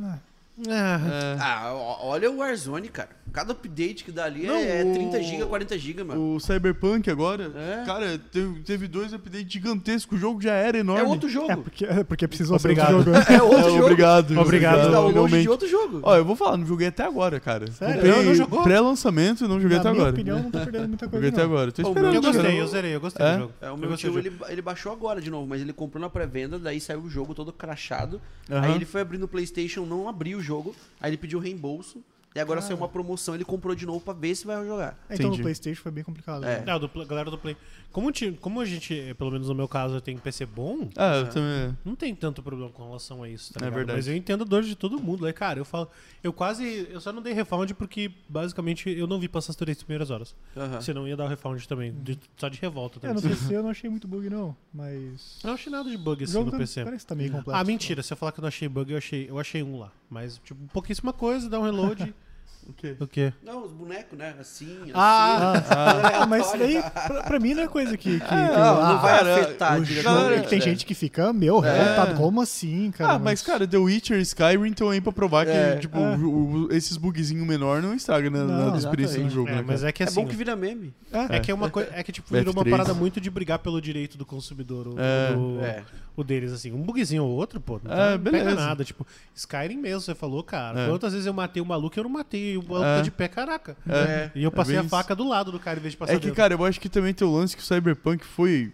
[0.04, 0.20] Ah,
[0.68, 1.38] É.
[1.40, 3.12] Ah, ó- olha o Warzone, cara.
[3.32, 6.36] Cada update que dá ali Não, é o- 30 GB, 40 GB, mano.
[6.36, 7.84] O Cyberpunk agora, É.
[7.86, 11.02] cara, teve, teve dois updates gigantescos, o jogo já era enorme.
[11.04, 11.52] É outro jogo.
[11.52, 12.88] É porque, é porque precisou Obrigado.
[12.88, 13.20] ser outro jogo.
[13.20, 13.26] né?
[13.40, 13.84] É outro É, jogo.
[13.84, 14.40] obrigado.
[14.40, 15.42] Obrigado, Eles download realmente.
[15.44, 16.00] de outro jogo.
[16.04, 17.70] Ó, eu vou falar, não joguei até agora, cara.
[17.72, 17.96] Sério?
[17.96, 18.64] Comprei Não, não jogou?
[18.64, 20.16] Pré-lançamento e não joguei Na até minha agora.
[20.16, 21.26] opinião, não tá perdendo muita coisa.
[21.26, 21.54] Joguei até não.
[21.54, 21.72] agora.
[21.72, 22.16] Tô Ô, esperando.
[22.16, 23.34] eu gostei, eu zerei, eu gostei É?
[23.34, 23.54] do jogo.
[23.62, 24.44] É, o Eu meu gostei tio, do jogo.
[24.46, 27.34] ele, ele baixou agora de novo, mas ele comprou na pré-venda, daí saiu o jogo
[27.36, 28.22] todo crachado.
[28.50, 28.62] Aham.
[28.66, 32.00] Aí ele foi abrir no Playstation, não abriu o jogo, aí ele pediu reembolso.
[32.36, 32.68] E agora Cara.
[32.68, 34.96] saiu uma promoção, ele comprou de novo pra ver se vai jogar.
[35.10, 35.38] É, Então Entendi.
[35.38, 36.44] no Playstation foi bem complicado.
[36.46, 36.60] É.
[36.60, 36.64] né?
[36.66, 37.58] Não, do, pl- galera do Play.
[37.92, 41.30] Como, ti- como a gente, pelo menos no meu caso, tem PC bom, Ah, eu
[41.30, 41.76] também.
[41.84, 43.76] não tem tanto problema com relação a isso, tá É ligado?
[43.78, 43.98] verdade.
[43.98, 45.26] Mas eu entendo a dor de todo mundo.
[45.26, 45.90] Aí, cara, eu falo.
[46.24, 46.88] Eu quase.
[46.92, 50.36] Eu só não dei refund porque, basicamente, eu não vi passar as três primeiras horas.
[50.56, 50.80] Aham.
[50.82, 51.92] Senão ia dar o refund também.
[52.04, 53.16] de- só de revolta É, também.
[53.16, 54.56] no PC eu não achei muito bug, não.
[54.74, 55.40] Mas.
[55.44, 56.84] Eu não achei nada de bug assim no tá- PC.
[56.84, 57.60] Parece que tá meio complexo.
[57.60, 58.04] Ah, mentira.
[58.04, 59.92] Se eu falar que eu não achei bug, eu achei, eu achei um lá.
[60.10, 62.14] Mas, tipo, pouquíssima coisa, dá um reload.
[62.70, 62.96] O quê?
[63.00, 63.34] o quê?
[63.44, 64.36] Não, os bonecos, né?
[64.40, 66.14] Assim, Ah, assim.
[66.22, 68.20] Ah, mas isso daí, pra, pra mim, não é coisa que.
[68.20, 70.34] que, que- não, ah, não vai cara, afetar o diretamente.
[70.34, 70.62] é que tem é.
[70.62, 71.78] gente que fica, meu, É.
[71.80, 72.16] revoltado.
[72.16, 73.14] Como assim, cara?
[73.14, 75.78] ah, mas cara, The Witcher e Skyrim estão aí pra provar que, É.
[75.78, 76.16] tipo, É.
[76.18, 79.64] o- o- esses bugzinhos menor não estragam na, Não, na experiência do jogo, é, né,
[79.66, 80.22] mas é que É assim.
[80.22, 80.94] bom que vira meme.
[81.12, 81.38] É.
[81.38, 81.90] É que é uma coisa.
[81.94, 82.70] É que, tipo, virou uma F3.
[82.72, 84.94] parada muito de brigar pelo direito do consumidor.
[84.98, 85.34] É.
[85.34, 85.84] do- É.
[86.22, 86.72] o deles, assim.
[86.72, 87.80] Um bugzinho ou outro, pô.
[87.84, 88.84] Não, É, tá- pega nada.
[88.84, 89.06] Tipo,
[89.36, 90.82] Skyrim mesmo, você falou, cara.
[90.82, 90.88] É.
[90.90, 92.58] Quantas vezes eu matei o maluco e eu não matei.
[92.58, 92.98] O maluco É.
[92.98, 93.78] tá de pé, caraca.
[93.88, 94.32] É.
[94.36, 94.90] E eu passei bem a isso.
[94.90, 96.36] faca do lado do cara em vez de passar É que, dentro.
[96.36, 98.72] cara, eu acho que também tem o lance que o Cyberpunk foi,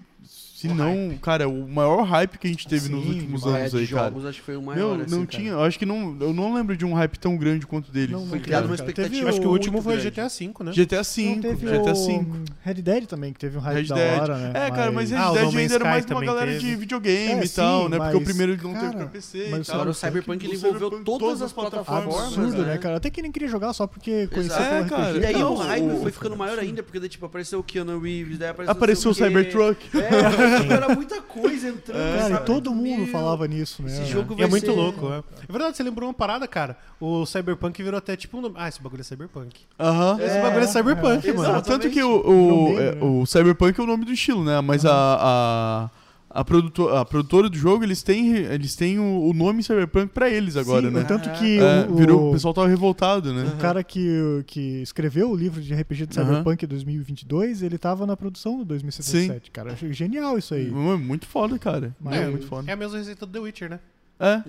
[0.67, 3.49] se O não, cara, o maior hype que a gente teve nos Sim, últimos É,
[3.49, 4.03] anos aí, cara.
[4.09, 4.95] jogos, acho que foi o maior.
[4.97, 5.37] Meu, assim, não cara.
[5.39, 8.13] tinha, eu acho que não, eu não lembro de um hype tão grande quanto dele.
[8.13, 8.89] Não, Foi criado teve, uma cara.
[8.89, 9.15] expectativa.
[9.19, 10.09] Teve Acho que o último foi grande.
[10.11, 10.71] GTA V, né?
[10.71, 12.25] GTA V, teve GTA o V.
[12.63, 14.21] Red Dead também, que teve um hype Red da Dead.
[14.21, 14.51] hora, né?
[14.53, 16.59] É, cara, mas Red Ah, o Dead ainda era mais uma galera teve.
[16.59, 17.97] de videogame É, e tal, sim, né?
[17.97, 19.75] Porque o primeiro não teve cara, pra PC mas e tal.
[19.75, 22.15] Agora o Cyberpunk, ele o envolveu todas as plataformas.
[22.15, 22.73] Absurdo, né?
[22.73, 22.97] né, cara?
[22.97, 25.11] Até que nem queria jogar só porque conhecia É, cara.
[25.11, 25.19] RPG.
[25.19, 27.99] E aí o hype o- foi ficando maior ainda, porque daí, tipo, apareceu o Keanu
[27.99, 29.13] Reeves, daí apareceu, o.
[29.15, 29.85] Cybertruck.
[29.97, 31.97] É, era muita coisa entrando.
[32.17, 32.43] Cara, sabe?
[32.43, 33.89] e todo mundo Meu, falava nisso, né?
[33.91, 35.17] Esse jogo vai é muito ser- louco, é.
[35.47, 36.77] É verdade, você lembrou uma parada, cara.
[36.99, 38.55] O Cyberpunk virou até tipo um nome.
[38.57, 39.61] Ah, esse bagulho é Cyberpunk.
[39.79, 40.17] Aham.
[40.19, 41.33] Esse É, bagulho é Cyberpunk, é.
[41.33, 41.53] mano.
[41.53, 43.01] Não, tanto que o, o, é, né?
[43.01, 44.59] o Cyberpunk é o nome do estilo, né?
[44.61, 45.89] Mas a, a,
[46.35, 50.29] a, produtor, a produtora do jogo, eles têm, eles têm o, o nome Cyberpunk pra
[50.29, 51.03] eles agora, Sim, né?
[51.03, 53.45] Tanto que É, o, virou, o pessoal tava revoltado, né?
[53.45, 56.15] o cara que, que escreveu o livro de RPG de.
[56.15, 59.71] Cyberpunk 2022, ele tava na produção do 2077, cara.
[59.73, 60.69] Achei genial isso aí.
[60.69, 61.95] Muito foda, cara.
[61.99, 62.69] Mas- é, é, muito foda.
[62.69, 63.79] é a mesma receita do The Witcher, né?
[64.19, 64.33] É, É.
[64.33, 64.41] é,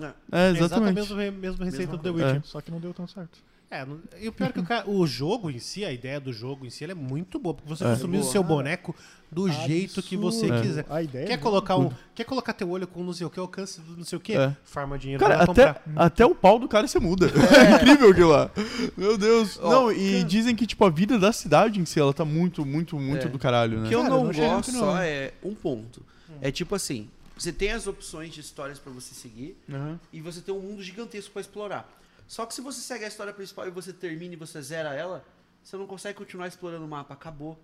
[0.47, 0.59] É exatamente.
[0.59, 2.09] exatamente a mesma, mesma receita Mesma do The.
[2.25, 2.41] Witcher.
[2.43, 3.39] Só que não deu tão certo.
[3.69, 6.21] É, não- e o pior é que o, cara- o jogo em si, a ideia
[6.21, 7.53] do jogo em si, ela é muito boa.
[7.53, 7.89] Porque você É.
[7.89, 8.31] customiza o Boa.
[8.31, 8.95] seu boneco
[9.29, 10.61] do jeito que você Absurdo.
[10.61, 10.85] quiser.
[10.89, 13.37] A ideia Quer é colocar, um, quer colocar teu olho com não sei o que,
[13.37, 14.55] alcance do não sei o que, É.
[14.63, 16.05] farma dinheiro Cara, pra até, comprar.
[16.05, 17.25] até o pau do cara você muda.
[17.27, 18.49] É incrível aquilo lá.
[18.95, 19.59] Meu Deus.
[19.61, 22.65] Ó, não, e dizem que, tipo, a vida da cidade em si, ela tá muito,
[22.65, 23.29] muito, muito É.
[23.29, 23.89] do caralho, O né?
[23.89, 24.79] que eu Cara, não, eu não achei gosto não.
[24.79, 26.01] só é um ponto.
[26.41, 29.99] É tipo assim, você tem as opções de histórias pra você seguir Aham.
[30.13, 31.96] e você tem um mundo gigantesco pra explorar.
[32.27, 35.23] Só que se você segue a história principal e você termina e você zera ela,
[35.63, 37.57] você não consegue continuar explorando o mapa, acabou.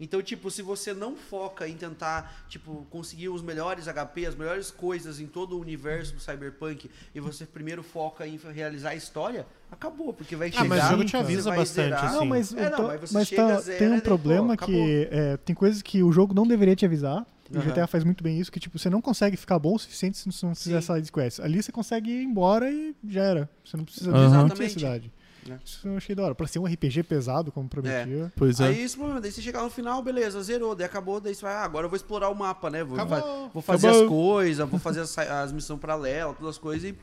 [0.00, 4.68] Então, tipo, se você não foca em tentar, tipo, conseguir os melhores HP, as melhores
[4.70, 9.46] coisas em todo o universo do Cyberpunk, e você primeiro foca em realizar a história,
[9.70, 10.64] acabou, porque vai Ah, chegar...
[10.64, 12.04] mas o jogo te avisa bastante, zerar.
[12.06, 12.16] assim.
[12.16, 15.08] Não, mas, É, não, então- mas você mas chega, tá- zera, tem um problema que
[15.10, 17.24] é, tem coisas que o jogo não deveria te avisar.
[17.50, 17.60] E o.
[17.62, 20.30] GTA faz muito bem isso, que tipo, você não consegue ficar bom o suficiente se
[20.30, 20.94] você não fizer Sim.
[20.94, 21.40] side quest.
[21.40, 23.50] Ali você consegue ir embora e já era.
[23.64, 24.72] Você não precisa a Exatamente.
[24.72, 25.12] cidade.
[25.50, 25.58] É.
[25.64, 26.34] Isso eu achei da hora.
[26.36, 28.32] Pra ser um RPG pesado, como prometia.
[28.36, 28.66] Pois é.
[28.68, 31.54] Aí esse problema, daí você chegar no final, beleza, zerou, daí acabou, daí você vai,
[31.54, 32.84] ah, agora eu vou explorar o mapa, né?
[32.84, 33.50] Vou, Acabou.
[33.52, 34.04] vou fazer Acabou.
[34.04, 36.94] as coisas, vou fazer as, as missões paralelas, todas as coisas e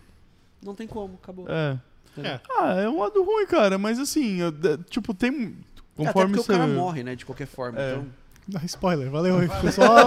[0.66, 1.48] não tem como, acabou.
[1.50, 1.78] É.
[2.18, 2.40] É.
[2.58, 5.56] Ah, é um lado ruim, cara, mas assim, eu- de- tipo, tem.
[5.98, 6.54] Até Conforme porque você.
[6.54, 7.78] o cara morre, né, de qualquer forma.
[7.80, 7.92] É.
[7.92, 8.08] Então,
[8.56, 9.98] Ah, spoiler, valeu pessoal.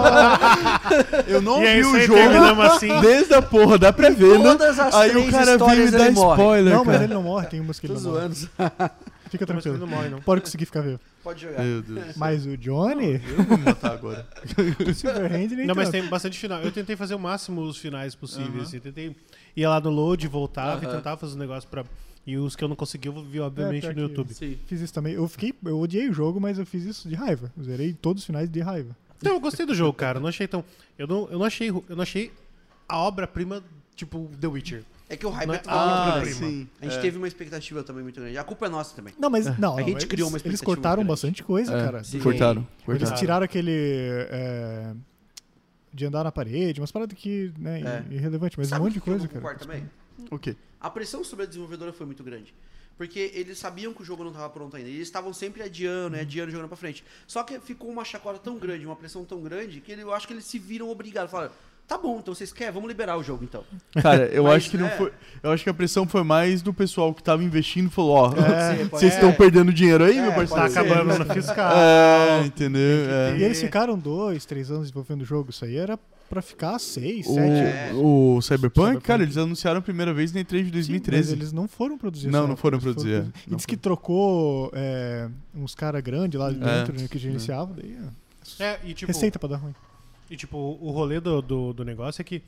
[1.27, 3.01] Eu não E é vi o jogo assim.
[3.01, 4.57] desde a porra da pré-venda.
[4.57, 6.41] todas as Aí o cara vem e me morre.
[6.41, 7.03] spoiler, não, mas cara.
[7.05, 8.21] ele não morre, tem umas que ele Tô não morre.
[8.33, 8.35] zoando.
[9.29, 9.77] Fica Mas ele tranquilo.
[9.79, 10.21] não morre, não.
[10.21, 10.99] Pode conseguir ficar vivo.
[11.23, 11.63] Pode jogar.
[11.63, 12.15] Meu Deus.
[12.15, 14.27] Mas o Johnny, Eu vou me matar agora.
[14.87, 16.61] o Silverhand, nem Não, mas tem bastante final.
[16.61, 18.67] Eu tentei fazer o máximo os finais possíveis.
[18.67, 18.79] assim.
[18.79, 19.15] Tentei
[19.55, 20.97] ir lá no load, voltava e Aham.
[20.97, 21.83] tentava fazer um negócio pra.
[22.25, 24.33] E os que eu não consegui, eu vi, obviamente, pior no YouTube.
[24.33, 24.57] Sim.
[24.65, 25.13] Fiz isso também.
[25.13, 27.51] Eu fiquei, eu odiei o jogo, mas eu fiz isso de raiva.
[27.57, 28.95] Eu zerei todos os finais de raiva.
[29.21, 30.17] Não, eu gostei do jogo, cara.
[30.17, 30.63] Eu não achei tão.
[30.97, 31.69] Eu não, eu não achei.
[31.69, 32.31] Eu não achei
[32.87, 33.61] a obra-prima,
[33.95, 34.83] tipo, The Witcher.
[35.09, 36.67] É que o hype Não é é- tava Ah, sim.
[36.81, 37.01] A gente É.
[37.01, 38.37] teve uma expectativa também muito grande.
[38.37, 39.13] A culpa é nossa também.
[39.19, 41.21] Não, mas não, A gente eles, criou uma eles expectativa cortaram muito grande.
[41.21, 42.03] bastante coisa, É, cara.
[42.03, 42.19] Sim.
[42.19, 42.61] Cortaram.
[42.87, 43.15] Eles cortaram.
[43.17, 44.93] tiraram aquele é,
[45.93, 48.13] de andar na parede, umas paradas que, né, É.
[48.13, 49.41] irrelevante, mas Sabe um monte de que que eu coisa, não cara.
[49.41, 49.89] concordo também?
[50.31, 50.55] O quê?
[50.79, 52.53] A pressão sobre a desenvolvedora foi muito grande.
[52.97, 54.89] Porque eles sabiam que o jogo não estava pronto ainda.
[54.89, 57.03] Eles estavam sempre adiando, adiando, jogando pra frente.
[57.25, 60.33] Só que ficou uma chacota tão grande, uma pressão tão grande, que eu acho que
[60.33, 61.31] eles se viram obrigados.
[61.31, 61.53] Falaram,
[61.87, 62.73] Tá bom, então vocês querem?
[62.73, 63.63] Vamos liberar o jogo então.
[64.01, 64.97] Cara, eu Mas, acho que não é.
[64.97, 65.11] foi.
[65.43, 68.29] Eu acho que a pressão foi mais do pessoal que tava investindo e falou, ó,
[68.31, 70.69] pode vocês estão perdendo dinheiro aí, É, meu Tá parceiro?
[70.71, 70.79] ser.
[70.79, 71.73] acabando no fiscal.
[71.75, 72.81] É, entendeu?
[73.09, 73.37] É.
[73.37, 75.49] E eles ficaram dois, três anos desenvolvendo o jogo.
[75.49, 75.99] Isso aí era
[76.29, 77.39] pra ficar seis, sete.
[77.39, 77.91] É.
[77.93, 79.05] O, Cyberpunk, Cyberpunk.
[79.05, 81.33] cara, eles anunciaram a primeira vez na E3 de Sim, mas 2013.
[81.33, 82.29] eles não foram produzir.
[82.31, 83.51] Não, não foram época, eles produzir, é.
[83.51, 86.79] E diz que trocou é, uns caras grandes lá de É.
[86.79, 87.75] dentro, né, que gerenciavam.
[87.75, 87.95] Daí,
[88.59, 89.75] é, É, e tipo, receita pra dar ruim.
[90.29, 92.41] E, tipo o rolê do, do, do negócio é que,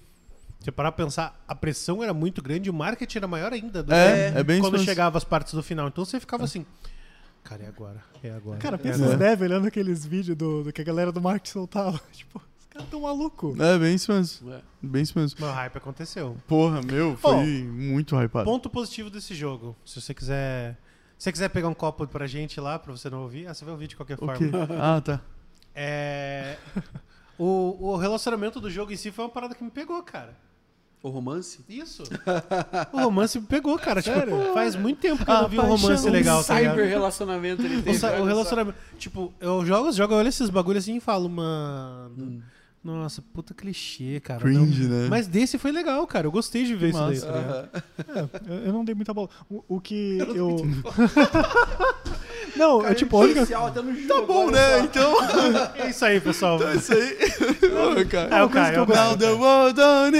[0.60, 3.84] se parar pra pensar, a pressão era muito grande e o marketing era maior ainda.
[3.84, 4.86] Do É, que é bem isso Quando mesmo.
[4.86, 5.88] chegava as partes do final.
[5.88, 6.66] Então você ficava assim,
[7.44, 8.58] cara, é agora, é agora.
[8.60, 9.12] Cara, é pensa agora.
[9.14, 12.00] os devs olhando aqueles vídeos do, do que a galera do marketing soltava.
[12.12, 13.60] Tipo, os caras tão malucos.
[13.60, 14.52] É, bem isso mesmo.
[14.52, 14.62] É.
[14.82, 15.38] Bem isso mesmo.
[15.40, 16.38] Mas o hype aconteceu.
[16.48, 18.46] Porra, meu, foi muito hypado.
[18.46, 19.76] Ponto positivo desse jogo.
[19.86, 20.78] Se você quiser.
[21.18, 23.64] Se você quiser pegar um copo pra gente lá, pra você não ouvir, ah, você
[23.64, 24.36] vê o vídeo de qualquer forma.
[24.82, 25.22] Ah, tá.
[25.74, 26.58] É.
[27.38, 30.36] O, o relacionamento do jogo em si foi uma parada que me pegou, cara.
[31.04, 31.64] O romance?
[31.70, 32.02] Isso.
[32.92, 34.02] o romance me pegou, cara.
[34.02, 34.54] Tipo, Sério?
[34.56, 36.72] faz muito tempo que eu A não vi um romance legal, tá ligado?
[36.74, 37.96] cyber relacionamento ele O, teve.
[37.98, 38.24] o só.
[38.24, 38.78] relacionamento.
[38.98, 42.16] Tipo, eu jogo os jogos, eu olho esses bagulhos assim e falo, mano.
[42.18, 42.42] Hum.
[42.86, 44.40] Nossa, puta clichê, cara.
[44.40, 44.90] Cringe, não.
[45.04, 45.08] né?
[45.10, 46.28] Mas desse foi legal, cara.
[46.28, 47.26] Eu gostei de ver isso daí, massa.
[47.26, 47.34] tá?
[47.40, 48.30] Aham.
[48.46, 49.28] É, eu, eu não dei muita bola.
[49.50, 50.56] O, o que eu.
[52.56, 53.40] não, Cara, é tipo, a única.
[53.40, 54.78] especial até no jogo, Tá bom, olha né?
[54.78, 54.84] só.
[54.84, 55.16] Então,
[55.84, 56.62] É isso aí, pessoal.
[56.62, 57.18] é isso aí.
[57.72, 58.30] Porra, cara.
[58.30, 58.86] É o eu é o Caio.
[58.86, 60.12] Now the world on.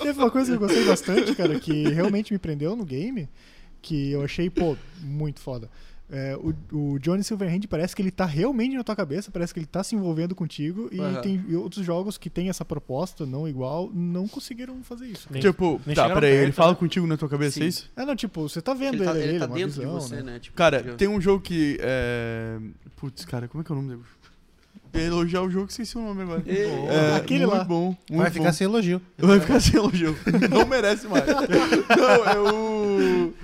[0.00, 3.28] Teve uma coisa que eu gostei bastante, cara, que realmente me prendeu no game,
[3.82, 5.68] que eu achei, pô, muito foda.
[6.10, 6.54] É, o,
[6.94, 9.84] o Johnny Silverhand parece que ele tá realmente na tua cabeça, parece que ele tá
[9.84, 11.20] se envolvendo contigo, e Aham.
[11.20, 15.28] tem outros jogos que tem essa proposta não igual, não conseguiram fazer isso.
[15.30, 16.78] Nem- Tipo, nem tá, peraí, ele fala né?
[16.78, 17.64] contigo na tua cabeça, Sim.
[17.64, 17.90] é isso?
[17.94, 19.84] Ah, não, tipo, você tá vendo Ele ele, tá, ele ali, tá uma dentro visão,
[19.98, 20.22] de você, né?
[20.22, 20.38] né?
[20.38, 22.58] Tipo, Cara, tem um jogo que é.
[22.96, 24.02] Putz, cara, como é que é o nome dele?
[24.94, 26.42] Eu ia elogiar o jogo, esqueci o nome agora.
[26.46, 27.64] É, Aquele muito lá.
[27.64, 27.94] bom.
[28.10, 28.52] Muito Vai ficar bom.
[28.52, 29.02] sem elogio.
[29.18, 30.16] Vai ficar sem elogio.
[30.50, 31.26] Não merece mais.
[31.28, 33.34] Não, é o.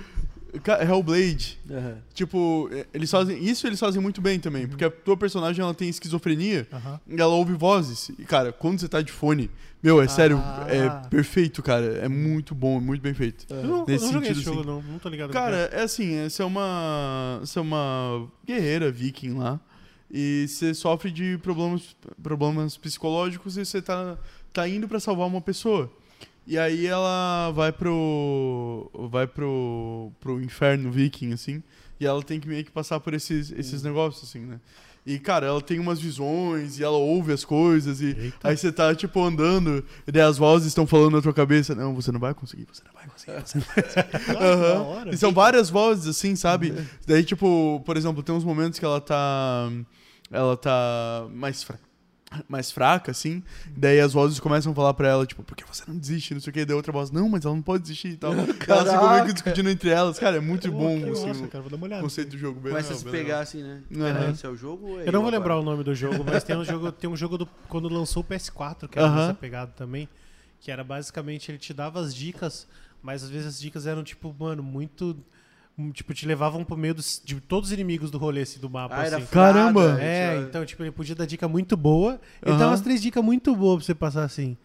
[0.81, 1.59] Hellblade.
[1.69, 1.97] Aham.
[2.13, 3.43] Tipo, é, eles fazem.
[3.43, 4.67] Isso eles fazem muito bem também.
[4.67, 6.99] Porque a tua personagem ela tem esquizofrenia Aham.
[7.07, 8.09] e ela ouve vozes.
[8.17, 9.49] E, cara, quando você tá de fone,
[9.83, 10.65] meu, é sério, Ah.
[10.67, 11.85] é perfeito, cara.
[11.97, 13.45] É muito bom, muito bem feito.
[13.49, 14.69] Eu não, Nesse não sentido, esse jogo, assim.
[14.69, 14.81] não.
[14.81, 15.31] Não tô ligado.
[15.31, 17.37] Cara, é assim, é, você é uma.
[17.41, 19.59] Você é uma guerreira viking lá.
[20.11, 24.17] E você sofre de problemas, problemas psicológicos e você tá,
[24.53, 25.91] tá indo pra salvar uma pessoa.
[26.47, 28.89] E aí ela vai pro.
[29.09, 30.11] vai pro.
[30.19, 31.63] pro inferno viking, assim.
[31.99, 34.59] E ela tem que meio que passar por esses, esses negócios, assim, né?
[35.05, 38.49] E, cara, ela tem umas visões e ela ouve as coisas e Eita.
[38.49, 41.93] aí você tá, tipo, andando e daí as vozes estão falando na tua cabeça, não,
[41.93, 44.37] você não vai conseguir, você não vai conseguir, você não vai conseguir.
[44.43, 45.13] Ah, hora.
[45.13, 46.73] E são várias vozes, assim, sabe?
[47.05, 49.69] Daí, tipo, por exemplo, tem uns momentos que ela tá.
[50.31, 51.77] Ela tá mais, fra
[52.47, 53.43] mais fraca, assim.
[53.75, 56.33] Daí as vozes começam a falar pra ela, tipo, por que você não desiste?
[56.33, 56.65] Não sei o que.
[56.65, 58.31] Daí outra voz, não, mas ela não pode desistir e tal.
[58.35, 59.25] elas ficam meio Caraca.
[59.27, 60.17] que discutindo entre elas.
[60.19, 62.01] Cara, é muito Pô, bom, assim, massa, o cara, vou dar uma olhada.
[62.01, 62.59] conceito do jogo.
[62.59, 63.81] Bem Começa a se pegar assim, né?
[63.89, 65.37] Peraí, esse é o jogo ou é Eu não vou agora?
[65.37, 68.21] lembrar o nome do jogo, mas tem um jogo, tem um jogo do quando lançou
[68.21, 69.15] o PS4 que era Aham.
[69.21, 70.07] nessa pegada também,
[70.59, 72.67] que era basicamente ele te dava as dicas,
[73.01, 75.15] mas às vezes as dicas eram tipo, mano, muito
[75.93, 78.95] tipo te levavam pro meio dos, de todos os inimigos do rolê assim, do mapa
[78.95, 79.25] Ah, assim.
[79.25, 80.01] frada, Caramba!
[80.01, 82.59] É, tinha- então tipo ele podia dar dica muito boa, ele Aham.
[82.59, 84.55] dava umas três dicas muito boas pra você passar assim.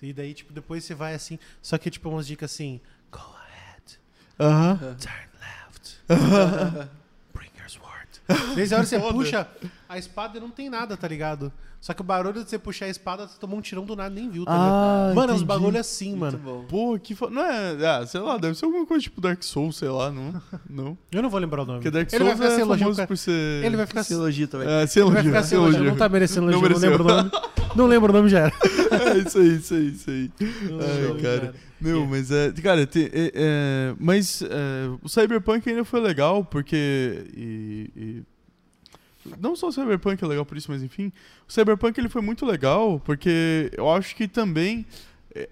[0.00, 2.80] E daí tipo depois você vai assim, só que tipo umas dicas assim,
[3.10, 3.98] go ahead,
[4.40, 4.96] Aham.
[4.98, 6.88] turn left.
[7.32, 8.54] Bring your sword.
[8.54, 9.48] Desde a hora que você puxa
[9.92, 11.52] a espada não tem nada, tá ligado?
[11.80, 14.08] Só que o barulho de você puxar a espada, você tomou um tirão do nada
[14.14, 14.70] nem viu, tá ligado?
[14.70, 15.44] Ah, Mano, uns entendi.
[15.46, 16.38] bagulho assim, Muito mano.
[16.38, 16.64] bom.
[16.68, 17.28] Pô, que fo...
[17.28, 17.76] Não é.
[17.84, 20.40] Ah, sei lá, deve ser alguma coisa tipo Dark Souls, sei lá, não.
[20.70, 20.98] Não.
[21.10, 21.78] Eu não vou lembrar o nome.
[21.80, 23.08] Porque Dark ele vai Souls ficar é sem elogio, famoso cara.
[23.08, 23.64] por ser.
[23.64, 24.68] Ele vai ficar Esse elogio também.
[24.68, 25.84] É, sem ele vai elogio, ficar sem elogio.
[25.84, 26.90] Não tá merecendo Não elogio, não, mereceu.
[26.90, 27.30] lembro o nome.
[27.74, 28.52] Não lembro o nome já era.
[29.12, 30.30] É isso aí, isso aí, isso aí.
[30.70, 31.54] Não Ai, lembro, cara.
[31.80, 32.52] Meu, mas é.
[32.62, 34.48] Cara, te- é, é, mas é,
[35.02, 37.24] o Cyberpunk ainda foi legal, porque.
[37.36, 38.22] E, e-
[39.38, 41.12] não só o Cyberpunk é legal por isso, mas enfim.
[41.48, 44.86] O Cyberpunk ele foi muito legal, porque eu acho que também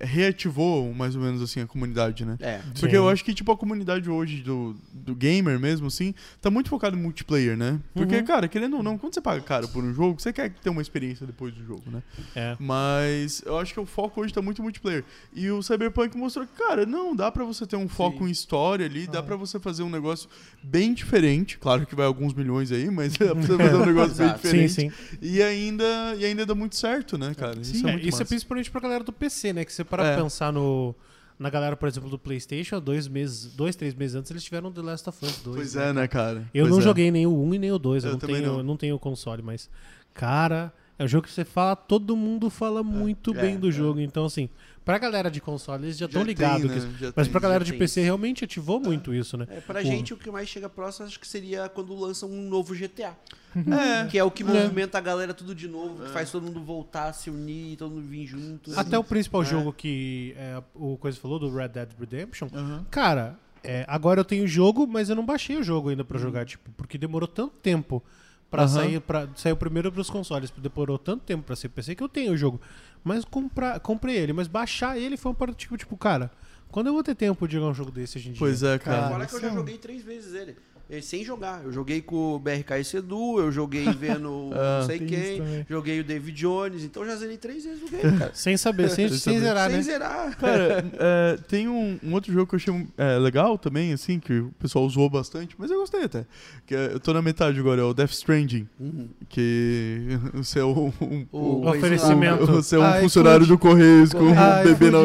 [0.01, 2.37] reativou mais ou menos assim a comunidade, né?
[2.41, 2.59] É.
[2.79, 2.97] Porque Sim.
[2.97, 6.97] eu acho que, tipo, a comunidade hoje do, do gamer mesmo, assim, tá muito focado
[6.97, 7.81] em multiplayer, né?
[7.95, 8.25] Porque, Uhum.
[8.25, 10.83] cara, querendo ou não, quando você paga caro por um jogo, você quer ter uma
[10.83, 12.03] experiência depois do jogo, né?
[12.35, 12.57] É.
[12.59, 15.05] Mas eu acho que o foco hoje tá muito em multiplayer.
[15.35, 18.29] E o Cyberpunk mostrou que, cara, não, dá pra você ter um foco Sim.
[18.29, 19.23] em história ali, dá Ah.
[19.23, 20.29] pra você fazer um negócio
[20.63, 21.59] bem diferente.
[21.59, 24.73] Claro que vai alguns milhões aí, mas dá pra você fazer um negócio bem diferente.
[24.73, 25.17] Sim, sim.
[25.23, 25.85] E ainda,
[26.19, 27.59] e ainda dá muito certo, né, cara?
[27.61, 29.65] Isso é É, muito isso é principalmente pra galera do PC, né?
[29.71, 30.17] Que você para É.
[30.17, 30.95] pensar no.
[31.39, 34.83] Na galera, por exemplo, do PlayStation, dois meses, dois, três meses antes, eles tiveram The
[34.83, 35.57] Last of Us 2.
[35.57, 35.89] Pois né?
[35.89, 36.41] é, né, cara?
[36.53, 36.83] Eu Pois não é.
[36.83, 38.05] joguei nem o 1 e nem o 2.
[38.05, 38.63] Eu, Eu não tenho, não.
[38.63, 39.71] não tenho console, mas.
[40.13, 43.73] Cara, É um jogo que você fala, todo mundo fala muito É, bem do é.
[43.73, 44.01] jogo.
[44.01, 44.51] Então, assim,
[44.85, 46.65] pra galera de console, eles já estão tem, ligados.
[46.65, 46.75] né?
[46.75, 49.47] que- Já Mas tem, pra galera já de tem PC, realmente ativou muito isso, né?
[49.51, 49.87] É, pra Pô.
[49.87, 53.15] gente, o que mais chega próximo, acho que seria quando lança um novo GTA.
[53.57, 54.07] É.
[54.09, 57.13] Que é o que movimenta a galera tudo de novo, que faz todo mundo voltar,
[57.13, 58.79] se unir, todo mundo vir junto.
[58.79, 59.45] Até o principal É.
[59.45, 62.87] jogo que é, o Coisa falou, do Red Dead Redemption, Aham.
[62.91, 66.17] cara, é, agora eu tenho o jogo, mas eu não baixei o jogo ainda pra
[66.17, 66.23] Uhum.
[66.23, 68.03] jogar, tipo, porque demorou tanto tempo
[68.51, 68.69] pra Aham.
[68.69, 72.33] sair para sair primeiro pros consoles, demorou tanto tempo pra ser PC que eu tenho
[72.33, 72.61] o jogo.
[73.03, 76.31] Mas comprar, comprei ele, mas baixar ele foi uma parada tipo, tipo, cara,
[76.71, 78.39] quando eu vou ter tempo de jogar um jogo desse hoje em dia?
[78.39, 79.09] Pois é, cara.
[79.09, 80.57] Fora que eu já um- joguei três vezes ele.
[80.91, 81.63] Eh, Sem jogar.
[81.65, 86.01] Eu joguei com o BRK e Sedu, eu joguei vendo Ah, não sei quem, joguei
[86.01, 88.31] o David Jones, então eu já zerei três vezes o game, cara.
[88.35, 89.83] Sem saber, sem, Sem sem zerar, Sem né?
[89.83, 90.37] zerar.
[90.37, 94.41] Cara, é, tem um, um outro jogo que eu achei é, legal também, assim, que
[94.41, 96.27] o pessoal usou bastante, mas eu gostei até.
[96.67, 99.09] Que é- eu tô na metade agora, é o Death Stranding, Uhum.
[99.29, 102.47] que você é um, um- O, O oferecimento.
[102.47, 103.53] você é um Ah, funcionário iFood.
[103.53, 104.99] do Correios com um Ah, bebê na...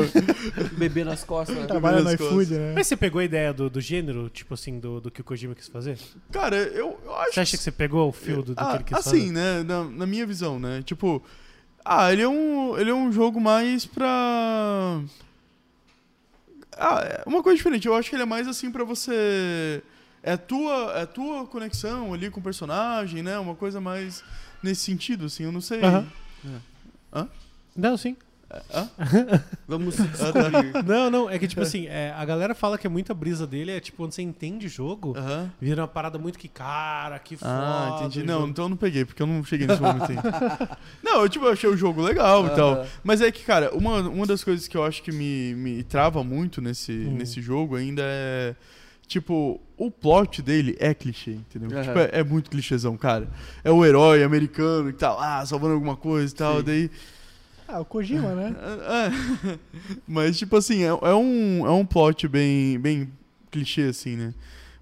[0.77, 1.55] bebê nas costas.
[1.55, 1.65] né?
[1.65, 2.73] Trabalha no iFood, né?
[2.75, 5.53] Mas você pegou a ideia do, do gênero, tipo assim, do, do que o Kojima
[5.55, 5.99] quis fazer?
[6.31, 8.75] Cara, eu, eu acho Você acha que você pegou o fio do, do Ah, que
[8.77, 9.31] ele quis assim, fazer?
[9.33, 9.63] né?
[9.63, 10.81] Na, na minha visão, né?
[10.83, 11.21] Tipo,
[11.83, 15.01] ah, ele é um, ele é um jogo mais pra.
[16.77, 17.87] Ah, é uma coisa diferente.
[17.87, 19.83] Eu acho que ele é mais assim pra você.
[20.23, 23.37] É a tua, é tua conexão ali com o personagem, né?
[23.37, 24.23] Uma coisa mais
[24.63, 25.43] nesse sentido, assim.
[25.43, 25.83] Eu não sei.
[25.83, 26.07] Aham.
[27.13, 27.27] Hã?
[27.75, 28.15] Não, sim.
[28.73, 28.89] Hã?
[29.67, 30.83] Vamos descobrir.
[30.85, 33.71] Não, não, é que tipo assim, é, a galera fala que é muita brisa dele,
[33.71, 35.51] é tipo, quando você entende o jogo, Aham.
[35.59, 37.51] vira uma parada muito que, cara, que foda.
[37.51, 38.23] Ah, entendi.
[38.23, 38.49] Não, jogo.
[38.51, 40.17] então eu não peguei, porque eu não cheguei nesse momento aí.
[41.03, 42.85] não, eu tipo, achei o jogo legal e tal.
[43.03, 46.23] Mas é que, cara, uma, uma das coisas que eu acho que me, me trava
[46.23, 47.15] muito nesse, Hum.
[47.17, 48.55] nesse jogo ainda é.
[49.07, 51.69] Tipo, o plot dele é clichê, entendeu?
[51.77, 51.83] Aham.
[51.83, 53.27] Tipo, é, é muito clichêzão, cara.
[53.63, 56.63] É o herói americano que tá lá salvando alguma coisa e tal, Sim.
[56.63, 56.91] daí.
[57.67, 58.55] Ah, o Kojima, né?
[59.45, 59.59] É.
[60.07, 63.11] Mas, tipo assim, é, é um, é um plot bem, bem
[63.51, 64.33] clichê, assim, né?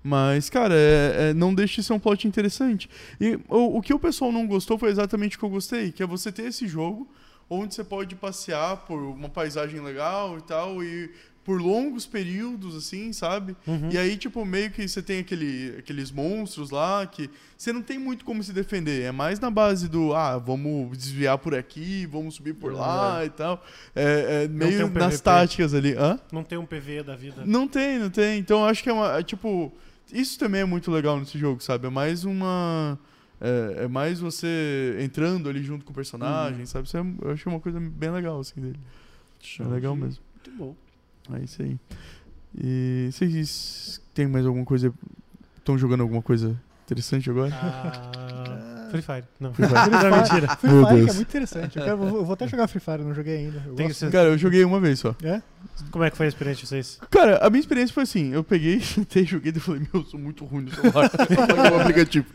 [0.04, 2.90] Mas, cara, é- é- não deixa de ser um plot interessante.
[3.22, 6.04] E o, o que o pessoal não gostou foi exatamente o que eu gostei, que
[6.04, 7.08] é você ter esse jogo
[7.50, 11.12] onde você pode passear por uma paisagem legal e tal, e
[11.44, 13.56] por longos períodos, assim, sabe?
[13.68, 13.90] Uhum.
[13.92, 18.00] E aí, tipo, meio que você tem aquele, aqueles monstros lá que você não tem
[18.00, 19.04] muito como se defender.
[19.04, 23.30] É mais na base do, ah, vamos desviar por aqui, vamos subir por lá e
[23.30, 23.64] tal.
[23.94, 25.94] É, é meio um nas táticas ali.
[25.94, 26.18] Hã?
[26.32, 27.44] Não tem um PV da vida.
[27.46, 28.40] Não tem, não tem.
[28.40, 29.20] Então eu acho que é uma.
[29.20, 29.72] é, tipo,
[30.12, 31.88] isso também é muito legal nesse jogo, sabe?
[31.88, 32.98] É mais uma.
[33.42, 36.88] É, é mais você entrando ali junto com o personagem, sabe?
[36.88, 38.80] Isso é, eu achei uma coisa bem legal, assim, dele.
[39.60, 40.24] É legal mesmo.
[40.36, 40.76] Muito bom.
[41.32, 41.78] É isso aí.
[42.62, 44.94] E vocês têm mais alguma coisa?
[45.58, 47.50] Estão jogando alguma coisa interessante agora?
[47.54, 49.24] Ah, Free Fire.
[49.40, 49.54] Não.
[49.54, 49.90] Free Fire.
[49.90, 50.56] Não, mentira.
[50.58, 51.10] Free Meu Fire, Deus.
[51.10, 51.78] é muito interessante.
[51.80, 53.64] Eu, quero- eu vou- até jogar Free Fire, não joguei ainda.
[53.66, 55.16] Eu Tem gosto Cara, eu joguei uma vez só.
[55.24, 55.42] É?
[55.90, 57.00] Como é que foi a experiência de vocês?
[57.10, 60.20] Cara, a minha experiência foi assim: eu peguei, sentei, joguei e falei, meu, eu sou
[60.20, 61.06] muito ruim no celular.
[61.10, 62.28] Apaguei o aplicativo.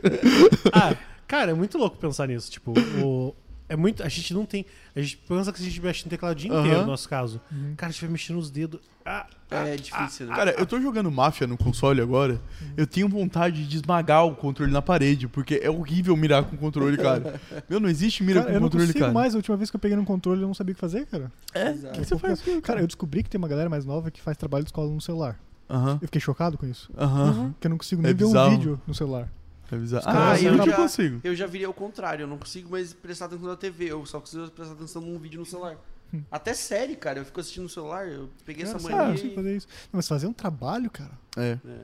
[0.72, 0.96] Ah,
[1.28, 2.50] cara, é muito louco pensar nisso.
[2.50, 2.72] Tipo,
[3.04, 3.36] o-
[3.68, 4.02] é muito.
[4.02, 4.64] A gente não tem.
[4.96, 7.40] A gente pensa que a gente mexe no teclado o dia inteiro, no nosso caso.
[7.52, 7.74] Uhum.
[7.76, 8.80] Cara, a gente vai mexendo os dedos.
[9.04, 10.36] Ah, É difícil, né?
[10.36, 12.40] Cara, eu tô jogando Máfia no console agora.
[12.76, 16.58] Eu tenho vontade de esmagar o controle na parede, porque é horrível mirar com o
[16.58, 17.40] controle, cara.
[17.68, 19.12] Meu, não existe mira Cara, com eu não controle, consigo cara.
[19.12, 19.34] mais.
[19.34, 21.32] A última vez que eu peguei no controle, eu não sabia o que fazer, cara.
[21.54, 21.70] É?
[21.70, 21.98] Exato.
[21.98, 22.42] O que você faz?
[22.42, 24.90] com- Cara, eu descobri que tem uma galera mais nova que faz trabalho de escola
[24.92, 25.38] no celular.
[25.70, 26.90] Aham, Eu fiquei chocado com isso.
[26.96, 27.50] aham.
[27.52, 29.28] Porque eu não consigo É nem ver um vídeo no celular.
[29.70, 30.04] É bizarro.
[30.04, 31.20] caras Ah, fazem eu trabalho- já consigo.
[31.24, 34.20] Eu já virei ao contrário, eu não consigo mais prestar atenção na TV, eu só
[34.20, 35.76] consigo prestar atenção num vídeo no celular.
[36.12, 36.22] Hum.
[36.30, 39.12] Até série, cara, eu fico assistindo no celular, eu peguei Cara, essa eu mania não
[39.12, 39.34] consigo e...
[39.34, 39.66] fazer isso.
[39.92, 41.10] Não, mas fazer um trabalho, cara.
[41.36, 41.58] É.
[41.66, 41.80] É.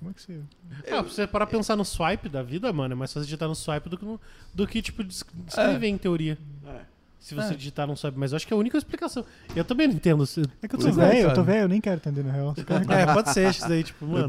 [0.00, 0.40] Como é que você.
[0.70, 3.48] Ah, pra você parar pra pensar no swipe da vida, mano, é mais fácil digitar
[3.48, 4.20] no swipe do que, no-
[4.54, 6.38] do que tipo, des- descrever em teoria.
[6.66, 6.80] É.
[7.20, 7.56] Se você É.
[7.56, 8.18] digitar no swipe.
[8.18, 9.24] Mas eu acho que é a única explicação.
[9.54, 10.26] Eu também não entendo.
[10.26, 12.24] se- É que eu tô Pois é, velho, eu tô velho, eu nem quero entender
[12.24, 12.54] na real.
[12.88, 14.26] É, pode ser isso daí, tipo, mano.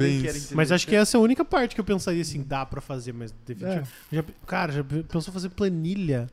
[0.54, 3.14] Mas acho que essa é a única parte que eu pensaria assim, dá pra fazer,
[3.14, 3.88] mas definitivo.
[4.12, 4.16] É.
[4.18, 6.28] Já, cara, já pensou fazer planilha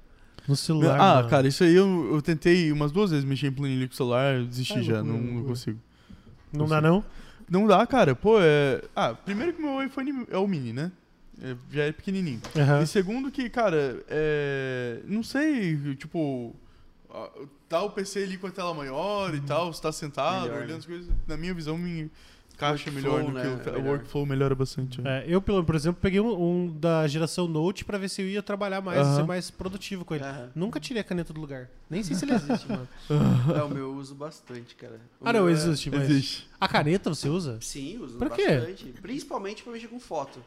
[0.49, 0.99] no celular?
[1.01, 1.29] Ah, mano?
[1.29, 4.35] cara, isso aí eu, eu tentei umas duas vezes mexer em planilha com o celular,
[4.35, 5.79] eu desisti Ah, já, não, não consigo.
[6.53, 7.05] Não dá não?
[7.49, 8.15] Não dá, cara.
[8.17, 8.83] Pô, é.
[8.97, 10.91] Ah, primeiro que meu iPhone é o mini, né?
[11.43, 12.40] É, já é pequenininho.
[12.56, 12.82] Aham.
[12.82, 15.01] E segundo que, cara, é...
[15.05, 16.55] não sei, tipo,
[17.69, 20.70] tá o PC ali com a tela maior e tal, você tá sentado, Melhor, olhando
[20.73, 20.77] né?
[20.78, 22.10] as coisas, na minha visão, me
[22.55, 23.40] encaixa Workflow, melhor do né?
[23.43, 23.93] que o, É melhor.
[23.98, 25.01] workflow melhora bastante.
[25.01, 25.20] né?
[25.20, 28.27] É, eu, pelo- por exemplo, peguei um, um da geração Note pra ver se eu
[28.27, 30.24] ia trabalhar mais, ser mais produtivo com ele.
[30.56, 31.70] Nunca tirei a caneta do lugar.
[31.89, 32.89] Nem sei se ele existe, mano.
[33.56, 34.98] É, o meu eu uso bastante, cara.
[35.20, 36.10] O Ah, não, é- existe, mas.
[36.10, 36.48] Existe.
[36.60, 37.59] A caneta você usa?
[37.60, 38.56] Sim, uso Pra quê?
[38.59, 38.86] bastante.
[39.01, 40.40] Principalmente pra mexer com foto.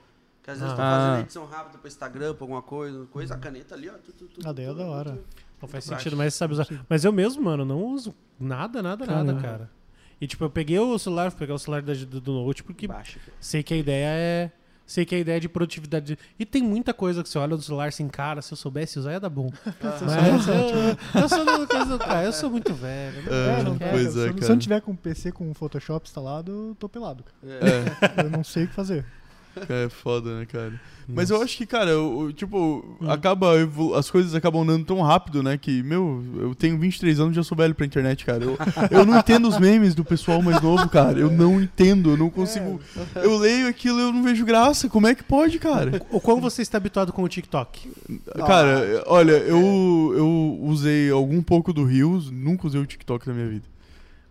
[0.44, 0.76] Que às vezes Ah.
[0.76, 0.92] tô Ah.
[1.08, 3.94] fazendo edição rápida pro Instagram, pra alguma coisa, coisa, a caneta ali, ó.
[3.94, 5.12] Tu, tu, tu, Ah, daí é da tu, hora.
[5.12, 5.20] tu.
[5.62, 6.04] Não faz Prático.
[6.04, 6.68] sentido, mas você sabe usar.
[6.90, 9.42] Mas eu mesmo, mano, não uso nada, nada, nada, Caramba.
[9.42, 9.70] cara.
[10.20, 12.88] E tipo, eu peguei o celular, vou pegar o celular da- do, do Note, porque
[12.88, 13.20] Baixa.
[13.40, 14.52] sei que a ideia é.
[14.84, 16.20] Sei que a ideia é de produtividade.
[16.38, 19.14] E tem muita coisa que você olha no celular assim, cara, se eu soubesse usar
[19.14, 19.50] ia dar bom.
[19.82, 23.34] Mas eu, eu sou cara, eu muito velho.
[23.34, 23.92] É, não não quero.
[23.92, 26.52] pois se, eu- é, se eu não tiver com o PC com o Photoshop instalado,
[26.52, 27.60] eu tô pelado, cara.
[28.18, 29.06] É, Eu não sei o que fazer.
[29.70, 30.74] É foda, né, cara?
[31.14, 33.10] Mas eu acho que, cara, o- tipo, Hum.
[33.12, 33.50] acaba,
[33.98, 37.44] as coisas acabam andando tão rápido, né, que, meu, eu tenho 23 anos e já
[37.44, 38.44] sou velho pra internet, cara.
[38.46, 38.58] Eu,
[38.92, 41.20] eu não entendo os memes do pessoal mais novo, cara.
[41.20, 42.80] Eu não entendo, eu não consigo.
[43.16, 44.88] Eu leio aquilo e eu não vejo graça.
[44.88, 46.02] Como é que pode, cara?
[46.12, 47.92] O quão você está habituado com o TikTok?
[48.46, 53.50] Cara, olha, eu, eu usei algum pouco do Rios, nunca usei o TikTok na minha
[53.50, 53.66] vida.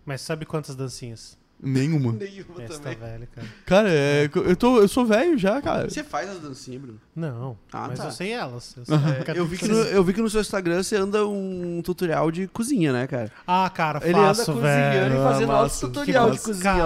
[0.03, 1.37] Mas sabe quantas dancinhas?
[1.63, 2.11] Nenhuma.
[2.19, 2.95] Nenhuma você tá também.
[2.97, 3.47] velho, cara.
[3.65, 5.89] Cara, é, eu, tô, eu sou velho já, cara.
[5.89, 6.99] Você faz as dancinhas, Bruno?
[7.15, 8.05] Não, Ah, mas tá.
[8.05, 8.75] eu sei elas.
[8.77, 8.95] eu sei.
[8.95, 12.31] É, eu, vi que no, eu vi que no seu Instagram você anda um tutorial
[12.31, 13.31] de cozinha, né, cara?
[13.45, 15.19] Ah, cara, Ele faço, anda cozinhando velho.
[15.19, 15.87] e fazendo outro massa.
[15.87, 16.47] tutorial Que de massa.
[16.47, 16.83] cozinha Cara,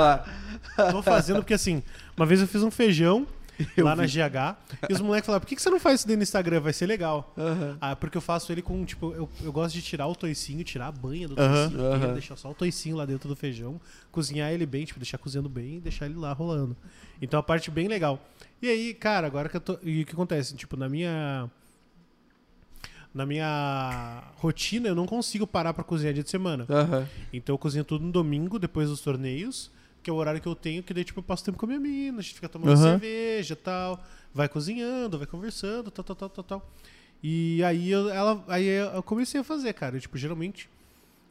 [0.77, 0.91] lá.
[0.91, 1.81] Tô fazendo porque assim,
[2.17, 3.25] uma vez eu fiz um feijão
[3.75, 4.19] Eu lá na vi.
[4.19, 4.57] GH
[4.89, 6.59] e os moleques falaram: por que, que você não faz isso daí no Instagram?
[6.59, 7.33] Vai ser legal.
[7.79, 10.87] Ah, porque eu faço ele com, tipo, eu, eu gosto de tirar o toicinho, tirar
[10.87, 13.79] a banha do toicinho, inteiro, deixar só o toicinho lá dentro do feijão,
[14.11, 16.75] cozinhar ele bem, tipo, deixar cozinhando bem e deixar ele lá rolando.
[17.21, 18.19] Então a parte bem legal.
[18.61, 19.77] E aí, cara, agora que eu tô.
[19.83, 20.55] E o que acontece?
[20.55, 21.49] Tipo, na minha.
[23.13, 26.65] Na minha rotina, eu não consigo parar pra cozinhar dia de semana.
[26.69, 27.07] Aham.
[27.31, 29.71] Então eu cozinho tudo no domingo, depois dos torneios,
[30.05, 31.67] que é o horário que eu tenho, que daí tipo, eu passo tempo com a
[31.69, 32.91] minha mina, a gente fica tomando Aham.
[32.99, 33.99] cerveja e tal,
[34.31, 36.71] vai cozinhando, vai conversando, tal, tal, tal, tal, tal.
[37.23, 39.95] E aí eu, ela, aí eu comecei a fazer, cara.
[39.97, 40.69] Eu, tipo, geralmente,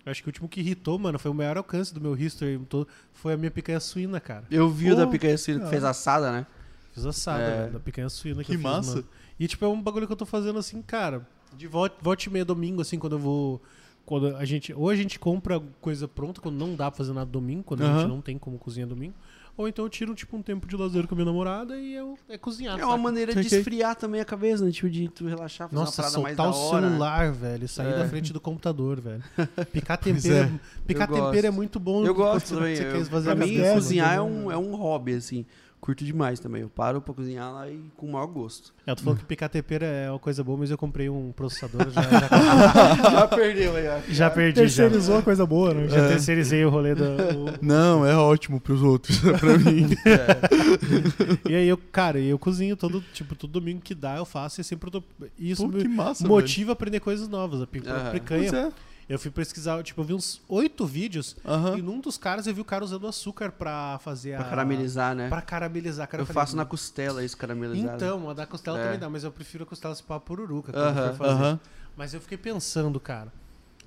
[0.05, 2.59] eu acho que o último que irritou, mano, foi o maior alcance do meu history
[2.69, 4.45] todo, foi a minha picanha suína, cara.
[4.51, 6.45] Eu vi o da picanha suína que fez assada, né?
[6.93, 7.71] Fiz assada, É.
[7.71, 8.91] da picanha suína que, Que eu fiz, massa.
[8.97, 9.05] mano.
[9.39, 11.25] E tipo, é um bagulho que eu tô fazendo assim, cara,
[11.57, 13.63] de volta, volta e meia domingo, assim, quando eu vou.
[14.07, 14.73] Quando a gente.
[14.75, 17.87] Ou a gente compra coisa pronta, quando não dá pra fazer nada domingo, quando a
[17.87, 18.01] Aham.
[18.01, 19.15] gente não tem como cozinhar domingo.
[19.57, 22.19] Ou então eu tiro, tipo, um tempo de lazer com a minha namorada e eu,
[22.29, 22.75] é cozinhar.
[22.77, 23.03] É uma saca?
[23.05, 24.73] maneira de esfriar também a cabeça, né?
[24.73, 26.81] Tipo, de tu relaxar, fazer Nossa, uma parada mais da soltar o hora.
[26.81, 26.89] né?
[26.89, 27.99] celular, velho, sair É.
[27.99, 29.23] da frente do computador, velho.
[29.73, 30.61] Picar tempero, é.
[30.85, 31.55] picar Eu tempero é gosto.
[31.55, 32.05] muito bom.
[32.05, 32.75] Eu gosto você- também.
[32.77, 34.47] Eu, quer esvaziar pra a mim, cozinhar é mano.
[34.47, 35.47] um, é um hobby, assim.
[35.85, 36.63] Curto demais também.
[36.63, 38.73] Eu paro pra cozinhar lá e com o maior gosto.
[38.87, 41.91] É, tu falou que picar tempero é uma coisa boa, mas eu comprei um processador,
[41.91, 44.01] já, já, já perdeu aí, ó.
[44.09, 44.85] já perdi já.
[44.85, 45.87] Terceirizou a coisa boa, né?
[45.89, 47.05] Já terceirizei o rolê do.
[47.05, 49.19] o- Não, é ótimo pros outros.
[49.39, 49.91] pra mim.
[51.49, 54.65] E aí eu, cara, eu cozinho todo, tipo, todo domingo que dá, eu faço e
[54.65, 55.03] sempre eu tô.
[55.39, 57.61] Isso Pô, que me massa, motiva a aprender coisas novas.
[57.61, 58.11] A velho.
[58.13, 58.51] picanha.
[58.51, 58.73] Pois é.
[59.09, 61.77] Eu fui pesquisar, tipo, eu vi uns oito vídeos Aham.
[61.79, 64.49] e num dos caras eu vi o cara usando açúcar pra fazer Pra a.
[64.51, 65.29] caramelizar, né?
[65.29, 66.23] Pra caramelizar, cara.
[66.23, 67.97] eu falei, faço na costela isso caramelizado.
[67.97, 68.85] Então, a da costela É.
[68.85, 71.33] também dá, mas eu prefiro a costela pra pururuca quando Aham, for fazer.
[71.43, 71.61] Aham.
[71.97, 73.33] Mas eu fiquei pensando, cara.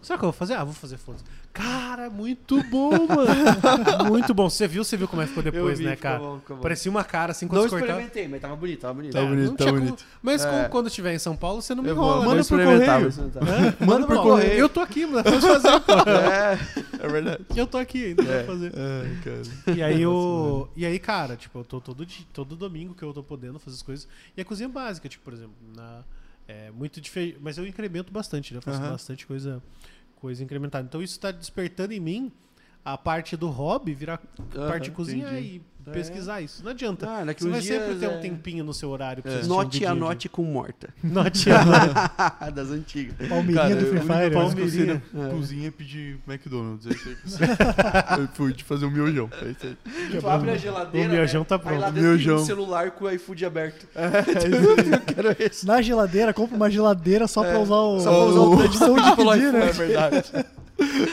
[0.01, 0.53] Será que eu vou fazer?
[0.53, 1.23] Ah, vou fazer, foda-se.
[1.57, 3.27] Cara, é muito bom, mano.
[4.09, 4.49] muito bom.
[4.49, 6.19] Você viu, você viu como é que ficou depois, vi, né, ficou cara?
[6.19, 6.61] bom, ficou bom.
[6.61, 7.99] Parecia uma cara assim quando Não você cortava.
[8.01, 9.13] experimentei, mas tava bonito, tava bonito.
[9.13, 10.05] Tá É, bonito, tá como- bonito.
[10.21, 10.67] Mas É.
[10.69, 12.25] quando estiver em São Paulo, você não me Eu enrola.
[12.25, 12.83] Manda pro correio.
[13.81, 13.85] Hã?
[13.85, 14.53] Manda por Não, correio.
[14.53, 15.93] Eu tô aqui, mas vamos fazer, pô.
[16.09, 16.59] É,
[16.99, 17.45] É verdade.
[17.55, 18.43] Eu tô aqui ainda, É.
[18.43, 18.71] fazer.
[18.71, 19.75] Cara.
[19.75, 20.67] E aí, o...
[20.75, 23.75] e aí, cara, tipo, eu tô todo, di- todo domingo que eu tô podendo fazer
[23.77, 24.07] as coisas.
[24.35, 26.03] E a cozinha básica, tipo, por exemplo, na...
[26.47, 27.37] é muito diferente.
[27.41, 28.57] Mas eu incremento bastante, né?
[28.59, 29.61] Eu faço bastante coisa,
[30.19, 30.85] coisa incrementada.
[30.85, 32.31] Então isso tá despertando em mim
[32.83, 34.19] a parte do hobby virar
[34.55, 35.61] Aham, parte de cozinhar entendi.
[35.87, 36.61] e pesquisar isso.
[36.63, 37.05] Não adianta.
[37.09, 38.17] Ah, Você vai dias, sempre ter um é.
[38.19, 39.29] tempinho no seu horário É.
[39.29, 40.89] assistir um Note a note com morta.
[41.03, 42.51] Note a note.
[42.53, 43.15] das antigas.
[43.27, 44.85] Palmeirinha Cara, do Free Fire.
[44.85, 45.01] né?
[45.13, 45.29] na É.
[45.31, 46.87] cozinha é pedir McDonald's.
[46.87, 47.09] É isso
[47.43, 49.29] aí eu fui de fazer um miojão.
[49.41, 50.19] É isso aí.
[50.19, 51.07] Tu abre a geladeira.
[51.07, 51.45] O miojão né?
[51.47, 51.79] tá Aí pronto.
[51.79, 52.35] lá O dentro tem miojão.
[52.37, 53.87] um celular com o iFood aberto.
[53.95, 54.07] É
[54.93, 55.65] Eu quero esse.
[55.65, 57.99] Na geladeira, compra uma geladeira só pra É, usar o.
[58.01, 59.69] só pra usar o opção de pedir, né?
[59.69, 60.31] É verdade.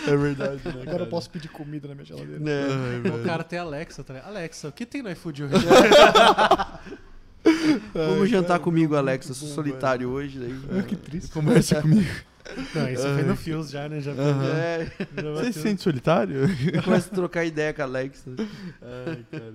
[0.06, 0.82] É verdade, né?
[0.82, 2.42] Agora eu posso pedir comida na minha geladeira.
[2.50, 2.98] É.
[2.98, 3.24] O velho.
[3.24, 4.28] cara tem a Alexa, tá ligado?
[4.28, 5.54] Alexa, o que tem no iFood hoje?
[7.92, 9.26] Vamos jantar comigo, Alex.
[9.26, 10.38] Eu muito sou bom, solitário hoje.
[10.38, 10.78] Daí.
[10.78, 11.30] Ah, que triste.
[11.30, 12.08] Conversa comigo.
[12.74, 14.00] Não, isso foi no Fios já, né?
[14.00, 14.46] Já, Aham.
[14.54, 15.52] É, já Você bateu.
[15.52, 16.40] se sente solitário?
[16.84, 18.24] começa a trocar ideia com a Alex.
[18.82, 19.54] Ai, cara.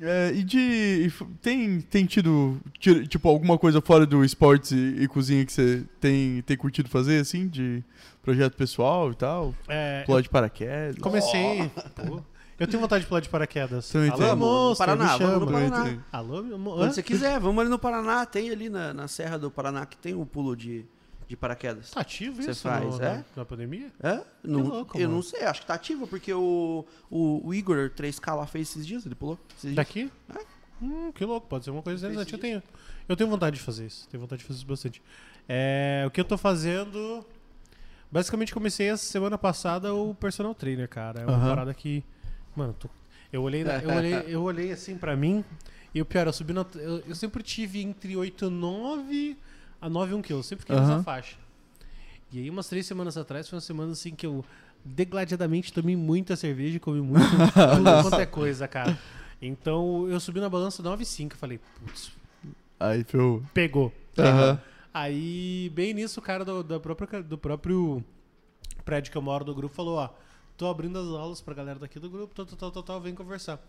[0.00, 1.12] É, e de.
[1.42, 5.84] tem, tem tido, ti- tipo, alguma coisa fora do esportes e, e cozinha que você
[6.00, 7.48] tem, tem curtido fazer, assim?
[7.48, 7.82] De
[8.22, 9.54] projeto pessoal e tal?
[9.68, 10.98] É, Pular de paraquedas?
[11.00, 11.70] comecei.
[12.06, 12.20] Pô,
[12.60, 13.88] eu tenho vontade de pular de paraquedas.
[13.88, 15.38] Também Alô, moço, Paraná, me vamos chama.
[15.38, 15.98] no Paraná.
[16.12, 16.78] Alô, meu amor.
[16.78, 18.24] Quando você quiser, vamos ali no Paraná.
[18.26, 20.84] Tem ali na, na Serra do Paraná que tem o pulo de,
[21.28, 21.90] de paraquedas.
[21.90, 23.24] Tá ativo Você isso faz, no- é?
[23.36, 23.92] na, pandemia?
[24.02, 24.20] É?
[24.42, 25.16] Não, louco, eu mano.
[25.16, 28.86] não sei, acho que tá ativo, porque o, o, o Igor 3K lá fez esses
[28.86, 29.38] dias, ele pulou.
[29.50, 29.74] Esses dias.
[29.76, 30.10] Daqui?
[30.80, 32.32] Hum, que louco, pode ser uma coisa interessante.
[32.32, 32.62] Eu tenho,
[33.08, 34.08] eu tenho vontade de fazer isso.
[34.08, 35.02] Tenho vontade de fazer isso bastante.
[35.48, 37.24] É, o que eu tô fazendo.
[38.10, 41.20] Basicamente comecei essa semana passada o personal trainer, cara.
[41.20, 41.48] É uma Aham.
[41.48, 42.02] parada que.
[42.56, 42.88] Mano, tô-
[43.30, 45.44] eu, olhei, eu, olhei, eu olhei assim pra mim.
[45.94, 49.36] E o pior, eu subi na, eu, eu sempre tive entre 8,9
[49.80, 50.42] a 9,1 kg.
[50.42, 51.02] Sempre fiquei nessa Aham.
[51.02, 51.36] faixa.
[52.32, 54.44] E aí, umas três semanas atrás, foi uma semana assim que eu
[54.84, 57.24] degladiadamente tomei muita cerveja e comi muito
[57.76, 58.98] tudo quanto é coisa, cara.
[59.40, 62.12] Então eu subi na balança 9,5 e falei, putz,
[62.78, 63.42] Aí, ferrou.
[63.52, 63.92] pegou.
[64.18, 64.60] Aham.
[64.92, 68.02] Aí, bem nisso, o cara do, da própria, do próprio
[68.84, 70.08] prédio que eu moro do grupo falou, ó,
[70.56, 73.60] tô abrindo as aulas pra galera daqui do grupo, tal, tal, tal, tal, vem conversar.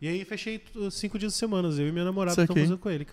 [0.00, 3.06] E aí fechei cinco dias de semanas, eu e minha namorada estamos fazendo com ele.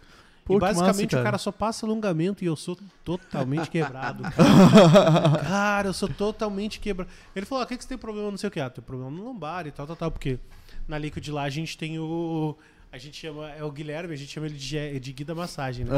[0.51, 1.21] Pô, e que massa, basicamente cara.
[1.21, 4.23] o cara só passa alongamento e eu sou totalmente quebrado.
[4.23, 7.09] Cara, Cara, eu sou totalmente quebrado.
[7.35, 8.29] Ele falou: ah, o que, que você tem problema?
[8.31, 8.59] Não sei o que.
[8.59, 10.11] Ah, tem problema no lombar e tal, tal, tal.
[10.11, 10.39] Porque
[10.87, 12.57] na Liquid lá a gente tem o.
[12.91, 13.49] A gente chama.
[13.51, 15.91] É o Guilherme, a gente chama ele de, de guia da massagem, né?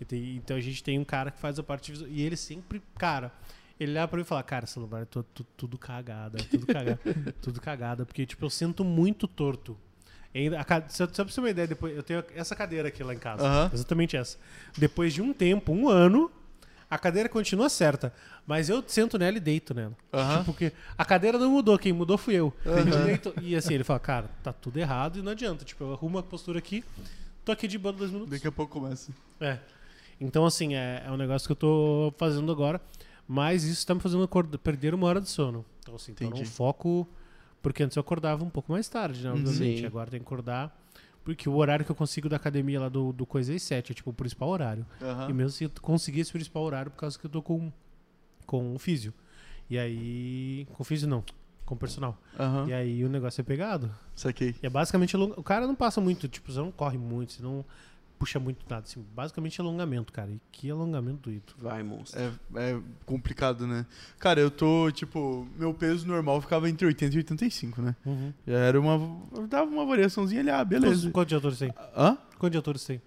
[0.00, 2.10] E tem- então a gente tem um cara que faz a parte visual.
[2.10, 3.30] E ele sempre, cara,
[3.78, 6.66] ele olha pra mim e fala, cara, esse lugar é tu- tu- tudo cagada, tudo
[6.66, 6.98] cagada,
[7.42, 8.06] tudo cagada.
[8.06, 9.76] Porque, tipo, eu sinto muito torto.
[10.34, 13.02] Ainda, a, só, só pra você ter uma ideia, depois, eu tenho essa cadeira aqui
[13.02, 13.44] lá em casa.
[13.44, 13.70] Aham.
[13.72, 14.38] Exatamente essa.
[14.78, 16.30] Depois de um tempo, um ano,
[16.88, 18.12] a cadeira continua certa.
[18.46, 19.96] Mas eu sento nela e deito nela.
[20.12, 20.32] Aham.
[20.38, 22.52] Tipo, porque a cadeira não mudou, quem mudou fui eu.
[22.64, 25.64] Eu deito- e assim, ele fala, cara, tá tudo errado e não adianta.
[25.64, 26.84] Tipo, eu arrumo a postura aqui,
[27.44, 28.30] tô aqui de boa dois minutos.
[28.32, 29.12] Daqui a pouco começa.
[29.40, 29.58] É.
[30.20, 32.80] Então, assim, é, é um negócio que eu tô fazendo agora.
[33.26, 34.28] Mas isso tá me fazendo
[34.60, 35.64] perder uma hora de sono.
[35.80, 36.48] Então, assim, tô num Entendi.
[36.50, 37.06] foco.
[37.62, 39.30] Porque antes eu acordava um pouco mais tarde, né?
[39.30, 39.80] Obviamente.
[39.80, 39.86] Sim.
[39.86, 40.76] Agora tem que acordar.
[41.22, 43.92] Porque o horário que eu consigo da academia lá do, do Coisa é às 7,
[43.92, 44.86] é tipo o principal horário.
[45.02, 45.28] Aham.
[45.28, 47.70] E mesmo assim eu consegui esse principal horário por causa que eu tô com,
[48.46, 49.12] com o físio.
[49.68, 50.66] E aí.
[50.72, 51.22] Com físio não,
[51.66, 52.18] com personal.
[52.38, 52.66] Aham.
[52.68, 53.94] E aí o negócio é pegado.
[54.14, 54.56] Saquei.
[54.62, 55.16] E é basicamente.
[55.16, 57.64] O cara não passa muito, tipo, você não corre muito, você não
[58.20, 58.82] puxa muito nada.
[58.82, 60.30] Assim, basicamente alongamento, cara.
[60.30, 61.54] E que alongamento doído.
[61.58, 62.20] Vai, monstro.
[62.20, 63.86] É, é complicado, né?
[64.18, 67.96] Cara, eu tô, tipo, meu peso normal ficava entre 80 e 85, né?
[68.04, 68.32] Uhum.
[68.46, 68.94] Já era uma.
[69.34, 71.10] eu Dava uma variaçãozinha ali, ah, beleza.
[71.10, 71.72] quantos de atores tem?
[71.96, 72.16] Hã?
[72.38, 73.00] Quantos de atores tem?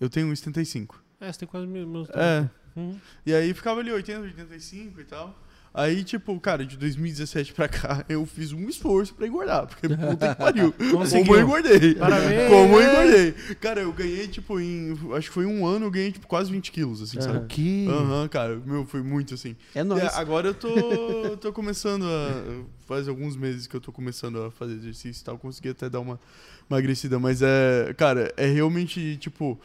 [0.00, 0.96] Eu tenho 1,75.
[1.20, 2.48] É, você tem quase meus- É.
[2.76, 2.98] Uhum.
[3.24, 5.34] E aí ficava ali 80, 85 e tal.
[5.72, 10.28] Aí, tipo, cara, de 2017 pra cá, eu fiz um esforço pra engordar, porque puta
[10.28, 10.72] que pariu.
[10.90, 11.26] Conseguiu.
[11.26, 11.94] Como eu engordei.
[11.94, 12.50] Parabéns!
[12.50, 13.32] Como eu engordei.
[13.60, 14.98] Cara, eu ganhei, tipo, em.
[15.14, 17.46] Acho que foi um ano, eu ganhei, tipo, quase 20 quilos, assim, sabe?
[17.46, 17.86] Que?
[17.88, 19.54] Aham, cara, meu, foi muito assim.
[19.74, 20.02] É nóis.
[20.14, 22.64] agora eu tô, tô começando a.
[22.86, 25.38] Faz alguns meses que eu tô começando a fazer exercício e tal.
[25.38, 26.18] Consegui até dar uma
[26.70, 27.94] emagrecida, mas é.
[27.96, 29.60] Cara, é realmente, tipo.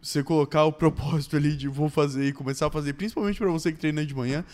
[0.00, 3.72] Você colocar o propósito ali de vou fazer e começar a fazer, principalmente pra você
[3.72, 4.44] que treina de manhã.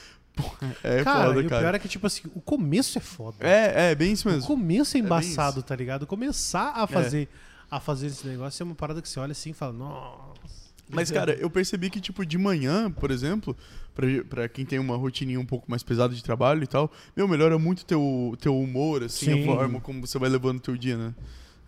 [0.82, 1.62] É cara, foda, e o cara.
[1.62, 3.36] pior é que, tipo assim, o começo é foda.
[3.40, 4.46] É, é, bem isso O mesmo.
[4.46, 5.66] começo é bem embaçado, isso.
[5.66, 6.06] tá ligado?
[6.06, 7.28] Começar a fazer,
[7.70, 10.64] a fazer esse negócio é uma parada que você olha assim e fala, nossa.
[10.90, 13.56] Mas, cara, eu percebi que, tipo, de manhã, por exemplo,
[13.94, 17.26] pra, pra quem tem uma rotininha um pouco mais pesada de trabalho e tal, meu,
[17.26, 19.42] melhora muito teu, teu humor, assim, Sim.
[19.42, 21.14] a forma como você vai levando o teu dia, né?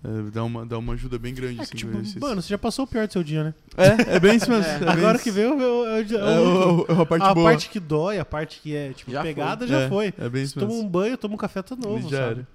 [0.06, 2.20] É, dá, uma, dá uma ajuda bem grande, É assim, tipo, exercício.
[2.20, 3.54] mano, você já passou o pior do seu dia, né?
[3.76, 4.64] É, é bem isso mesmo.
[4.70, 6.00] é bem Agora que veio, É,
[7.00, 7.50] a parte a boa.
[7.50, 10.12] parte que dói, a parte que é, tipo, Já pegada, É, já foi.
[10.18, 12.46] É bem isso toma um banho, toma um café, tá novo, Já sabe?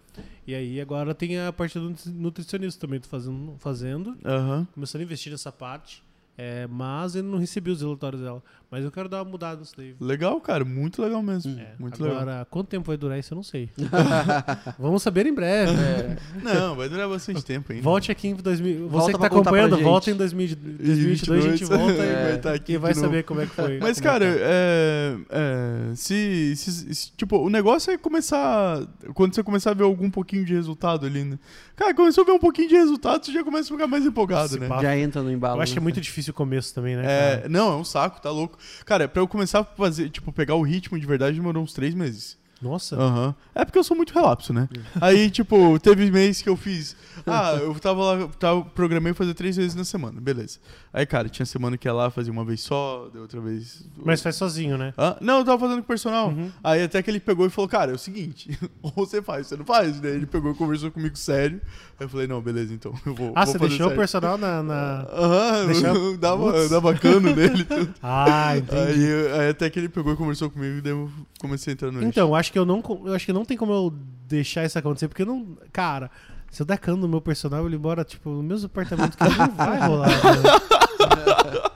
[0.46, 4.68] E aí agora tem a parte do nutri- nutricionista também, tô fazendo, fazendo Aham.
[4.74, 6.04] começando a investir nessa parte.
[6.38, 8.42] É, mas eu não recebi os relatórios dela.
[8.72, 9.94] Mas eu quero dar uma mudada nisso daí.
[10.00, 10.64] Legal, cara.
[10.64, 11.60] Muito legal mesmo.
[11.60, 12.22] É, Muito legal.
[12.22, 13.70] agora, quanto tempo vai durar isso eu não sei.
[14.80, 15.74] Vamos saber em breve.
[15.74, 16.18] É.
[16.42, 17.84] Não, vai durar bastante tempo ainda.
[17.84, 18.88] Volte aqui em 2000.
[18.88, 22.36] Volta Você que tá acompanhando, volta em 2000 2022, a gente volta É, e vai
[22.36, 23.78] estar aqui e vai saber como é que foi.
[23.80, 24.40] Mas, é cara, tá.
[24.40, 28.82] é, é, se, se- se- Tipo, o negócio é começar.
[29.14, 31.38] Quando você começar a ver algum pouquinho de resultado ali, né?
[31.76, 34.50] Cara, começou a ver um pouquinho de resultado, você já começa a ficar mais empolgado,
[34.50, 34.70] Se né?
[34.82, 35.58] Já entra no embalo.
[35.58, 35.84] eu acho que é né?
[35.84, 37.04] muito difícil o começo também, né?
[37.44, 38.58] É, não, é um saco, tá louco.
[38.86, 41.94] Cara, pra eu começar a fazer, tipo, pegar o ritmo de verdade, demorou uns três
[41.94, 42.41] meses.
[42.62, 42.96] Nossa.
[42.96, 43.36] Aham.
[43.56, 44.70] É porque eu sou muito relapso, né?
[45.00, 46.96] Aí, tipo, teve mês que eu fiz.
[47.26, 50.60] Ah, eu tava lá, tava, programei fazer três vezes na semana, beleza.
[50.94, 53.84] Aí, cara, tinha semana que ia lá, fazia uma vez só, deu outra vez.
[54.04, 54.94] Mas faz sozinho, né?
[54.98, 55.16] Hã?
[55.22, 56.30] Não, eu tava fazendo com o personal.
[56.30, 56.52] Uhum.
[56.64, 59.58] Aí até que ele pegou e falou, cara, é o seguinte, ou você faz, você
[59.58, 60.10] não faz, né?
[60.10, 61.62] Ele pegou e conversou comigo sério.
[62.00, 63.34] Aí eu falei, não, beleza, então, eu vou.
[63.36, 64.00] Ah, vou você fazer deixou o sério.
[64.02, 64.62] personal na.
[64.64, 67.68] na- Aham, Deixou- dava, dava cano nele.
[68.02, 69.06] Ah, entendi.
[69.06, 71.10] Aí, aí até que ele pegou e conversou comigo e daí eu
[71.42, 72.08] comecei a entrar no eixo.
[72.10, 73.94] Então, eu acho que eu não, eu acho que não tem como eu
[74.28, 75.58] deixar isso acontecer, porque eu não.
[75.74, 76.10] Cara,
[76.50, 79.36] se eu der cano no meu personal, ele mora, tipo, no mesmo apartamento que ele
[79.36, 80.10] não vai rolar.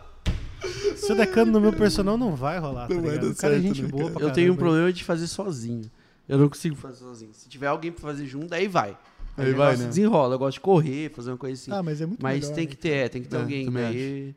[0.96, 2.90] Se eu der cano no meu personal, não vai rolar.
[2.90, 4.14] Não tá vai dar o cara é certo, gente né, boa cara?
[4.16, 5.84] pra Eu tenho um problema de fazer sozinho.
[6.28, 7.32] Eu não consigo fazer sozinho.
[7.34, 8.98] Se tiver alguém pra fazer junto, aí vai.
[9.38, 9.86] Aí o vai, né?
[9.86, 10.34] desenrola.
[10.34, 11.72] Eu gosto de correr, fazer uma coisa assim.
[11.72, 12.70] Ah, mas é muito Mas melhor, tem né?
[12.72, 13.66] que ter, é, tem que ter É, alguém.
[13.66, 14.36] também Daí...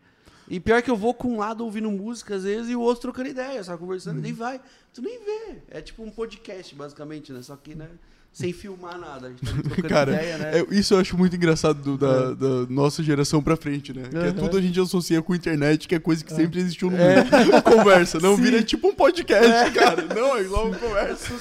[0.50, 3.02] E pior que eu vou com um lado ouvindo música às vezes e o outro
[3.02, 4.20] trocando ideia, só conversando, Uhum.
[4.20, 4.60] e nem vai.
[4.94, 5.58] Tu nem vê.
[5.70, 7.42] É tipo um podcast, basicamente, né?
[7.42, 7.88] Só que, né?
[8.30, 9.26] Sem filmar nada.
[9.26, 10.58] A gente tá Cara, ideia, né?
[10.60, 14.02] É, isso eu acho muito engraçado do- da, da nossa geração pra frente, né?
[14.10, 14.32] Que é Aham.
[14.34, 17.24] tudo a gente associa com internet, que é coisa que sempre existiu no É.
[17.24, 17.30] mundo.
[17.64, 20.02] Conversa, não vira tipo um podcast, cara.
[20.14, 21.32] Não, é igual uma conversa.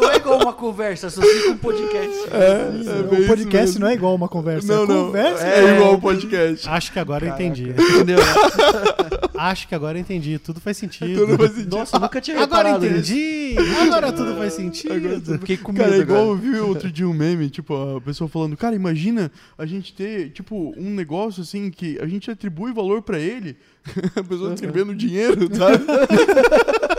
[0.00, 2.16] Não é igual uma conversa, só fica um podcast.
[2.32, 3.80] É, é o isso podcast mesmo.
[3.80, 4.66] não é igual uma conversa.
[4.74, 5.06] Não, é não.
[5.06, 5.46] conversa.
[5.46, 5.74] É, é.
[5.76, 6.68] igual um podcast.
[6.68, 7.70] Acho que agora eu entendi.
[7.70, 8.18] Entendeu?
[9.38, 10.38] Acho que agora eu entendi.
[10.38, 11.14] Tudo faz sentido.
[11.26, 11.76] Tudo faz sentido.
[11.76, 13.54] Nossa, eu nunca tinha Agora entendi!
[13.82, 14.94] Agora tudo faz sentido.
[14.94, 16.40] Agora tudo- Fiquei com medo Cara, é igual eu agora.
[16.52, 20.74] vi outro dia um meme, tipo, a pessoa falando, cara, imagina a gente ter, tipo,
[20.76, 23.56] um negócio assim que a gente atribui valor pra ele,
[24.16, 25.84] a pessoa recebendo dinheiro, sabe?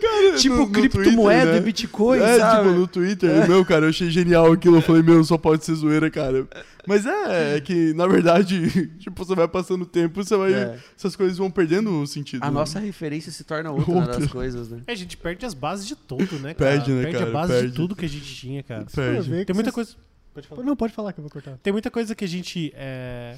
[0.00, 1.60] Cara, Tipo no- no criptomoeda Twitter, e né?
[1.60, 2.62] Bitcoin, é, sabe?
[2.68, 4.76] tipo, no Twitter, meu, cara, eu achei genial aquilo.
[4.78, 6.46] Eu falei, meu, só pode ser zoeira, cara.
[6.86, 10.52] Mas é, é que, na verdade, tipo, você vai passando o tempo, você vai.
[10.52, 10.78] É.
[10.96, 12.42] Essas coisas vão perdendo o sentido.
[12.42, 12.52] A né?
[12.52, 14.18] nossa referência se torna outra, né, Outra.
[14.18, 14.80] das coisas, né?
[14.86, 16.72] É, a gente perde as bases de tudo, né, cara?
[16.72, 17.30] Perde, né, Perde cara?
[17.30, 17.68] a base Perde.
[17.70, 18.86] de tudo que a gente tinha, cara.
[18.92, 19.30] Perde.
[19.44, 19.96] Tem muita vocês- coisa.
[20.34, 20.62] Pode falar.
[20.64, 21.58] Não, pode falar que eu vou cortar.
[21.62, 23.36] Tem muita coisa que a gente é,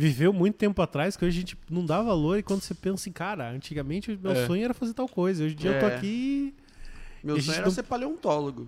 [0.00, 2.94] viveu muito tempo atrás que hoje a gente não dá valor e quando você pensa
[2.94, 4.46] assim, cara, antigamente o meu É.
[4.46, 5.44] sonho era fazer tal coisa.
[5.44, 5.94] Hoje em dia eu tô É.
[5.96, 6.54] aqui.
[7.22, 8.66] Meu E sonho era não- ser paleontólogo.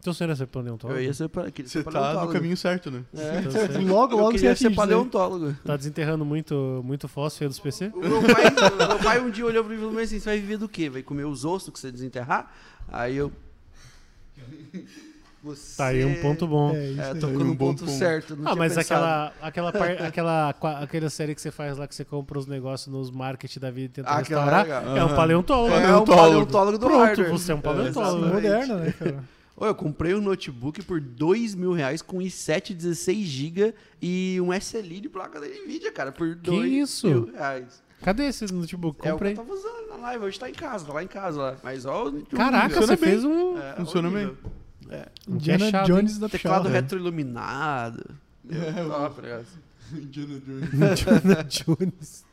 [0.00, 1.00] Teu sonho era ser paleontólogo?
[1.00, 2.26] Eu ia ser, pa- queria ser Você tá paleontólogo.
[2.28, 3.02] no caminho certo, né?
[3.12, 3.40] É.
[3.40, 5.56] Então, você Logo, Eu logo você queria ser paleontólogo.
[5.64, 7.90] tá desenterrando muito, muito fósforo aí dos PC?
[7.92, 10.24] O meu pai, o meu pai um dia olhou pra mim e falou assim: você
[10.30, 10.88] vai viver do quê?
[10.88, 12.54] Vai comer os ossos que você desenterrar?
[12.86, 13.32] Aí eu.
[15.54, 15.76] Você...
[15.76, 16.74] Tá aí um ponto bom.
[16.74, 17.90] É, isso É, tocou Um no bom ponto ponto.
[17.98, 18.36] certo.
[18.36, 19.04] não Ah, tinha mas pensado.
[19.04, 22.92] aquela, aquela, par- aquela, aquela série que você faz lá que você compra os negócios
[22.92, 24.96] nos market da vida e tenta Ah, aquela restaurar, é legal.
[24.96, 25.16] é um Aham.
[25.16, 25.74] paleontólogo.
[25.74, 26.16] É um Paleontólogo.
[26.22, 27.30] paleontólogo do Pronto, hardware.
[27.30, 28.24] você é um paleontólogo.
[28.26, 28.34] exatamente.
[28.68, 29.24] Moderna, né, cara?
[29.60, 34.54] Ô, eu comprei um notebook por 2 mil reais com i7 16 GB e um
[34.54, 37.08] SLI de placa da NVIDIA, cara, por 2 isso?
[37.08, 37.82] mil reais.
[38.00, 38.98] Cadê esse notebook?
[39.04, 39.32] É o que Comprei.
[39.32, 41.56] eu tava usando na live, hoje tá em casa, tá lá em casa lá.
[41.64, 42.96] Mas ó, o Caraca, você bem.
[43.10, 43.58] fez um.
[43.58, 44.30] É, Funciona bem.
[45.28, 48.04] Indiana É chato, Jones da Teclado retroiluminado.
[48.50, 49.44] É, né?
[49.92, 50.40] Indiana
[51.44, 51.64] Jones.
[51.66, 52.24] Jones.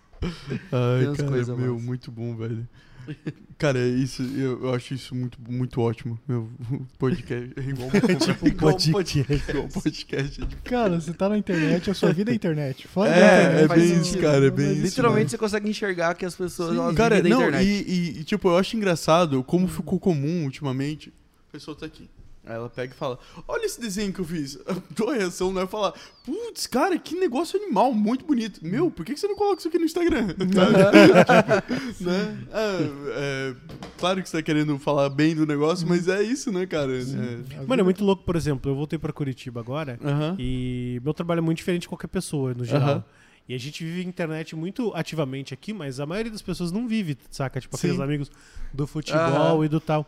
[0.72, 1.86] Ai, cara, meu, massa.
[1.86, 2.68] muito bom, velho.
[3.58, 6.20] Cara, isso, eu, eu acho isso muito, muito ótimo.
[6.28, 6.50] Meu,
[6.98, 9.52] podcast é igual tipo, Igual um podcast.
[9.52, 10.42] igual podcast.
[10.44, 12.86] é tipo- Cara, você tá na internet, a sua vida é internet.
[12.94, 13.64] Da É, internet.
[13.64, 14.06] é faz bem sentido.
[14.06, 14.82] isso, cara, é bem isso.
[14.82, 17.66] Literalmente você consegue enxergar que as pessoas elas Cara, não, internet.
[17.66, 21.14] e, e, e, tipo, eu acho engraçado como ficou comum ultimamente.
[21.48, 22.10] A pessoa tá aqui.
[22.46, 23.18] Aí ela pega e fala:
[23.48, 24.58] Olha esse desenho que eu fiz.
[24.68, 25.94] A tua reação não é falar:
[26.24, 28.60] Putz, cara, que negócio animal, muito bonito.
[28.64, 30.28] Meu, por que você não coloca isso aqui no Instagram?
[30.38, 32.38] Tipo, né?
[32.52, 32.78] Ah,
[33.18, 33.56] é,
[33.98, 36.92] claro que você tá querendo falar bem do negócio, mas é isso, né, cara?
[36.96, 40.36] É, Mano, é muito louco, por exemplo, eu voltei pra Curitiba agora Aham.
[40.40, 42.90] e meu trabalho é muito diferente de qualquer pessoa, no geral.
[42.90, 43.04] Aham.
[43.48, 46.88] E a gente vive a internet muito ativamente aqui, mas a maioria das pessoas não
[46.88, 47.62] vive, saca?
[47.62, 48.02] Tipo, aqueles Sim.
[48.02, 48.32] amigos
[48.74, 49.66] do futebol Aham.
[49.66, 50.06] e do tal.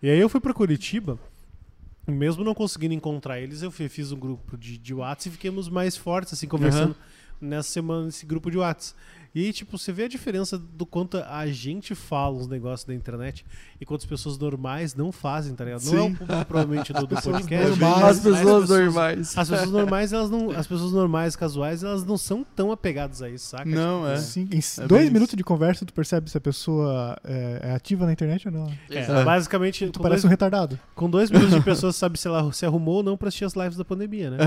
[0.00, 1.18] E aí eu fui pra Curitiba,
[2.06, 5.68] mesmo não conseguindo encontrar eles, eu fi- fiz um grupo de, de WhatsApp e fiquemos
[5.68, 6.96] mais fortes, assim, conversando
[7.40, 8.98] nessa semana nesse grupo de WhatsApp.
[9.34, 13.44] E tipo, você vê a diferença do quanto a gente fala os negócios da internet
[13.80, 15.84] e quantas pessoas normais não fazem, tá ligado?
[15.84, 16.14] Não é o Sim.
[16.14, 17.68] público, provavelmente, do, do pessoas podcast.
[17.80, 18.04] normais.
[18.04, 19.38] As pessoas as normais.
[19.38, 20.50] as pessoas normais, elas não.
[20.50, 23.66] As pessoas normais, casuais, elas não são tão apegadas a isso, saca?
[23.66, 24.16] Não, é.
[24.16, 28.06] Sim, em É dois minutos de conversa, tu percebe se a pessoa é, é ativa
[28.06, 28.72] na internet ou não.
[28.90, 29.24] É, Exato.
[29.24, 30.78] basicamente, Tu parece dois, um retardado.
[30.94, 33.54] com dois minutos de pessoa sabe se ela se arrumou ou não pra assistir as
[33.54, 34.38] lives da pandemia, né?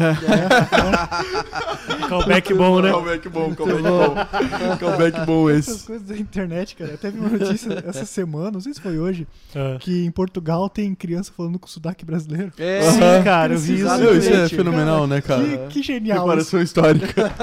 [2.08, 2.92] Callback bom, né?
[2.92, 4.16] Callback bom, callback bom.
[4.80, 5.88] Callback bom Essas esse.
[5.88, 6.94] coisas da internet, cara.
[6.94, 9.78] Até vi uma notícia essa semana, não sei se foi hoje, Ah.
[9.80, 12.52] que em Portugal tem criança falando com sotaque brasileiro.
[12.58, 13.24] É, Sim, Aham.
[13.24, 13.86] cara, eu vi isso.
[14.18, 15.44] Isso é fenomenal, né, cara?
[15.68, 16.24] Que, que genial.
[16.26, 17.30] Preparação histórica.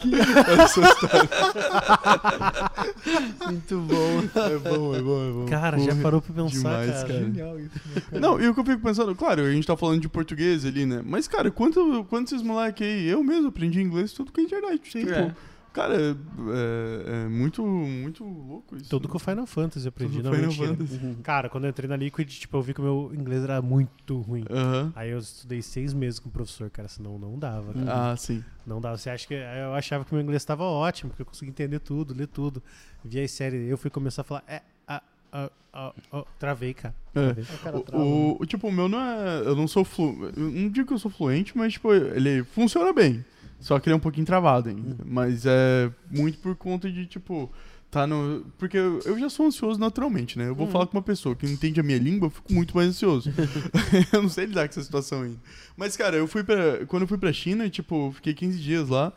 [0.00, 1.36] Preparação histórica.
[3.46, 4.40] Muito bom.
[4.40, 5.46] É bom, é bom, é bom.
[5.48, 7.06] Cara, já parou pra pensar, demais, cara.
[7.08, 7.20] cara.
[7.20, 7.70] Genial isso.
[7.94, 8.20] né, cara?
[8.20, 10.86] Não, e o que eu fico pensando, claro, a gente tá falando de português ali,
[10.86, 11.02] né?
[11.04, 14.80] Mas, cara, quanto, quantos esses moleques aí, eu mesmo aprendi inglês tudo com a internet.
[14.90, 15.34] Tipo, É.
[15.76, 18.88] cara, é, é muito, muito louco isso.
[18.90, 20.68] Tudo com Final Fantasy eu aprendi, Tudo não Final mentira.
[20.68, 21.04] Fantasy.
[21.04, 21.16] Uhum.
[21.22, 24.18] Cara, quando eu entrei na Liquid, tipo, eu vi que o meu inglês era muito
[24.20, 24.44] ruim.
[24.50, 24.92] Aham.
[24.96, 27.72] Aí eu estudei seis meses com o professor, cara, senão não dava.
[27.74, 28.12] cara.
[28.12, 28.42] Ah, sim.
[28.66, 28.96] Não dava.
[28.96, 32.14] Você acha que eu achava que meu inglês estava ótimo, porque eu conseguia entender tudo,
[32.14, 32.62] ler tudo.
[33.04, 36.94] Via as séries, eu fui começar a falar, é, ah, ah, ah, ah, travei, cara.
[37.14, 37.32] É.
[37.34, 37.44] Travei.
[37.44, 38.10] O cara O, trava, né?
[38.10, 39.40] o- o- tipo, o meu não é.
[39.44, 40.30] Eu não sou flu.
[40.36, 43.24] Eu não digo que eu sou fluente, mas, tipo, ele funciona bem.
[43.58, 44.96] Só que ele é um pouquinho travado ainda.
[45.04, 47.50] Mas é muito por conta de, tipo,
[47.90, 48.44] Tá no.
[48.58, 50.48] Porque eu, já sou ansioso naturalmente, né?
[50.48, 52.76] Eu vou falar com uma pessoa que não entende a minha língua, eu fico muito
[52.76, 53.32] mais ansioso.
[54.12, 55.38] eu não sei lidar com essa situação ainda.
[55.76, 56.84] Mas, cara, eu fui pra.
[56.86, 59.12] Quando eu fui pra China, tipo, fiquei 15 dias lá.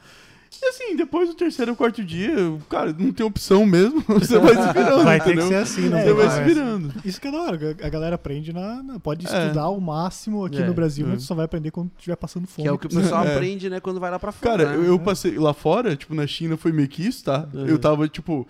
[0.61, 2.33] E assim, depois do terceiro ou quarto dia,
[2.69, 4.01] cara, não tem opção mesmo.
[4.09, 6.93] Você vai se virando, Vai ter que ser assim, não É, Você vai se virando.
[7.05, 7.77] Isso que é da hora.
[7.81, 8.83] A galera aprende na.
[8.83, 9.29] na- pode É.
[9.29, 10.65] estudar o máximo aqui É.
[10.65, 11.11] no Brasil, É.
[11.11, 12.63] mas só vai aprender quando estiver passando fome.
[12.63, 13.35] Que é o que o pessoal É.
[13.35, 14.57] aprende, né, quando vai lá pra fora.
[14.57, 14.75] Cara, né?
[14.77, 17.47] eu, eu passei lá fora, tipo, na China foi meio que isso, tá?
[17.53, 17.65] Uhum.
[17.67, 18.47] Eu tava, tipo.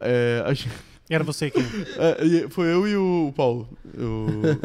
[0.00, 0.70] É, a gente-
[1.10, 1.62] Era você quem?
[1.98, 3.68] é, foi eu e o, Paulo.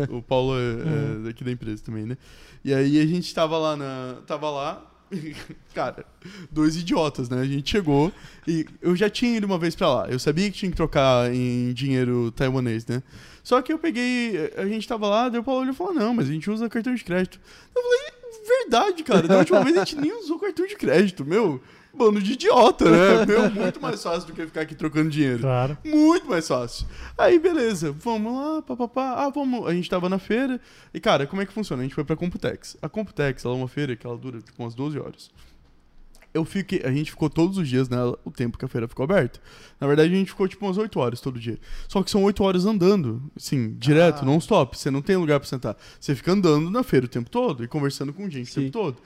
[0.10, 1.22] O, o Paulo é, Uhum.
[1.22, 2.18] é daqui da empresa também, né?
[2.64, 4.16] E aí a gente tava lá na.
[4.26, 4.82] Tava lá.
[5.74, 6.06] Cara,
[6.52, 7.42] dois idiotas, né?
[7.42, 8.12] A gente chegou
[8.48, 10.10] e eu já tinha ido uma vez pra lá.
[10.10, 13.02] Eu sabia que tinha que trocar em dinheiro taiwanês, né?
[13.44, 14.52] Só que eu peguei.
[14.58, 16.94] A gente tava lá, daí o Paulo e falou: Não, mas a gente usa cartão
[16.94, 17.40] de crédito.
[17.76, 19.28] Eu falei: Verdade, cara.
[19.28, 21.62] Da última vez a gente nem usou cartão de crédito, meu.
[21.98, 23.26] Bando de idiota, né?
[23.28, 25.40] Meu, muito mais fácil do que ficar aqui trocando dinheiro.
[25.40, 25.78] Claro.
[25.84, 26.86] Muito mais fácil.
[27.18, 29.16] Aí, beleza, vamos lá, papapá.
[29.18, 29.66] Ah, vamos.
[29.68, 30.62] A gente tava na feira.
[30.94, 31.82] E, cara, como é que funciona?
[31.82, 32.78] A gente foi pra Computex.
[32.82, 35.32] A Computex, ela é uma feira que ela dura tipo umas 12 horas.
[36.34, 39.04] Eu fiquei, a gente ficou todos os dias nela, o tempo que a feira ficou
[39.06, 39.40] aberta.
[39.80, 41.58] Na verdade, a gente ficou tipo umas 8 horas todo dia.
[41.88, 44.26] Só que são 8 horas andando, assim, direto, Ah.
[44.26, 44.78] non stop.
[44.78, 45.76] Você não tem lugar pra sentar.
[46.00, 48.60] Você fica andando na feira o tempo todo e conversando com gente Sim.
[48.60, 48.98] o tempo todo.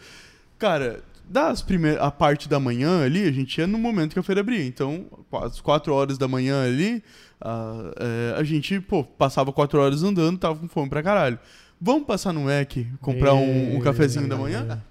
[0.60, 4.24] Cara, das primeiras, a parte da manhã ali, a gente ia no momento que a
[4.24, 4.66] feira abria.
[4.66, 7.04] Então, às 4 horas da manhã ali,
[7.40, 11.40] a, é, a gente, pô, passava 4 horas andando, tava com fome pra caralho.
[11.80, 14.82] Vamos passar no Mac, comprar um, um cafezinho da manhã?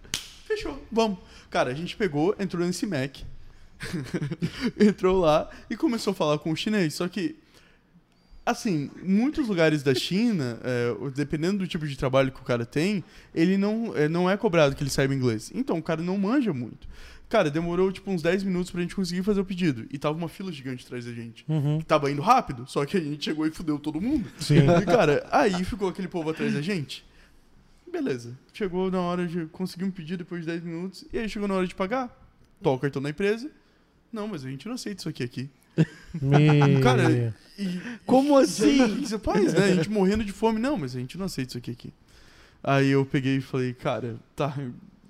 [0.44, 1.18] Fechou, vamos.
[1.49, 3.18] Cara, a gente pegou, entrou nesse Mac,
[4.78, 6.94] entrou lá e começou a falar com o chinês.
[6.94, 7.36] Só que,
[8.51, 13.03] assim, muitos lugares da China, é, dependendo do tipo de trabalho que o cara tem,
[13.35, 15.51] ele não é, não é cobrado que ele saiba inglês.
[15.55, 16.89] Então, o cara não manja muito.
[17.29, 19.87] Cara, demorou tipo uns 10 minutos pra gente conseguir fazer o pedido.
[19.91, 21.45] E tava uma fila gigante atrás da gente.
[21.49, 21.79] Uhum.
[21.79, 24.29] Que tava indo rápido, só que a gente chegou e fudeu todo mundo.
[24.39, 24.59] Sim.
[24.59, 27.09] E, cara, aí ficou aquele povo atrás da gente.
[27.91, 28.37] Beleza.
[28.53, 31.05] Chegou na hora de conseguir um pedido depois de 10 minutos.
[31.12, 32.09] E aí chegou na hora de pagar.
[32.61, 33.49] Toca o cartão da empresa.
[34.12, 35.51] Não, mas a gente não aceita isso aqui aqui.
[36.20, 36.81] Me...
[36.83, 39.00] Cara, E, Como assim?
[39.05, 39.65] Você faz, né?
[39.65, 40.59] A gente morrendo de fome.
[40.59, 41.92] Não, mas a gente não aceita isso aqui aqui.
[42.62, 44.57] Aí eu peguei e falei, cara, tá.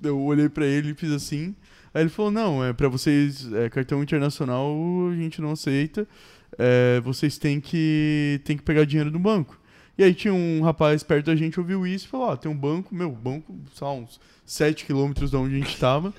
[0.02, 1.54] Eu olhei pra ele e fiz assim.
[1.92, 4.72] Aí ele falou, não, é pra vocês, é, cartão internacional
[5.10, 6.06] a gente não aceita.
[6.58, 9.58] É, vocês têm que, têm que pegar dinheiro no banco.
[9.98, 12.56] E aí tinha um rapaz perto da gente, ouviu isso e falou, ó, tem um
[12.56, 16.14] banco, meu, banco, lá, uns 7 quilômetros de onde a gente tava.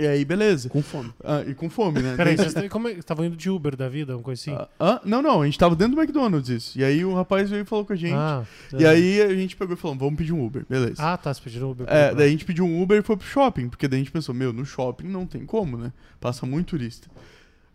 [0.00, 0.68] E aí, beleza.
[0.68, 1.12] Com fome.
[1.22, 2.14] Ah, e com fome, né?
[2.16, 4.52] Peraí, vocês estavam- é- estavam indo de Uber da vida, uma coisa assim?
[4.54, 6.78] Ah, ah, não, não, a gente tava dentro do McDonald's isso.
[6.78, 8.14] E aí o rapaz veio e falou com a gente.
[8.14, 8.44] Ah,
[8.78, 11.02] E aí a gente pegou e falou, vamos pedir um Uber, beleza.
[11.02, 11.86] Ah, tá, você pediu Uber.
[11.88, 14.12] É, daí a gente pediu um Uber e foi pro shopping, porque daí a gente
[14.12, 15.92] pensou, meu, no shopping não tem como, né?
[16.20, 17.08] Passa muito turista.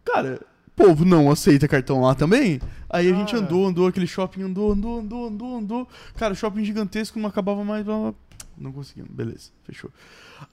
[0.04, 2.60] Cara, o povo não aceita cartão lá também.
[2.90, 5.88] Aí a gente andou, andou, aquele shopping andou, andou, andou, andou, andou.
[6.16, 8.14] Cara, shopping gigantesco, não acabava mais, blá, blá.
[8.58, 9.92] não conseguimos, beleza, fechou.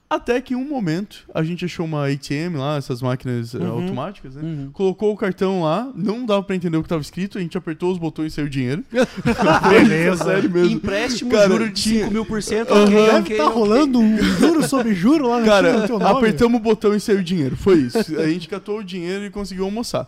[0.09, 3.71] Até que em um momento a gente achou uma ATM lá, essas máquinas eh, Uhum.
[3.71, 4.41] automáticas, né?
[4.43, 4.69] Uhum.
[4.71, 7.91] Colocou o cartão lá, não dava pra entender o que tava escrito, a gente apertou
[7.91, 8.83] os botões e saiu dinheiro.
[9.69, 10.23] Beleza.
[10.25, 10.71] Sério mesmo.
[10.71, 12.71] Empréstimo, Cara, juro de tinha- 5 mil por cento.
[12.71, 12.83] Aham.
[12.83, 13.57] ok, Deve ok, estar ok.
[13.59, 16.17] rolando um juro sobre juro lá Cara, no teu nome.
[16.19, 17.55] apertamos o botão e saiu dinheiro.
[17.55, 17.97] Foi isso.
[18.19, 20.07] A gente catou o dinheiro e conseguiu almoçar.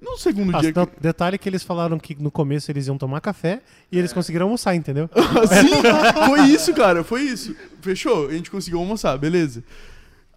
[0.00, 0.70] No segundo Ah, dia.
[0.70, 3.60] então, detalhe que eles falaram que no começo eles iam tomar café
[3.92, 5.08] e eles conseguiram almoçar, entendeu?
[5.48, 7.04] Sim, foi isso, cara.
[7.04, 7.54] Foi isso.
[7.80, 8.26] Fechou?
[8.28, 9.62] A gente conseguiu almoçar, beleza.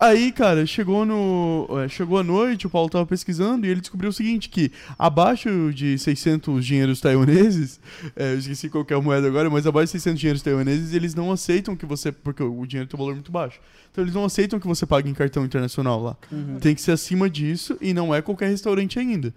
[0.01, 1.67] Aí, cara, chegou no.
[1.79, 5.71] é, Chegou a noite, o Paulo tava pesquisando e ele descobriu o seguinte: que abaixo
[5.71, 7.79] de 600 dinheiros taiwaneses,
[8.15, 11.13] é, eu esqueci qual é a moeda agora, mas abaixo de 600 dinheiros taiwaneses, eles
[11.13, 12.11] não aceitam que você.
[12.11, 13.59] Porque o dinheiro tem um valor muito baixo.
[13.91, 16.17] Então eles não aceitam que você pague em cartão internacional lá.
[16.31, 16.57] Uhum.
[16.59, 19.31] Tem que ser acima disso e não é qualquer restaurante ainda.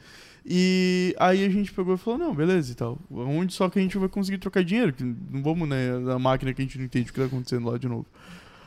[0.47, 2.99] E aí a gente pegou e falou, não, beleza e tal.
[3.10, 4.94] Onde só que a gente vai conseguir trocar dinheiro?
[5.31, 7.76] Não vamos, né, na máquina que a gente não entende o que tá acontecendo lá
[7.76, 8.07] de novo.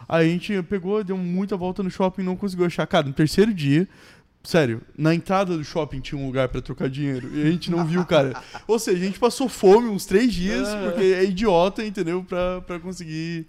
[0.08, 2.86] Aí a gente pegou, deu muita volta no shopping e não conseguiu achar.
[2.88, 3.88] Cara, no terceiro dia,
[4.44, 7.30] sério, na entrada do shopping tinha um lugar pra trocar dinheiro.
[7.38, 8.42] E a gente não viu, cara.
[8.66, 12.24] Ou seja, a gente passou fome uns três dias, porque é idiota, entendeu?
[12.24, 13.46] Pra, pra conseguir,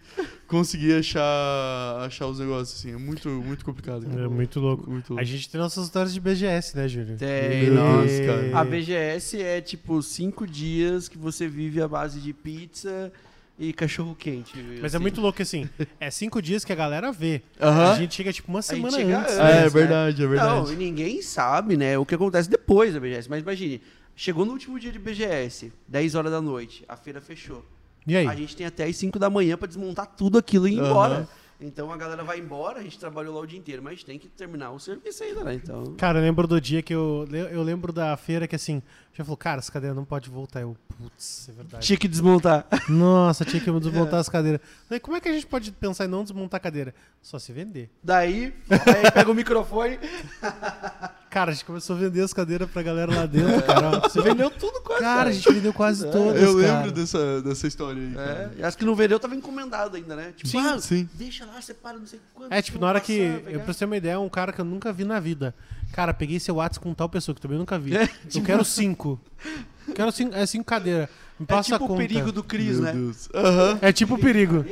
[0.49, 2.93] conseguir achar, achar os negócios, assim.
[2.93, 4.05] É muito, muito complicado.
[4.07, 4.25] cara.
[4.25, 4.91] É muito louco.
[4.91, 5.25] Muito A louco.
[5.25, 7.17] gente tem nossas histórias de BGS, né, Júlio?
[7.17, 8.59] Tem, nossa, cara.
[8.59, 13.13] A BGS é tipo cinco dias que você vive à base de pizza
[13.59, 14.57] e cachorro quente.
[14.81, 14.99] Mas é assim.
[15.03, 15.69] muito louco assim.
[16.01, 17.43] É cinco dias que a galera vê.
[17.61, 17.93] Aham.
[17.93, 19.33] A gente chega tipo uma semana chega antes.
[19.35, 19.39] antes.
[19.39, 19.69] É, é né?
[19.69, 20.67] verdade, é verdade.
[20.67, 23.29] Não, e ninguém sabe, né, o que acontece depois da BGS.
[23.29, 23.83] Mas imagine,
[24.15, 27.65] chegou no último dia de BGS, 10 horas da noite, a feira fechou.
[28.07, 28.27] E aí?
[28.27, 30.89] A gente tem até as 5 da manhã pra desmontar tudo aquilo e ir Aham.
[30.89, 31.29] embora.
[31.61, 34.29] Então a galera vai embora, a gente trabalhou lá o dia inteiro, mas tem que
[34.29, 35.55] terminar o serviço ainda, né?
[35.55, 35.97] Então.
[35.97, 37.27] Cara, eu lembro do dia que eu.
[37.51, 38.81] Eu lembro da feira que assim,
[39.13, 40.61] já falou, cara, essa cadeira não pode voltar.
[40.61, 41.85] Eu, putz, é verdade.
[41.85, 42.65] Tinha que desmontar.
[42.89, 44.61] Nossa, tinha que desmontar as cadeiras.
[44.89, 46.95] Daí, como é que a gente pode pensar em não desmontar a cadeira?
[47.21, 47.91] Só se vender.
[48.03, 49.99] Daí, aí pega o microfone.
[51.31, 54.01] Cara, a gente começou a vender as cadeiras pra galera lá dentro, cara.
[54.09, 55.03] Você vendeu tudo quase.
[55.03, 56.43] Cara, a gente vendeu quase É, todas.
[56.43, 56.77] Eu cara.
[56.79, 58.15] lembro dessa, dessa história aí.
[58.15, 58.53] cara.
[58.57, 60.33] É, e as que não vendeu tava encomendado ainda, né?
[60.37, 61.09] Tipo, Sim, ah, sim.
[61.15, 62.53] deixa lá, separa não sei quanto.
[62.53, 63.19] É, tipo, na hora que.
[63.27, 63.51] passar, pegar.
[63.51, 65.55] Eu, pra você ter uma ideia, um cara que eu nunca vi na vida.
[65.93, 67.97] Cara, peguei seu WhatsApp com tal pessoa que também nunca vi.
[67.97, 69.21] É, Eu quero cinco.
[69.95, 71.09] Quero cinco, é cinco cadeiras.
[71.39, 72.93] Me É passa tipo a o perigo do Cris, né?
[72.93, 73.29] Deus.
[73.35, 73.79] Aham.
[73.81, 74.65] É tipo perigo.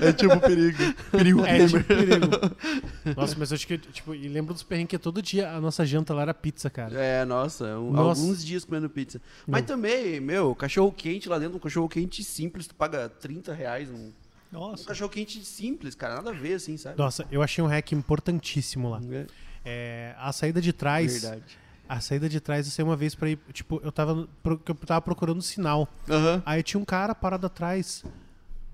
[0.00, 0.78] É tipo perigo.
[1.10, 1.68] Perigo É gamer.
[1.68, 2.26] tipo perigo.
[3.16, 5.84] Nossa, mas eu acho que, tipo, e lembro dos perrengues que todo dia a nossa
[5.84, 6.98] janta lá era pizza, cara.
[6.98, 8.20] É, nossa, um- Nossa.
[8.22, 9.20] alguns dias comendo pizza.
[9.46, 9.66] Mas Não.
[9.68, 13.90] também, meu, cachorro quente lá dentro, um cachorro quente simples, tu paga 30 reais.
[13.90, 14.12] Um, um
[14.50, 14.84] Nossa.
[14.86, 16.96] cachorro quente simples, cara, nada a ver, assim, sabe?
[16.96, 19.00] Nossa, eu achei um hack importantíssimo lá.
[19.10, 19.26] É,
[19.66, 21.20] É, a saída de trás.
[21.22, 21.58] verdade.
[21.88, 23.38] A saída de trás eu sei uma vez pra ir.
[23.52, 25.88] Tipo, eu tava, eu tava procurando sinal.
[26.08, 26.42] Aham.
[26.46, 28.02] Aí tinha um cara parado atrás.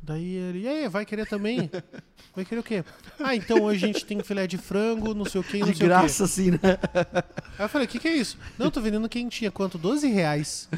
[0.02, 1.70] Daí ele, e aí, vai querer também?
[2.34, 2.84] Vai querer o quê?
[3.18, 5.76] Ah, então hoje a gente tem filé de frango, não sei o quê, não De
[5.76, 6.56] sei graça, assim, né?
[6.56, 6.78] o quê.
[7.58, 8.38] Aí eu falei, o que, que é isso?
[8.56, 9.50] Não, eu tô vendendo quentinha.
[9.50, 9.76] Quanto?
[9.76, 10.68] 12 reais.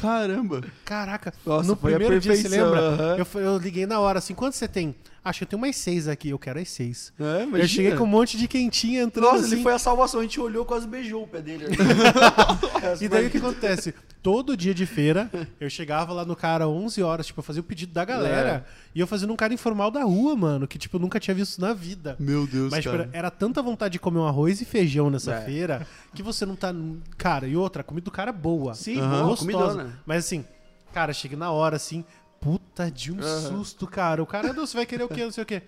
[0.00, 0.62] Caramba.
[0.86, 1.34] Caraca.
[1.44, 2.80] Nossa, no primeiro dia, você lembra?
[2.80, 3.16] aham.
[3.34, 4.94] Eu, eu liguei na hora, assim, quanto você tem?
[5.28, 6.28] Acho que eu tenho mais seis aqui.
[6.30, 7.12] Eu quero as seis.
[7.18, 9.54] É, Eu cheguei com um monte de quentinha entrando Nossa, assim.
[9.54, 11.66] ele foi a salvação, a gente olhou, quase beijou o pé dele.
[13.00, 13.92] E daí o que acontece?
[14.22, 15.30] Todo dia de feira,
[15.60, 18.64] eu chegava lá no cara 11 horas, tipo, eu fazia o pedido da galera.
[18.94, 21.60] E eu fazia num cara informal da rua, mano, que, tipo, eu nunca tinha visto
[21.60, 22.16] na vida.
[22.18, 23.10] Meu Deus, Mas tipo, cara.
[23.12, 25.40] era tanta vontade de comer um arroz e feijão nessa É.
[25.44, 26.72] feira que você não tá.
[27.16, 28.74] Cara, e outra, a comida do cara é boa.
[28.74, 29.38] Sim, boa, gostosa.
[29.38, 30.00] comidona.
[30.06, 30.44] Mas assim,
[30.92, 32.04] cara, cheguei na hora assim,
[32.46, 33.40] puta de um Aham.
[33.58, 34.22] susto, cara.
[34.22, 35.24] O cara, não, você vai querer o quê?
[35.24, 35.62] Não sei o quê.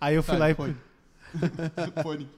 [0.00, 0.54] Aí eu fui Tá, lá e.
[0.54, 0.76] fone.
[2.02, 2.28] Fone.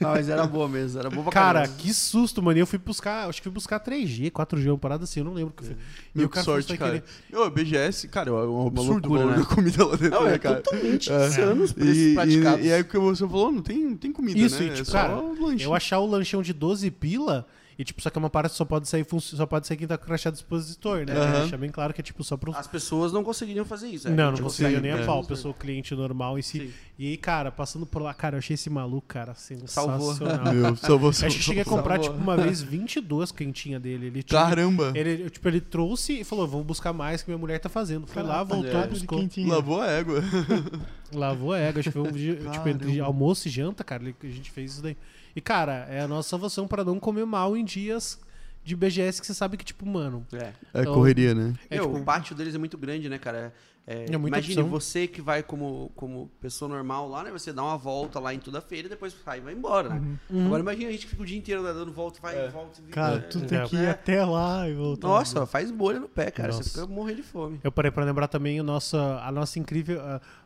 [0.00, 1.76] Ah, mas era boa mesmo, era boa pra Cara, caramba.
[1.78, 2.56] que susto, mano.
[2.56, 5.32] E eu fui buscar, acho que fui buscar 3G, 4G, uma parada assim, eu não
[5.34, 5.74] lembro o que foi.
[5.74, 5.78] E
[6.18, 7.00] Meu, o que cara sorte, "Você vai cara.
[7.00, 9.36] querer?" Ô, BGS, cara, é um absurdo loucura, o né?
[9.42, 10.60] da comida lá dentro, Não, né, é cara?
[10.60, 11.26] totalmente É.
[11.26, 12.64] insano os preços E, praticados.
[12.64, 14.66] e, e aí o que você falou, não tem, não tem comida, Isso, né?
[14.66, 15.64] e, tipo, é só cara, lanche.
[15.64, 17.44] Eu achar o lanchão de 12 pila.
[17.82, 19.98] E, tipo, só que é uma que só pode sair, só pode sair quem tá
[19.98, 21.14] com crachá dispositor, né?
[21.16, 21.40] Aham.
[21.40, 22.56] Deixa bem claro que é, tipo, só pro...
[22.56, 24.06] As pessoas não conseguiriam fazer isso.
[24.06, 24.10] é.
[24.12, 25.04] Não, não Tipo, conseguia sair- nem a é.
[25.04, 26.60] pau, pessoa cliente normal em si.
[26.60, 26.72] Sim.
[26.96, 29.34] E aí, cara, passando por lá, cara, eu achei esse maluco, cara,
[29.66, 30.12] Salvou.
[30.14, 30.54] sensacional.
[30.54, 31.24] Meu, só você.
[31.24, 32.12] Eu acho que cheguei a comprar, Salvou.
[32.12, 34.06] tipo, uma vez 22 quentinhas dele.
[34.06, 34.92] Ele tinha, Caramba!
[34.94, 38.06] ele, tipo, ele trouxe e falou, vou buscar mais que minha mulher tá fazendo.
[38.06, 38.82] Foi lá, voltou, é.
[38.82, 39.18] de buscou.
[39.18, 39.52] quentinha.
[39.52, 40.22] Lavou a égua.
[41.12, 44.14] Lavou a égua, acho que foi um dia, tipo, entre almoço e janta, cara, ele-
[44.22, 44.96] a gente fez isso daí.
[45.34, 48.18] E, cara, é a nossa salvação pra não comer mal em dias
[48.64, 50.24] de BGS que você sabe que, tipo, mano...
[50.32, 50.52] É.
[50.74, 51.54] É Então- correria, né?
[51.68, 53.52] É, Meu, tipo, o pátio deles é muito grande, né, cara?
[53.84, 54.68] É, É muita imagine opção.
[54.70, 57.32] você que vai como, como pessoa normal lá, né?
[57.32, 59.88] Você dá uma volta lá em toda a feira e depois sai e vai embora,
[59.88, 60.18] né?
[60.30, 60.46] Uhum.
[60.46, 62.46] Agora imagina a gente que fica o dia inteiro né, dando volta, vai É.
[62.46, 62.80] e volta.
[62.92, 63.90] Cara, é, tu é, tem que ir é.
[63.90, 65.08] até lá e voltar.
[65.08, 66.52] Nossa, faz bolha no pé, cara.
[66.52, 66.62] Nossa.
[66.62, 67.60] Você fica morrendo de fome.
[67.64, 70.00] Eu parei pra lembrar também o nosso, a nossa incrível...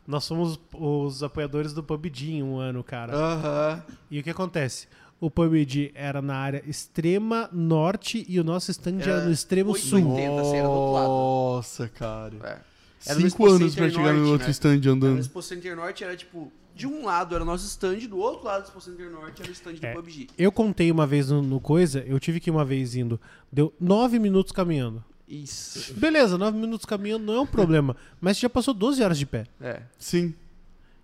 [0.07, 3.13] nós somos os apoiadores do PUBG em um ano, cara.
[3.15, 3.83] Aham.
[4.09, 4.87] E o que acontece?
[5.19, 9.71] O PUBG era na área extrema norte e o nosso stand era, Era no extremo
[9.71, 10.03] 880.
[10.05, 10.15] sul.
[10.15, 11.07] 80, assim, era do outro lado.
[11.07, 12.33] Nossa, cara.
[12.43, 12.76] É.
[13.05, 14.51] Era no Cinco anos pra chegar no Norte, outro né?
[14.51, 15.13] stand Era andando.
[15.13, 18.45] No Expo Center Norte era tipo, de um lado era o nosso stand, do outro
[18.45, 19.93] lado do Expo Center Norte era o stand do É.
[19.93, 20.27] PUBG.
[20.37, 23.19] Eu contei uma vez no, no coisa, eu tive que ir uma vez indo.
[23.51, 25.03] Deu nove minutos caminhando.
[25.27, 25.93] Isso.
[25.95, 27.95] Beleza, nove minutos caminhando não é um problema.
[28.21, 29.45] mas já passou 12 horas de pé.
[29.61, 29.81] É.
[29.99, 30.33] Sim.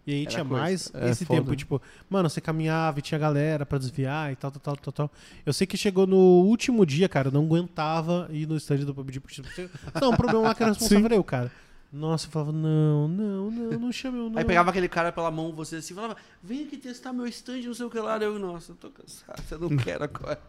[0.06, 0.62] E aí Era tinha coisa.
[0.62, 1.40] mais É esse foda.
[1.40, 4.94] tempo, tipo, mano, você caminhava e tinha galera pra desviar e tal, tal, tal, tal,
[4.94, 5.12] tal.
[5.46, 8.94] Eu sei que chegou no último dia, cara, eu não aguentava ir no stand do
[8.94, 9.22] PUBG.
[9.22, 9.70] Porque, tipo,
[10.02, 11.50] não, o problema lá que era responsável era eu, cara.
[11.96, 14.40] Nossa, eu falava, não, não, não, não chama eu, não.
[14.40, 17.74] Aí pegava aquele cara pela mão, você assim, falava, vem aqui testar meu stand, não
[17.76, 18.18] sei o que lá.
[18.18, 20.40] Eu, nossa, eu tô cansado, eu não quero agora.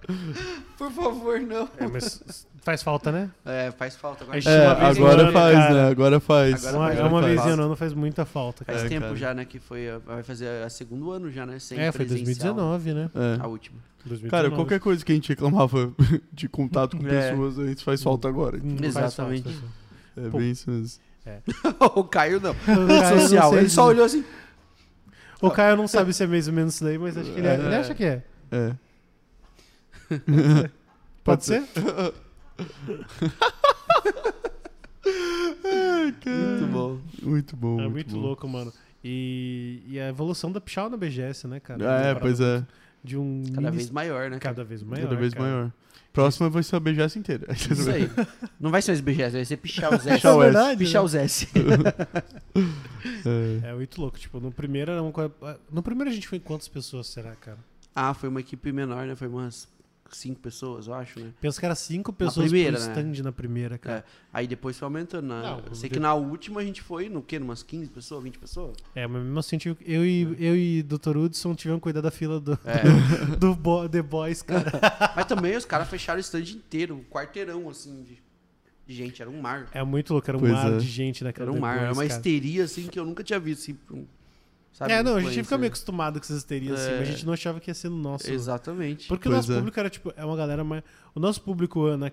[0.78, 1.68] Por favor, não.
[1.76, 3.30] É, mas faz falta, né?
[3.44, 4.38] É, faz falta agora.
[4.38, 5.74] A gente É, agora ano, faz, cara.
[5.74, 5.88] né?
[5.90, 6.64] Agora faz.
[6.66, 8.78] Agora Uma, faz é uma vez em ano faz muita falta, cara.
[8.78, 9.16] Faz É, tempo cara.
[9.16, 12.54] já, né, que foi, vai fazer a segundo ano já, né, sem É, foi presencial.
[12.54, 13.10] 2019, né?
[13.14, 13.42] É.
[13.42, 13.76] A última.
[14.06, 14.30] 2019.
[14.30, 15.92] Cara, qualquer coisa que a gente reclamava
[16.32, 17.30] de contato com É.
[17.30, 18.56] pessoas, a gente faz falta agora.
[18.56, 19.42] Não faz Exatamente.
[19.42, 19.68] falta, assim.
[20.26, 20.38] É Pô.
[20.38, 21.00] bem isso mesmo.
[21.96, 22.52] o Caio não.
[22.54, 22.86] O Caio,
[23.16, 23.50] não Social.
[23.50, 24.24] sei Ele só olhou assim.
[25.40, 27.46] O Caio não sabe se é mais ou menos isso daí, mas acho que ele,
[27.48, 27.58] é- É.
[27.58, 28.22] ele acha que é.
[28.52, 28.72] É.
[31.24, 31.62] Pode ser?
[36.24, 36.98] Muito bom.
[37.22, 37.80] Muito bom.
[37.80, 38.20] É muito muito bom.
[38.20, 38.72] louco, mano.
[39.02, 41.84] E, e a evolução da Pichal na BGS, né, cara?
[41.84, 42.64] É, pois é.
[43.04, 44.38] De um Cada mini- vez maior, né?
[44.38, 45.04] cada vez maior.
[45.04, 45.44] Cada vez cara.
[45.44, 45.72] maior.
[46.12, 47.46] Próxima vai ser a BGS inteira.
[47.52, 48.08] Isso aí.
[48.58, 50.14] Não vai ser mais BGS, vai ser Pichar os S.
[50.16, 50.52] Pichar o É S.
[50.54, 51.06] verdade, Pichar né?
[51.06, 51.48] os S.
[53.64, 53.70] É.
[53.70, 54.18] É muito louco.
[54.18, 55.32] Tipo, no primeiro era uma coisa.
[55.70, 57.58] No primeiro a gente foi em quantas pessoas, será, cara?
[57.94, 59.14] Ah, foi uma equipe menor, né?
[59.14, 59.68] Foi umas
[60.12, 61.32] cinco pessoas, eu acho, né?
[61.40, 62.92] Penso que era cinco pessoas primeira, por né?
[62.92, 63.98] stand na primeira, cara.
[63.98, 64.04] É.
[64.32, 65.26] Aí depois foi aumentando.
[65.26, 65.42] Na...
[65.42, 67.38] Não, eu sei de- que na última a gente foi no quê?
[67.38, 68.76] Numas 15 pessoas, 20 pessoas?
[68.94, 71.16] É, mas mesmo assim, eu e, eu e Dr.
[71.16, 72.82] Hudson tivemos que cuidar da fila do, É.
[73.38, 74.72] do Bo- The Boys, cara.
[75.16, 78.22] Mas também os caras fecharam o stand inteiro, um quarteirão, assim, de,
[78.86, 79.20] de gente.
[79.22, 79.68] Era um mar.
[79.72, 80.76] É muito louco, era um Pois mar é.
[80.78, 81.76] de gente naquela Era um mar.
[81.76, 82.16] Era Boys, uma cara.
[82.18, 83.62] histeria, assim, que eu nunca tinha visto.
[83.62, 84.06] Assim, um-
[84.74, 86.98] sabe, É, não, a gente fica meio acostumado com essas histerias, assim, É.
[86.98, 88.30] mas a gente não achava que ia ser no nosso.
[88.30, 89.08] Exatamente.
[89.08, 89.56] Porque o Pois nosso é.
[89.56, 90.82] público era, tipo, é uma galera mais.
[91.14, 92.10] O nosso público na-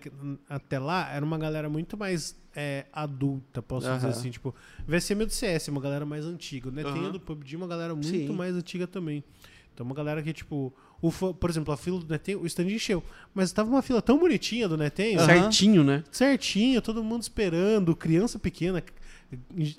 [0.47, 4.09] até lá era uma galera muito mais é, adulta, posso dizer Aham.
[4.09, 4.53] assim, tipo,
[4.87, 6.83] VSM do CS, uma galera mais antiga, né?
[6.83, 8.27] Tem a do PUBG, uma galera muito Sim.
[8.33, 9.23] mais antiga também.
[9.73, 12.65] Então, uma galera que, tipo, o fã- por exemplo, a fila do Netem, o stand
[12.69, 13.01] encheu.
[13.33, 15.25] Mas tava uma fila tão bonitinha do Netem, Aham.
[15.25, 16.03] Certinho, né?
[16.11, 18.83] certinho, todo mundo esperando, criança pequena,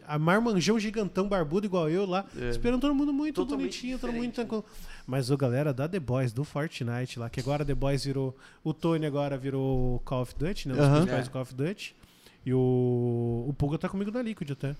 [0.07, 2.49] a marmanjão gigantão barbudo igual eu lá, É.
[2.51, 4.65] esperando todo mundo muito Totalmente bonitinho, todo muito diferente, tranquilo.
[5.07, 8.37] Mas o galera da The Boys, do Fortnite lá, que agora The Boys virou.
[8.65, 10.75] O Tony agora virou Call of Duty, né?
[10.79, 10.93] Aham.
[10.97, 11.29] principais É.
[11.29, 11.97] do Call of Duty.
[12.45, 14.75] E o, o Pulga tá comigo na Liquid até.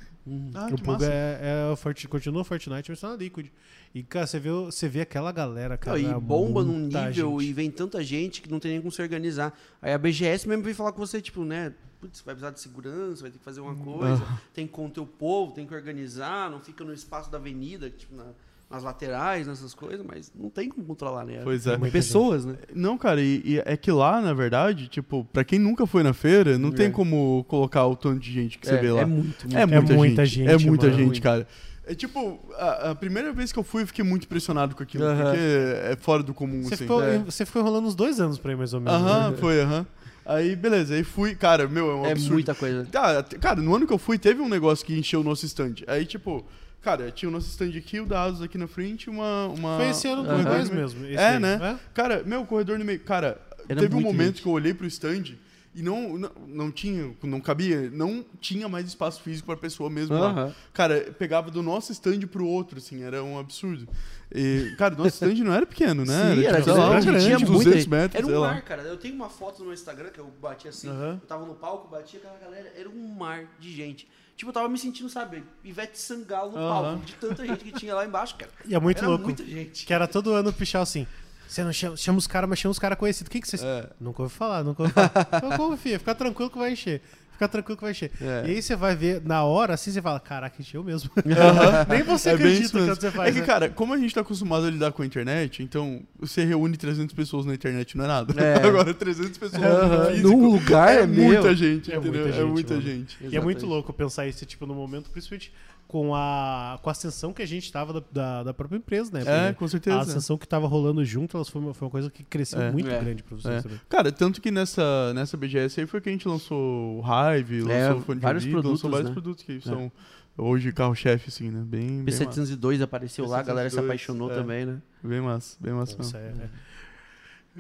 [0.53, 1.13] Ah, o Pulga massa.
[1.13, 3.49] é, é o Forti- continua o Fortnite, mas tá na Liquid.
[3.95, 5.97] E, cara, você vê, você vê aquela galera, cara.
[5.97, 7.51] Não, e bomba num nível gente.
[7.51, 9.57] e vem tanta gente que não tem nem como se organizar.
[9.81, 11.73] Aí a BGS mesmo vem falar com você, tipo, né?
[12.03, 15.07] Putz, vai precisar de segurança, vai ter que fazer uma coisa, tem que conter o
[15.07, 18.33] povo, tem que organizar, não fica no espaço da avenida, tipo, na-
[18.69, 21.43] nas laterais, nessas coisas, mas não tem como controlar, né?
[21.45, 21.77] Pois é.
[21.91, 22.57] Pessoas, né?
[22.75, 26.13] Não, cara, e, e é que lá, na verdade, tipo, pra quem nunca foi na
[26.13, 26.73] feira, não É.
[26.73, 29.03] tem como colocar o tanto de gente que você é, vê lá.
[29.03, 29.57] é muito, muito.
[29.57, 30.47] É muita, muita gente.
[30.49, 30.99] gente, É muita mano.
[30.99, 31.47] gente, cara.
[31.87, 35.05] É tipo, a, a primeira vez que eu fui, eu fiquei muito impressionado com aquilo,
[35.05, 35.23] Aham.
[35.25, 36.85] porque é fora do comum, Você assim.
[36.85, 37.19] ficou, É.
[37.19, 39.01] você ficou enrolando uns dois anos pra ir, mais ou menos.
[39.01, 39.37] Aham, né?
[39.37, 39.87] foi, aham.
[40.25, 42.35] Aí, beleza, aí fui, cara, meu, é um É absurdo.
[42.35, 42.87] muita coisa.
[42.91, 45.45] Tá, t- cara, no ano que eu fui, teve um negócio que encheu o nosso
[45.47, 45.75] stand.
[45.87, 46.47] Aí, tipo,
[46.81, 49.49] cara, tinha o nosso stand aqui, o da Asus aqui na frente, uma...
[49.49, 50.45] uma Foi esse ano do Aham.
[50.45, 51.05] The Boys mesmo.
[51.07, 51.79] esse É, aí, né?
[51.93, 53.01] Cara, meu, corredor no meio.
[53.01, 54.43] Cara, Era teve um momento gente.
[54.43, 55.35] que eu olhei pro stand
[55.75, 60.19] e não, não, não tinha, não cabia, não tinha mais espaço físico pra pessoa mesmo
[60.19, 60.29] lá.
[60.31, 60.55] Aham.
[60.73, 63.89] Cara, pegava do nosso stand pro outro, assim, era um absurdo.
[64.35, 66.35] E, cara, nosso stand não era pequeno, né?
[66.35, 67.89] Sim, era tipo, sei lá, grande, uns tinha 200 muita gente.
[67.91, 68.49] metros, Era um lá.
[68.55, 68.83] mar, cara.
[68.83, 70.89] Eu tenho uma foto no meu Instagram que eu bati assim.
[70.89, 71.19] Aham.
[71.23, 72.73] Eu tava no palco, bati aquela galera.
[72.77, 74.07] Era um mar de gente.
[74.37, 76.69] Tipo, eu tava me sentindo, sabe, Ivete Sangalo no Aham.
[76.83, 78.51] palco, de tanta gente que tinha lá embaixo, cara.
[78.67, 79.25] E é muito Era louco.
[79.25, 79.87] muita gente.
[79.87, 81.07] Que era todo ano pichar assim.
[81.53, 83.29] Você não chama, chama os caras, mas chama os caras conhecidos.
[83.29, 83.63] Quem que vocês.
[83.63, 83.87] É.
[84.01, 85.13] Nunca ouvi falar, nunca ouvi falar.
[85.37, 87.03] então confia, fica tranquilo que vai encher.
[87.33, 88.11] Fica tranquilo que vai encher.
[88.23, 88.45] É.
[88.47, 91.11] E aí você vai ver, na hora, assim, você fala, caraca, encheu mesmo.
[91.91, 93.29] Nem você É acredita quando você faz.
[93.29, 93.47] É que, né?
[93.47, 97.15] cara, como a gente tá acostumado a lidar com a internet, então você reúne 300
[97.15, 98.35] pessoas na internet, não é nada.
[98.43, 98.55] É.
[98.67, 102.23] Agora, 300 pessoas no físico, Num lugar é, é muita gente, É entendeu?
[102.23, 102.87] muita é gente, muita mano.
[102.87, 103.19] gente.
[103.21, 105.53] E é muito louco pensar isso, tipo, no momento, principalmente
[105.93, 109.21] com a, com a ascensão que a gente tava da, da, da própria empresa, né?
[109.27, 109.99] É, Porque com a certeza.
[110.01, 112.73] ascensão que tava rolando junto, elas foi, uma, foi uma coisa que cresceu É.
[112.73, 112.99] muito É.
[112.99, 113.63] grande pra vocês É.
[113.63, 113.79] também.
[113.91, 117.75] Cara, tanto que nessa, nessa BGS aí foi que a gente lançou o Hive, lançou
[117.77, 119.13] É, o fone de vários ouvido, lançou produtos, vários né?
[119.15, 119.93] produtos que são
[120.39, 121.63] hoje carro-chefe, assim, né?
[121.65, 122.25] Bem, bem, massa.
[122.25, 124.35] P702 apareceu lá, a galera se P702, apaixonou é.
[124.35, 124.79] também, né?
[125.05, 126.41] bem massa, bem massa Nossa, mesmo.
[126.41, 126.73] é, é.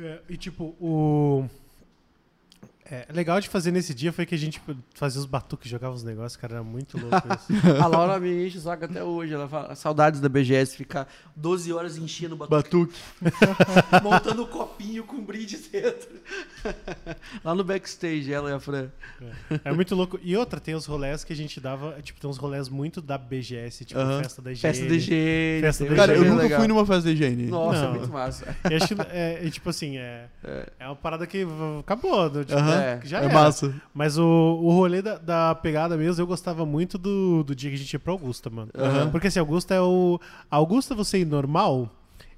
[0.06, 1.46] É, e tipo, o.
[2.92, 5.94] É, legal de fazer nesse dia foi que a gente tipo, fazia os batuques, jogava
[5.94, 7.82] os negócios, cara, era muito louco isso.
[7.82, 9.32] A Laura me enche o saco até hoje.
[9.32, 14.04] Ela fala, saudades da BGS, ficar 12 horas enchendo o batuque, Batuque.
[14.04, 16.10] montando o copinho com brinde dentro.
[17.42, 18.90] lá no backstage, ela e a Fran.
[19.64, 20.20] É muito louco.
[20.22, 23.16] E outra, tem os rolés que a gente dava, tipo, tem uns rolés muito da
[23.16, 24.22] BGS, tipo, Aham.
[24.22, 24.74] festa da higiene.
[24.74, 25.62] Festa de higiene.
[25.62, 26.58] Festa da um Cara, eu nunca legal.
[26.58, 27.46] fui numa festa de higiene.
[27.46, 27.94] Nossa, Não.
[27.94, 28.54] é muito massa.
[28.70, 30.26] E acho é, e, tipo assim, é,
[30.78, 31.46] é uma parada que
[31.80, 32.44] acabou, né?
[32.44, 32.81] tipo, Aham.
[32.82, 33.32] É, já é era.
[33.34, 33.74] massa.
[33.94, 37.76] Mas o, o rolê da, da pegada mesmo, eu gostava muito do, do dia que
[37.76, 38.70] a gente ia pra Augusta, mano.
[38.76, 39.10] Aham.
[39.10, 40.20] Porque assim, Augusta é o.
[40.50, 41.88] A Augusta você ir normal,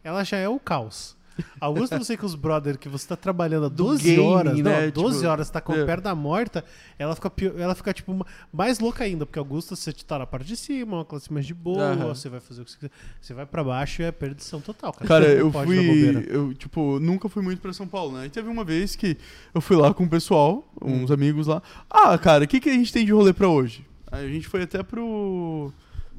[0.02, 1.16] ela já é o caos.
[1.61, 4.59] A Augusta você com os brother que você tá trabalhando há Do 12 game, horas,
[4.59, 4.83] né?
[4.87, 5.85] não, 12 Tipo, horas, tá com é.
[5.85, 6.65] perto da morta,
[6.99, 10.27] ela fica, pior- ela fica tipo uma- mais louca ainda, porque Augusta você tá na
[10.27, 12.09] parte de cima, uma classe mais de boa, Aham.
[12.15, 12.91] você vai fazer o que você quiser.
[13.21, 15.07] Você vai pra baixo e é perdição total, cara.
[15.07, 15.77] Cara, eu fui.
[15.77, 16.21] bobeira.
[16.29, 18.27] Eu, tipo, nunca fui muito pra São Paulo, né?
[18.27, 19.17] E teve uma vez que
[19.55, 21.63] eu fui lá com o pessoal, uns amigos lá.
[21.91, 23.85] Ah, cara, o que, que a gente tem de rolê pra hoje?
[24.13, 25.73] Aí a gente foi até pro.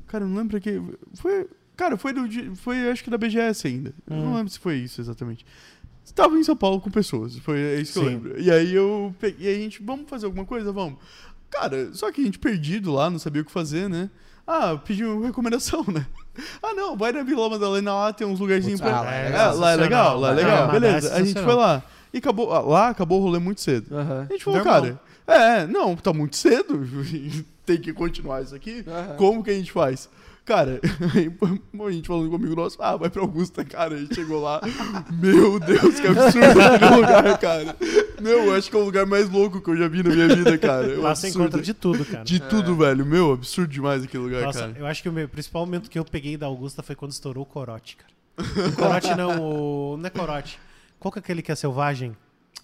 [0.08, 0.82] Cara, eu não lembro pra que.
[1.16, 1.48] Foi.
[1.76, 2.56] Cara, foi do.
[2.56, 3.94] Foi acho que da BGS ainda.
[4.10, 4.36] Eu não Hum.
[4.36, 5.46] lembro se foi isso exatamente.
[6.04, 7.38] Estava em São Paulo com pessoas.
[7.40, 8.10] Foi é isso que eu Sim.
[8.10, 8.40] lembro.
[8.42, 9.48] E aí eu peguei.
[9.48, 10.72] E aí a gente, vamos fazer alguma coisa?
[10.72, 11.00] Vamos.
[11.50, 14.10] Cara, só que a gente perdido lá, não sabia o que fazer, né?
[14.48, 16.06] Ah, pediu recomendação, né?
[16.62, 19.00] Ah, não, vai na Vila Madalena lá, tem uns lugarzinhos Putz, pra.
[19.00, 20.64] ah, lá é É, lá é legal, lá é legal.
[20.64, 21.82] Ah, mas Beleza, é a gente foi lá.
[22.14, 23.88] E acabou, ah, lá acabou o rolê muito cedo.
[23.98, 24.82] A gente falou, Normal.
[24.82, 26.86] cara, é, não, tá muito cedo,
[27.66, 28.84] tem que continuar isso aqui.
[29.18, 30.10] Como que a gente faz?
[30.46, 30.80] Cara,
[31.16, 31.32] aí,
[31.88, 33.96] a gente falando comigo nosso, ah, vai pra Augusta, cara.
[33.96, 34.62] A gente chegou lá,
[35.12, 37.76] meu Deus, que absurdo aquele lugar, cara.
[38.22, 40.28] Meu, eu acho que é o lugar mais louco que eu já vi na minha
[40.28, 40.94] vida, cara.
[40.94, 41.48] É um Lá você absurdo.
[41.48, 42.24] encontra de tudo, cara.
[42.24, 43.04] De tudo, velho.
[43.04, 44.74] Meu, absurdo demais aquele lugar, Nossa, cara.
[44.78, 47.42] eu acho que o meu principal momento que eu peguei da Augusta foi quando estourou
[47.42, 48.14] o corote, cara.
[48.70, 49.98] O corote não, o.
[49.98, 50.60] Não é corote.
[51.00, 52.16] Qual que é aquele que é selvagem?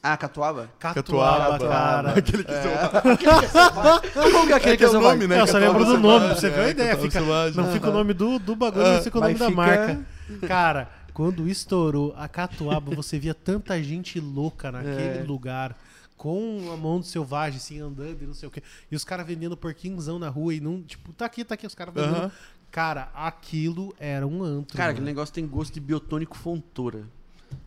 [0.04, 0.70] Ah, Catuaba?
[0.80, 2.14] Catuaba, cara.
[2.18, 2.90] Aquele que é.
[4.32, 5.38] Como que é aquele que é o nome, né?
[5.38, 6.96] É, eu só Catuaba lembro do nome, pra você ver é, a ideia.
[6.98, 9.50] Catuaba Fica, não fica o nome do, do bagulho, Ah, não fica o nome da
[9.50, 10.00] marca.
[10.48, 15.24] Cara, quando estourou a Catuaba, você via tanta gente louca naquele É.
[15.28, 15.78] lugar.
[16.18, 18.62] Com a mão do selvagem, assim, andando e não sei o quê.
[18.92, 21.74] E os caras vendendo porquinhozão na rua e não, tipo, tá aqui, tá aqui, os
[21.74, 22.32] caras vendendo.
[22.70, 24.78] Cara, aquilo era um antro.
[24.78, 24.92] Cara, mano.
[24.92, 27.06] aquele negócio tem gosto de biotônico fontora.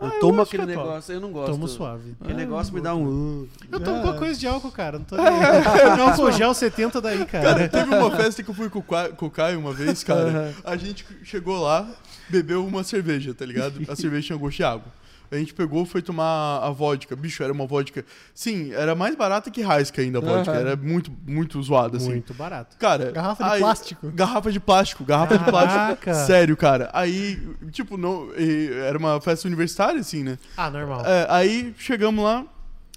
[0.01, 1.53] Eu Ah, eu tomo gosto aquele negócio, eu não gosto.
[1.53, 2.15] Tomo suave.
[2.21, 3.47] Aquele negócio me dá um...
[3.71, 4.03] Eu tomo É.
[4.03, 4.99] qualquer coisa de álcool, cara.
[4.99, 6.01] Não tô nem aí.
[6.01, 7.69] Álcool gel 70 daí, Cara, cara.
[7.69, 10.55] teve uma festa que eu fui com o Qua- com o Caio uma vez, cara.
[10.65, 11.89] A gente chegou lá,
[12.29, 13.81] bebeu uma cerveja, tá ligado?
[13.89, 14.87] A cerveja tinha gosto de água.
[15.31, 17.17] A gente pegou, foi tomar a vodka.
[17.17, 18.05] Bicho, era uma vodka.
[18.35, 20.53] Sim, era mais barata que Raisca ainda a vodka.
[20.53, 20.61] Aham.
[20.61, 22.11] Era muito, muito zoada, assim.
[22.11, 22.77] Muito barato.
[22.79, 24.11] Cara, Garrafa de aí- plástico.
[24.13, 25.75] Garrafa de plástico, garrafa de plástico.
[25.75, 26.15] Caraca.
[26.15, 26.91] Sério, cara.
[26.93, 27.41] Aí,
[27.73, 30.39] tipo, não, e era uma festa universitária, assim, né?
[30.57, 31.05] Ah, normal.
[31.05, 32.45] É, aí chegamos lá.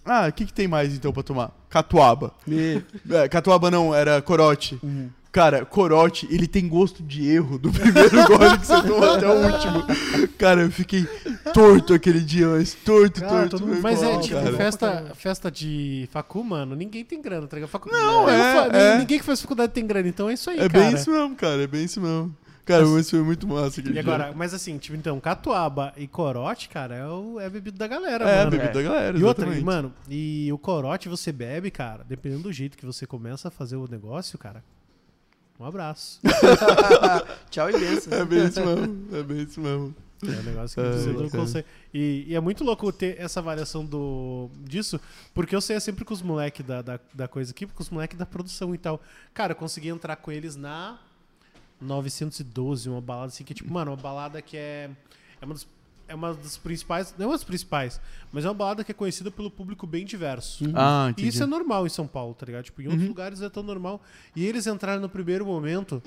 [0.06, 1.52] Ah, o que, que tem mais então pra tomar?
[1.70, 2.32] Catuaba.
[2.46, 2.82] Me...
[3.10, 4.80] É, catuaba não, era corote.
[4.82, 5.10] Uhum.
[5.38, 9.38] Cara, corote, ele tem gosto de erro do primeiro gole que você toma até o
[9.54, 10.28] último.
[10.36, 11.06] Cara, eu fiquei
[11.54, 13.68] torto aquele dia, mas torto, Cara, torto.
[13.68, 14.58] mundo Mas é, tipo, cara.
[14.58, 17.70] festa, festa de facu, mano, ninguém tem grana, tá ligado?
[17.70, 17.88] Facu...
[17.92, 18.98] Não, Eu é, é.
[18.98, 20.86] Ninguém que faz faculdade tem grana, então é isso aí, É cara.
[20.86, 22.36] bem isso mesmo, cara, é bem isso mesmo.
[22.66, 24.02] Cara, mas foi muito massa aquele E dia.
[24.02, 27.88] agora, mas assim, tipo, então, catuaba e corote, cara, é, o, é a bebida da
[27.88, 28.50] galera, É, mano.
[28.52, 29.62] bebida da galera, E outra, exatamente.
[29.62, 33.52] e, mano, e o corote você bebe, cara, dependendo do jeito que você começa a
[33.52, 34.64] fazer o negócio, cara.
[35.60, 36.20] Um abraço.
[37.50, 38.14] Tchau e benção.
[38.14, 39.96] É bem isso mesmo, é bem isso mesmo.
[40.24, 41.44] É um negócio que É, você não bacana.
[41.44, 41.68] consegue.
[41.94, 45.00] E, e é muito louco ter essa variação do, disso,
[45.34, 48.18] porque eu sei sempre com os moleques da, da, da coisa aqui, com os moleques
[48.18, 49.02] da produção e tal.
[49.34, 51.00] Cara, eu consegui entrar com eles na
[51.80, 54.90] 912, uma balada assim, que é tipo, mano, uma balada que é.
[55.40, 55.68] É uma das,
[56.08, 57.14] é uma das principais.
[57.18, 58.00] Não é uma das principais,
[58.32, 60.64] mas é uma balada que é conhecida pelo público bem diverso.
[60.76, 62.64] Ah, E isso é normal em São Paulo, tá ligado?
[62.66, 64.02] Tipo, em outros lugares é tão normal.
[64.36, 66.02] E eles entraram no primeiro momento.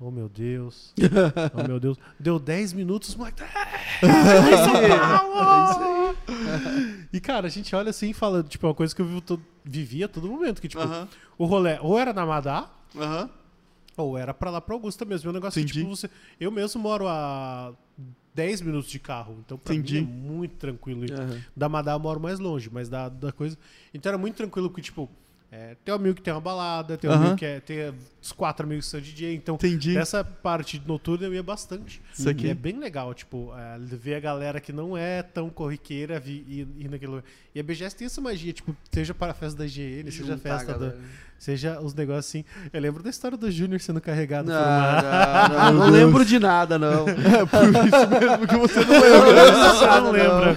[0.00, 0.92] Oh meu Deus.
[1.54, 1.98] Oh meu Deus.
[2.20, 3.42] Deu 10 minutos, moleque.
[3.42, 6.16] É, São Paulo!
[7.12, 9.20] E cara, a gente olha assim e fala, tipo, é uma coisa que eu vivo
[9.22, 10.60] todo- vivia a todo momento.
[10.60, 10.82] Que, tipo,
[11.38, 12.68] o rolê ou era na Madá,
[13.96, 15.28] ou era pra lá pra Augusta mesmo.
[15.28, 16.08] É um negócio que, tipo, você.
[16.38, 17.72] Eu mesmo moro a
[18.38, 19.36] 10 minutos de carro.
[19.44, 20.00] Então, pra Entendi.
[20.00, 21.04] mim é muito tranquilo.
[21.12, 21.40] Aham.
[21.56, 23.58] Da Madá eu moro mais longe, mas da, da coisa.
[23.92, 25.10] Então era muito tranquilo, porque, tipo,
[25.50, 27.22] é, tem um amigo que tem uma balada, tem um Aham.
[27.22, 27.92] amigo que é, tem
[28.22, 29.94] os quatro amigos que são DJ, então Entendi.
[29.94, 32.00] dessa parte noturna eu ia bastante.
[32.16, 32.46] Isso aqui.
[32.46, 36.44] E é bem legal, tipo, é, ver a galera que não é tão corriqueira vi-
[36.46, 37.24] ir, ir naquele lugar.
[37.54, 40.38] E a BGS tem essa magia, tipo, seja para a festa da IGN, seja a
[40.38, 40.94] festa da.
[41.38, 42.44] Seja os negócios assim.
[42.72, 45.48] Eu lembro da história do Júnior sendo carregado Não, por uma.
[45.48, 47.06] não, não, não lembro de nada, não.
[47.08, 49.74] É por isso mesmo que você não lembra.
[49.74, 50.54] Você não lembra.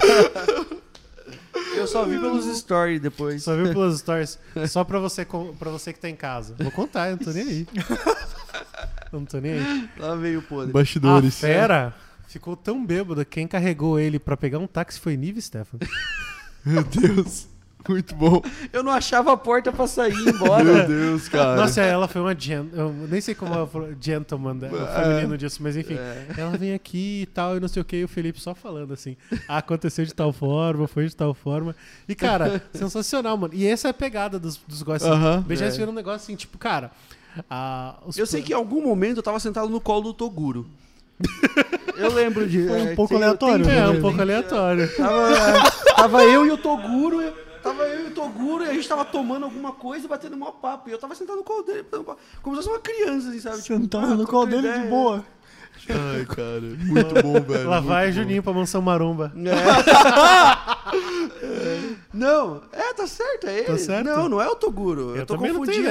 [1.76, 3.42] Eu só vi pelos stories depois.
[3.42, 4.38] Só viu pelas stories.
[4.68, 6.54] Só pra você, com- pra você que tá em casa.
[6.58, 7.66] Vou contar, eu não tô nem aí.
[9.12, 9.88] Eu não tô nem aí.
[9.98, 10.70] Lá veio o podre.
[10.70, 11.38] A Bastidores.
[11.38, 11.94] fera
[12.28, 15.78] ficou tão bêbado que quem carregou ele pra pegar um táxi foi Nive Stefan.
[16.64, 17.46] Meu Deus.
[17.88, 18.40] Muito bom.
[18.72, 20.64] Eu não achava a porta pra sair e ir embora.
[20.64, 21.56] Meu Deus, cara.
[21.56, 22.70] Nossa, ela foi uma gen...
[22.72, 25.94] eu nem sei como ela falou, gentleman, né, o feminino disso, mas enfim.
[25.94, 26.26] É.
[26.38, 28.92] Ela vem aqui e tal, e não sei o que, e o Felipe só falando
[28.94, 29.16] assim.
[29.48, 31.74] "Ah, aconteceu de tal forma, foi de tal forma.
[32.08, 33.54] E, cara, sensacional, mano.
[33.54, 35.10] E essa é a pegada dos, dos negócios.
[35.10, 35.42] Aham.
[35.46, 35.78] BGS É.
[35.78, 36.90] virou um negócio assim, tipo, cara.
[37.50, 40.66] a- os Eu sei que em algum momento eu tava sentado no colo do Toguro.
[41.96, 42.66] Eu lembro de.
[42.66, 44.96] Foi um é, pouco tem- aleatório, tem- É, um pouco aleatório.
[44.96, 47.32] Tava, tava eu e o Toguro.
[47.62, 50.50] Tava eu e o Toguro e a gente tava tomando alguma coisa e batendo mó
[50.50, 50.88] papo.
[50.88, 53.40] E eu tava sentado no colo dele, batendo papo, como se fosse uma criança, assim,
[53.40, 53.62] sabe?
[53.62, 54.90] Tipo, Sentado ah, no colo dele de ideia.
[54.90, 55.24] boa.
[55.88, 56.60] Ai, cara.
[56.60, 57.68] Muito bom, velho.
[57.68, 58.12] Lá vai bom.
[58.12, 59.32] Juninho pra mansão maromba.
[59.36, 60.92] É.
[62.12, 63.64] Não, é, tá certo, é ele.
[63.64, 64.04] Tá certo?
[64.04, 65.10] Não, não é o Toguro.
[65.10, 65.88] Eu, Eu tô não confundindo.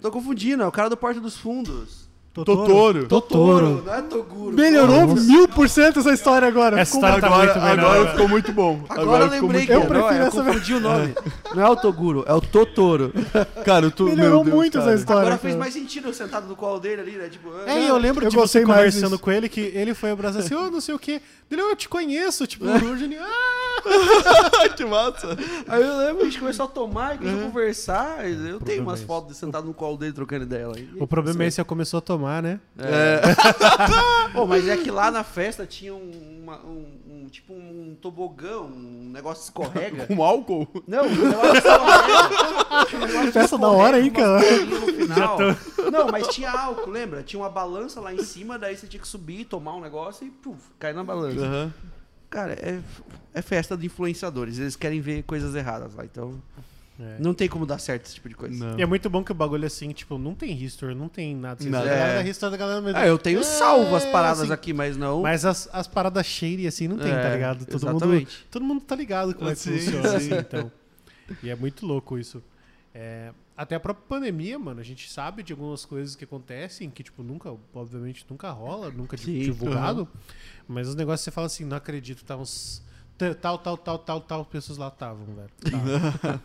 [0.00, 2.01] Tô confundindo, é o cara do Porta dos Fundos.
[2.32, 3.06] Totoro.
[3.08, 3.82] Totoro.
[3.84, 4.56] Não é Toguro.
[4.56, 5.22] Melhorou Nossa.
[5.22, 6.80] mil por cento essa história agora.
[6.80, 7.90] Essa Ficou história tá Agora, muito melhor.
[7.94, 8.84] agora ficou muito bom.
[8.88, 11.14] Agora eu ficou lembrei que Eu não, prefiro é, eu essa confundi o nome.
[11.54, 13.12] Não é o Toguro, é o Totoro.
[13.66, 14.04] Cara, eu tô.
[14.04, 14.90] Melhorou Deus, muito cara.
[14.92, 15.22] essa história.
[15.22, 17.28] Agora fez mais sentido eu sentado no colo dele ali, né?
[17.28, 19.18] Tipo, É, e eu lembro Eu de gostei você conversando disso.
[19.18, 21.20] com ele que ele foi abraçar assim, ô, não sei o quê.
[21.50, 24.68] Ele, eu te conheço, tipo, o Juninho, ah!
[24.74, 25.36] que massa.
[25.68, 28.30] Aí eu lembro, a gente começou a tomar e começou a conversar.
[28.30, 30.74] Eu tenho umas é fotos de sentado no colo dele trocando ideia lá.
[30.98, 32.60] O problema é esse, eu começou a tomar, né?
[34.32, 38.60] Pô, mas é que lá na festa tinha um, uma- um- um- tipo um tobogã,
[38.60, 40.06] um negócio escorrega.
[40.06, 40.66] Com álcool?
[40.86, 43.28] Não, um negócio escorrega.
[43.28, 44.40] Um Festa da hora, hein, cara?
[44.96, 45.38] final.
[45.90, 47.22] Não, mas tinha álcool, lembra?
[47.22, 50.30] Tinha uma balança lá em cima, daí você tinha que subir, tomar um negócio e
[50.30, 51.40] puf, cair na balança.
[51.44, 51.72] Aham.
[52.30, 52.80] Cara, é,
[53.34, 54.58] é festa de influenciadores.
[54.58, 56.40] Eles querem ver coisas erradas lá, então
[57.02, 57.16] É.
[57.18, 58.64] não tem como dar certo esse tipo de coisa.
[58.64, 58.78] Não.
[58.78, 61.64] E é muito bom que o bagulho assim, tipo, não tem history, não tem nada.
[61.66, 62.22] A galera É.
[62.22, 64.96] da history da galera mas- Ah, eu tenho salvo as É, paradas assim, aqui, mas
[64.96, 65.22] não.
[65.22, 67.66] Mas as, as paradas shady assim não tem, É, tá ligado?
[67.66, 70.16] Todo mundo, todo mundo tá ligado como é que funciona, sim.
[70.16, 70.70] assim, então.
[71.42, 72.42] E é muito louco isso.
[72.94, 77.02] É, até a própria pandemia, mano, a gente sabe de algumas coisas que acontecem que,
[77.02, 80.06] tipo, nunca, obviamente, nunca rola, nunca Sim, divulgado.
[80.68, 82.82] Mas os negócios você fala assim, não acredito, tá uns.
[83.40, 85.50] Tal, tal, tal, tal, tal, pessoas lá estavam, velho.
[85.70, 86.40] Tava.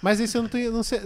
[0.00, 0.70] Mas aí você não tem.
[0.70, 1.00] Não sei,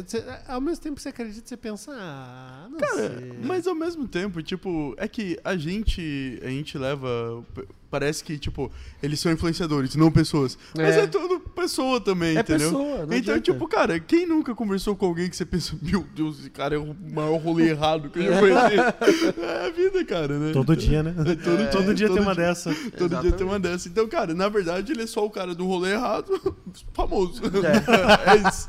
[0.47, 3.33] ao mesmo tempo que você acredita, você pensa, ah, não sei.
[3.43, 7.43] Mas ao mesmo tempo, tipo, é que a gente, a gente leva,
[7.91, 8.71] parece que, tipo,
[9.03, 10.59] eles são influenciadores, não pessoas.
[10.77, 11.01] Mas É.
[11.03, 12.71] é tudo pessoa também, É entendeu?
[12.71, 13.41] pessoa, então, adianta.
[13.41, 16.79] tipo, cara, quem nunca conversou com alguém que você pensa, meu Deus, esse cara é
[16.79, 19.37] o maior rolê errado que eu já conheci?
[19.41, 20.53] é a vida, cara, né?
[20.53, 21.15] Todo dia, né?
[21.43, 22.75] Todo, Todo dia tem todo uma dessa.
[22.97, 23.89] Todo dia tem uma dessa.
[23.89, 26.57] Então, cara, na verdade, ele é só o cara do rolê errado,
[26.93, 27.43] famoso.
[27.45, 28.49] É.
[28.49, 28.69] isso.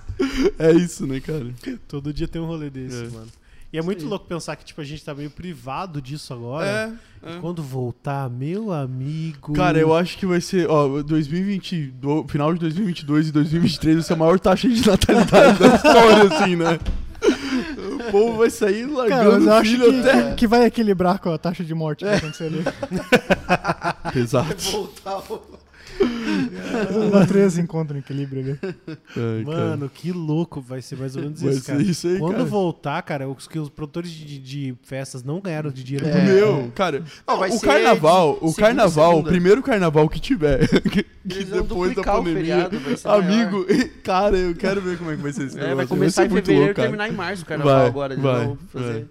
[0.58, 1.48] É isso, né, cara?
[1.88, 3.10] Todo dia tem um rolê desse, É.
[3.10, 3.28] mano.
[3.72, 6.66] E é muito louco pensar que, tipo, a gente tá meio privado disso agora.
[7.24, 7.36] É.
[7.36, 9.52] E quando voltar, meu amigo.
[9.54, 14.04] Cara, eu acho que vai ser, ó, 2020, do- final de 2022 e 2023 vai
[14.04, 16.80] ser a maior taxa de natalidade da história, assim, né?
[18.08, 20.34] O povo vai sair Cara, largando mas eu acho filho que, até.
[20.36, 22.64] que vai equilibrar com a taxa de morte que vai acontecer ali.
[24.16, 24.72] Exato.
[24.72, 25.42] Voltar o-
[26.90, 28.60] Os natureza encontram equilíbrio ali.
[29.16, 31.84] Ai, Mano, que louco vai ser mais ou menos Vai isso, ser cara.
[31.84, 32.46] isso aí, Quando cara.
[32.46, 36.06] voltar, cara, os que os produtores de, de festas não ganharam de dinheiro.
[36.06, 36.20] cara.
[36.20, 36.26] É.
[36.26, 40.68] Meu, cara, Não, vai o ser carnaval, de o carnaval, o primeiro carnaval que tiver,
[40.90, 43.66] que, que Eles vão depois da duplicar o pandemia, feriado, vai amigo,
[44.04, 45.76] cara, eu quero ver como é que vai ser esse É, negócio.
[45.78, 46.88] vai começar ser em muito fevereiro e louco, cara.
[46.90, 48.16] terminar em março o carnaval Vai, agora.
[48.16, 49.08] De vai, novo, fazer.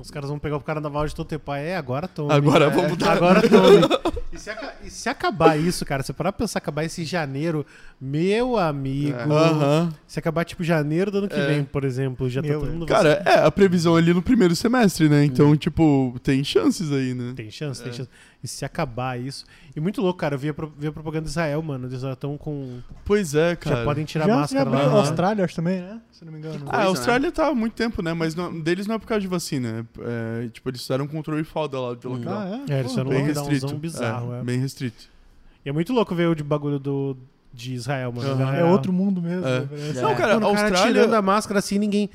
[0.00, 1.66] Os caras vão pegar o carnaval de Totepai.
[1.68, 2.32] É, agora tome.
[2.32, 2.70] Agora É.
[2.70, 3.12] vamos dar.
[3.12, 3.80] Agora tome.
[4.32, 4.48] E se,
[4.84, 7.66] e se acabar isso, cara, se parar pra pensar acabar esse janeiro,
[8.00, 9.18] meu amigo.
[9.18, 9.22] É.
[9.24, 9.92] Aham.
[10.06, 11.46] Se acabar tipo janeiro do ano que É.
[11.48, 14.54] vem, por exemplo, já Meu, tá todo mundo Cara, é, a previsão ali no primeiro
[14.54, 15.24] semestre, né?
[15.24, 17.32] Então, tipo, tem chances aí, né?
[17.34, 17.94] Tem chance, tem É.
[17.94, 18.08] chance.
[18.42, 19.44] E se acabar isso.
[19.76, 20.34] E muito louco, cara.
[20.34, 21.86] Eu vi a, pro- vi a propaganda de Israel, mano.
[21.86, 22.78] Eles já estão com.
[23.04, 23.76] Pois é, cara.
[23.76, 24.82] já podem tirar já, máscara já lá.
[24.84, 24.98] Aham.
[24.98, 26.00] Austrália, acho também, né?
[26.10, 26.54] Se não me engano.
[26.56, 28.14] Que Ah, coisa, a Austrália tá há muito tempo, né?
[28.14, 29.86] Mas não- deles não é por causa de vacina.
[29.98, 32.34] É, é, tipo, eles fizeram um controle foda lá de lockdown.
[32.38, 32.72] Ah, é?
[32.74, 33.76] É, eles fizeram um bem lockdownzão restrito.
[33.76, 34.42] bizarro, é.
[34.42, 35.04] Bem restrito.
[35.64, 37.14] E é muito louco ver o de bagulho do,
[37.52, 38.30] de Israel, mano.
[38.42, 38.54] Aham.
[38.56, 39.46] É outro mundo mesmo.
[39.46, 39.60] É.
[39.60, 39.68] né.
[39.96, 40.00] É.
[40.00, 42.08] Não, cara, a o cara Austrália, tirando a máscara assim, ninguém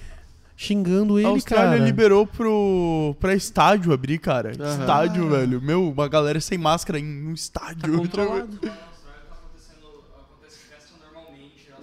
[0.55, 1.83] xingando ele, a Austrália cara.
[1.83, 4.51] liberou pro, pra estádio abrir, cara.
[4.59, 4.79] Aham.
[4.79, 5.61] Estádio, velho.
[5.61, 7.81] Meu, uma galera sem máscara em um estádio.
[7.81, 8.59] Tá controlado.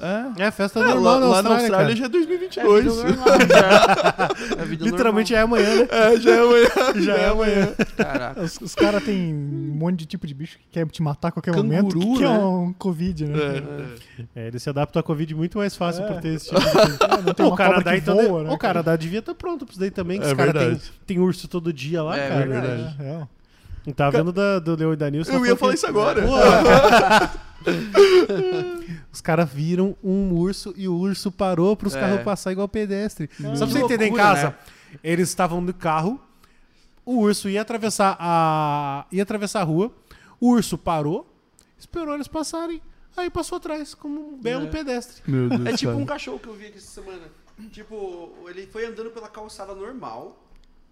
[0.02, 0.42] É.
[0.44, 1.96] É, festa É, normal lá, na lá na Austrália, Austrália cara.
[1.96, 2.84] já é É 2022.
[2.84, 4.62] vida normal, já.
[4.62, 5.88] É Literalmente é amanhã, né?
[5.90, 6.68] É, já é amanhã.
[7.02, 7.54] já é amanhã.
[7.66, 7.76] normal.
[7.96, 8.42] Caraca.
[8.42, 11.32] Os, os caras têm um monte de tipo de bicho que quer te matar a
[11.32, 11.98] qualquer Canguru, momento.
[11.98, 12.38] Que, que é né?
[12.38, 13.38] um Covid, né?
[14.34, 16.08] É, É, ele se adapta à Covid muito mais fácil É.
[16.08, 16.68] por ter esse tipo de.
[16.68, 18.50] É, não tem o Canadá, então, voa, né?
[18.50, 20.92] o Canadá devia estar pronto pra isso daí também, que É os caras têm verdade.
[21.06, 22.46] tem urso todo dia lá, É cara.
[22.46, 22.96] verdade.
[23.00, 23.22] É, é.
[23.86, 25.32] Não tava vendo da, do Leo e da Nilson.
[25.32, 26.20] Eu ia falar isso agora.
[29.12, 32.00] Os caras viram um urso e o urso parou pros É.
[32.00, 33.28] carros passar igual pedestre.
[33.28, 34.54] Que Só pra você entender em casa, né?
[35.02, 36.20] eles estavam no carro,
[37.04, 39.92] o urso ia atravessar a ia atravessar a rua,
[40.40, 41.26] o urso parou,
[41.78, 42.80] esperou eles passarem,
[43.16, 44.70] aí passou atrás como um belo É.
[44.70, 45.22] pedestre.
[45.26, 47.22] Meu Deus É tipo um cachorro que eu vi aqui essa semana.
[47.70, 50.38] Tipo, ele foi andando pela calçada normal.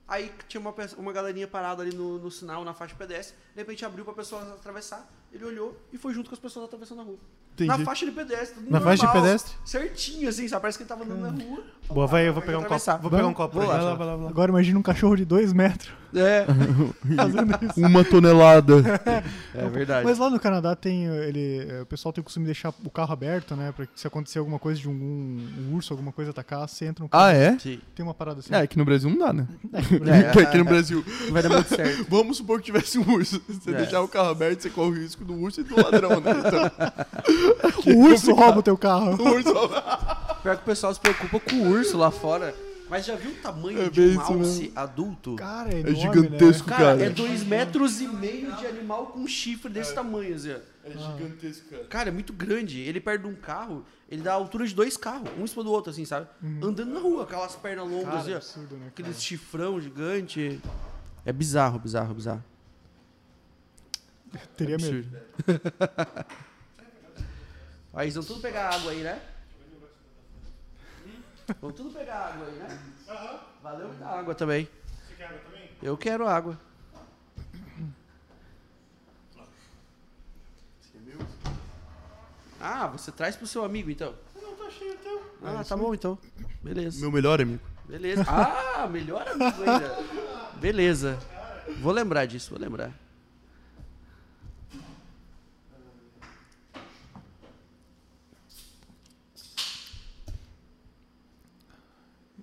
[0.06, 3.34] Aí tinha uma, uma galerinha parada ali no, no sinal, na faixa pedestre.
[3.54, 5.08] De repente abriu pra pessoa atravessar.
[5.32, 7.18] Ele olhou e foi junto com as pessoas atravessando a rua.
[7.54, 7.68] Entendi.
[7.68, 8.60] Na faixa de pedestre.
[8.60, 9.54] tudo Na faixa de normal, pedestre?
[9.64, 10.62] Certinho, assim, sabe?
[10.62, 11.64] Parece que ele tava andando na rua.
[11.88, 12.98] Boa, vai, eu vou pegar um copo.
[13.02, 14.30] Vou pegar um copo Vou lá, lá, vai lá, vai lá.
[14.30, 16.44] Agora imagina um cachorro de dois metros É,
[17.16, 17.80] fazendo isso.
[17.86, 18.74] Uma tonelada.
[19.54, 20.04] é verdade.
[20.04, 22.90] Mas lá no Canadá tem ele, é, o pessoal tem o costume de deixar o
[22.90, 23.72] carro aberto, né?
[23.74, 27.02] Pra que se acontecer alguma coisa de um, um urso, alguma coisa atacar, você entra
[27.04, 27.24] no carro.
[27.24, 27.58] Ah, é?
[27.58, 27.80] Sim.
[27.94, 28.52] Tem uma parada assim.
[28.54, 29.46] É, aqui no Brasil não dá, né?
[29.72, 31.04] É, aqui no Brasil.
[31.26, 32.06] Não vai dar muito certo.
[32.08, 33.40] Vamos supor que tivesse um urso.
[33.48, 33.74] Você É.
[33.74, 36.30] deixar o carro aberto, você corre o risco do urso e do ladrão, né?
[36.38, 39.16] Então, O urso rouba o teu carro.
[39.16, 39.52] o urso...
[40.42, 42.54] Pior que o pessoal se preocupa com o urso lá fora.
[42.90, 45.36] Mas já viu o tamanho É de um alce adulto?
[45.36, 46.76] Cara, é, É enorme, gigantesco, Né?
[46.76, 47.04] Cara, cara.
[47.04, 50.52] é dois metros e meio de animal com chifre desse tamanho, assim.
[50.52, 50.58] ó.
[50.82, 51.84] É gigantesco, cara.
[51.84, 52.80] Cara, é muito grande.
[52.80, 55.62] Ele perto de um carro, ele dá a altura de dois carros, um em cima
[55.62, 56.26] do outro, assim, sabe?
[56.62, 58.36] Andando na rua, aquelas pernas longas, Cara, assim, ó.
[58.36, 58.78] absurdo, né?
[58.80, 58.88] cara?
[58.88, 60.60] Aqueles chifrão gigante.
[61.24, 62.42] É bizarro, bizarro, bizarro.
[64.56, 65.06] Teria medo.
[65.46, 66.26] Absurdo.
[67.92, 69.20] Aí eles vão tudo pegar água aí, né?
[71.60, 72.78] Vão tudo pegar água aí, né?
[73.62, 74.68] Valeu da água também.
[75.08, 75.70] Você quer água também?
[75.82, 76.58] Eu quero água.
[82.60, 84.14] Ah, você traz pro seu amigo então.
[84.40, 85.20] Não, tá cheio então.
[85.42, 86.18] Ah, tá bom então.
[86.62, 87.00] Beleza.
[87.00, 87.62] Meu melhor amigo.
[87.86, 88.22] Beleza.
[88.28, 89.98] Ah, melhor amigo ainda.
[90.56, 91.18] Beleza.
[91.80, 92.92] Vou lembrar disso, vou lembrar.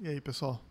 [0.01, 0.61] E aí, pessoal?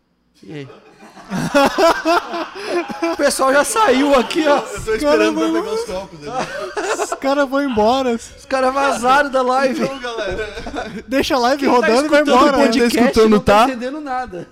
[0.42, 0.68] E aí?
[3.12, 4.58] o pessoal já saiu aqui, ó.
[4.58, 7.02] Eu tô esperando pra pegar os copos ali.
[7.02, 8.12] Os caras vão embora.
[8.14, 9.82] Os caras vazaram da live.
[9.82, 10.46] Então, galera.
[11.08, 12.68] Deixa a live Quem tá rodando e vai embora.
[12.68, 13.72] Quem tá escutando, não tá tá?
[13.72, 14.48] entendendo nada.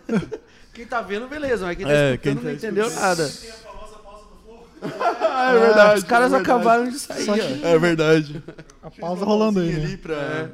[0.73, 3.31] Quem tá vendo, beleza, mas quem tá É, escutando quem não tá entendeu nada.
[5.21, 5.99] Ah, é verdade.
[5.99, 6.51] Os caras é verdade.
[6.51, 8.43] acabaram de sair, que- É verdade.
[8.83, 9.85] A pausa rolando aí, né?
[9.85, 10.49] ali pra...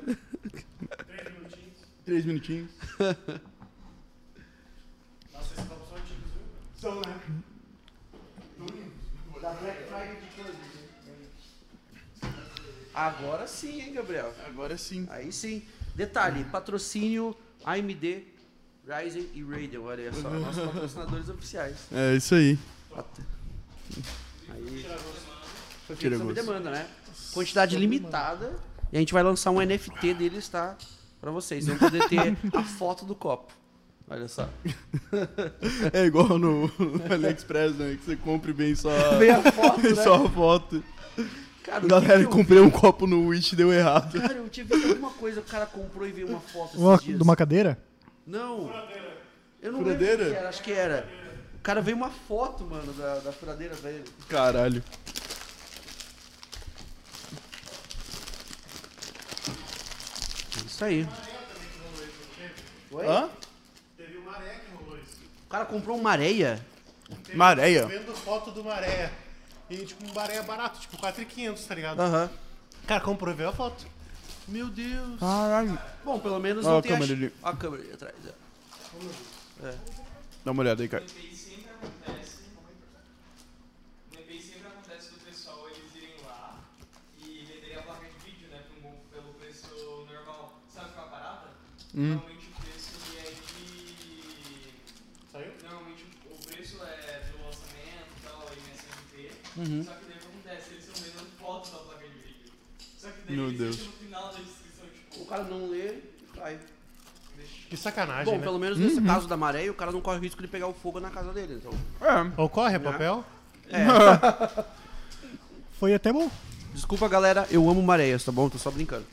[2.05, 2.69] Três minutinhos.
[2.99, 3.17] Nossa,
[5.55, 5.97] esses copos são
[6.81, 7.21] São, né?
[12.95, 14.33] Agora sim, hein, Gabriel?
[14.47, 15.07] Agora sim.
[15.11, 15.63] Aí sim.
[15.95, 18.25] Detalhe, patrocínio AMD,
[18.87, 21.77] Ryzen e Radeon, olha só, nossos patrocinadores oficiais.
[21.93, 22.59] É isso aí.
[24.49, 24.87] Aí,
[25.87, 26.47] foi Tira feito sob gosto.
[26.47, 26.89] demanda, né?
[27.35, 28.59] Quantidade limitada.
[28.91, 30.77] E a gente vai lançar um NFT deles, tá?
[31.21, 31.67] Pra vocês.
[31.67, 33.60] Vocês vão poder ter a foto do copo.
[34.11, 34.49] Olha só.
[35.93, 37.97] É igual no, no AliExpress, né?
[37.97, 40.03] Que você compra e vem só, Vem a foto, vem né?
[40.03, 40.83] só a foto.
[41.63, 44.21] Cara, o Galera, que que eu comprei um copo no Wish e deu errado.
[44.21, 46.97] Cara, eu tinha visto alguma coisa, o cara comprou e veio uma foto esses Uma,
[46.99, 47.17] dias.
[47.19, 47.79] de uma cadeira?
[48.27, 48.73] Não.
[49.63, 50.25] Eu não Furadeira?
[50.25, 51.09] lembro o que era, acho que era.
[51.57, 54.05] O cara veio uma foto, mano, da, da furadeira pra ele.
[54.29, 54.83] Caralho.
[60.57, 61.07] É Isso aí.
[62.93, 63.07] Oi?
[63.07, 63.29] Hã?
[63.97, 65.19] Teve o Maré que rolou isso.
[65.23, 66.65] O cara comprou uma areia?
[67.25, 67.87] Teve Maréia?
[67.87, 69.13] Vendo foto do Maré.
[69.69, 72.01] E tipo, um Maré barato, tipo 4,500, tá ligado?
[72.01, 72.31] Aham.
[72.87, 73.85] Cara, comprou e veio a foto.
[74.49, 75.19] Meu Deus.
[75.19, 75.79] Caralho.
[76.05, 76.95] Bom, pelo menos Ó não a tem a...
[76.95, 77.33] câmera ali.
[77.43, 78.15] A câmera ali atrás.
[78.27, 79.73] ó.
[80.45, 81.05] Dá uma olhada aí, cara.
[91.93, 92.40] No
[99.57, 99.85] Uhum.
[99.85, 100.71] Só que daí o que acontece?
[100.73, 102.53] Eles estão vendendo fotos da placa de vídeo.
[102.99, 103.77] Só que daí Meu eles Deus.
[103.77, 105.23] deixam no final da descrição, tipo.
[105.23, 106.03] O cara não lê e
[106.37, 106.59] cai.
[107.69, 108.43] Que sacanagem, Bom, né?
[108.45, 110.75] pelo menos nesse caso da maré, o cara não corre o risco de pegar o
[110.75, 111.55] fogo na casa dele.
[111.55, 111.73] Então.
[112.01, 112.41] É.
[112.43, 113.25] Ocorre, é papel?
[115.79, 116.31] Foi até bom.
[116.75, 118.49] Desculpa, galera, eu amo mareias, tá bom?
[118.49, 119.07] Tô só brincando.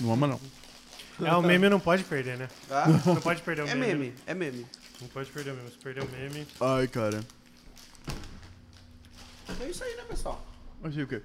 [0.00, 0.40] Não ama, não.
[1.26, 2.48] É, o meme não pode perder, né?
[2.68, 2.86] Tá?
[3.04, 3.94] Não pode perder o É meme.
[3.94, 4.66] meme, é meme.
[5.00, 5.70] Não pode perder o meme.
[5.70, 6.46] Se perder o meme.
[6.60, 7.20] Ai, cara.
[9.60, 10.44] É isso aí, né, pessoal?
[10.82, 11.22] Achei o quê?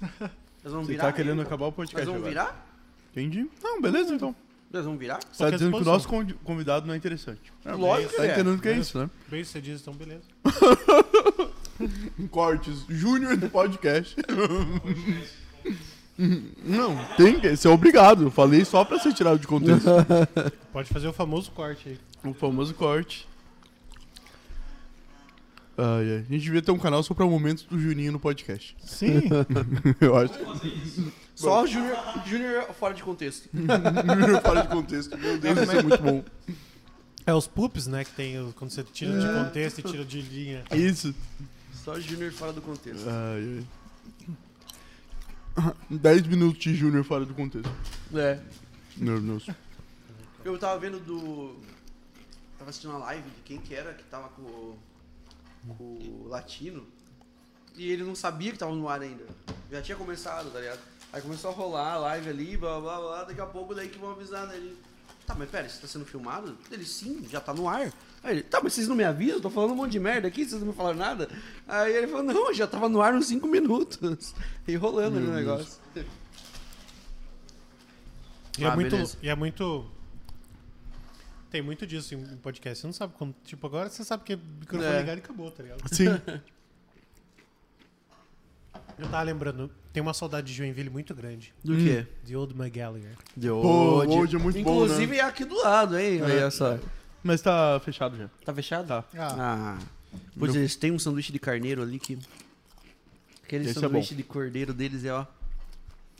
[0.00, 1.04] Nós vamos Você virar?
[1.04, 2.30] tá querendo acabar o Nós podcast vamos agora.
[2.30, 2.66] virar?
[3.12, 3.48] Entendi.
[3.62, 4.34] Não, beleza, então.
[4.70, 5.16] Nós vamos virar?
[5.20, 7.52] Você tá Qualquer dizendo que o nosso convi- convidado não é interessante.
[7.64, 8.32] É, Lógico Tá que é.
[8.32, 9.08] entendendo o que é isso, né?
[9.28, 10.22] Bem, você diz, então beleza.
[12.30, 12.84] Cortes.
[12.88, 14.16] Júnior do podcast.
[16.64, 17.56] Não, tem que.
[17.56, 18.24] Você é obrigado.
[18.24, 19.88] Eu falei só pra ser tirado de contexto.
[20.72, 21.98] Pode fazer o famoso corte aí.
[22.30, 23.26] o famoso corte.
[25.78, 26.16] Ai.
[26.16, 28.76] A gente devia ter um canal só pra momentos do Juninho no podcast.
[28.84, 29.22] Sim.
[30.00, 30.34] Eu acho.
[31.36, 33.48] Só Júnior Júnior fora de contexto.
[33.54, 35.16] Júnior fora de contexto.
[35.16, 36.24] Meu Deus, isso é muito bom.
[37.24, 38.04] É os poops, né?
[38.04, 40.64] Que tem o- quando você tira de contexto e tira de linha.
[40.74, 41.14] Isso.
[41.72, 43.06] Só Júnior fora do contexto.
[43.08, 43.64] Ai,
[45.58, 45.74] ai.
[45.90, 47.70] 10 minutos de Júnior fora do contexto.
[48.14, 48.40] É.
[48.96, 49.54] Nervoso.
[50.44, 51.56] Eu tava vendo do.
[52.58, 54.78] Tava assistindo uma live de quem que era que tava com o.
[55.66, 56.86] com o latino.
[57.76, 59.24] E ele não sabia que tava no ar ainda.
[59.70, 60.80] Já tinha começado, tá ligado?
[61.12, 63.98] Aí começou a rolar a live ali, blá blá blá, daqui a pouco daí que
[63.98, 64.76] vão avisar nele.
[65.26, 66.56] Tá, mas pera, isso tá sendo filmado?
[66.70, 67.92] Ele, sim, já tá no ar.
[68.22, 69.36] Aí ele, tá, mas vocês não me avisam?
[69.36, 71.28] Eu tô falando um monte de merda aqui, vocês não me falaram nada?
[71.66, 74.34] Aí ele falou, não, já tava no ar uns 5 minutos.
[74.66, 75.80] E rolando ali o negócio.
[78.58, 79.16] E, é Ah, muito, beleza.
[79.22, 79.86] e é muito.
[81.50, 82.80] Tem muito disso em podcast.
[82.80, 83.34] Você não sabe quando.
[83.44, 85.00] Tipo, agora você sabe que é microfone É.
[85.00, 85.82] ligado e acabou, tá ligado?
[85.94, 86.06] Sim.
[88.98, 91.54] Eu tava lembrando, tem uma saudade de Joinville muito grande.
[91.64, 92.04] Do quê?
[92.26, 93.12] The Old McGallagher.
[93.36, 96.20] De Pô, hoje é muito bom, Inclusive é aqui do lado, hein?
[96.22, 96.78] Olha só.
[97.22, 98.28] Mas tá fechado já.
[98.44, 98.88] Tá fechado?
[98.88, 99.04] Tá.
[99.16, 99.36] Ah.
[99.38, 99.78] Ah,
[100.38, 102.18] Pois eles têm um sanduíche de carneiro ali que.
[103.44, 105.24] Aquele Esse é sanduíche de cordeiro deles é ó.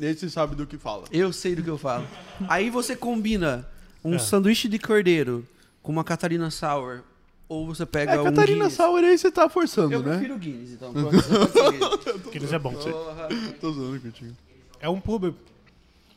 [0.00, 1.05] Esse sabe do que fala.
[1.10, 2.07] Eu sei do que eu falo.
[2.48, 3.66] Aí você combina
[4.05, 4.18] um É.
[4.18, 5.44] sanduíche de cordeiro
[5.83, 7.01] com uma Catarina Sour.
[7.49, 8.25] Ou você pega É, um.
[8.25, 8.75] Catarina Guinness.
[8.75, 10.10] Sauer aí você tá forçando, Eu né?
[10.10, 10.93] prefiro o Guinness, então.
[10.93, 12.73] Você Que eles é bom.
[12.75, 13.28] Porra.
[13.60, 14.33] Tô zoando contigo.
[14.81, 15.35] É um pub.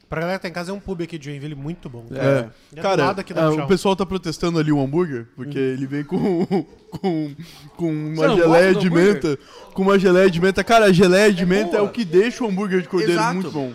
[0.10, 2.04] Pra galera que tá em casa, é um pub aqui de Joinville muito bom.
[2.12, 2.50] É.
[2.76, 2.80] É.
[2.80, 3.64] É Cara, lado aqui da ah, Michel.
[3.64, 6.46] o pessoal tá protestando ali o hambúrguer, porque ele vem com,
[6.92, 7.34] com,
[7.78, 9.40] com Você uma não geleia de menta.
[9.74, 10.66] Com uma geleia de menta.
[10.66, 11.84] Cara, a geleia de É menta é boa.
[11.90, 13.36] o que deixa o hambúrguer de cordeiro Exato.
[13.36, 13.72] muito bom.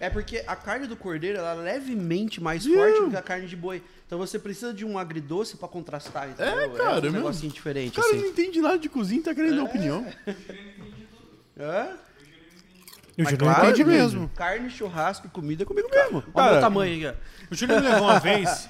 [0.00, 3.46] É porque a carne do cordeiro ela é levemente mais forte do que a carne
[3.48, 3.82] de boi.
[4.06, 6.60] Então você precisa de um agridoce pra contrastar, entendeu?
[6.60, 7.12] É, cara, um meu.
[7.12, 8.20] negocinho diferente, O cara assim.
[8.22, 10.06] não entende nada de cozinha e tá querendo dar opinião.
[11.56, 11.88] É?
[13.16, 14.00] E o Mas claro, entende Júnior.
[14.02, 14.28] mesmo.
[14.36, 16.22] Carne, churrasco e comida é comigo mesmo.
[16.32, 17.52] Olha o meu tamanho aqui, ó.
[17.52, 18.68] O Júnior me levou uma vez.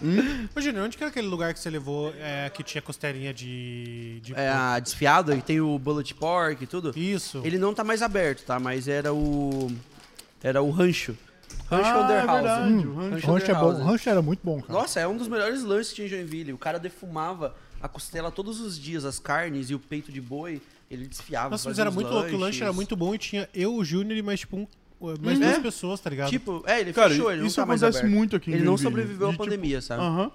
[0.56, 4.20] Ô, Júnior, onde que era aquele lugar que você levou é, que tinha costelinha de.
[4.22, 6.92] de É a desfiado, e tem o bullet pork e tudo.
[6.98, 7.42] Isso.
[7.44, 8.58] Ele não tá mais aberto, tá?
[8.58, 9.70] Mas era o.
[10.42, 11.16] Era o rancho.
[11.70, 12.42] Rancho Ah, Under é House.
[12.42, 13.26] verdade, o rancho.
[13.26, 13.72] Rancho é bom.
[13.84, 14.72] Rancho era muito bom, cara.
[14.72, 16.52] Nossa, é um dos melhores lanches que tinha em Joinville.
[16.52, 20.60] O cara defumava a costela todos os dias, as carnes e o peito de boi,
[20.90, 21.50] ele desfiava.
[21.50, 22.30] Nossa, mas era muito louco.
[22.34, 24.66] O lanche era muito bom e tinha eu, o Júnior e mais, tipo, um,
[25.00, 25.44] mais Uhum.
[25.44, 25.60] duas É.
[25.60, 26.30] pessoas, tá ligado?
[26.30, 28.64] Tipo, é, ele Cara, fechou, ele isso não tá mais acontece muito aqui em Ele
[28.64, 28.90] não Joinville.
[28.90, 30.02] sobreviveu à tipo, pandemia, sabe?
[30.02, 30.30] Aham.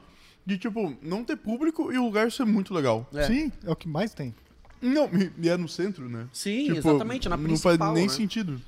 [0.45, 3.09] De, tipo, não ter público e o lugar ser muito legal.
[3.13, 3.23] É.
[3.23, 4.35] Sim, é o que mais tem.
[4.81, 5.09] Não,
[5.41, 6.27] e- é no centro, né?
[6.33, 8.09] Sim, Tipo, exatamente, na Não principal, faz nem né?
[8.13, 8.61] sentido.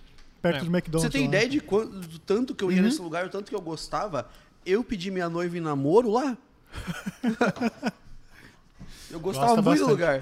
[0.46, 0.70] Perto É.
[0.70, 1.02] do McDonald's.
[1.02, 1.28] Você tem lá.
[1.28, 4.28] ideia de quanto, do tanto que eu ia nesse lugar, o tanto que eu gostava?
[4.64, 6.38] Eu pedi minha noiva em namoro lá.
[9.10, 10.22] eu gostava Gosta muito do lugar.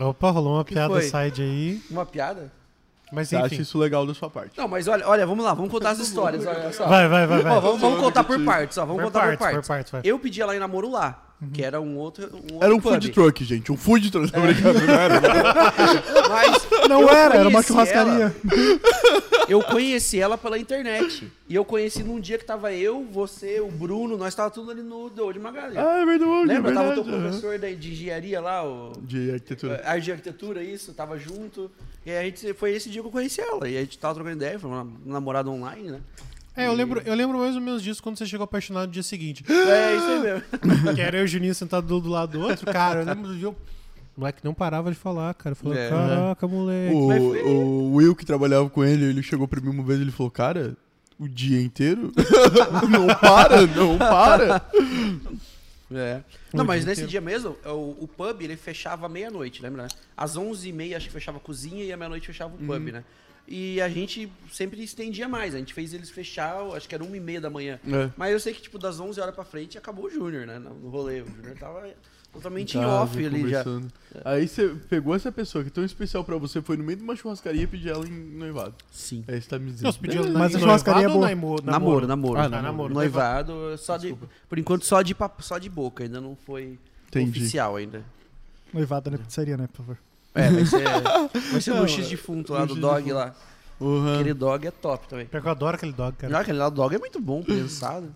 [0.00, 1.02] Opa, rolou uma Que piada foi?
[1.02, 1.82] side aí.
[1.90, 2.52] Uma piada?
[3.12, 3.60] Mas enfim.
[3.62, 4.58] isso legal da sua parte?
[4.58, 6.44] Não, mas olha, olha, vamos lá, vamos contar as histórias.
[6.46, 6.88] Olha só.
[6.88, 7.52] Vai, vai, vai, vai.
[7.52, 8.84] Ó, vamos, vamos contar por partes, ó.
[8.84, 9.68] Vamos Por contar partes, por por partes.
[9.68, 10.00] partes, vai.
[10.04, 12.24] Eu pedi ela em namoro lá, que era um outro.
[12.32, 12.92] Um outro Era um pub.
[12.94, 13.70] food truck, gente.
[13.72, 14.32] Um food truck.
[14.34, 14.38] É.
[14.38, 15.20] Não era?
[16.28, 18.12] Mas Não era, era uma churrascaria.
[18.24, 18.34] ela-
[19.48, 21.30] eu conheci ela pela internet.
[21.48, 24.82] E eu conheci num dia que tava eu, você, o Bruno, nós tava tudo ali
[24.82, 25.76] no Deu de Magalhães.
[25.76, 26.46] Ah, é verdade.
[26.46, 26.70] Lembra?
[26.70, 27.10] é Tava o verdade.
[27.10, 28.92] teu professor de engenharia lá, o.
[29.02, 29.82] De arquitetura.
[29.84, 31.70] Arte de arquitetura, isso, tava junto.
[32.06, 33.68] E aí a gente, foi esse dia que eu conheci ela.
[33.68, 36.00] E a gente tava trocando ideia, foi uma namorada online, né?
[36.56, 39.02] É, eu lembro, eu lembro mais ou menos disso quando você chegou apaixonado no dia
[39.02, 39.44] seguinte.
[39.50, 40.94] É, isso aí mesmo.
[40.94, 42.70] que era eu e o Juninho sentado do, do lado do outro.
[42.72, 43.48] Cara, eu lembro do dia.
[43.48, 43.56] O
[44.16, 45.56] moleque não parava de falar, cara.
[45.56, 45.88] Falou, É.
[45.88, 46.94] caraca, moleque.
[46.94, 50.02] O, Mas o Will que trabalhava com ele, ele chegou pra mim uma vez e
[50.02, 50.76] ele falou, cara,
[51.18, 52.12] o dia inteiro?
[52.88, 54.64] não para, não para.
[55.92, 56.20] É.
[56.52, 57.10] Não, mas dia nesse inteiro.
[57.10, 59.82] dia mesmo, o, o pub ele fechava meia-noite, lembra?
[59.82, 59.88] né?
[60.16, 62.66] Às 11h30 acho que fechava a cozinha e à meia-noite fechava o Uhum.
[62.66, 63.04] pub, né?
[63.46, 65.54] E a gente sempre estendia mais.
[65.54, 67.78] A gente fez eles fechar, acho que era 1h30 da manhã.
[67.86, 68.10] É.
[68.16, 70.58] Mas eu sei que, tipo, das 11 horas pra frente acabou o Júnior, né?
[70.58, 71.20] No rolê.
[71.20, 71.86] O Júnior tava
[72.32, 73.62] totalmente em off ali já.
[74.24, 77.04] Aí você pegou essa pessoa que é tão especial pra você, foi no meio de
[77.04, 78.74] uma churrascaria e pediu ela em noivado.
[78.90, 79.22] Sim.
[79.28, 79.92] Aí você tá me dizendo.
[79.92, 80.24] Você pediu.
[80.32, 81.26] Mas a em churrascaria é noivado boa.
[81.26, 82.40] naimo- Namoro, namoro.
[82.40, 82.62] Ah, namoro.
[82.66, 82.94] namoro.
[82.94, 84.16] Noivado, só de,
[84.48, 87.38] por enquanto só de, só de boca, ainda não foi Entendi.
[87.40, 88.02] oficial ainda.
[88.72, 89.98] Noivada na pizzaria, né, por favor.
[90.34, 90.84] É, vai ser,
[91.52, 93.34] vai ser no X defunto lá do dog lá.
[93.80, 94.14] Uhum.
[94.14, 95.26] Aquele dog é top também.
[95.26, 96.32] Pior que eu adoro aquele dog, cara.
[96.32, 98.14] Não, aquele lá do dog é muito bom, pensado.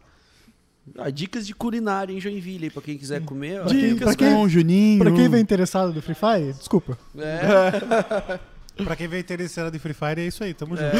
[0.97, 3.61] Ah, dicas de culinária em Joinville, aí, pra quem quiser comer.
[3.61, 3.65] ó.
[3.65, 4.99] Pra quem- Dicas pra quem- com o Juninho.
[5.03, 6.97] Pra quem vem interessado do Free Fire, desculpa.
[7.19, 8.39] É,
[8.85, 10.87] Pra quem vem interessado em Free Fire, é isso aí, tamo junto.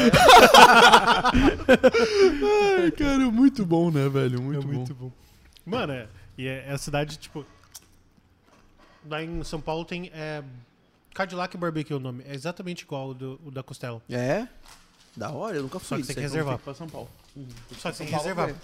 [2.77, 4.41] Ai, cara, muito bom, né, velho?
[4.41, 4.73] Muito, é bom.
[4.73, 5.11] muito bom.
[5.65, 6.07] Mano, é,
[6.37, 7.45] e é, é a cidade, tipo.
[9.09, 10.11] Lá em São Paulo tem.
[10.13, 10.43] É,
[11.19, 12.23] Cadillac Barbecue é o nome.
[12.25, 14.01] É exatamente igual o, do, o da Costela.
[14.09, 14.47] é.
[15.17, 15.97] Da hora, eu nunca Só fui.
[15.97, 16.57] que você tem que reservar.
[16.59, 17.09] Pra São Paulo.
[17.77, 18.55] Só que tem que reservar.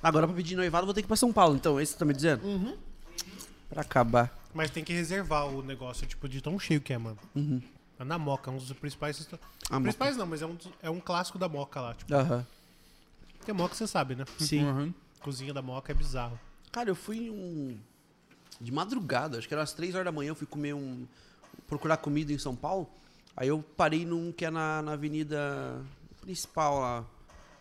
[0.00, 1.98] Agora pra pedir noivado vou ter que ir pra São Paulo, então, é isso que
[1.98, 2.78] você tá me dizendo?
[3.68, 4.32] Pra acabar.
[4.54, 7.18] Mas tem que reservar o negócio, tipo, de tão cheio que é, mano.
[7.98, 9.28] Na Moca, um dos principais.
[9.68, 11.94] Ah, principais não, mas é um, dos- é um clássico da Moca lá.
[11.94, 12.46] Tipo, Aham.
[13.38, 14.24] porque Moca você sabe, né?
[14.38, 14.64] Sim.
[14.64, 14.94] Uhum.
[15.20, 16.38] Cozinha da Moca é bizarro.
[16.70, 17.76] Cara, eu fui um.
[18.60, 21.08] De madrugada, acho que era às 3 horas da manhã, eu fui comer um.
[21.68, 22.88] Procurar comida em São Paulo.
[23.36, 25.80] Aí eu parei num que é na, na avenida
[26.20, 27.04] principal lá.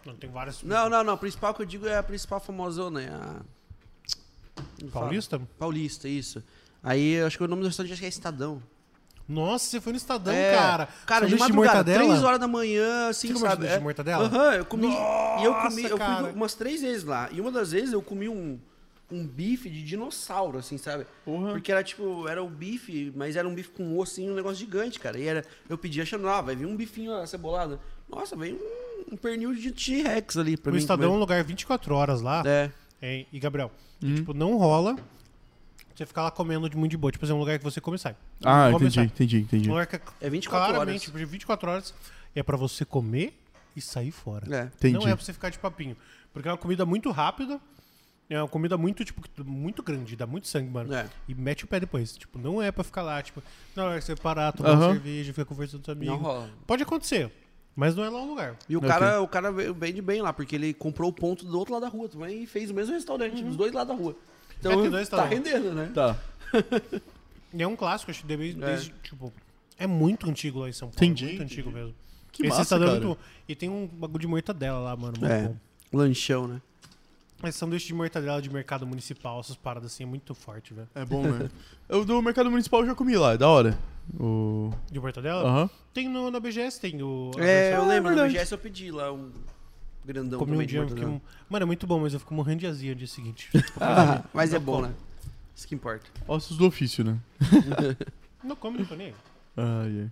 [0.06, 0.64] Não, tem várias.
[0.64, 1.14] Não, não, não.
[1.14, 3.36] A principal que eu digo é a principal famosona, é a.
[4.90, 5.06] Fala?
[5.06, 5.42] Paulista?
[5.60, 6.44] Paulista, isso.
[6.82, 8.64] Aí acho que o nome do restaurante acho que é Estadão.
[9.27, 10.88] Nossa, você foi no Estadão, É, cara.
[11.06, 12.06] Cara, de madrugada, mortadela?
[12.06, 13.68] 3 horas da manhã, assim, Você sabe?
[13.68, 13.77] É.
[13.77, 14.24] de mortadela?
[14.26, 14.88] Aham, eu comi.
[14.88, 17.30] e eu comi, Nossa, eu fui umas três vezes lá.
[17.32, 18.58] E uma das vezes eu comi um,
[19.11, 21.06] um bife de dinossauro, assim, sabe?
[21.24, 21.52] Porra.
[21.52, 24.58] Porque era tipo, era o bife, mas era um bife com osso, assim, um negócio
[24.58, 25.18] gigante, cara.
[25.18, 27.80] E era, eu pedi achando, ah, vai vir um bifinho acebolado.
[28.10, 28.56] Nossa, veio
[29.10, 30.80] um, um pernil de T-Rex ali pra O mim.
[30.80, 32.44] Estadão é um lugar 24 horas lá.
[32.45, 32.72] É.
[33.02, 33.72] É, e, Gabriel,
[34.03, 34.16] Hum.
[34.16, 34.95] tipo, não rola
[35.95, 37.11] você ficar lá comendo de muito de boa.
[37.11, 38.16] Tipo, é um lugar que você come e sai.
[38.44, 39.06] Ah, Come entendi, sai.
[39.06, 39.69] entendi, entendi.
[39.69, 41.02] Um lugar que é É 24 claramente, horas.
[41.03, 41.94] tipo, de 24 horas
[42.36, 43.34] é pra você comer
[43.76, 44.45] e sair fora.
[44.56, 44.64] É.
[44.76, 44.94] Entendi.
[44.95, 45.95] Não é pra você ficar de papinho.
[46.34, 47.60] Porque é uma comida muito rápida.
[48.30, 50.94] É uma comida muito, tipo, muito grande, dá muito sangue, mano.
[50.94, 51.08] É.
[51.30, 52.18] E mete o pé depois.
[52.18, 53.42] Tipo, não é pra ficar lá, tipo,
[53.76, 54.94] na hora que você parar, tomar uma Aham.
[54.94, 56.16] cerveja, ficar conversando com os amigos.
[56.18, 56.50] Não rola.
[56.66, 57.32] Pode acontecer,
[57.74, 58.58] mas não é lá o lugar.
[58.68, 61.74] E o cara, o cara vende bem lá, porque ele comprou o ponto do outro
[61.74, 64.16] lado da rua também e fez o mesmo restaurante, dos dois lados da rua.
[64.60, 65.90] Então É, tá rendendo, né?
[65.94, 66.18] Tá.
[67.54, 68.66] E é um clássico, acho que desde, É.
[68.68, 69.32] desde, tipo,
[69.80, 70.98] é muito antigo lá em São Paulo.
[70.98, 71.54] Entendi, Muito entendi.
[71.62, 71.96] antigo mesmo.
[72.32, 72.92] Que Esse massa, é cara.
[73.00, 75.14] muito- E tem um bagulho de mortadela lá, mano.
[75.18, 75.44] Muito É.
[75.48, 75.56] bom.
[75.94, 76.62] Lanchão, né?
[77.43, 80.88] Esse sanduíche de mortadela de mercado municipal, essas paradas assim, é muito forte, velho.
[80.95, 81.49] É bom, né?
[81.88, 83.77] Eu do mercado municipal eu já comi lá, é da hora.
[84.19, 84.72] O.
[84.91, 85.48] De mortadela?
[85.48, 85.69] Aham.
[85.93, 87.32] Tem no, na BGS, tem o.
[87.38, 88.33] a É, versão- eu lembro, no verdade.
[88.33, 89.32] BGS eu pedi lá um
[90.06, 91.24] grandão Comi um também de dia, eu fiquei mortadela.
[91.24, 93.49] um- Mano, é muito bom, mas eu fico morrendo de azia no dia seguinte.
[93.80, 94.93] Ah, mas é bom, né?
[95.56, 96.06] Isso que importa.
[96.27, 97.17] Ossos do ofício, né?
[98.43, 99.16] não come, não tô nem aí.
[99.56, 100.11] Ai, ai.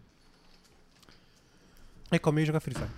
[2.11, 2.89] É comer e jogar Free Fire.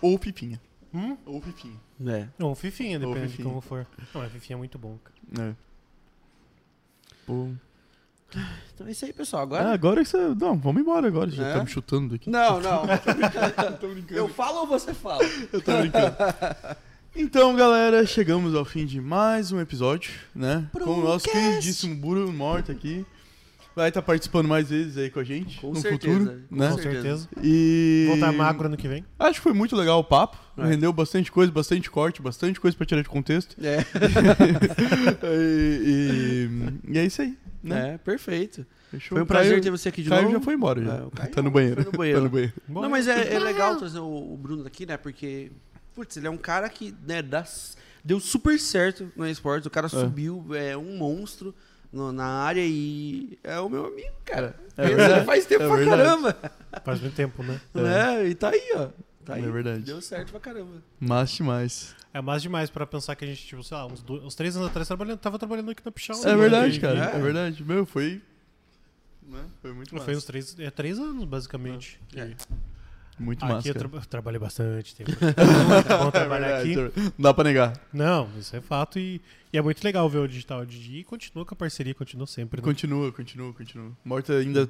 [0.00, 0.60] Ou pifinha.
[0.96, 1.16] Hum?
[1.26, 1.76] Ou pifinha.
[2.06, 2.26] É.
[2.38, 3.36] Não, Fifinha, Ou depende fifinha.
[3.48, 3.86] de como for.
[4.14, 5.50] Não, mas Fifinha é muito bom, cara.
[5.50, 5.54] É.
[7.26, 7.48] Pô.
[8.74, 9.42] Então é isso aí, pessoal.
[9.42, 9.72] Agora.
[9.72, 10.16] agora que você.
[10.34, 11.30] Não, vamos embora agora.
[11.30, 11.54] Já É?
[11.54, 12.28] tá me chutando daqui.
[12.30, 12.82] Não, não.
[13.80, 14.14] Tô brincando.
[14.14, 15.22] Eu falo ou você fala?
[15.52, 16.16] Eu tô brincando.
[17.14, 20.68] Então, galera, chegamos ao fim de mais um episódio, né?
[20.72, 21.30] Com o nosso Brocast.
[21.50, 23.06] queridíssimo Bruno Morto aqui.
[23.74, 26.70] Vai estar participando mais vezes aí com a gente Com no certeza, futuro, com né?
[26.70, 27.28] Com certeza.
[27.42, 29.04] E Voltar magro ano que vem.
[29.18, 30.36] Acho que foi muito legal o papo.
[30.58, 30.64] É.
[30.66, 33.56] Rendeu bastante coisa, bastante corte, bastante coisa pra tirar de contexto.
[33.62, 33.78] É.
[35.24, 36.48] e,
[36.88, 37.94] e- e é isso aí, né?
[37.94, 38.64] É, perfeito.
[38.90, 39.16] Fechou?
[39.16, 40.34] Foi um prazer Caio- ter você aqui de Caio novo.
[40.34, 40.94] já foi embora, já.
[40.94, 41.82] É, Caio tá no banheiro.
[41.82, 42.18] foi no banheiro.
[42.20, 42.52] Tá no banheiro.
[42.68, 44.96] Não, mas é, é legal trazer o, o Bruno daqui, né?
[44.96, 45.50] Porque,
[45.94, 47.44] putz, ele é um cara que né, dá,
[48.04, 49.66] deu super certo no esporte.
[49.66, 51.54] O cara subiu, é um monstro
[51.92, 54.54] no- na área e é o meu amigo, cara.
[54.76, 56.02] É faz tempo é pra verdade.
[56.02, 56.36] caramba.
[56.84, 57.60] Faz muito tempo, né?
[57.74, 58.28] Né?
[58.28, 58.88] E tá aí, ó.
[59.26, 59.44] Tá aí.
[59.44, 59.82] É verdade.
[59.82, 60.82] Deu certo pra caramba.
[61.00, 61.94] Mas demais.
[62.14, 64.56] É mais demais pra pensar que a gente, tipo, sei lá, uns, dois, uns três
[64.56, 66.16] anos atrás trabalhando, tava trabalhando aqui na Pichal.
[66.24, 67.10] é verdade, E- cara.
[67.12, 67.16] É.
[67.16, 67.62] É verdade.
[67.64, 68.22] Meu, foi.
[69.22, 69.44] né?
[69.60, 70.04] Foi muito massa.
[70.06, 72.00] Foi uns três, é, três anos, basicamente.
[72.14, 72.34] É.
[73.18, 73.68] Muito Aqui massa.
[73.68, 73.88] eu cara.
[73.88, 75.10] tra trabalhei bastante tempo.
[75.12, 76.76] É bom trabalhar É aqui.
[76.76, 77.72] Não dá pra negar.
[77.92, 79.20] Não, isso é fato e,
[79.52, 82.60] e é muito legal ver o digital de e continua com a parceria, continua sempre.
[82.60, 82.64] Né?
[82.64, 83.90] Continua, continua, continua.
[84.04, 84.68] Morta ainda,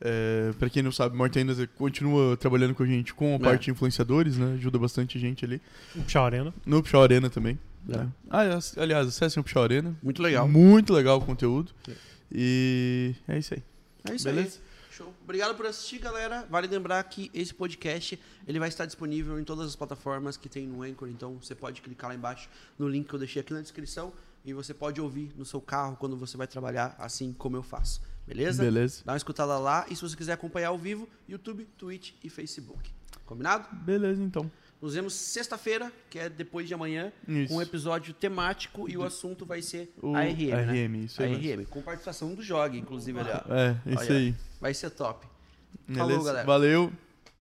[0.00, 3.38] é, pra quem não sabe, Morta ainda continua trabalhando com a gente com a É.
[3.38, 4.54] parte de influenciadores, né?
[4.58, 5.60] Ajuda bastante gente ali.
[5.94, 6.52] Pichal Arena.
[6.66, 7.58] No Pichau Arena também.
[7.88, 7.96] É.
[7.98, 8.08] né?
[8.28, 9.96] Ah, aliás- aliás, acessem o Pichau Arena.
[10.02, 10.46] Muito legal.
[10.46, 11.72] Muito legal o conteúdo.
[11.88, 11.92] É.
[12.30, 13.62] E é isso aí.
[14.10, 14.58] É isso Beleza?
[14.58, 14.65] aí.
[14.96, 15.12] Show.
[15.22, 16.46] Obrigado por assistir, galera.
[16.48, 20.66] Vale lembrar que esse podcast ele vai estar disponível em todas as plataformas que tem
[20.66, 21.08] no Anchor.
[21.10, 24.10] Então você pode clicar lá embaixo no link que eu deixei aqui na descrição
[24.42, 28.00] e você pode ouvir no seu carro quando você vai trabalhar, assim como eu faço.
[28.26, 28.62] Beleza?
[28.62, 29.02] Beleza.
[29.04, 32.90] Dá uma escutada lá e se você quiser acompanhar ao vivo, YouTube, Twitch e Facebook.
[33.26, 33.68] Combinado?
[33.76, 34.50] Beleza, então.
[34.80, 37.48] Nos vemos sexta-feira, que é depois de amanhã, Isso.
[37.48, 40.86] com um episódio temático e o assunto vai ser O a RM, né?
[41.04, 41.30] Isso aí.
[41.36, 41.52] mesmo.
[41.60, 43.54] ARM, com participação do Jog, inclusive, ali, ó.
[43.54, 44.16] É, isso Olha.
[44.16, 44.34] aí.
[44.60, 45.26] Vai ser top.
[45.88, 46.24] Falou, Beleza?
[46.26, 46.46] galera.
[46.46, 46.92] Valeu.